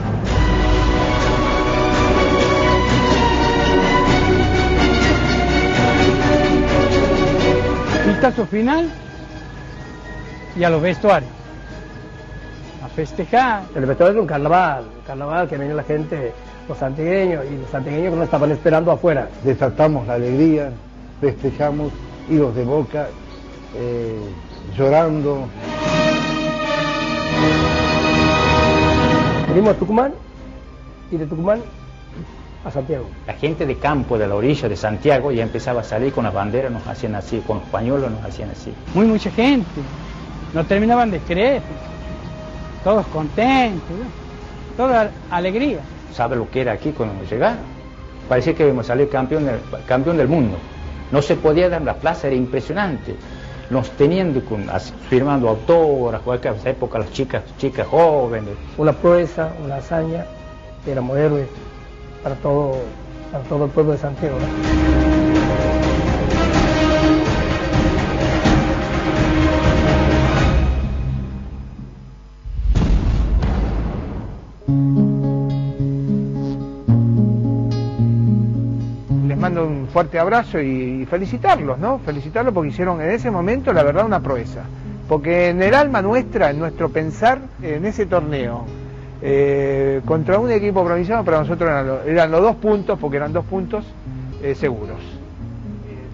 Pitazo 8.31 8.47
final 8.47 8.89
y 10.55 10.63
a 10.63 10.69
los 10.69 10.81
vestuarios. 10.81 11.29
A 12.81 12.87
festejar. 12.87 13.63
El 13.75 13.85
vestuario 13.85 14.13
era 14.13 14.21
un 14.21 14.27
carnaval, 14.27 14.85
un 14.99 15.05
carnaval 15.05 15.49
que 15.49 15.57
venía 15.57 15.75
la 15.75 15.83
gente, 15.83 16.31
los 16.69 16.77
santigueños 16.77 17.43
y 17.51 17.57
los 17.57 17.69
santigueños 17.69 18.11
que 18.11 18.15
nos 18.15 18.25
estaban 18.25 18.51
esperando 18.51 18.91
afuera. 18.91 19.27
desatamos 19.43 20.07
la 20.07 20.13
alegría, 20.13 20.71
festejamos, 21.19 21.91
y 22.29 22.35
los 22.35 22.55
de 22.55 22.63
Boca 22.63 23.07
eh, 23.75 24.17
llorando. 24.77 25.47
Venimos 29.49 29.75
a 29.75 29.77
Tucumán 29.77 30.13
y 31.11 31.17
de 31.17 31.25
Tucumán 31.25 31.61
a 32.63 32.71
Santiago. 32.71 33.05
La 33.27 33.33
gente 33.33 33.65
de 33.65 33.75
campo, 33.77 34.17
de 34.17 34.27
la 34.27 34.35
orilla 34.35 34.69
de 34.69 34.75
Santiago, 34.75 35.31
ya 35.31 35.43
empezaba 35.43 35.81
a 35.81 35.83
salir 35.83 36.13
con 36.13 36.23
las 36.25 36.33
banderas, 36.33 36.71
nos 36.71 36.85
hacían 36.87 37.15
así, 37.15 37.41
con 37.45 37.59
los 37.59 37.67
pañuelos 37.69 38.11
nos 38.11 38.23
hacían 38.23 38.51
así. 38.51 38.73
Muy 38.93 39.05
mucha 39.07 39.31
gente. 39.31 39.67
No 40.53 40.63
terminaban 40.65 41.09
de 41.11 41.19
creer. 41.19 41.61
Todos 42.83 43.05
contentos. 43.07 43.89
¿no? 43.89 44.05
Toda 44.77 45.11
alegría. 45.29 45.79
¿Sabe 46.13 46.35
lo 46.35 46.49
que 46.49 46.61
era 46.61 46.73
aquí 46.73 46.91
cuando 46.91 47.23
llegaron? 47.29 47.59
Parecía 48.27 48.53
que 48.53 48.63
íbamos 48.63 48.85
a 48.85 48.87
salir 48.89 49.09
campeón 49.09 49.45
del, 49.45 49.59
campeón 49.87 50.17
del 50.17 50.27
mundo. 50.27 50.57
No 51.11 51.21
se 51.21 51.35
podía 51.35 51.69
dar 51.69 51.81
la 51.81 51.95
plaza, 51.95 52.27
era 52.27 52.35
impresionante. 52.35 53.15
Nos 53.69 53.89
tenían 53.91 54.33
con- 54.41 54.69
firmando 55.09 55.49
en 56.49 56.53
esa 56.55 56.69
época 56.69 56.99
las 56.99 57.11
chicas, 57.11 57.43
chicas 57.57 57.87
jóvenes. 57.87 58.53
Una 58.77 58.91
proeza, 58.93 59.49
una 59.63 59.77
hazaña, 59.77 60.25
éramos 60.85 61.17
héroes 61.17 61.47
para 62.23 62.35
todo, 62.35 62.77
para 63.31 63.43
todo 63.45 63.65
el 63.65 63.71
pueblo 63.71 63.93
de 63.93 63.97
Santiago. 63.97 64.37
Les 79.27 79.37
mando 79.37 79.65
un 79.65 79.87
fuerte 79.87 80.19
abrazo 80.19 80.61
y 80.61 81.05
felicitarlos, 81.09 81.79
¿no? 81.79 81.99
Felicitarlos 81.99 82.53
porque 82.53 82.69
hicieron 82.69 83.01
en 83.01 83.09
ese 83.09 83.31
momento, 83.31 83.73
la 83.73 83.83
verdad, 83.83 84.05
una 84.05 84.19
proeza. 84.19 84.61
Porque 85.09 85.49
en 85.49 85.61
el 85.61 85.73
alma 85.73 86.01
nuestra, 86.01 86.51
en 86.51 86.59
nuestro 86.59 86.89
pensar, 86.89 87.39
en 87.61 87.85
ese 87.85 88.05
torneo, 88.05 88.65
eh, 89.21 90.01
contra 90.05 90.39
un 90.39 90.49
equipo 90.51 90.83
provinciano, 90.83 91.23
para 91.23 91.39
nosotros 91.39 91.69
eran, 91.69 91.87
lo- 91.87 92.01
eran 92.03 92.31
los 92.31 92.41
dos 92.41 92.55
puntos, 92.57 92.97
porque 92.99 93.17
eran 93.17 93.33
dos 93.33 93.45
puntos 93.45 93.85
eh, 94.41 94.55
seguros. 94.55 94.97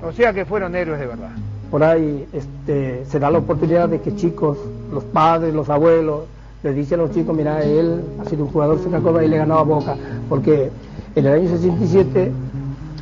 O 0.03 0.11
sea 0.11 0.33
que 0.33 0.45
fueron 0.45 0.75
héroes 0.75 0.99
de 0.99 1.07
verdad. 1.07 1.29
Por 1.71 1.83
ahí 1.83 2.27
este, 2.31 3.03
se 3.05 3.19
da 3.19 3.29
la 3.29 3.39
oportunidad 3.39 3.89
de 3.89 3.99
que 4.01 4.15
chicos, 4.15 4.57
los 4.93 5.03
padres, 5.05 5.53
los 5.53 5.69
abuelos, 5.69 6.21
les 6.63 6.75
dicen 6.75 6.99
a 6.99 7.03
los 7.03 7.11
chicos, 7.13 7.35
mira, 7.35 7.61
él 7.63 8.01
ha 8.19 8.25
sido 8.29 8.45
un 8.45 8.51
jugador 8.51 8.79
sin 8.79 8.91
Copa 9.01 9.23
y 9.23 9.27
le 9.27 9.37
ganó 9.37 9.57
a 9.59 9.63
Boca, 9.63 9.95
porque 10.29 10.69
en 11.15 11.25
el 11.25 11.33
año 11.33 11.49
67 11.49 12.31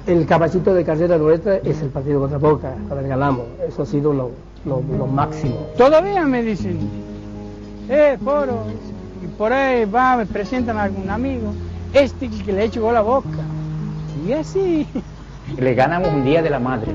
el 0.07 0.25
caballito 0.25 0.73
de 0.73 0.83
carrera 0.83 1.17
nuestra 1.17 1.57
es 1.57 1.81
el 1.81 1.89
partido 1.89 2.19
contra 2.19 2.37
Boca, 2.37 2.73
cuando 2.87 3.01
le 3.01 3.07
ganamos. 3.07 3.45
Eso 3.67 3.83
ha 3.83 3.85
sido 3.85 4.13
lo, 4.13 4.31
lo- 4.65 4.81
lo 4.97 5.07
máximo. 5.07 5.67
Todavía 5.77 6.25
me 6.25 6.41
dicen, 6.43 6.77
eh, 7.89 8.17
Foro, 8.23 8.63
y 9.25 9.27
por 9.27 9.51
ahí 9.51 9.85
va, 9.85 10.17
me 10.17 10.25
presentan 10.25 10.77
a 10.77 10.83
algún 10.83 11.09
amigo, 11.09 11.53
este 11.93 12.29
que 12.29 12.53
le 12.53 12.61
ha 12.61 12.63
hecho 12.65 12.81
gol 12.81 12.95
a 12.95 13.01
boca. 13.01 13.27
Y 14.27 14.33
así. 14.33 14.87
Le 15.57 15.75
ganamos 15.75 16.09
un 16.09 16.25
Día 16.25 16.41
de 16.41 16.49
la 16.49 16.59
Madre. 16.59 16.91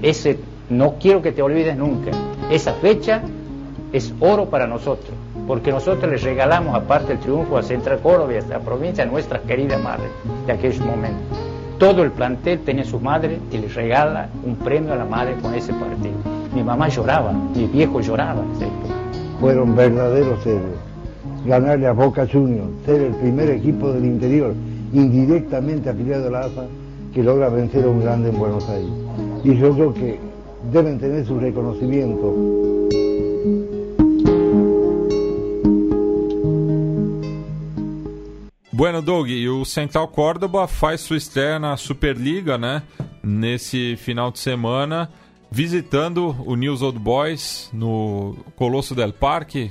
Ese 0.00 0.38
no 0.70 0.94
quiero 0.98 1.20
que 1.20 1.32
te 1.32 1.42
olvides 1.42 1.76
nunca. 1.76 2.10
Esa 2.50 2.72
fecha 2.74 3.20
es 3.92 4.14
oro 4.20 4.46
para 4.46 4.66
nosotros, 4.66 5.10
porque 5.46 5.70
nosotros 5.70 6.10
les 6.10 6.22
regalamos, 6.22 6.74
aparte 6.74 7.08
del 7.08 7.18
triunfo 7.18 7.58
a 7.58 7.62
Central 7.62 8.00
Córdoba 8.00 8.32
y 8.32 8.36
a 8.36 8.38
esta 8.38 8.60
provincia, 8.60 9.04
a 9.04 9.06
nuestras 9.06 9.42
queridas 9.42 9.82
madres 9.82 10.10
de 10.46 10.52
aquellos 10.52 10.84
momentos. 10.84 11.38
Todo 11.78 12.02
el 12.02 12.10
plantel 12.12 12.60
tenía 12.60 12.84
su 12.84 12.98
madre 12.98 13.38
y 13.50 13.58
les 13.58 13.74
regala 13.74 14.28
un 14.42 14.56
premio 14.56 14.94
a 14.94 14.96
la 14.96 15.04
madre 15.04 15.34
con 15.42 15.54
ese 15.54 15.72
partido. 15.74 16.14
Mi 16.54 16.62
mamá 16.62 16.88
lloraba, 16.88 17.32
mi 17.32 17.66
viejo 17.66 18.00
lloraba. 18.00 18.42
Fueron 19.40 19.76
verdaderos 19.76 20.46
héroes. 20.46 20.83
Ganarle 21.44 21.86
a 21.86 21.92
Boca 21.92 22.26
Juniors, 22.26 22.70
ser 22.86 23.02
el 23.02 23.14
primer 23.16 23.50
equipo 23.50 23.92
del 23.92 24.06
interior, 24.06 24.54
indirectamente 24.92 25.90
afiliado 25.90 26.28
a 26.28 26.30
la 26.30 26.40
AFA, 26.46 26.66
que 27.12 27.22
logra 27.22 27.48
vencer 27.48 27.84
a 27.84 27.88
un 27.88 28.00
grande 28.00 28.30
en 28.30 28.38
Buenos 28.38 28.68
Aires. 28.68 28.90
Y 29.44 29.56
yo 29.56 29.74
creo 29.74 29.94
que 29.94 30.18
deben 30.72 30.98
tener 30.98 31.24
su 31.26 31.38
reconocimiento. 31.38 32.34
Bueno, 38.72 39.00
Doug, 39.00 39.28
e 39.28 39.48
o 39.48 39.64
Central 39.64 40.08
Córdoba 40.08 40.66
faz 40.66 41.02
sua 41.02 41.16
estreia 41.16 41.58
na 41.60 41.76
Superliga, 41.76 42.58
né? 42.58 42.82
Nesse 43.22 43.96
final 43.96 44.32
de 44.32 44.38
semana, 44.40 45.08
visitando 45.54 46.34
o 46.44 46.56
News 46.56 46.82
Old 46.82 46.98
Boys 46.98 47.70
no 47.72 48.36
Colosso 48.56 48.92
del 48.92 49.12
Parque, 49.12 49.70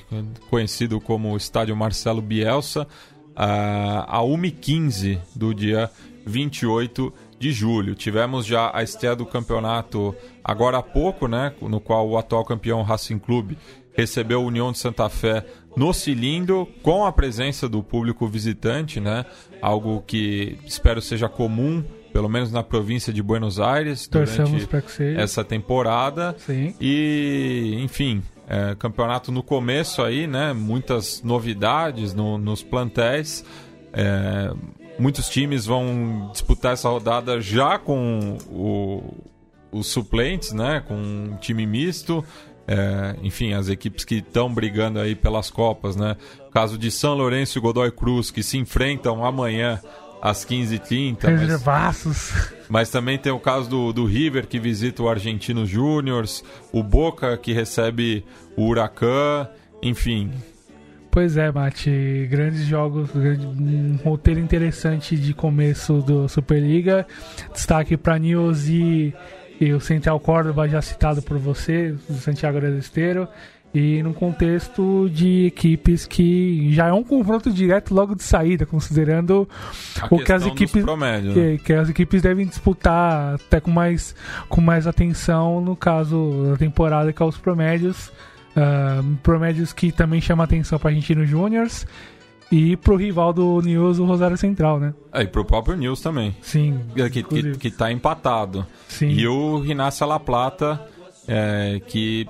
conhecido 0.50 1.02
como 1.02 1.36
Estádio 1.36 1.76
Marcelo 1.76 2.22
Bielsa, 2.22 2.88
a 3.36 4.22
1h15 4.22 5.20
do 5.36 5.54
dia 5.54 5.92
28 6.26 7.14
de 7.38 7.52
julho. 7.52 7.96
Tivemos 7.96 8.46
já 8.46 8.72
a 8.74 8.82
estreia 8.82 9.14
do 9.14 9.26
campeonato 9.26 10.16
agora 10.42 10.78
há 10.78 10.82
pouco, 10.82 11.28
né? 11.28 11.54
No 11.62 11.82
qual 11.82 12.08
o 12.08 12.18
atual 12.18 12.46
campeão 12.46 12.82
Racing 12.82 13.20
Clube 13.20 13.58
recebeu 13.92 14.40
a 14.40 14.46
União 14.46 14.72
de 14.72 14.78
Santa 14.78 15.10
Fé 15.10 15.46
no 15.76 15.92
cilindro, 15.92 16.66
com 16.82 17.06
a 17.06 17.12
presença 17.12 17.68
do 17.68 17.84
público 17.84 18.26
visitante, 18.26 19.02
né? 19.02 19.26
Algo 19.62 20.02
que 20.08 20.58
espero 20.66 21.02
seja 21.02 21.28
comum, 21.28 21.84
pelo 22.14 22.30
menos 22.30 22.52
na 22.52 22.62
província 22.64 23.12
de 23.12 23.22
Buenos 23.24 23.60
Aires, 23.60 24.08
Torcemos 24.08 24.52
durante 24.52 25.20
essa 25.20 25.44
temporada. 25.44 26.36
Sim. 26.46 26.74
E, 26.80 27.76
enfim, 27.82 28.22
é, 28.48 28.76
campeonato 28.76 29.32
no 29.32 29.42
começo 29.42 30.02
aí, 30.04 30.28
né? 30.28 30.54
Muitas 30.54 31.22
novidades 31.24 32.14
no- 32.14 32.38
nos 32.38 32.62
plantéis. 32.64 33.44
É, 33.92 34.54
muitos 35.00 35.28
times 35.28 35.66
vão 35.66 36.30
disputar 36.32 36.74
essa 36.74 36.88
rodada 36.88 37.42
já 37.42 37.78
com 37.80 38.38
o- 38.50 39.04
os 39.72 39.88
suplentes, 39.88 40.52
né? 40.54 40.84
Com 40.88 40.96
um 40.96 41.38
time 41.42 41.66
misto. 41.66 42.24
É, 42.66 43.16
enfim, 43.22 43.52
as 43.54 43.68
equipes 43.68 44.06
que 44.06 44.16
estão 44.16 44.54
brigando 44.54 44.98
aí 45.00 45.16
pelas 45.16 45.50
Copas, 45.50 45.96
né? 45.98 46.16
Caso 46.54 46.78
de 46.78 46.90
São 46.92 47.14
Lourenço 47.16 47.58
e 47.58 47.62
Godoy 47.62 47.92
Cruz, 47.92 48.32
que 48.32 48.42
se 48.42 48.58
enfrentam 48.58 49.26
amanhã 49.26 49.82
às 50.24 50.46
15h30. 50.46 51.18
mas- 51.30 51.42
Reservaços. 51.42 52.54
mas 52.70 52.90
também 52.90 53.18
tem 53.18 53.32
o 53.32 53.40
caso 53.40 53.70
do, 53.70 53.92
do 53.92 54.06
River, 54.06 54.48
que 54.48 54.58
visita 54.58 55.04
o 55.04 55.10
Argentino 55.10 55.66
Júniors, 55.66 56.42
o 56.72 56.82
Boca, 56.82 57.36
que 57.38 57.52
recebe 57.52 58.24
o 58.56 58.66
Huracan, 58.68 59.48
enfim. 59.82 60.32
Pois 61.12 61.36
é, 61.38 61.52
Mate, 61.52 62.28
grandes 62.32 62.66
jogos, 62.66 63.10
um 63.14 63.98
roteiro 64.04 64.40
interessante 64.40 65.16
de 65.18 65.34
começo 65.34 66.02
do 66.02 66.28
Superliga. 66.30 67.06
Destaque 67.54 67.96
para 67.98 68.18
News 68.18 68.68
e, 68.68 69.14
e 69.60 69.74
o 69.74 69.80
Central 69.80 70.20
Córdoba, 70.20 70.68
já 70.68 70.82
citado 70.82 71.22
por 71.22 71.38
você, 71.38 71.92
do 72.10 72.16
Santiago 72.16 72.60
del 72.62 72.80
Esteiro. 72.80 73.28
E 73.74 74.04
num 74.04 74.14
contexto 74.14 75.10
de 75.10 75.48
equipes 75.48 76.06
que 76.06 76.72
já 76.74 76.88
é 76.90 76.94
um 76.94 77.04
confronto 77.04 77.52
direto 77.52 77.92
logo 77.94 78.14
de 78.14 78.22
saída, 78.22 78.68
considerando 78.68 79.50
A 80.00 80.08
o 80.12 80.20
que 80.20 80.32
as 80.32 80.46
equipes 80.46 80.84
promédios, 80.84 81.36
né? 81.36 81.58
que, 81.58 81.64
que 81.64 81.74
as 81.74 81.90
equipes 81.90 82.22
devem 82.22 82.46
disputar 82.46 83.34
até 83.36 83.60
com 83.60 83.72
mais 83.72 84.16
com 84.48 84.62
mais 84.62 84.86
atenção 84.86 85.60
no 85.60 85.76
caso 85.76 86.50
da 86.52 86.58
temporada 86.58 87.12
que 87.12 87.24
é 87.24 87.26
os 87.26 87.36
promédios 87.38 88.12
ah, 88.56 89.02
promédios 89.24 89.74
que 89.74 89.92
também 89.92 90.22
chama 90.22 90.44
atenção 90.44 90.78
para 90.78 90.92
Argentino 90.92 91.26
Júniors 91.26 91.88
e 92.52 92.78
pro 92.78 92.96
rival 92.96 93.34
do 93.34 93.60
News 93.62 93.98
o 93.98 94.06
Rosário 94.06 94.38
Central 94.38 94.80
né 94.80 94.94
É, 95.12 95.24
e 95.24 95.28
pro 95.28 95.44
próprio 95.44 95.76
News 95.76 96.00
também. 96.00 96.36
sim 96.44 96.80
Que, 96.96 97.10
que, 97.10 97.20
inclusive. 97.22 97.58
que 97.58 97.72
tá 97.72 97.92
empatado. 97.92 98.68
Sim. 98.88 99.10
E 99.10 99.28
o 99.28 99.58
Rinácia 99.58 100.06
La 100.06 100.20
Plata, 100.20 100.80
é, 101.28 101.82
que 101.88 102.28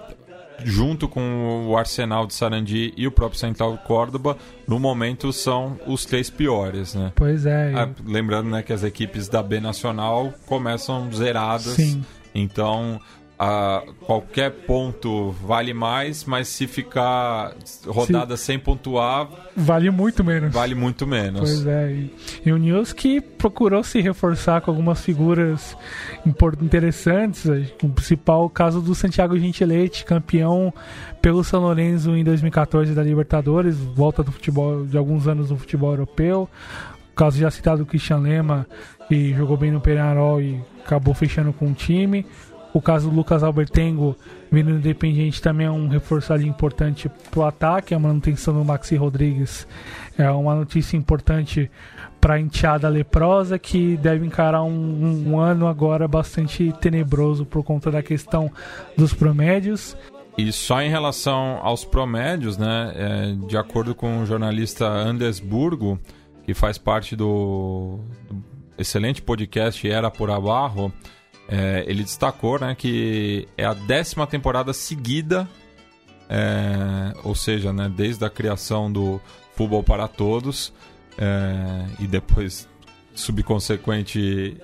junto 0.64 1.08
com 1.08 1.68
o 1.68 1.78
Arsenal 1.78 2.26
de 2.28 2.34
Sarandi 2.34 2.94
e 2.96 3.08
o 3.08 3.12
próprio 3.12 3.40
Central 3.40 3.78
Córdoba, 3.80 4.38
no 4.68 4.80
momento 4.80 5.32
são 5.34 5.80
os 5.88 6.06
três 6.06 6.30
piores, 6.30 6.96
né? 6.96 7.12
Pois 7.16 7.46
é. 7.46 7.74
Ah, 7.76 7.90
lembrando 8.06 8.50
né, 8.50 8.62
que 8.62 8.74
as 8.74 8.84
equipes 8.84 9.28
da 9.28 9.42
B 9.42 9.60
Nacional 9.60 10.34
começam 10.46 11.12
zeradas. 11.12 11.74
Sim. 11.74 12.04
Então, 12.36 13.00
a 13.38 13.84
qualquer 14.06 14.52
ponto 14.52 15.32
vale 15.32 15.74
mais, 15.74 16.24
mas 16.24 16.48
se 16.48 16.68
ficar 16.68 17.54
rodada 17.86 18.38
sem 18.38 18.58
pontuar, 18.60 19.28
Vale 19.56 19.90
muito 19.90 20.24
menos. 20.24 20.54
vale 20.54 20.76
muito 20.76 21.06
menos. 21.06 21.42
Pois 21.42 21.68
é. 21.68 21.92
E, 21.92 22.14
e 22.46 22.52
o 22.52 22.58
News 22.58 22.94
que 22.94 23.20
procurou 23.20 23.84
se 23.84 24.00
reforçar 24.02 24.62
com 24.62 24.72
algumas 24.72 25.02
figuras 25.02 25.76
interessantes. 26.62 27.46
O 27.82 27.90
principal 27.90 28.50
caso 28.50 28.82
do 28.82 28.96
Santiago 28.96 29.38
Gentilete, 29.38 30.06
campeão 30.06 30.74
pelo 31.22 31.44
São 31.44 31.62
Lourenço 31.62 32.16
em 32.16 32.24
2014 32.24 32.94
da 32.94 33.04
Libertadores, 33.04 33.78
volta 33.78 34.24
do 34.24 34.32
futebol 34.32 34.86
de 34.86 34.98
alguns 34.98 35.28
anos 35.28 35.50
no 35.50 35.58
futebol 35.58 35.92
europeu. 35.92 36.50
O 37.12 37.16
caso 37.16 37.38
já 37.38 37.52
citado 37.52 37.80
do 37.80 37.86
Christian 37.86 38.18
Lema, 38.18 38.68
que 39.08 39.34
jogou 39.34 39.56
bem 39.58 39.72
no 39.72 39.80
Penarol 39.80 40.42
e 40.42 40.60
acabou 40.84 41.14
fechando 41.14 41.54
com 41.54 41.70
o 41.72 41.74
time. 41.74 42.26
O 42.74 42.82
caso 42.82 43.08
do 43.08 43.16
Lucas 43.16 43.44
Albertengo, 43.44 44.16
vindo 44.52 44.72
do 44.72 44.78
Independiente, 44.78 45.40
também 45.40 45.68
é 45.68 45.72
um 45.72 45.88
reforço 45.88 46.34
ali 46.34 46.48
importante 46.48 47.08
para 47.30 47.40
o 47.40 47.46
ataque. 47.46 47.94
A 47.94 48.00
manutenção 48.00 48.54
do 48.56 48.66
Maxi 48.66 48.96
Rodrigues 48.96 49.68
é 50.18 50.30
uma 50.32 50.56
notícia 50.56 50.98
importante 50.98 51.70
para 52.20 52.36
a 52.36 52.40
enteada 52.40 52.90
leprosa, 52.90 53.60
que 53.60 53.96
deve 53.98 54.26
encarar 54.26 54.64
um, 54.64 55.24
um 55.28 55.40
ano 55.40 55.68
agora 55.68 56.08
bastante 56.08 56.74
tenebroso 56.82 57.46
por 57.46 57.64
conta 57.64 57.92
da 57.92 58.02
questão 58.02 58.52
dos 58.98 59.14
promédios. 59.14 59.96
E 60.36 60.52
só 60.52 60.82
em 60.82 60.90
relação 60.90 61.60
aos 61.62 61.86
promédios, 61.86 62.58
né, 62.58 62.94
é, 62.96 63.46
de 63.48 63.56
acordo 63.56 63.94
com 63.94 64.22
o 64.22 64.26
jornalista 64.26 64.88
Anders 64.88 65.40
Burgo, 65.40 66.00
que 66.44 66.56
faz 66.56 66.78
parte 66.78 67.16
do, 67.16 68.00
do 68.28 68.44
excelente 68.78 69.22
podcast 69.22 69.88
Era 69.88 70.10
por 70.10 70.32
Abarro, 70.32 70.92
é, 71.56 71.84
ele 71.88 72.02
destacou 72.04 72.60
né, 72.60 72.74
que 72.76 73.48
é 73.56 73.64
a 73.66 73.74
décima 73.76 74.26
temporada 74.26 74.74
seguida, 74.74 75.48
é, 76.28 77.14
ou 77.24 77.36
seja, 77.36 77.72
né, 77.72 77.92
desde 77.96 78.26
a 78.26 78.30
criação 78.30 78.92
do 78.92 79.22
Futebol 79.56 79.84
para 79.84 80.08
Todos 80.08 80.74
é, 81.18 81.86
e 82.00 82.08
depois 82.08 82.68
subconsequente 83.14 84.58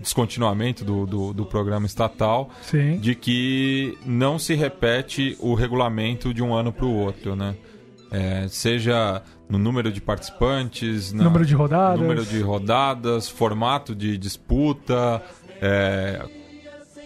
descontinuamento 0.00 0.84
do, 0.84 1.04
do, 1.04 1.32
do 1.34 1.44
programa 1.44 1.84
estatal, 1.84 2.48
Sim. 2.62 2.96
de 2.98 3.14
que 3.14 3.98
não 4.06 4.38
se 4.38 4.54
repete 4.54 5.36
o 5.38 5.52
regulamento 5.54 6.32
de 6.32 6.42
um 6.42 6.54
ano 6.54 6.72
para 6.72 6.86
o 6.86 6.94
outro, 6.94 7.36
né? 7.36 7.54
É, 8.10 8.46
seja 8.48 9.22
no 9.48 9.58
número 9.58 9.90
de 9.92 10.00
participantes, 10.00 11.12
na- 11.12 11.24
Número 11.24 11.44
de 11.44 11.54
rodadas. 11.54 12.00
número 12.00 12.24
de 12.24 12.40
rodadas, 12.40 13.28
formato 13.28 13.94
de 13.94 14.16
disputa, 14.16 15.20
é, 15.64 16.20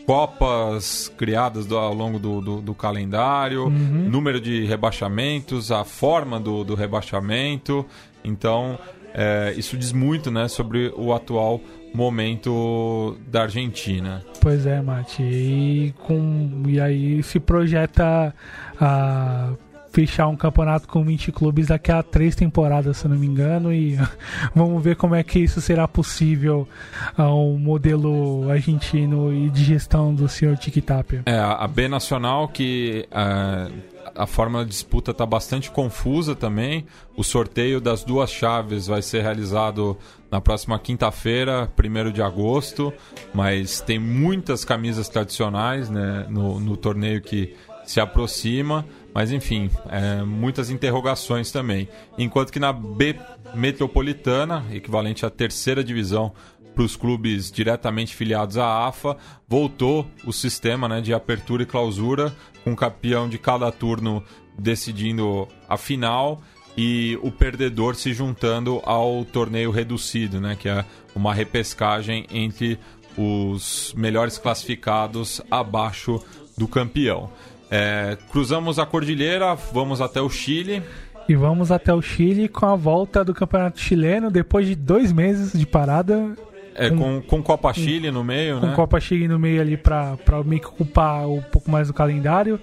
copas 0.06 1.12
criadas 1.18 1.66
do- 1.66 1.76
ao 1.76 1.92
longo 1.94 2.18
do, 2.18 2.40
do- 2.40 2.60
do 2.62 2.74
calendário, 2.74 3.64
Uhum. 3.66 4.08
número 4.08 4.40
de 4.40 4.64
rebaixamentos, 4.64 5.70
a 5.70 5.84
forma 5.84 6.40
do, 6.40 6.64
do 6.64 6.74
rebaixamento. 6.74 7.84
Então, 8.24 8.78
é, 9.14 9.54
isso 9.56 9.76
diz 9.76 9.92
muito 9.92 10.30
né, 10.30 10.48
sobre 10.48 10.92
o 10.96 11.12
atual 11.12 11.60
momento 11.94 13.16
da 13.26 13.42
Argentina. 13.42 14.22
Pois 14.40 14.66
é, 14.66 14.80
Mate. 14.80 15.22
E, 15.22 15.94
com, 16.06 16.62
e 16.66 16.80
aí 16.80 17.22
se 17.22 17.38
projeta 17.40 18.34
a 18.80 19.50
fechar 19.90 20.28
um 20.28 20.36
campeonato 20.36 20.86
com 20.86 21.04
20 21.04 21.32
clubes 21.32 21.68
daqui 21.68 21.90
a 21.90 22.02
três 22.02 22.34
temporadas, 22.34 22.98
se 22.98 23.08
não 23.08 23.16
me 23.16 23.26
engano. 23.26 23.72
E 23.72 23.98
vamos 24.54 24.82
ver 24.82 24.96
como 24.96 25.14
é 25.14 25.22
que 25.22 25.38
isso 25.38 25.60
será 25.60 25.86
possível 25.88 26.68
ao 27.16 27.52
modelo 27.52 28.50
argentino 28.50 29.32
e 29.32 29.50
de 29.50 29.64
gestão 29.64 30.14
do 30.14 30.28
senhor 30.28 30.56
Tiki 30.56 30.80
Tapia. 30.80 31.22
É, 31.26 31.38
a 31.38 31.66
B 31.66 31.88
Nacional, 31.88 32.48
que 32.48 33.06
é, 33.10 33.70
a 34.14 34.26
forma 34.26 34.64
de 34.64 34.70
disputa 34.70 35.12
está 35.12 35.24
bastante 35.24 35.70
confusa 35.70 36.34
também. 36.34 36.86
O 37.16 37.22
sorteio 37.22 37.80
das 37.80 38.04
duas 38.04 38.30
chaves 38.30 38.86
vai 38.86 39.02
ser 39.02 39.22
realizado 39.22 39.96
na 40.30 40.40
próxima 40.40 40.78
quinta-feira, 40.78 41.70
1 41.78 42.12
de 42.12 42.22
agosto, 42.22 42.92
mas 43.32 43.80
tem 43.80 43.98
muitas 43.98 44.64
camisas 44.64 45.08
tradicionais 45.08 45.88
né, 45.88 46.26
no, 46.28 46.60
no 46.60 46.76
torneio 46.76 47.20
que 47.22 47.54
se 47.84 48.00
aproxima. 48.00 48.84
Mas 49.18 49.32
enfim, 49.32 49.68
é, 49.88 50.22
muitas 50.22 50.70
interrogações 50.70 51.50
também. 51.50 51.88
Enquanto 52.16 52.52
que 52.52 52.60
na 52.60 52.72
B 52.72 53.16
Metropolitana, 53.52 54.64
equivalente 54.70 55.26
à 55.26 55.30
terceira 55.30 55.82
divisão 55.82 56.32
para 56.72 56.84
os 56.84 56.94
clubes 56.94 57.50
diretamente 57.50 58.14
filiados 58.14 58.56
à 58.56 58.86
AFA, 58.86 59.16
voltou 59.48 60.08
o 60.24 60.32
sistema 60.32 60.88
né, 60.88 61.00
de 61.00 61.12
apertura 61.12 61.64
e 61.64 61.66
clausura, 61.66 62.32
com 62.62 62.74
o 62.74 62.76
campeão 62.76 63.28
de 63.28 63.38
cada 63.38 63.72
turno 63.72 64.22
decidindo 64.56 65.48
a 65.68 65.76
final 65.76 66.40
e 66.76 67.18
o 67.20 67.32
perdedor 67.32 67.96
se 67.96 68.12
juntando 68.12 68.80
ao 68.84 69.24
torneio 69.24 69.72
reduzido, 69.72 70.40
né, 70.40 70.54
que 70.54 70.68
é 70.68 70.84
uma 71.12 71.34
repescagem 71.34 72.24
entre 72.30 72.78
os 73.16 73.92
melhores 73.96 74.38
classificados 74.38 75.40
abaixo 75.50 76.22
do 76.56 76.68
campeão. 76.68 77.28
É, 77.70 78.16
cruzamos 78.30 78.78
a 78.78 78.86
cordilheira, 78.86 79.54
vamos 79.54 80.00
até 80.00 80.20
o 80.20 80.28
Chile. 80.28 80.82
E 81.28 81.34
vamos 81.34 81.70
até 81.70 81.92
o 81.92 82.00
Chile 82.00 82.48
com 82.48 82.66
a 82.66 82.74
volta 82.74 83.22
do 83.22 83.34
campeonato 83.34 83.78
chileno 83.78 84.30
depois 84.30 84.66
de 84.66 84.74
dois 84.74 85.12
meses 85.12 85.58
de 85.58 85.66
parada. 85.66 86.34
É, 86.74 86.90
com, 86.90 87.20
com 87.20 87.42
Copa 87.42 87.74
Chile 87.74 88.10
no 88.10 88.22
meio, 88.22 88.60
com 88.60 88.66
né? 88.66 88.74
Copa 88.74 89.00
Chile 89.00 89.26
no 89.26 89.36
meio 89.36 89.60
ali 89.60 89.76
para 89.76 90.16
meio 90.44 90.62
que 90.62 90.68
ocupar 90.68 91.26
um 91.26 91.42
pouco 91.42 91.68
mais 91.68 91.88
do 91.88 91.94
calendário. 91.94 92.58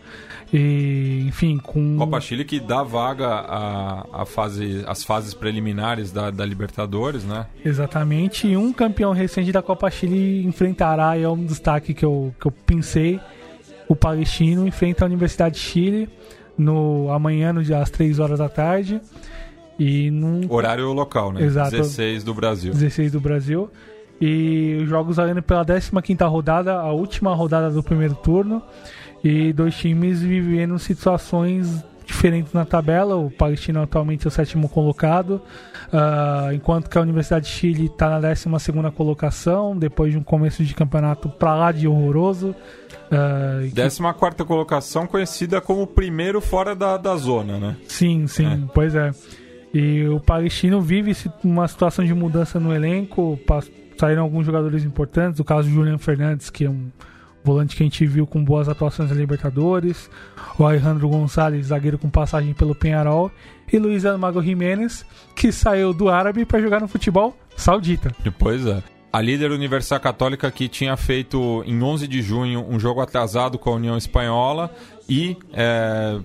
E, 0.53 1.26
enfim, 1.27 1.57
com. 1.57 1.98
Copa 1.98 2.22
Chile 2.22 2.45
que 2.45 2.60
dá 2.60 2.82
vaga 2.82 3.27
à, 3.27 4.22
à 4.22 4.26
fase, 4.26 4.86
às 4.88 5.03
fases 5.03 5.34
preliminares 5.34 6.14
da, 6.14 6.32
da 6.32 6.45
Libertadores, 6.45 7.26
né? 7.26 7.45
Exatamente. 7.64 8.48
E 8.48 8.56
um 8.56 8.72
campeão 8.72 9.11
recente 9.11 9.52
da 9.52 9.61
Copa 9.61 9.91
Chile 9.91 10.45
enfrentará, 10.45 11.18
e 11.18 11.23
é 11.23 11.30
um 11.30 11.44
destaque 11.44 11.94
que 11.94 12.06
eu, 12.06 12.34
que 12.40 12.48
eu 12.48 12.52
pensei, 12.52 13.19
o 13.88 13.95
Palestino 13.95 14.68
enfrenta 14.68 15.06
a 15.06 15.07
Universidade 15.07 15.56
de 15.56 15.62
Chile 15.62 16.10
no 16.57 17.10
amanhã, 17.12 17.52
no 17.52 17.64
dia, 17.64 17.80
às 17.80 17.90
3 17.90 18.20
horas 18.20 18.40
da 18.40 18.49
tarde. 18.49 19.02
E 19.78 20.10
num 20.10 20.41
Horário 20.49 20.91
local, 20.94 21.34
né? 21.34 21.44
Exato. 21.44 21.72
16 21.72 22.24
do 22.24 22.34
Brasil. 22.34 22.72
16 22.72 23.12
do 23.12 23.20
Brasil. 23.20 23.70
E 24.22 24.80
os 24.82 24.88
jogos 24.88 25.18
valendo 25.18 25.44
pela 25.44 25.66
15ª 25.66 26.30
rodada, 26.30 26.74
a 26.74 26.91
última 26.94 27.36
rodada 27.36 27.70
do 27.70 27.84
primeiro 27.84 28.16
turno. 28.16 28.62
E 29.24 29.52
dois 29.52 29.76
times 29.76 30.22
vivendo 30.22 30.78
situações 30.80 31.84
diferentes 32.06 32.53
na 32.53 32.65
tabela. 32.65 33.15
O 33.15 33.30
Palestino 33.30 33.82
atualmente 33.82 34.26
é 34.26 34.27
o 34.27 34.32
sétimo 34.32 34.69
colocado, 34.69 35.41
ah, 35.91 36.49
enquanto 36.53 36.90
que 36.90 36.98
a 36.98 37.02
Universidade 37.02 37.45
de 37.45 37.52
Chile 37.52 37.86
está 37.86 38.10
na 38.10 38.19
12ª 38.19 38.91
colocação, 38.91 39.77
depois 39.77 40.11
de 40.11 40.18
um 40.18 40.23
começo 40.23 40.64
de 40.64 40.73
campeonato 40.73 41.30
pra 41.30 41.56
lá 41.56 41.72
de 41.72 41.88
horroroso. 41.88 42.56
Ah, 43.11 43.61
e 43.64 43.69
que- 43.69 43.76
14 43.76 44.45
colocação, 44.45 45.06
conhecida 45.07 45.60
como 45.61 45.84
o 45.84 45.88
primeiro 45.88 46.40
fora 46.41 46.76
da, 46.76 46.98
da 46.98 47.15
zona, 47.18 47.57
né? 47.57 47.76
Sim, 47.88 48.27
sim, 48.27 48.68
pois 48.73 48.95
é. 48.95 49.11
E 49.73 50.07
o 50.07 50.19
Palestino 50.22 50.82
vive 50.82 51.14
uma 51.44 51.68
situação 51.68 52.06
de 52.06 52.14
mudança 52.14 52.60
no 52.60 52.73
elenco. 52.73 53.38
Saíram 53.98 54.23
alguns 54.23 54.45
jogadores 54.45 54.84
importantes, 54.86 55.40
o 55.40 55.44
caso 55.44 55.68
do 55.68 55.73
Julian 55.73 55.98
Fernandes, 55.98 56.49
que 56.49 56.65
é 56.65 56.69
um 56.69 56.88
volante 57.45 57.76
que 57.76 57.84
a 57.84 57.85
gente 57.85 58.05
viu 58.05 58.26
com 58.26 58.43
boas 58.43 58.67
atuações 58.67 59.09
na 59.09 59.15
Libertadores. 59.15 60.09
O 60.57 60.65
Alejandro 60.65 61.07
Gonçalves, 61.07 61.67
zagueiro 61.67 61.97
com 61.97 62.09
passagem 62.09 62.53
pelo 62.53 62.73
Penharol. 62.73 63.31
E 63.72 63.77
Luiz 63.77 64.03
Almagro 64.05 64.41
Jiménez, 64.41 65.05
que 65.35 65.51
saiu 65.51 65.93
do 65.93 66.09
árabe 66.09 66.45
para 66.45 66.59
jogar 66.59 66.81
no 66.81 66.88
futebol 66.88 67.38
saudita. 67.55 68.11
Depois 68.23 68.65
é. 68.65 68.81
A 69.13 69.22
líder 69.22 69.51
Universidade 69.51 70.03
Católica 70.03 70.51
que 70.51 70.67
tinha 70.67 70.97
feito 70.97 71.63
em 71.65 71.81
11 71.81 72.07
de 72.07 72.22
junho 72.22 72.65
um 72.67 72.77
jogo 72.77 72.99
atrasado 72.99 73.57
com 73.57 73.69
a 73.69 73.76
União 73.76 73.97
Espanhola 73.97 74.69
e 75.07 75.38
é, 75.53 76.19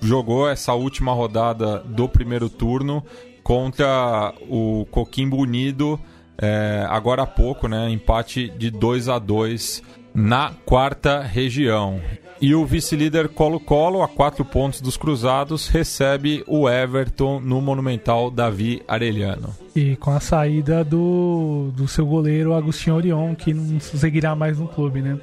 jogou 0.00 0.48
essa 0.48 0.72
última 0.72 1.12
rodada 1.12 1.80
do 1.80 2.08
primeiro 2.08 2.48
turno 2.48 3.04
contra 3.42 4.32
o 4.48 4.86
Coquimbo 4.90 5.36
Unido 5.36 5.98
é, 6.40 6.86
agora 6.88 7.22
há 7.22 7.26
pouco, 7.26 7.66
né? 7.66 7.90
Empate 7.90 8.48
de 8.48 8.70
2 8.70 9.08
a 9.08 9.18
2 9.18 9.82
na 10.18 10.50
quarta 10.66 11.20
região. 11.20 12.00
E 12.40 12.52
o 12.52 12.66
vice-líder 12.66 13.28
Colo-Colo, 13.28 14.02
a 14.02 14.08
quatro 14.08 14.44
pontos 14.44 14.80
dos 14.80 14.96
cruzados, 14.96 15.68
recebe 15.68 16.42
o 16.46 16.68
Everton 16.68 17.40
no 17.40 17.60
Monumental 17.60 18.30
Davi 18.30 18.82
Arellano. 18.86 19.54
E 19.74 19.94
com 19.96 20.10
a 20.10 20.20
saída 20.20 20.84
do, 20.84 21.70
do 21.76 21.86
seu 21.86 22.04
goleiro 22.04 22.52
Agostinho 22.52 22.96
Orion, 22.96 23.34
que 23.34 23.54
não 23.54 23.78
seguirá 23.78 24.34
mais 24.34 24.58
no 24.58 24.66
clube, 24.66 25.00
né? 25.00 25.18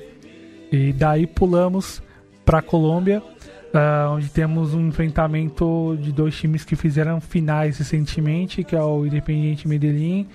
E 0.72 0.94
daí 0.94 1.28
pulamos 1.28 2.02
para 2.46 2.60
a 2.60 2.62
Colômbia, 2.62 3.22
uh, 3.22 4.12
onde 4.12 4.30
temos 4.30 4.74
um 4.74 4.88
enfrentamento 4.88 5.98
de 6.02 6.12
dois 6.12 6.36
times 6.36 6.64
que 6.64 6.76
fizeram 6.76 7.20
finais 7.20 7.78
recentemente, 7.78 8.64
que 8.64 8.76
é 8.76 8.82
o 8.82 9.06
Independiente 9.06 9.68
Medellín 9.68 10.28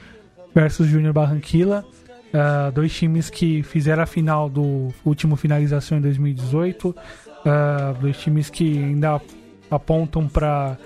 versus 0.54 0.86
Júnior 0.86 1.14
Barranquilla. 1.14 1.84
Uh, 2.32 2.70
dois 2.72 2.92
times 2.94 3.28
que 3.28 3.62
fizeram 3.62 4.04
a 4.04 4.06
final 4.06 4.48
do 4.48 4.88
último 5.04 5.34
finalização 5.36 5.98
em 5.98 6.00
2018. 6.00 6.88
Uh, 6.90 6.94
dois 8.00 8.18
times 8.18 8.48
que 8.48 8.78
ainda 8.78 9.20
apontam 9.70 10.28
para 10.28 10.76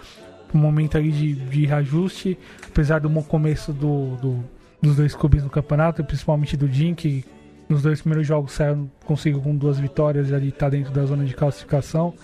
um 0.54 0.58
momento 0.58 0.96
ali 0.96 1.10
de, 1.10 1.34
de 1.34 1.66
reajuste, 1.66 2.38
apesar 2.66 3.00
do 3.00 3.08
bom 3.08 3.22
começo 3.22 3.72
do, 3.72 4.16
do, 4.16 4.44
dos 4.80 4.96
dois 4.96 5.14
clubes 5.14 5.42
no 5.42 5.50
campeonato, 5.50 6.04
principalmente 6.04 6.56
do 6.56 6.68
Jim, 6.68 6.94
que 6.94 7.24
nos 7.68 7.82
dois 7.82 8.00
primeiros 8.00 8.26
jogos 8.26 8.52
saiu, 8.52 8.88
conseguiu 9.04 9.40
com 9.40 9.56
duas 9.56 9.78
vitórias 9.78 10.30
e 10.30 10.34
ali 10.34 10.48
está 10.48 10.68
dentro 10.68 10.92
da 10.92 11.04
zona 11.04 11.24
de 11.24 11.34
classificação. 11.34 12.14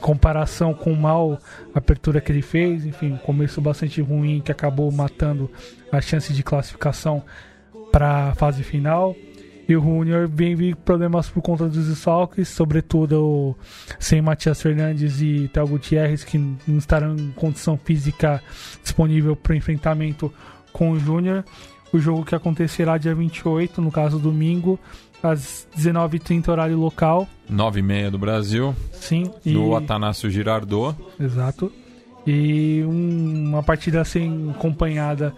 Comparação 0.00 0.72
com 0.72 0.92
o 0.92 0.96
mal 0.96 1.38
apertura 1.74 2.20
que 2.20 2.32
ele 2.32 2.42
fez, 2.42 2.86
enfim, 2.86 3.18
começo 3.24 3.60
bastante 3.60 4.00
ruim 4.00 4.40
que 4.40 4.52
acabou 4.52 4.90
matando 4.90 5.50
a 5.92 6.00
chance 6.00 6.32
de 6.32 6.42
classificação 6.42 7.22
para 7.96 8.28
a 8.28 8.34
fase 8.34 8.62
final. 8.62 9.16
E 9.66 9.74
o 9.74 9.80
Júnior 9.80 10.28
vem 10.28 10.74
problemas 10.74 11.30
por 11.30 11.42
conta 11.42 11.66
dos 11.66 11.88
desfalques, 11.88 12.46
sobretudo 12.46 13.56
sem 13.98 14.20
Matias 14.20 14.60
Fernandes 14.60 15.22
e 15.22 15.48
Théo 15.48 15.66
Gutierrez, 15.66 16.22
que 16.22 16.36
não 16.36 16.76
estarão 16.76 17.16
em 17.16 17.30
condição 17.30 17.78
física 17.82 18.42
disponível 18.82 19.34
para 19.34 19.54
o 19.54 19.56
enfrentamento 19.56 20.30
com 20.74 20.90
o 20.90 21.00
Júnior. 21.00 21.42
O 21.90 21.98
jogo 21.98 22.22
que 22.22 22.34
acontecerá 22.34 22.98
dia 22.98 23.14
28, 23.14 23.80
no 23.80 23.90
caso 23.90 24.18
domingo, 24.18 24.78
às 25.22 25.66
19h30 25.74 26.48
horário 26.48 26.78
local. 26.78 27.26
9h30 27.50 28.10
do 28.10 28.18
Brasil. 28.18 28.76
Sim. 28.92 29.30
E... 29.42 29.52
No 29.52 29.74
Atanásio 29.74 30.30
Girardot. 30.30 30.94
Exato. 31.18 31.72
E 32.26 32.84
um, 32.84 33.48
uma 33.48 33.62
partida 33.62 34.02
assim 34.02 34.50
acompanhada 34.50 35.34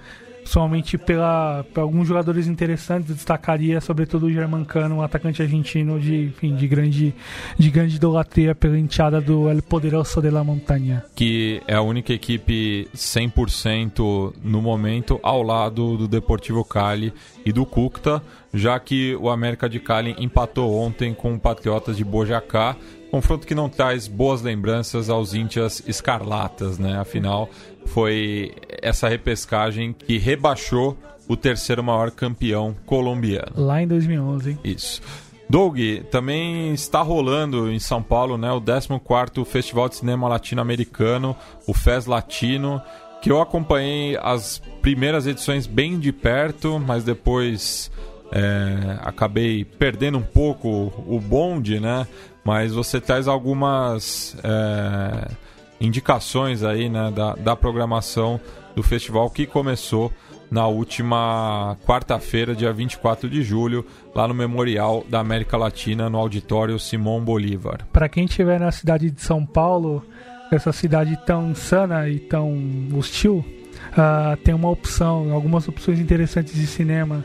somente 0.48 0.96
pela, 0.96 1.64
por 1.74 1.82
alguns 1.82 2.08
jogadores 2.08 2.46
interessantes, 2.46 3.14
destacaria 3.14 3.80
sobretudo 3.80 4.26
o 4.26 4.32
Germancano, 4.32 4.96
um 4.96 5.02
atacante 5.02 5.42
argentino 5.42 6.00
de, 6.00 6.24
enfim, 6.24 6.56
de 6.56 6.66
grande 6.66 7.14
de 7.58 7.70
grande 7.70 7.96
idolatria 7.96 8.54
pela 8.54 8.78
enteada 8.78 9.20
do 9.20 9.50
El 9.50 9.60
Poderoso 9.62 10.22
de 10.22 10.30
la 10.30 10.42
Montaña. 10.42 11.04
Que 11.14 11.60
é 11.66 11.74
a 11.74 11.82
única 11.82 12.12
equipe 12.12 12.88
100% 12.94 14.32
no 14.42 14.62
momento 14.62 15.20
ao 15.22 15.42
lado 15.42 15.96
do 15.98 16.08
Deportivo 16.08 16.64
Cali 16.64 17.12
e 17.44 17.52
do 17.52 17.66
Cúcuta, 17.66 18.22
já 18.52 18.80
que 18.80 19.14
o 19.16 19.28
América 19.28 19.68
de 19.68 19.78
Cali 19.78 20.16
empatou 20.18 20.74
ontem 20.74 21.12
com 21.12 21.34
o 21.34 21.40
Patriotas 21.40 21.96
de 21.96 22.04
Bojacá, 22.04 22.74
confronto 23.10 23.46
que 23.46 23.54
não 23.54 23.68
traz 23.68 24.06
boas 24.06 24.42
lembranças 24.42 25.08
aos 25.08 25.34
índias 25.34 25.82
escarlatas, 25.86 26.78
né? 26.78 26.98
Afinal, 26.98 27.48
foi 27.86 28.54
essa 28.82 29.08
repescagem 29.08 29.92
que 29.92 30.18
rebaixou 30.18 30.96
o 31.28 31.36
terceiro 31.36 31.82
maior 31.84 32.10
campeão 32.10 32.74
colombiano. 32.86 33.52
Lá 33.54 33.82
em 33.82 33.86
2011. 33.86 34.58
Isso. 34.64 35.02
Doug, 35.48 35.78
também 36.10 36.74
está 36.74 37.00
rolando 37.00 37.70
em 37.70 37.78
São 37.78 38.02
Paulo 38.02 38.36
né, 38.36 38.52
o 38.52 38.60
14º 38.60 39.44
Festival 39.46 39.88
de 39.88 39.96
Cinema 39.96 40.28
Latino-Americano, 40.28 41.34
o 41.66 41.72
FES 41.72 42.04
Latino, 42.04 42.82
que 43.22 43.32
eu 43.32 43.40
acompanhei 43.40 44.16
as 44.18 44.60
primeiras 44.82 45.26
edições 45.26 45.66
bem 45.66 45.98
de 45.98 46.12
perto, 46.12 46.78
mas 46.78 47.02
depois 47.02 47.90
é, 48.30 48.98
acabei 49.00 49.64
perdendo 49.64 50.18
um 50.18 50.22
pouco 50.22 50.92
o 51.06 51.18
bonde, 51.18 51.80
né? 51.80 52.06
Mas 52.48 52.72
você 52.72 53.00
traz 53.00 53.28
algumas... 53.28 54.36
É, 54.42 55.48
indicações 55.80 56.62
aí 56.62 56.88
né, 56.88 57.10
da, 57.14 57.34
da 57.34 57.56
programação 57.56 58.40
do 58.74 58.82
festival 58.82 59.30
que 59.30 59.46
começou 59.46 60.12
na 60.50 60.66
última 60.66 61.76
quarta-feira, 61.86 62.54
dia 62.54 62.72
24 62.72 63.28
de 63.28 63.42
julho, 63.42 63.84
lá 64.14 64.26
no 64.26 64.32
Memorial 64.32 65.04
da 65.08 65.20
América 65.20 65.56
Latina, 65.58 66.08
no 66.08 66.16
auditório 66.16 66.78
Simão 66.78 67.20
Bolívar. 67.20 67.86
Para 67.92 68.08
quem 68.08 68.24
estiver 68.24 68.58
na 68.58 68.72
cidade 68.72 69.10
de 69.10 69.20
São 69.20 69.44
Paulo, 69.44 70.02
essa 70.50 70.72
cidade 70.72 71.18
tão 71.26 71.50
insana 71.50 72.08
e 72.08 72.18
tão 72.18 72.56
hostil, 72.94 73.44
uh, 73.92 74.36
tem 74.38 74.54
uma 74.54 74.70
opção, 74.70 75.34
algumas 75.34 75.68
opções 75.68 76.00
interessantes 76.00 76.54
de 76.54 76.66
cinema 76.66 77.22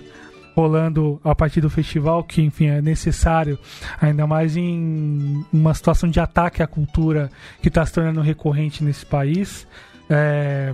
rolando 0.56 1.20
a 1.24 1.34
partir 1.34 1.62
do 1.62 1.70
festival, 1.70 2.24
que 2.24 2.42
enfim 2.42 2.68
é 2.68 2.82
necessário, 2.82 3.58
ainda 4.00 4.26
mais 4.28 4.56
em 4.56 5.46
uma 5.52 5.74
situação 5.74 6.10
de 6.10 6.20
ataque 6.20 6.62
à 6.62 6.68
cultura 6.68 7.30
que 7.62 7.68
está 7.68 7.86
se 7.86 7.94
tornando 7.94 8.22
recorrente 8.22 8.84
nesse 8.84 9.06
país. 9.06 9.68
É, 10.10 10.74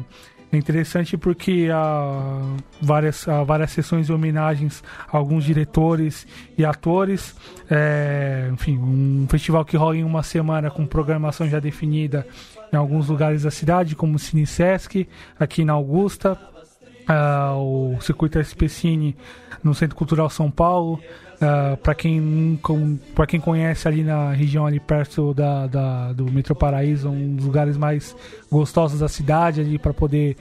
é 0.52 0.58
interessante 0.58 1.16
porque 1.16 1.70
há 1.72 2.56
várias, 2.82 3.28
há 3.28 3.44
várias 3.44 3.72
sessões 3.72 4.08
de 4.08 4.14
homenagens 4.14 4.84
a 5.08 5.16
alguns 5.16 5.44
diretores 5.44 6.26
e 6.58 6.66
atores. 6.66 7.36
É, 7.70 8.50
enfim, 8.52 8.78
um 8.78 9.28
festival 9.30 9.64
que 9.64 9.78
rola 9.78 9.96
em 9.96 10.04
uma 10.04 10.24
semana 10.24 10.72
com 10.72 10.86
programação 10.88 11.48
já 11.48 11.60
definida 11.60 12.26
em 12.74 12.76
alguns 12.76 13.10
lugares 13.10 13.44
da 13.44 13.52
cidade, 13.52 13.96
como 13.96 14.16
o 14.16 14.20
Cine 14.20 14.46
Sesc, 14.46 15.08
aqui 15.40 15.64
na 15.64 15.74
Augusta, 15.74 16.38
uh, 17.10 17.96
o 17.96 18.02
Circuito 18.02 18.40
SPCine 18.40 19.16
no 19.64 19.74
Centro 19.74 19.96
Cultural 19.96 20.30
São 20.30 20.50
Paulo. 20.50 21.00
Uh, 21.36 21.78
para 21.78 21.96
quem 21.96 22.60
para 23.16 23.26
quem 23.26 23.40
conhece 23.40 23.88
ali 23.88 24.04
na 24.04 24.34
região 24.34 24.66
ali 24.66 24.78
perto 24.78 25.34
da, 25.34 25.68
da, 25.68 26.12
do 26.12 26.30
Metro 26.30 26.54
Paraíso, 26.54 27.10
um 27.10 27.38
dos 27.38 27.46
lugares 27.46 27.78
mais 27.78 28.14
gostosos 28.52 29.00
da 29.00 29.08
cidade 29.08 29.62
ali 29.62 29.80
para 29.80 29.94
poder 29.94 30.36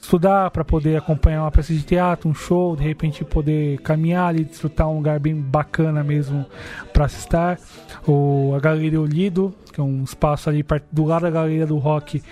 estudar, 0.00 0.50
para 0.50 0.64
poder 0.64 0.96
acompanhar 0.96 1.42
uma 1.42 1.50
peça 1.50 1.72
de 1.72 1.82
teatro, 1.82 2.28
um 2.28 2.34
show, 2.34 2.74
de 2.74 2.82
repente 2.82 3.24
poder 3.24 3.78
caminhar 3.82 4.28
ali, 4.28 4.44
desfrutar 4.44 4.88
um 4.88 4.96
lugar 4.96 5.20
bem 5.20 5.34
bacana 5.34 6.02
mesmo 6.02 6.46
para 6.92 7.06
estar. 7.06 7.58
O, 8.06 8.52
a 8.56 8.60
Galeria 8.60 9.00
Olido, 9.00 9.54
que 9.72 9.80
é 9.80 9.84
um 9.84 10.02
espaço 10.02 10.48
ali 10.48 10.62
perto, 10.62 10.86
do 10.90 11.04
lado 11.04 11.22
da 11.22 11.30
Galeria 11.30 11.66
do 11.66 11.78
Rock, 11.78 12.22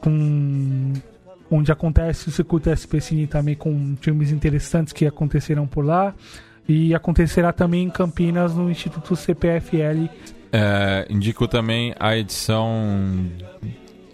com 0.00 0.92
onde 1.54 1.70
acontece 1.70 2.28
o 2.28 2.32
circuito 2.32 2.70
SP 2.72 2.98
Cine 3.00 3.26
também 3.26 3.54
com 3.54 3.94
filmes 4.00 4.32
interessantes 4.32 4.92
que 4.92 5.06
aconteceram 5.06 5.66
por 5.66 5.84
lá. 5.84 6.14
E 6.68 6.94
acontecerá 6.94 7.52
também 7.52 7.84
em 7.84 7.90
Campinas, 7.90 8.54
no 8.54 8.70
Instituto 8.70 9.16
CPFL. 9.16 10.08
É, 10.52 11.06
indico 11.10 11.48
também 11.48 11.94
a 11.98 12.16
edição 12.16 13.26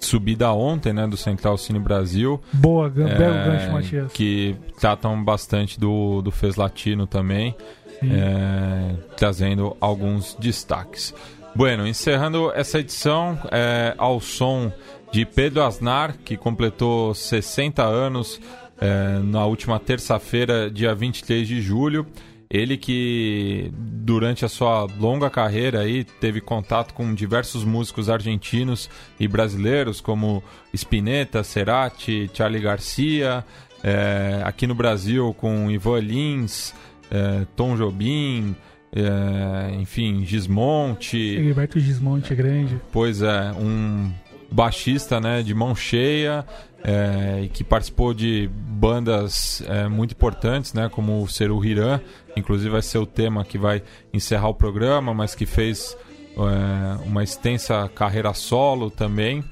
subida 0.01 0.51
ontem, 0.53 0.93
né, 0.93 1.07
do 1.07 1.17
Central 1.17 1.59
Cine 1.59 1.79
Brasil. 1.79 2.41
Boa, 2.53 2.87
é, 2.87 2.91
belo 2.91 3.35
gancho, 3.35 3.73
Matias. 3.73 4.13
Que 4.13 4.57
tratam 4.81 5.23
bastante 5.23 5.79
do, 5.79 6.23
do 6.23 6.31
FES 6.31 6.57
Latino 6.57 7.07
também, 7.07 7.55
é, 8.03 8.95
trazendo 9.17 9.77
alguns 9.81 10.35
destaques. 10.35 11.15
Bueno, 11.55 11.87
encerrando 11.87 12.53
essa 12.55 12.79
edição 12.79 13.39
é, 13.51 13.95
ao 13.99 14.21
som 14.21 14.73
de 15.11 15.25
Pedro 15.25 15.63
Asnar, 15.63 16.17
que 16.25 16.37
completou 16.37 17.15
60 17.15 17.83
anos 17.83 18.41
é, 18.81 19.19
na 19.25 19.45
última 19.45 19.79
terça-feira, 19.79 20.71
dia 20.71 20.95
23 20.95 21.47
de 21.47 21.61
julho. 21.61 22.07
Ele 22.51 22.79
que 22.79 23.71
durante 23.75 24.45
a 24.45 24.49
sua 24.49 24.87
longa 24.99 25.29
carreira 25.29 25.81
aí 25.81 26.03
teve 26.03 26.41
contato 26.41 26.95
com 26.95 27.13
diversos 27.15 27.63
músicos 27.63 28.09
argentinos 28.09 28.89
e 29.21 29.29
brasileiros 29.29 30.01
como 30.01 30.43
Spinetta, 30.75 31.45
Cerati, 31.45 32.31
Charlie 32.33 32.63
Garcia, 32.63 33.45
é, 33.85 34.41
aqui 34.45 34.67
no 34.67 34.75
Brasil 34.75 35.35
com 35.35 35.71
Ivan 35.71 36.01
Lins, 36.01 36.75
é, 37.11 37.45
Tom 37.55 37.77
Jobim, 37.77 38.57
é, 38.93 39.75
enfim, 39.75 40.25
Gismonte. 40.25 41.43
Gilberto 41.43 41.79
Gismonte 41.79 42.33
é 42.33 42.37
grande. 42.37 42.81
Pois 42.91 43.21
é, 43.21 43.53
um 43.53 44.11
baixista 44.51 45.21
né, 45.21 45.43
de 45.43 45.55
mão 45.55 45.75
cheia 45.75 46.45
é, 46.83 47.49
que 47.53 47.65
participou 47.65 48.15
de 48.15 48.49
bandas 48.53 49.63
é, 49.67 49.89
muito 49.89 50.13
importantes, 50.13 50.73
né, 50.73 50.89
como 50.89 51.23
o 51.23 51.29
Seru 51.29 51.65
Hiran, 51.65 52.01
inclusive 52.37 52.71
vai 52.71 52.83
ser 52.83 52.99
o 52.99 53.07
tema 53.07 53.45
que 53.45 53.59
vai 53.59 53.83
encerrar 54.13 54.49
o 54.49 54.55
programa, 54.55 55.13
mas 55.13 55.35
que 55.35 55.45
fez 55.45 55.97
é, 56.37 57.07
uma 57.07 57.23
extensa 57.25 57.89
carreira 57.95 58.33
solo 58.33 58.91
também. 58.91 59.45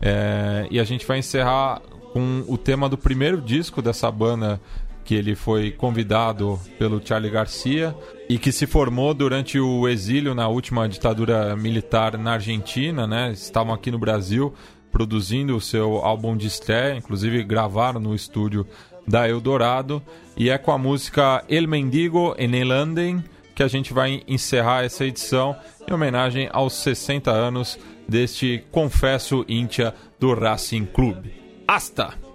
É, 0.00 0.66
e 0.70 0.78
a 0.78 0.84
gente 0.84 1.04
vai 1.04 1.18
encerrar 1.18 1.80
com 2.12 2.44
o 2.46 2.56
tema 2.56 2.88
do 2.88 2.96
primeiro 2.96 3.40
disco 3.40 3.82
dessa 3.82 4.10
banda 4.10 4.60
que 5.08 5.14
ele 5.14 5.34
foi 5.34 5.70
convidado 5.70 6.60
pelo 6.78 7.00
Charlie 7.02 7.30
Garcia 7.30 7.96
e 8.28 8.38
que 8.38 8.52
se 8.52 8.66
formou 8.66 9.14
durante 9.14 9.58
o 9.58 9.88
exílio 9.88 10.34
na 10.34 10.48
última 10.48 10.86
ditadura 10.86 11.56
militar 11.56 12.18
na 12.18 12.32
Argentina, 12.32 13.06
né? 13.06 13.32
Estavam 13.32 13.72
aqui 13.72 13.90
no 13.90 13.98
Brasil 13.98 14.52
produzindo 14.92 15.56
o 15.56 15.62
seu 15.62 15.96
álbum 16.04 16.36
de 16.36 16.46
estreia, 16.46 16.94
inclusive 16.94 17.42
gravaram 17.42 17.98
no 17.98 18.14
estúdio 18.14 18.66
da 19.06 19.26
Eldorado, 19.26 20.02
e 20.36 20.50
é 20.50 20.58
com 20.58 20.72
a 20.72 20.78
música 20.78 21.42
El 21.48 21.66
Mendigo 21.66 22.34
en 22.38 22.54
el 22.54 22.70
Anden 22.70 23.24
que 23.54 23.62
a 23.62 23.68
gente 23.68 23.94
vai 23.94 24.22
encerrar 24.28 24.84
essa 24.84 25.06
edição 25.06 25.56
em 25.88 25.94
homenagem 25.94 26.50
aos 26.52 26.74
60 26.74 27.30
anos 27.30 27.78
deste 28.06 28.62
Confesso 28.70 29.42
Íntia 29.48 29.94
do 30.20 30.34
Racing 30.34 30.84
Clube. 30.84 31.32
Hasta! 31.66 32.27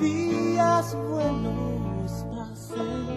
días 0.00 0.96
buenos 1.08 2.24
pasen. 2.34 3.10